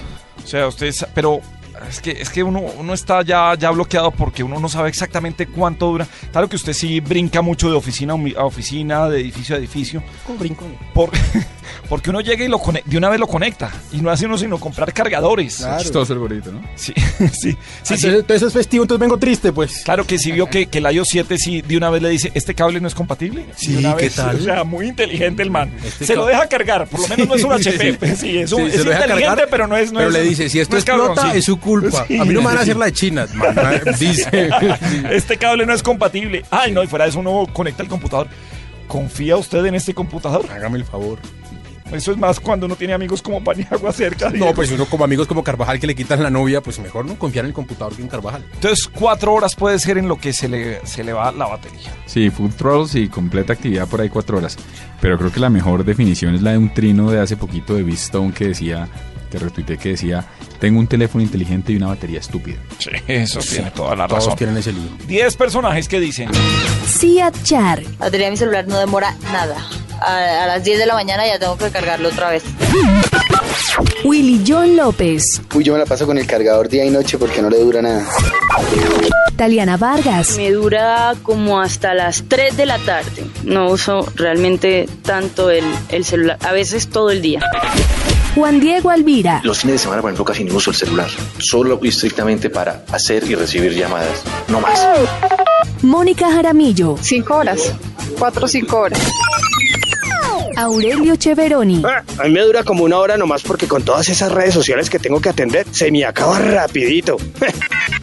O 0.42 0.46
sea, 0.46 0.66
usted, 0.66 0.92
pero 1.14 1.40
es 1.88 2.00
que, 2.00 2.10
es 2.10 2.28
que 2.30 2.42
uno, 2.42 2.60
uno 2.78 2.92
está 2.92 3.22
ya, 3.22 3.54
ya 3.56 3.70
bloqueado 3.70 4.10
porque 4.10 4.42
uno 4.42 4.58
no 4.58 4.68
sabe 4.68 4.88
exactamente 4.88 5.46
cuánto 5.46 5.86
dura. 5.86 6.06
Claro 6.32 6.48
que 6.48 6.56
usted 6.56 6.72
sí 6.72 6.98
brinca 6.98 7.40
mucho 7.40 7.70
de 7.70 7.76
oficina 7.76 8.14
a 8.36 8.44
oficina, 8.44 9.08
de 9.08 9.20
edificio 9.20 9.54
a 9.54 9.58
edificio. 9.58 10.02
¿Cómo 10.26 10.38
brinco? 10.38 10.64
Por, 10.92 11.10
Porque 11.88 12.10
uno 12.10 12.20
llega 12.20 12.44
y 12.44 12.48
lo 12.48 12.60
de 12.84 12.96
una 12.98 13.08
vez 13.08 13.18
lo 13.20 13.26
conecta. 13.26 13.70
Y 13.92 14.00
no 14.00 14.10
hace 14.10 14.26
uno 14.26 14.38
sino 14.38 14.58
comprar 14.58 14.92
cargadores. 14.92 15.56
Claro. 15.56 15.82
Chistoso 15.82 16.12
el 16.12 16.18
gorrito, 16.18 16.52
¿no? 16.52 16.62
Sí, 16.76 16.92
sí, 17.32 17.56
sí, 17.82 17.96
sí. 17.96 18.06
entonces, 18.08 18.42
es 18.42 18.52
festivo, 18.52 18.84
entonces 18.84 19.00
vengo 19.00 19.18
triste, 19.18 19.52
pues. 19.52 19.82
Claro 19.84 20.06
que 20.06 20.18
sí 20.18 20.32
vio 20.32 20.46
que, 20.48 20.66
que 20.66 20.78
el 20.78 20.90
iOS 20.92 21.08
7 21.10 21.38
sí 21.38 21.62
de 21.62 21.76
una 21.76 21.90
vez 21.90 22.02
le 22.02 22.08
dice, 22.10 22.30
¿este 22.34 22.54
cable 22.54 22.80
no 22.80 22.88
es 22.88 22.94
compatible? 22.94 23.46
Sí, 23.56 23.72
De 23.72 23.78
una 23.78 23.96
¿qué 23.96 24.04
vez, 24.04 24.14
tal? 24.14 24.36
O 24.40 24.42
sea, 24.42 24.64
muy 24.64 24.86
inteligente 24.88 25.42
el 25.42 25.50
man. 25.50 25.72
Este 25.84 26.06
se 26.06 26.14
lo 26.16 26.26
deja 26.26 26.46
cargar, 26.48 26.86
por 26.86 27.00
lo 27.00 27.08
menos 27.08 27.28
no 27.28 27.34
es 27.34 27.44
un 27.44 27.52
HP. 27.52 27.94
pues, 27.94 28.18
Sí, 28.18 28.38
es, 28.38 28.52
un, 28.52 28.62
es 28.62 28.76
inteligente, 28.76 29.08
cargar, 29.08 29.48
pero 29.50 29.66
no 29.66 29.76
es... 29.76 29.92
No 29.92 29.98
pero 29.98 30.10
es- 30.10 30.14
le 30.14 30.22
dice, 30.22 30.48
si 30.48 30.60
esto 30.60 30.72
no 30.74 30.78
es 30.78 30.84
explota, 30.84 31.14
cabroncito. 31.14 31.38
es 31.38 31.44
su 31.44 31.58
culpa. 31.58 32.04
Sí, 32.10 32.18
a 32.18 32.24
mí 32.24 32.34
no 32.34 32.40
me 32.40 32.46
van 32.46 32.58
a 32.58 32.60
hacer 32.60 32.76
la 32.76 32.86
de 32.86 32.92
China. 32.92 33.26
man, 33.34 33.80
dice. 33.98 34.50
Este 35.10 35.36
cable 35.36 35.66
no 35.66 35.72
es 35.74 35.82
compatible. 35.82 36.44
Ay, 36.50 36.72
no, 36.72 36.82
y 36.82 36.86
fuera 36.86 37.04
de 37.04 37.10
eso 37.10 37.20
uno 37.20 37.46
conecta 37.52 37.82
el 37.82 37.88
computador. 37.88 38.28
¿Confía 38.86 39.36
usted 39.36 39.64
en 39.66 39.74
este 39.76 39.94
computador? 39.94 40.46
Hágame 40.50 40.78
el 40.78 40.84
favor. 40.84 41.18
Eso 41.92 42.12
es 42.12 42.18
más 42.18 42.38
cuando 42.40 42.66
uno 42.66 42.76
tiene 42.76 42.94
amigos 42.94 43.20
como 43.22 43.42
Paniagua 43.42 43.92
cerca. 43.92 44.30
No, 44.30 44.54
pues 44.54 44.70
uno 44.70 44.86
como 44.86 45.04
amigos 45.04 45.26
como 45.26 45.42
Carvajal 45.42 45.80
que 45.80 45.86
le 45.86 45.94
quitan 45.94 46.22
la 46.22 46.30
novia, 46.30 46.60
pues 46.62 46.78
mejor 46.78 47.04
no 47.04 47.16
confiar 47.18 47.44
en 47.44 47.48
el 47.50 47.54
computador 47.54 47.94
que 47.94 48.02
en 48.02 48.08
Carvajal. 48.08 48.44
Entonces, 48.54 48.88
cuatro 48.92 49.32
horas 49.34 49.54
puede 49.56 49.78
ser 49.78 49.98
en 49.98 50.08
lo 50.08 50.18
que 50.18 50.32
se 50.32 50.48
le, 50.48 50.84
se 50.86 51.02
le 51.04 51.12
va 51.12 51.32
la 51.32 51.46
batería. 51.46 51.92
Sí, 52.06 52.30
Food 52.30 52.52
Trolls 52.54 52.94
y 52.94 53.08
completa 53.08 53.52
actividad 53.54 53.88
por 53.88 54.00
ahí 54.00 54.08
cuatro 54.08 54.38
horas. 54.38 54.56
Pero 55.00 55.18
creo 55.18 55.32
que 55.32 55.40
la 55.40 55.50
mejor 55.50 55.84
definición 55.84 56.34
es 56.34 56.42
la 56.42 56.52
de 56.52 56.58
un 56.58 56.72
trino 56.74 57.10
de 57.10 57.20
hace 57.20 57.36
poquito 57.36 57.74
de 57.74 57.90
Stone 57.92 58.32
que 58.32 58.48
decía, 58.48 58.88
que 59.30 59.38
retuiteé 59.38 59.78
que 59.78 59.90
decía, 59.90 60.24
tengo 60.60 60.78
un 60.78 60.86
teléfono 60.86 61.22
inteligente 61.24 61.72
y 61.72 61.76
una 61.76 61.86
batería 61.88 62.20
estúpida. 62.20 62.58
Sí, 62.78 62.90
eso 63.08 63.40
tiene 63.40 63.70
toda 63.70 63.96
la 63.96 64.06
Todos 64.06 64.24
razón. 64.24 64.38
tienen 64.38 64.56
ese 64.58 64.72
lío. 64.72 64.82
Diez 65.06 65.36
personajes 65.36 65.88
que 65.88 65.98
dicen. 66.00 66.30
Cia 66.86 67.32
Char. 67.42 67.82
La 67.98 68.06
batería 68.06 68.26
de 68.26 68.30
mi 68.32 68.36
celular 68.36 68.66
no 68.68 68.78
demora 68.78 69.14
nada. 69.32 69.56
A, 70.00 70.44
a 70.44 70.46
las 70.46 70.64
10 70.64 70.78
de 70.78 70.86
la 70.86 70.94
mañana 70.94 71.26
ya 71.26 71.38
tengo 71.38 71.56
que 71.56 71.70
cargarlo 71.70 72.08
otra 72.08 72.30
vez. 72.30 72.42
Willy 74.04 74.42
John 74.46 74.76
López. 74.76 75.40
Uy, 75.54 75.64
yo 75.64 75.72
me 75.74 75.78
la 75.78 75.86
paso 75.86 76.06
con 76.06 76.18
el 76.18 76.26
cargador 76.26 76.68
día 76.68 76.84
y 76.84 76.90
noche 76.90 77.18
porque 77.18 77.42
no 77.42 77.50
le 77.50 77.58
dura 77.58 77.82
nada. 77.82 78.06
Taliana 79.36 79.76
Vargas. 79.76 80.36
Me 80.36 80.50
dura 80.50 81.14
como 81.22 81.60
hasta 81.60 81.94
las 81.94 82.24
3 82.28 82.56
de 82.56 82.66
la 82.66 82.78
tarde. 82.78 83.24
No 83.44 83.68
uso 83.70 84.06
realmente 84.14 84.88
tanto 85.02 85.50
el, 85.50 85.64
el 85.88 86.04
celular, 86.04 86.38
a 86.42 86.52
veces 86.52 86.88
todo 86.88 87.10
el 87.10 87.22
día. 87.22 87.40
Juan 88.34 88.60
Diego 88.60 88.90
Alvira. 88.90 89.40
Los 89.42 89.60
fines 89.60 89.74
de 89.74 89.78
semana, 89.78 90.02
por 90.02 90.10
ejemplo, 90.10 90.24
casi 90.24 90.44
no 90.44 90.54
uso 90.54 90.70
el 90.70 90.76
celular. 90.76 91.08
Solo 91.38 91.78
y 91.82 91.88
estrictamente 91.88 92.48
para 92.50 92.84
hacer 92.92 93.24
y 93.24 93.34
recibir 93.34 93.72
llamadas. 93.74 94.22
No 94.48 94.60
más. 94.60 94.86
Mónica 95.82 96.30
Jaramillo. 96.30 96.96
Cinco 97.00 97.36
horas. 97.36 97.72
Cuatro 98.18 98.44
o 98.44 98.48
cinco 98.48 98.78
horas. 98.78 99.00
Aurelio 100.60 101.16
Cheveroni. 101.16 101.82
Ah, 101.84 102.02
a 102.18 102.24
mí 102.24 102.30
me 102.30 102.42
dura 102.42 102.62
como 102.64 102.84
una 102.84 102.98
hora 102.98 103.16
nomás 103.16 103.42
porque 103.42 103.66
con 103.66 103.82
todas 103.82 104.08
esas 104.10 104.30
redes 104.30 104.52
sociales 104.52 104.90
que 104.90 104.98
tengo 104.98 105.20
que 105.20 105.30
atender, 105.30 105.66
se 105.70 105.90
me 105.90 106.04
acaba 106.04 106.38
rapidito. 106.38 107.16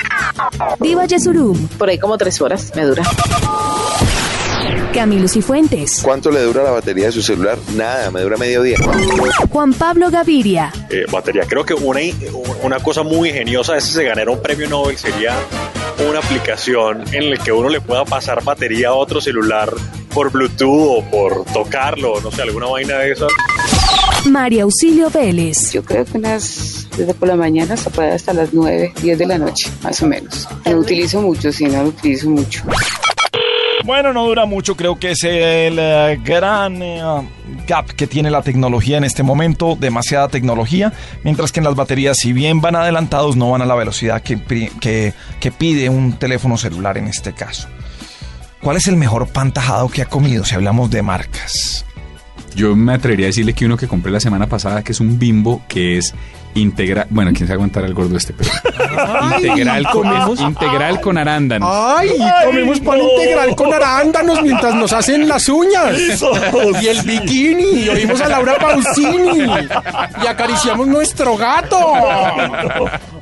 Diva 0.79 1.05
Yesurum. 1.05 1.67
Por 1.77 1.89
ahí 1.89 1.99
como 1.99 2.17
tres 2.17 2.41
horas 2.41 2.71
me 2.75 2.83
dura. 2.83 3.03
Camilo 4.91 5.27
Cifuentes. 5.27 5.99
¿Cuánto 6.01 6.31
le 6.31 6.41
dura 6.41 6.63
la 6.63 6.71
batería 6.71 7.05
de 7.05 7.11
su 7.11 7.21
celular? 7.21 7.59
Nada, 7.75 8.09
me 8.09 8.21
dura 8.21 8.37
medio 8.37 8.63
día. 8.63 8.77
Juan 9.51 9.73
Pablo 9.73 10.09
Gaviria. 10.09 10.73
Eh, 10.89 11.05
batería. 11.11 11.43
Creo 11.47 11.63
que 11.63 11.75
una, 11.75 11.99
una 12.63 12.79
cosa 12.79 13.03
muy 13.03 13.29
ingeniosa 13.29 13.77
es 13.77 13.83
si 13.83 13.93
se 13.93 14.03
ganara 14.03 14.31
un 14.31 14.41
premio 14.41 14.67
Nobel 14.67 14.97
sería 14.97 15.35
una 16.09 16.19
aplicación 16.19 17.03
en 17.13 17.29
la 17.29 17.37
que 17.37 17.51
uno 17.51 17.69
le 17.69 17.81
pueda 17.81 18.03
pasar 18.05 18.43
batería 18.43 18.89
a 18.89 18.93
otro 18.93 19.21
celular 19.21 19.71
por 20.17 20.31
Bluetooth 20.31 20.97
o 20.97 21.03
por 21.11 21.45
tocarlo, 21.53 22.19
no 22.21 22.31
sé, 22.31 22.41
alguna 22.41 22.65
vaina 22.65 22.97
de 22.97 23.11
esas. 23.11 23.31
María 24.25 24.63
Auxilio 24.63 25.11
Vélez. 25.11 25.71
Yo 25.73 25.83
creo 25.83 26.05
que 26.05 26.17
unas 26.17 26.87
desde 26.97 27.13
por 27.13 27.27
la 27.27 27.35
mañana 27.35 27.75
hasta, 27.75 28.01
ahí 28.01 28.09
hasta 28.09 28.33
las 28.33 28.51
9, 28.51 28.93
10 28.99 29.19
de 29.19 29.25
la 29.27 29.37
noche, 29.37 29.69
más 29.83 30.01
o 30.01 30.07
menos. 30.07 30.47
No 30.65 30.77
utilizo 30.77 31.21
mucho, 31.21 31.51
sí, 31.51 31.65
no 31.65 31.83
lo 31.83 31.89
utilizo 31.89 32.31
mucho. 32.31 32.63
Bueno, 33.85 34.11
no 34.11 34.25
dura 34.25 34.47
mucho, 34.47 34.75
creo 34.75 34.97
que 34.97 35.11
es 35.11 35.23
el 35.23 35.77
eh, 35.77 36.19
gran 36.25 36.81
eh, 36.81 36.99
gap 37.67 37.85
que 37.85 38.07
tiene 38.07 38.31
la 38.31 38.41
tecnología 38.41 38.97
en 38.97 39.03
este 39.03 39.21
momento, 39.21 39.77
demasiada 39.79 40.29
tecnología, 40.29 40.93
mientras 41.23 41.51
que 41.51 41.59
en 41.59 41.65
las 41.65 41.75
baterías, 41.75 42.17
si 42.17 42.33
bien 42.33 42.59
van 42.59 42.75
adelantados, 42.75 43.35
no 43.35 43.51
van 43.51 43.61
a 43.61 43.67
la 43.67 43.75
velocidad 43.75 44.23
que, 44.23 44.41
que 44.41 45.51
pide 45.51 45.89
un 45.89 46.13
teléfono 46.13 46.57
celular 46.57 46.97
en 46.97 47.05
este 47.05 47.33
caso. 47.33 47.67
¿Cuál 48.67 48.75
es 48.75 48.87
el 48.89 48.97
mejor 48.97 49.29
pan 49.29 49.53
tajado 49.53 49.87
que 49.87 50.01
ha 50.01 50.07
comido 50.07 50.43
si 50.43 50.53
hablamos 50.53 50.91
de 50.91 51.01
marcas? 51.01 51.85
Yo 52.53 52.75
me 52.75 52.95
atrevería 52.95 53.27
a 53.27 53.29
decirle 53.29 53.53
que 53.53 53.65
uno 53.65 53.77
que 53.77 53.87
compré 53.87 54.11
la 54.11 54.19
semana 54.19 54.47
pasada, 54.47 54.83
que 54.83 54.91
es 54.91 54.99
un 54.99 55.17
bimbo, 55.17 55.61
que 55.69 55.97
es 55.97 56.13
integral. 56.53 57.07
Bueno, 57.09 57.31
quién 57.33 57.47
se 57.47 57.53
aguantar 57.53 57.85
el 57.85 57.93
gordo 57.93 58.17
este, 58.17 58.33
pero. 58.33 58.49
integral, 59.37 59.87
con, 59.89 60.03
comemos- 60.03 60.41
integral 60.41 60.99
con 60.99 61.17
arándanos. 61.17 61.69
¡Ay! 61.71 62.09
comemos 62.45 62.81
pan 62.81 62.99
integral 62.99 63.55
con 63.55 63.73
arándanos 63.73 64.41
mientras 64.43 64.75
nos 64.75 64.91
hacen 64.91 65.29
las 65.29 65.47
uñas. 65.47 65.97
Y 66.81 66.87
el 66.87 67.01
bikini. 67.03 67.83
Y 67.85 67.87
oímos 67.87 68.19
a 68.19 68.27
Laura 68.27 68.57
Pausini. 68.59 69.45
Y 70.21 70.27
acariciamos 70.27 70.89
nuestro 70.89 71.37
gato. 71.37 71.79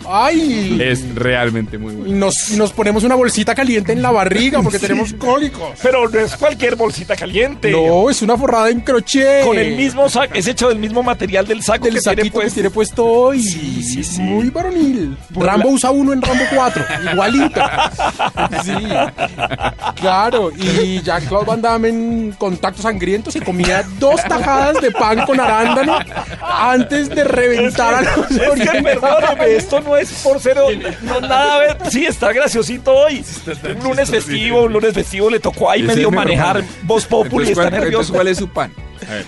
¡Ay! 0.07 0.77
Es 0.82 1.14
realmente 1.15 1.77
muy 1.77 1.94
Y 1.94 1.95
bueno. 1.98 2.15
nos, 2.27 2.49
y 2.52 2.57
nos 2.57 2.72
ponemos 2.73 3.03
una 3.03 3.15
bolsita 3.15 3.53
caliente 3.56 3.91
en 3.91 4.02
la 4.02 4.11
barriga 4.11 4.61
porque 4.61 4.80
tenemos 4.80 5.14
cólicos. 5.14 5.69
Pero 5.82 6.10
no 6.10 6.19
es 6.19 6.36
cualquier 6.36 6.76
bolsita 6.76 7.15
caliente. 7.15 7.72
No, 7.72 8.10
es 8.10 8.22
una 8.22 8.38
forrada 8.38 8.69
en 8.69 8.82
crochet. 8.82 9.44
Con 9.45 9.57
el 9.57 9.76
mismo 9.76 10.10
saco, 10.10 10.34
es 10.34 10.48
hecho 10.48 10.69
del 10.69 10.80
mismo 10.80 11.03
material 11.03 11.45
del 11.48 11.61
saco 11.64 11.86
del 11.86 11.95
que 11.95 11.99
tiene 12.02 12.15
saquito 12.18 12.23
que 12.26 12.41
puesto. 12.41 12.53
tiene 12.53 12.69
puesto 12.69 13.06
hoy. 13.06 13.41
Sí, 13.41 13.84
sí, 13.84 14.03
sí. 14.03 14.22
Muy 14.22 14.49
varonil. 14.49 15.18
Por 15.34 15.45
Rambo 15.45 15.69
la- 15.69 15.73
usa 15.76 15.91
uno 15.91 16.14
en 16.14 16.22
Rambo 16.22 16.44
4. 16.53 16.84
Igualito. 17.14 17.61
Sí. 18.64 18.73
Claro. 19.95 20.52
Y 20.57 21.02
Jean-Claude 21.02 21.45
Van 21.45 21.61
Damme 21.61 21.90
en 21.90 22.32
Contacto 22.38 22.82
Sangriento 22.82 23.32
se 23.32 23.41
comía 23.41 23.84
dos 23.99 24.22
tajadas 24.23 24.82
de 24.82 24.91
pan 24.91 25.26
con 25.26 25.40
arándano 25.40 25.98
antes 26.41 27.10
de 27.10 27.23
reventar 27.23 27.94
a 27.95 28.02
los 28.02 28.32
Es 28.32 28.69
que 28.69 28.84
perdóname, 28.84 29.56
esto 29.56 29.82
no 29.82 29.95
es 29.98 30.12
por 30.24 30.40
ser 30.40 30.58
no, 31.02 31.20
nada 31.22 31.56
a 31.56 31.60
ver, 31.60 31.78
sí 31.90 32.06
está 32.06 32.32
graciosito 32.34 32.92
hoy. 32.94 33.24
Un 33.78 33.84
lunes 33.84 34.10
festivo, 34.10 34.64
un 34.64 34.74
lunes 34.74 34.94
festivo 34.94 35.30
le 35.30 35.40
tocó 35.40 35.70
ahí 35.70 35.84
medio 35.84 36.10
es 36.10 36.14
manejar 36.16 36.64
voz 36.84 37.06
populi, 37.06 37.50
está 37.50 37.56
¿cuál, 37.64 37.66
entonces, 37.68 37.82
nervioso. 37.92 38.14
¿cuál 38.14 38.28
es 38.28 38.38
su 38.38 38.48
pan? 38.50 38.72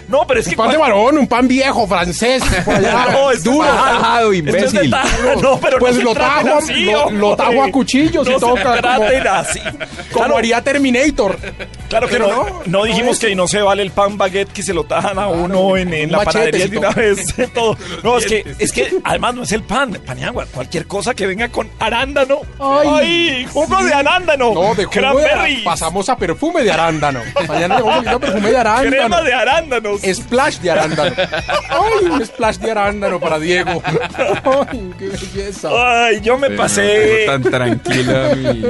No, 0.07 0.25
pero 0.25 0.39
es 0.39 0.45
que 0.47 0.51
Un 0.55 0.57
pan 0.57 0.71
de 0.71 0.77
varón, 0.77 1.17
un 1.17 1.27
pan 1.27 1.47
viejo, 1.47 1.85
francés. 1.87 2.41
No, 2.65 3.33
duro. 3.43 3.65
es 3.67 3.69
tajado, 3.75 4.31
es 4.31 4.39
imbécil. 4.39 4.89
tajo, 4.89 5.09
No, 5.41 5.59
pero 5.59 5.77
Pues 5.77 5.97
no 5.97 6.03
lo 6.03 6.13
tajo 6.15 6.55
así, 6.57 6.85
lo- 7.11 7.35
tajo 7.35 7.63
a 7.63 7.71
cuchillos 7.71 8.27
y 8.27 8.31
toca 8.39 8.63
como- 8.63 8.77
traten 8.77 9.27
así. 9.27 9.59
Como 9.59 9.77
Claro, 10.13 10.37
haría 10.37 10.61
Terminator. 10.63 11.37
Claro 11.89 12.07
que 12.07 12.19
no, 12.19 12.27
no, 12.27 12.61
no 12.65 12.83
dijimos 12.85 13.21
no 13.21 13.27
que 13.27 13.35
no 13.35 13.47
se 13.47 13.61
vale 13.61 13.81
el 13.83 13.91
pan 13.91 14.17
baguette 14.17 14.51
que 14.51 14.63
se 14.63 14.73
lo 14.73 14.83
tajan 14.83 15.17
a 15.19 15.27
uno 15.27 15.77
en, 15.77 15.93
en 15.93 16.05
un 16.05 16.11
la 16.11 16.23
panadería 16.23 16.67
de 16.67 16.77
una 16.77 16.89
vez. 16.91 17.25
todo. 17.53 17.77
No, 18.03 18.17
es 18.17 18.25
que, 18.25 18.43
es 18.59 18.71
que 18.71 18.97
además 19.03 19.35
no 19.35 19.43
es 19.43 19.51
el 19.51 19.63
pan, 19.63 19.93
paniagua, 20.05 20.45
cualquier 20.45 20.85
cosa 20.87 21.13
que 21.13 21.25
venga 21.27 21.49
con 21.49 21.69
arándano. 21.79 22.41
Ay, 22.59 22.87
¡Ay! 22.89 23.47
¡Jugo 23.51 23.83
de 23.83 23.93
arándano! 23.93 24.53
No, 24.53 24.61
de 24.61 24.65
jugo 24.65 24.75
de 24.75 24.87
Cranberry. 24.87 25.63
Pasamos 25.63 26.07
a 26.09 26.17
perfume 26.17 26.63
de 26.63 26.71
arándano. 26.71 27.21
Mañana 27.47 27.77
le 27.77 27.83
vamos 27.83 28.07
a 28.07 28.19
perfume 28.19 28.51
de 28.51 28.57
arándano. 28.57 28.89
Crema 28.89 29.21
de 29.21 29.33
arándanos. 29.33 30.01
Splash 30.01 30.57
de 30.57 30.71
arándano. 30.71 31.15
Ay, 31.69 32.05
un 32.09 32.25
splash 32.25 32.57
de 32.57 32.71
arándano 32.71 33.19
para 33.19 33.39
Diego. 33.39 33.81
Ay, 33.85 34.91
qué 34.97 35.07
belleza. 35.09 35.69
Ay, 35.71 36.21
yo 36.21 36.37
me 36.37 36.47
Pero 36.47 36.61
pasé. 36.61 37.25
no, 37.27 37.31
tan 37.33 37.51
tranquila, 37.51 38.35
mi- 38.35 38.63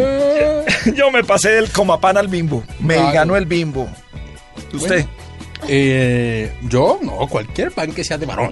Yo 0.95 1.11
me 1.11 1.23
pasé 1.23 1.49
del 1.51 1.69
comapán 1.71 2.17
al 2.17 2.27
bimbo. 2.27 2.63
Me 2.79 2.97
Claro. 3.11 3.19
ganó 3.19 3.37
el 3.37 3.45
bimbo. 3.45 3.87
¿Usted? 4.73 5.05
Eh, 5.67 6.55
yo, 6.63 6.99
no, 7.01 7.27
cualquier 7.27 7.71
pan 7.71 7.91
que 7.91 8.03
sea 8.03 8.17
de 8.17 8.25
varón. 8.25 8.51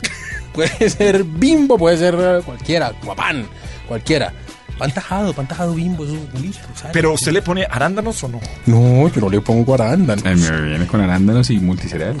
Puede 0.52 0.90
ser 0.90 1.24
bimbo, 1.24 1.78
puede 1.78 1.96
ser 1.96 2.42
cualquiera, 2.44 2.92
pan, 3.16 3.46
cualquiera. 3.88 4.34
Pan 4.78 4.90
tajado, 4.92 5.32
pan 5.32 5.46
tajado 5.48 5.74
bimbo, 5.74 6.04
eso 6.04 6.14
es 6.34 6.40
listo. 6.40 6.68
¿sabes? 6.74 6.92
¿Pero 6.92 7.12
usted 7.12 7.32
le 7.32 7.40
pone 7.40 7.66
arándanos 7.70 8.22
o 8.24 8.28
no? 8.28 8.40
No, 8.66 9.08
yo 9.08 9.20
no 9.20 9.30
le 9.30 9.40
pongo 9.40 9.74
arándano. 9.74 10.20
Ay, 10.24 10.36
me 10.36 10.60
viene 10.62 10.86
con 10.86 11.00
arándanos 11.00 11.48
y 11.50 11.58
multicereal. 11.58 12.16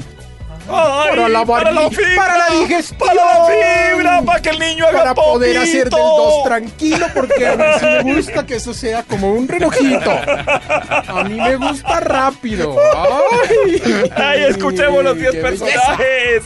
Para 1.16 1.28
la 1.28 1.44
barriga, 1.44 1.90
fibra, 1.90 2.16
para 2.16 2.38
la 2.38 2.60
digestión. 2.60 2.98
Para 2.98 3.14
la 3.14 3.46
fibra, 3.46 4.22
para 4.22 4.42
que 4.42 4.50
el 4.50 4.58
niño 4.58 4.86
haga 4.86 4.98
Para 4.98 5.14
poder 5.14 5.58
hacer 5.58 5.84
del 5.84 5.90
2 5.90 6.44
tranquilo, 6.44 7.06
porque 7.14 7.46
a 7.46 7.56
mí 7.56 7.64
sí 7.80 7.86
me 8.04 8.14
gusta 8.14 8.46
que 8.46 8.56
eso 8.56 8.72
sea 8.74 9.02
como 9.02 9.32
un 9.32 9.46
relojito. 9.48 10.10
A 10.10 11.24
mí 11.28 11.34
me 11.40 11.56
gusta 11.56 12.00
rápido. 12.00 12.76
Ay, 12.94 14.10
Ay, 14.16 14.42
escuchemos 14.44 15.04
los 15.04 15.16
10 15.16 15.30
qué 15.32 15.40
belleza. 15.42 15.64
personajes. 15.66 16.42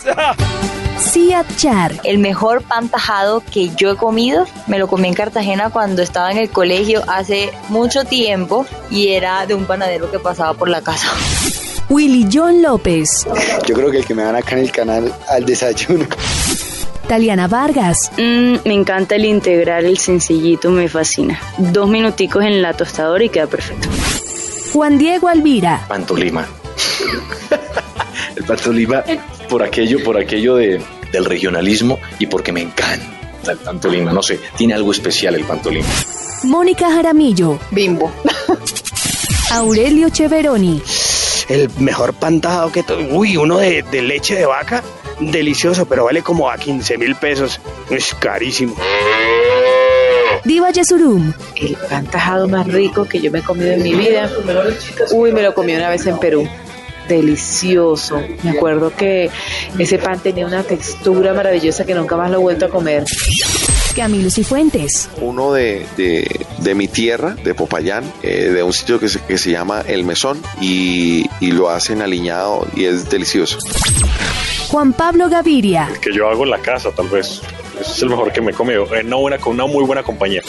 Cia 0.98 1.44
Char. 1.56 1.93
El 2.05 2.18
mejor 2.18 2.62
pan 2.62 2.88
tajado 2.88 3.43
que 3.52 3.70
yo 3.76 3.90
he 3.93 3.97
comido 3.97 4.47
me 4.66 4.78
lo 4.78 4.88
comí 4.88 5.09
en 5.09 5.14
Cartagena 5.14 5.70
cuando 5.70 6.02
estaba 6.02 6.32
en 6.32 6.38
el 6.38 6.51
colegio 6.51 7.02
hace 7.06 7.51
mucho 7.68 8.05
tiempo 8.05 8.66
y 8.90 9.09
era 9.09 9.47
de 9.47 9.55
un 9.55 9.66
panadero 9.66 10.10
que 10.10 10.18
pasaba 10.18 10.55
por 10.55 10.68
la 10.68 10.80
casa. 10.82 11.09
Willy 11.88 12.26
John 12.32 12.62
López. 12.62 13.26
Yo 13.66 13.74
creo 13.74 13.90
que 13.90 13.98
el 13.98 14.04
que 14.04 14.14
me 14.14 14.22
dan 14.22 14.36
acá 14.36 14.56
en 14.56 14.62
el 14.62 14.72
canal 14.72 15.14
al 15.28 15.44
desayuno. 15.44 16.06
Taliana 17.06 17.46
Vargas. 17.46 18.10
Mm, 18.18 18.56
me 18.64 18.74
encanta 18.74 19.14
el 19.14 19.24
integral, 19.24 19.84
el 19.84 19.98
sencillito, 19.98 20.70
me 20.70 20.88
fascina. 20.88 21.40
Dos 21.58 21.88
minuticos 21.88 22.44
en 22.44 22.62
la 22.62 22.72
tostadora 22.74 23.22
y 23.22 23.28
queda 23.28 23.46
perfecto. 23.46 23.88
Juan 24.72 24.98
Diego 24.98 25.28
Alvira. 25.28 25.84
Pantolima. 25.86 26.46
el 28.36 28.44
pantolima 28.44 29.04
por 29.48 29.62
aquello, 29.62 30.02
por 30.02 30.16
aquello 30.18 30.56
de, 30.56 30.82
del 31.12 31.24
regionalismo 31.24 32.00
y 32.18 32.26
porque 32.26 32.50
me 32.50 32.62
encanta 32.62 33.52
el 33.52 33.58
pantolima. 33.58 34.12
No 34.12 34.22
sé, 34.22 34.40
tiene 34.56 34.74
algo 34.74 34.90
especial 34.90 35.36
el 35.36 35.44
pantolima. 35.44 35.86
Mónica 36.42 36.90
Jaramillo. 36.90 37.60
Bimbo. 37.70 38.12
Aurelio 39.52 40.08
Cheveroni. 40.08 40.82
El 41.48 41.70
mejor 41.78 42.14
pan 42.14 42.40
tajado 42.40 42.73
que... 42.73 42.85
Uy, 43.10 43.36
uno 43.36 43.59
de, 43.59 43.82
de 43.82 44.02
leche 44.02 44.35
de 44.35 44.47
vaca. 44.47 44.82
Delicioso, 45.20 45.86
pero 45.86 46.05
vale 46.05 46.23
como 46.23 46.51
a 46.51 46.59
15 46.59 46.98
mil 46.98 47.14
pesos. 47.14 47.60
Es 47.90 48.14
carísimo. 48.14 48.74
Diva 50.44 50.70
Yesurum. 50.70 51.32
El 51.56 51.77
pan 51.89 52.06
tajado 52.06 52.48
más 52.48 52.66
rico 52.66 53.05
que 53.05 53.20
yo 53.20 53.31
me 53.31 53.40
he 53.40 53.43
comido 53.43 53.73
en 53.73 53.82
mi 53.82 53.94
vida. 53.94 54.31
Uy, 55.12 55.32
me 55.32 55.43
lo 55.43 55.55
comí 55.55 55.74
una 55.74 55.89
vez 55.89 56.06
en 56.06 56.18
Perú. 56.18 56.48
Delicioso. 57.09 58.20
Me 58.43 58.51
acuerdo 58.51 58.93
que 58.94 59.31
ese 59.78 59.98
pan 59.98 60.18
tenía 60.20 60.47
una 60.47 60.62
textura 60.62 61.32
maravillosa 61.32 61.85
que 61.85 61.94
nunca 61.94 62.16
más 62.16 62.31
lo 62.31 62.39
he 62.39 62.40
vuelto 62.40 62.66
a 62.66 62.68
comer. 62.68 63.05
Camilo 63.97 64.31
Cifuentes. 64.31 65.09
Uno 65.23 65.55
de, 65.55 65.86
de, 65.97 66.47
de 66.59 66.74
mi 66.74 66.86
tierra, 66.86 67.35
de 67.35 67.55
Popayán, 67.55 68.05
eh, 68.23 68.51
de 68.51 68.62
un 68.62 68.74
sitio 68.74 69.01
que 69.01 69.09
se, 69.09 69.20
que 69.20 69.39
se 69.39 69.51
llama 69.51 69.82
El 69.86 70.05
Mesón 70.05 70.43
y, 70.60 71.24
y 71.40 71.52
lo 71.52 71.70
hacen 71.70 72.02
aliñado 72.02 72.66
y 72.77 72.85
es 72.85 73.09
delicioso. 73.09 73.59
Juan 74.68 74.93
Pablo 74.93 75.31
Gaviria. 75.31 75.89
Que 76.02 76.12
yo 76.12 76.28
hago 76.28 76.44
en 76.44 76.51
la 76.51 76.59
casa, 76.59 76.90
tal 76.90 77.09
vez. 77.09 77.40
Ese 77.81 77.90
es 77.90 78.02
el 78.02 78.10
mejor 78.10 78.32
que 78.32 78.43
me 78.43 78.51
he 78.51 78.55
comido. 78.55 78.94
En 78.94 79.06
una, 79.06 79.16
buena, 79.16 79.39
con 79.39 79.55
una 79.55 79.66
muy 79.66 79.85
buena 79.85 80.02
compañía. 80.02 80.43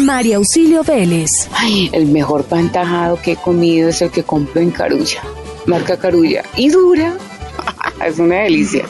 María 0.00 0.36
Auxilio 0.36 0.82
Vélez. 0.84 1.30
Ay, 1.52 1.88
el 1.94 2.06
mejor 2.06 2.44
pan 2.44 2.70
tajado 2.70 3.18
que 3.22 3.32
he 3.32 3.36
comido 3.36 3.88
es 3.88 4.02
el 4.02 4.10
que 4.10 4.22
compro 4.22 4.60
en 4.60 4.70
Carulla, 4.70 5.22
marca 5.64 5.96
Carulla. 5.96 6.42
Y 6.56 6.68
dura, 6.68 7.14
es 8.06 8.18
una 8.18 8.40
delicia. 8.40 8.84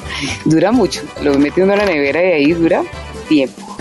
Dura 0.44 0.72
mucho. 0.72 1.02
Lo 1.22 1.38
mete 1.38 1.62
uno 1.62 1.74
a 1.74 1.76
la 1.76 1.86
nevera 1.86 2.20
y 2.20 2.32
ahí 2.32 2.52
dura 2.52 2.82
tiempo. 3.32 3.76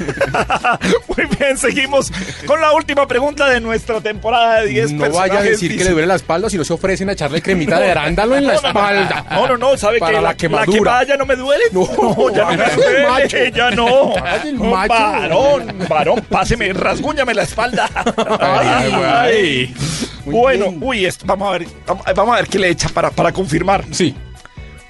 Muy 1.08 1.26
bien, 1.38 1.58
seguimos 1.58 2.10
con 2.46 2.60
la 2.60 2.72
última 2.72 3.06
pregunta 3.06 3.48
de 3.50 3.60
nuestra 3.60 4.00
temporada 4.00 4.62
de 4.62 4.68
10 4.68 4.92
No 4.92 5.10
vaya 5.10 5.38
a 5.40 5.42
decir 5.42 5.76
que 5.76 5.84
le 5.84 5.90
duele 5.90 6.06
la 6.06 6.14
espalda 6.16 6.48
si 6.48 6.56
no 6.56 6.64
se 6.64 6.72
ofrecen 6.72 7.10
a 7.10 7.12
echarle 7.12 7.42
cremita 7.42 7.78
de 7.78 7.90
arándano 7.90 8.34
en 8.34 8.46
la 8.46 8.54
No, 8.60 8.60
no, 8.62 8.62
no, 8.62 8.68
espalda. 8.68 9.26
No, 9.30 9.46
no, 9.48 9.56
no, 9.58 9.76
¿sabe 9.76 9.98
Para 9.98 10.10
que 10.10 10.16
la 10.16 10.22
la, 10.22 10.28
la 10.30 10.36
quemadura. 10.36 10.72
quemada 10.78 11.04
ya 11.04 11.16
no 11.16 11.26
me 11.26 11.36
duele? 11.36 11.64
No, 11.72 12.30
ya 12.34 12.44
no 12.44 12.56
me 12.56 12.70
duele, 12.82 13.06
macho. 13.08 13.36
ya 13.54 13.70
no. 13.72 14.12
Ay, 14.24 14.48
el 14.48 14.58
No, 14.58 14.64
macho. 14.64 14.94
Varón, 14.94 15.74
varón, 15.88 16.20
páseme, 16.28 16.72
rasguñame 16.72 17.34
la 17.34 17.42
espalda. 17.42 17.88
Ay, 18.40 18.92
ay. 19.04 19.74
Bueno, 20.24 20.74
uy, 20.80 21.04
esto, 21.06 21.24
vamos 21.26 21.48
a 21.48 21.58
ver, 21.58 21.68
vamos, 21.86 22.04
vamos 22.16 22.34
a 22.34 22.36
ver 22.40 22.48
qué 22.48 22.58
le 22.58 22.68
echa 22.70 22.88
para, 22.88 23.10
para 23.10 23.32
confirmar. 23.32 23.84
Sí. 23.92 24.14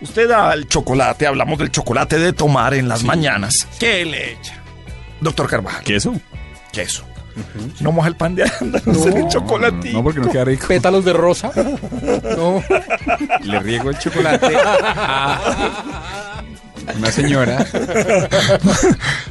Usted 0.01 0.31
al 0.31 0.67
chocolate, 0.67 1.27
hablamos 1.27 1.59
del 1.59 1.71
chocolate 1.71 2.19
de 2.19 2.33
tomar 2.33 2.75
en 2.75 2.89
las 2.89 3.05
mañanas. 3.05 3.67
¿Qué 3.79 4.05
le 4.05 4.33
echa? 4.33 4.55
Doctor 5.21 5.49
Carvajal. 5.49 5.85
¿Queso? 5.85 6.15
Queso. 6.73 7.05
No 7.81 7.93
moja 7.93 8.09
el 8.09 8.17
pan 8.17 8.35
de 8.35 8.45
arándanos 8.45 9.07
en 9.07 9.17
el 9.19 9.29
chocolate. 9.29 9.93
No, 9.93 10.03
porque 10.03 10.21
no 10.21 10.31
queda 10.31 10.45
rico. 10.45 10.67
Pétalos 10.69 11.05
de 11.05 11.13
rosa. 11.13 11.53
No. 12.37 12.63
Le 13.43 13.61
riego 13.61 13.91
el 13.91 13.99
chocolate 13.99 14.57
una 16.97 17.13
señora 17.13 17.67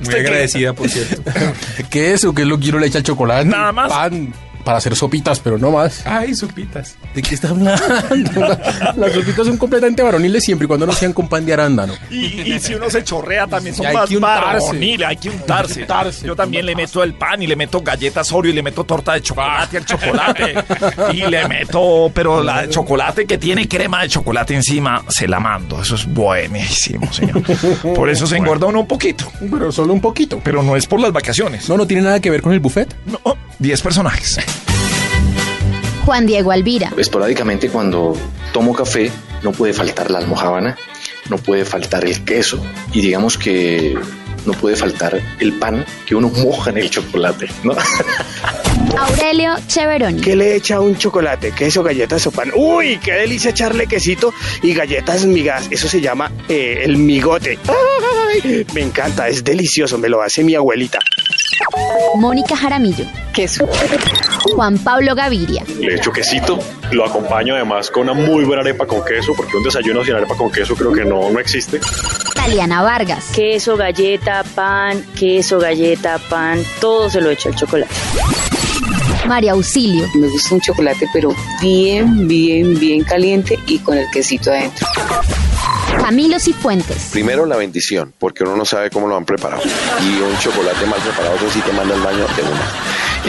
muy 0.05 0.15
agradecida, 0.15 0.73
por 0.73 0.89
cierto. 0.89 1.21
¿Qué 1.89 2.09
es 2.09 2.15
eso? 2.15 2.33
¿Qué 2.33 2.43
es 2.43 2.47
lo 2.47 2.57
que 2.57 2.63
quiero 2.63 2.79
le 2.79 2.87
echa 2.87 2.99
el 2.99 3.03
chocolate? 3.03 3.45
Nada 3.45 3.71
más. 3.71 3.91
Pan 3.91 4.33
para 4.69 4.77
hacer 4.77 4.95
sopitas, 4.95 5.39
pero 5.39 5.57
no 5.57 5.71
más. 5.71 6.05
Ay, 6.05 6.35
sopitas. 6.35 6.95
¿De 7.15 7.23
qué 7.23 7.33
está 7.33 7.49
hablando? 7.49 7.73
Las 8.97 9.13
sopitas 9.13 9.47
son 9.47 9.57
completamente 9.57 10.03
varoniles 10.03 10.43
siempre 10.43 10.65
y 10.65 10.67
cuando 10.67 10.85
no 10.85 10.93
sean 10.93 11.11
con 11.11 11.27
pan 11.27 11.43
de 11.43 11.53
arándano. 11.53 11.95
Y, 12.11 12.53
y 12.53 12.59
si 12.59 12.75
uno 12.75 12.87
se 12.87 13.03
chorrea 13.03 13.47
también 13.47 13.75
son 13.75 13.87
hay 13.87 13.95
más 13.95 14.07
que 14.07 14.17
untarse. 14.17 14.67
varoniles, 14.67 15.07
hay 15.07 15.17
que 15.17 15.29
untarse. 15.31 15.87
Yo 16.23 16.35
también 16.35 16.67
le 16.67 16.75
meto 16.75 17.01
el 17.01 17.15
pan 17.15 17.41
y 17.41 17.47
le 17.47 17.55
meto 17.55 17.81
galletas 17.81 18.31
Oreo 18.31 18.51
y 18.51 18.53
le 18.53 18.61
meto 18.61 18.83
torta 18.83 19.13
de 19.13 19.23
chocolate 19.23 19.77
al 19.77 19.85
chocolate. 19.85 20.53
y 21.13 21.21
le 21.25 21.47
meto, 21.47 22.11
pero 22.13 22.43
la 22.43 22.61
de 22.61 22.69
chocolate 22.69 23.25
que 23.25 23.39
tiene 23.39 23.67
crema 23.67 24.03
de 24.03 24.09
chocolate 24.09 24.53
encima, 24.53 25.03
se 25.07 25.27
la 25.27 25.39
mando. 25.39 25.81
Eso 25.81 25.95
es 25.95 26.05
buenísimo, 26.05 27.11
señor. 27.11 27.41
Por 27.95 28.07
eso 28.07 28.27
se 28.27 28.37
engorda 28.37 28.67
uno 28.67 28.81
un 28.81 28.87
poquito. 28.87 29.31
Pero 29.51 29.71
solo 29.71 29.93
un 29.93 30.01
poquito. 30.01 30.39
Pero 30.43 30.61
no 30.61 30.75
es 30.75 30.85
por 30.85 30.99
las 30.99 31.11
vacaciones. 31.11 31.67
No, 31.67 31.75
no 31.75 31.87
tiene 31.87 32.03
nada 32.03 32.19
que 32.19 32.29
ver 32.29 32.43
con 32.43 32.53
el 32.53 32.59
buffet. 32.59 32.95
No, 33.07 33.35
10 33.57 33.81
personajes. 33.81 34.37
Juan 36.05 36.25
Diego 36.25 36.51
Alvira. 36.51 36.91
Esporádicamente 36.97 37.69
cuando 37.69 38.15
tomo 38.53 38.73
café 38.73 39.11
no 39.43 39.51
puede 39.51 39.73
faltar 39.73 40.11
la 40.11 40.19
almojábana, 40.19 40.77
no 41.29 41.37
puede 41.37 41.65
faltar 41.65 42.05
el 42.05 42.23
queso 42.23 42.63
y 42.93 43.01
digamos 43.01 43.37
que 43.37 43.97
no 44.45 44.53
puede 44.53 44.75
faltar 44.75 45.21
el 45.39 45.53
pan 45.53 45.85
que 46.05 46.15
uno 46.15 46.29
moja 46.29 46.71
en 46.71 46.77
el 46.77 46.89
chocolate, 46.89 47.49
¿no? 47.63 47.73
Aurelio 48.97 49.55
Cheveroni. 49.67 50.21
¿Qué 50.21 50.35
le 50.35 50.55
echa 50.55 50.79
un 50.79 50.97
chocolate? 50.97 51.51
¿Queso, 51.51 51.83
galletas 51.83 52.25
o 52.27 52.31
pan? 52.31 52.51
¡Uy! 52.55 52.99
¡Qué 53.03 53.13
delicia 53.13 53.51
echarle 53.51 53.87
quesito 53.87 54.33
y 54.61 54.73
galletas 54.73 55.25
migas! 55.25 55.67
Eso 55.69 55.87
se 55.87 56.01
llama 56.01 56.31
eh, 56.47 56.81
el 56.83 56.97
migote. 56.97 57.57
¡Ay! 57.67 58.65
Me 58.73 58.81
encanta, 58.81 59.27
es 59.27 59.43
delicioso, 59.43 59.97
me 59.97 60.09
lo 60.09 60.21
hace 60.21 60.43
mi 60.43 60.55
abuelita. 60.55 60.99
Mónica 62.15 62.55
Jaramillo. 62.55 63.05
Queso. 63.33 63.67
Juan 64.55 64.77
Pablo 64.79 65.15
Gaviria. 65.15 65.63
Le 65.79 65.95
echo 65.95 66.11
quesito, 66.11 66.59
lo 66.91 67.05
acompaño 67.05 67.55
además 67.55 67.91
con 67.91 68.03
una 68.03 68.13
muy 68.13 68.43
buena 68.45 68.61
arepa 68.61 68.85
con 68.85 69.03
queso, 69.03 69.33
porque 69.35 69.57
un 69.57 69.63
desayuno 69.63 70.03
sin 70.03 70.15
arepa 70.15 70.35
con 70.35 70.51
queso 70.51 70.75
creo 70.75 70.91
que 70.91 71.05
no, 71.05 71.29
no 71.29 71.39
existe. 71.39 71.79
Taliana 72.35 72.81
Vargas. 72.81 73.31
Queso, 73.33 73.77
galleta, 73.77 74.43
pan, 74.55 75.03
queso, 75.17 75.59
galleta, 75.59 76.17
pan, 76.17 76.63
todo 76.79 77.09
se 77.09 77.21
lo 77.21 77.29
echo 77.29 77.49
al 77.49 77.55
chocolate. 77.55 77.93
María 79.27 79.51
Auxilio. 79.53 80.07
Me 80.15 80.27
gusta 80.27 80.55
un 80.55 80.61
chocolate, 80.61 81.07
pero 81.13 81.35
bien, 81.61 82.27
bien, 82.27 82.77
bien 82.79 83.03
caliente 83.03 83.59
y 83.67 83.79
con 83.79 83.97
el 83.97 84.09
quesito 84.11 84.51
adentro. 84.51 84.87
Camilo 85.97 86.39
Cifuentes. 86.39 87.09
Primero 87.11 87.45
la 87.45 87.57
bendición, 87.57 88.13
porque 88.17 88.43
uno 88.43 88.55
no 88.55 88.65
sabe 88.65 88.89
cómo 88.89 89.07
lo 89.07 89.15
han 89.15 89.25
preparado. 89.25 89.61
Y 90.01 90.21
un 90.21 90.37
chocolate 90.39 90.85
mal 90.85 90.99
preparado, 91.01 91.35
eso 91.35 91.49
sí 91.51 91.61
te 91.61 91.71
manda 91.73 91.95
al 91.95 92.01
baño 92.01 92.19
de 92.19 92.41
una. 92.43 92.71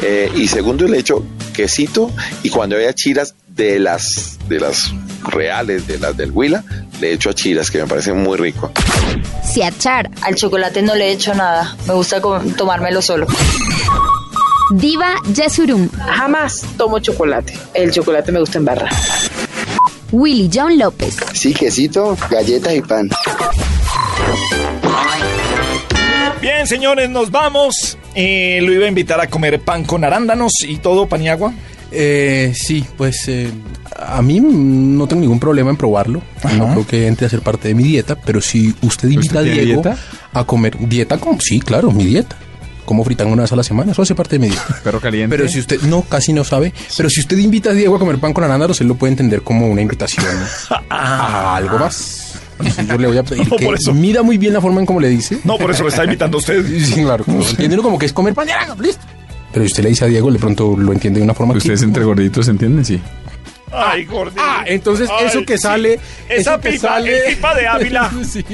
Eh, 0.03 0.33
y 0.37 0.49
segundo 0.49 0.87
le 0.87 0.99
echo 0.99 1.25
quesito 1.53 2.11
y 2.43 2.51
cuando 2.51 2.77
haya 2.77 2.93
chiras 2.93 3.35
de 3.49 3.81
las 3.81 4.39
de 4.49 4.61
las 4.61 4.95
reales, 5.25 5.87
de 5.87 5.99
las 5.99 6.17
del 6.17 6.31
Huila, 6.31 6.65
le 7.01 7.13
echo 7.13 7.31
a 7.31 7.35
chiras, 7.35 7.71
que 7.71 7.79
me 7.79 7.87
parece 7.87 8.13
muy 8.13 8.39
rico. 8.39 8.73
Siachar. 9.45 10.11
Al 10.23 10.35
chocolate 10.37 10.83
no 10.83 10.95
le 10.95 11.11
echo 11.13 11.35
nada. 11.35 11.77
Me 11.87 11.95
gusta 11.95 12.21
tomármelo 12.57 13.03
solo. 13.03 13.27
Diva 14.71 15.15
Yesurum. 15.35 15.89
Jamás 15.91 16.65
tomo 16.77 17.01
chocolate. 17.01 17.55
El 17.75 17.91
chocolate 17.91 18.31
me 18.31 18.41
gusta 18.41 18.59
en 18.59 18.65
barra. 18.65 18.89
Willy 20.13 20.49
John 20.53 20.79
López. 20.79 21.17
Sí, 21.33 21.53
quesito, 21.53 22.17
galletas 22.31 22.75
y 22.75 22.83
pan. 22.83 23.11
Bien, 26.41 26.67
señores, 26.67 27.11
nos 27.11 27.31
vamos. 27.31 27.99
Eh, 28.15 28.61
lo 28.63 28.73
iba 28.73 28.87
a 28.87 28.89
invitar 28.89 29.21
a 29.21 29.29
comer 29.29 29.61
pan 29.61 29.85
con 29.85 30.05
arándanos 30.05 30.53
y 30.67 30.79
todo, 30.79 31.07
pan 31.07 31.23
y 31.23 31.29
agua. 31.29 31.53
Eh, 31.93 32.53
sí, 32.55 32.85
pues 32.97 33.29
eh, 33.29 33.51
a 33.97 34.23
mí 34.23 34.41
no 34.41 35.07
tengo 35.07 35.21
ningún 35.21 35.41
problema 35.41 35.71
en 35.71 35.77
probarlo. 35.77 36.23
No 36.57 36.69
creo 36.73 36.87
que 36.87 37.07
entre 37.07 37.27
a 37.27 37.31
ser 37.31 37.43
parte 37.43 37.69
de 37.69 37.75
mi 37.75 37.83
dieta, 37.83 38.17
pero 38.17 38.41
si 38.41 38.75
usted 38.83 39.09
invita 39.09 39.41
a 39.41 39.43
Diego 39.43 39.83
dieta? 39.83 39.97
a 40.33 40.45
comer 40.45 40.77
dieta, 40.89 41.19
como 41.19 41.41
sí, 41.41 41.61
claro, 41.61 41.91
mi 41.91 42.05
dieta. 42.05 42.37
Como 42.91 43.05
fritan 43.05 43.29
una 43.29 43.43
vez 43.43 43.53
a 43.53 43.55
la 43.57 43.63
semana, 43.63 43.93
eso 43.93 44.03
hace 44.03 44.17
parte 44.17 44.31
de 44.37 44.41
mi 44.41 44.49
dieta. 44.49 44.81
Perro 44.83 44.99
caliente. 45.01 45.37
Pero 45.37 45.49
si 45.49 45.61
usted 45.61 45.81
no, 45.83 46.03
casi 46.03 46.33
no 46.33 46.43
sabe. 46.43 46.75
Pero 46.97 47.09
si 47.09 47.21
usted 47.21 47.39
invita 47.39 47.71
a 47.71 47.73
Diego 47.73 47.95
a 47.95 47.99
comer 48.01 48.19
pan 48.19 48.33
con 48.33 48.43
arándanos, 48.43 48.81
él 48.81 48.89
lo 48.89 48.97
puede 48.97 49.13
entender 49.13 49.43
como 49.43 49.69
una 49.69 49.81
invitación 49.81 50.27
a 50.91 51.55
algo 51.55 51.79
más. 51.79 52.35
Entonces 52.59 52.89
yo 52.89 52.99
le 52.99 53.07
voy 53.07 53.19
a 53.19 53.23
pedir 53.23 53.49
No, 53.49 53.57
que 53.57 53.65
por 53.65 53.77
eso. 53.77 53.95
mida 53.95 54.25
muy 54.25 54.39
bien 54.39 54.53
la 54.55 54.61
forma 54.61 54.81
en 54.81 54.87
cómo 54.87 54.99
le 54.99 55.09
dice. 55.09 55.39
No, 55.45 55.57
por 55.57 55.71
eso 55.71 55.85
lo 55.85 55.89
está 55.91 56.03
invitando 56.03 56.39
usted. 56.39 56.67
Sí, 56.85 57.05
claro. 57.05 57.25
como- 57.25 57.47
Entiéndelo 57.47 57.81
como 57.85 57.97
que 57.97 58.07
es 58.07 58.13
comer 58.13 58.35
pan 58.35 58.47
de 58.49 58.55
arándanos, 58.55 58.85
listo. 58.85 59.03
Pero 59.53 59.65
si 59.67 59.71
usted 59.71 59.85
le 59.85 59.91
dice 59.91 60.05
a 60.07 60.09
Diego, 60.09 60.33
de 60.33 60.41
pronto 60.41 60.77
lo 60.77 60.93
entiende 60.93 61.21
de 61.21 61.25
una 61.25 61.35
forma 61.35 61.55
Ustedes 61.55 61.79
que- 61.79 61.87
entre 61.87 62.03
gorditos 62.03 62.49
entienden, 62.49 62.85
sí. 62.85 63.01
Ay, 63.73 64.05
gordito. 64.05 64.41
Ah, 64.45 64.65
entonces 64.67 65.09
Ay, 65.11 65.27
eso 65.27 65.45
que 65.45 65.57
sí. 65.57 65.63
sale. 65.63 66.01
Esa 66.29 66.55
eso 66.55 66.61
que 66.61 66.71
pipa, 66.73 66.89
sale- 66.89 67.29
el 67.29 67.35
pipa 67.37 67.55
de 67.55 67.67
Ávila. 67.69 68.11
sí. 68.25 68.45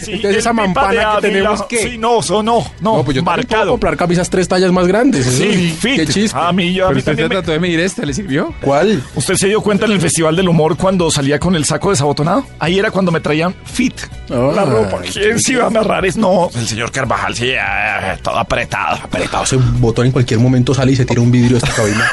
Sí, 0.00 0.12
entonces 0.12 0.36
esa 0.40 0.52
mampana 0.52 1.12
que 1.16 1.28
tenemos 1.28 1.62
que. 1.64 1.78
Sí, 1.78 1.98
no, 1.98 2.20
eso 2.20 2.42
no, 2.42 2.58
no, 2.80 2.96
No, 2.98 3.04
pues 3.04 3.16
yo 3.16 3.24
también 3.24 3.24
puedo 3.24 3.36
marcado. 3.58 3.70
comprar 3.72 3.96
camisas 3.96 4.28
tres 4.28 4.46
tallas 4.46 4.70
más 4.72 4.86
grandes. 4.86 5.26
eso 5.26 5.42
Sí, 5.42 5.52
sí. 5.52 5.76
fit. 5.80 5.96
Qué 5.96 6.06
chiste. 6.06 6.38
A 6.38 6.52
mí, 6.52 6.74
yo, 6.74 6.84
a 6.84 6.88
Pero 6.88 6.94
mí 6.96 6.98
usted 7.00 7.12
también 7.12 7.28
trató 7.30 7.50
de 7.52 7.58
medir 7.60 7.80
esta, 7.80 8.04
¿le 8.04 8.12
sirvió? 8.12 8.54
¿Cuál? 8.60 9.02
¿Usted 9.14 9.34
se 9.36 9.46
dio 9.48 9.60
cuenta 9.62 9.86
en 9.86 9.92
el 9.92 10.00
Festival 10.00 10.36
del 10.36 10.48
Humor 10.48 10.76
cuando 10.76 11.10
salía 11.10 11.38
con 11.38 11.54
el 11.56 11.64
saco 11.64 11.90
desabotonado? 11.90 12.46
Ahí 12.58 12.78
era 12.78 12.90
cuando 12.90 13.10
me 13.10 13.20
traían 13.20 13.54
fit. 13.64 13.94
la 14.28 14.64
ropa. 14.64 15.00
¿Quién 15.10 15.40
se 15.40 15.52
iba 15.52 15.64
a 15.64 15.66
amarrar? 15.68 16.04
Es 16.04 16.16
no. 16.16 16.50
El 16.54 16.66
señor 16.66 16.92
Carvajal, 16.92 17.34
sí, 17.34 17.52
ah, 17.58 18.16
todo 18.22 18.38
apretado, 18.38 18.96
apretado. 19.02 19.44
Ese 19.44 19.56
botón 19.56 20.06
en 20.06 20.12
cualquier 20.12 20.40
momento 20.40 20.74
sale 20.74 20.92
y 20.92 20.96
se 20.96 21.04
tira 21.06 21.20
un 21.22 21.30
vidrio 21.30 21.58
de 21.58 21.66
esta 21.66 21.72
cabina. 21.74 22.10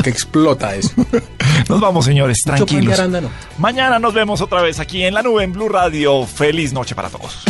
que 0.02 0.10
explota 0.10 0.74
eso. 0.76 0.90
Nos 1.68 1.80
vamos, 1.80 1.95
señores, 2.02 2.42
tranquilos. 2.42 3.00
Mañana 3.58 3.98
nos 3.98 4.14
vemos 4.14 4.40
otra 4.40 4.62
vez 4.62 4.80
aquí 4.80 5.04
en 5.04 5.14
la 5.14 5.22
nube 5.22 5.44
en 5.44 5.52
Blue 5.52 5.68
Radio. 5.68 6.26
Feliz 6.26 6.72
noche 6.72 6.94
para 6.94 7.08
todos. 7.08 7.44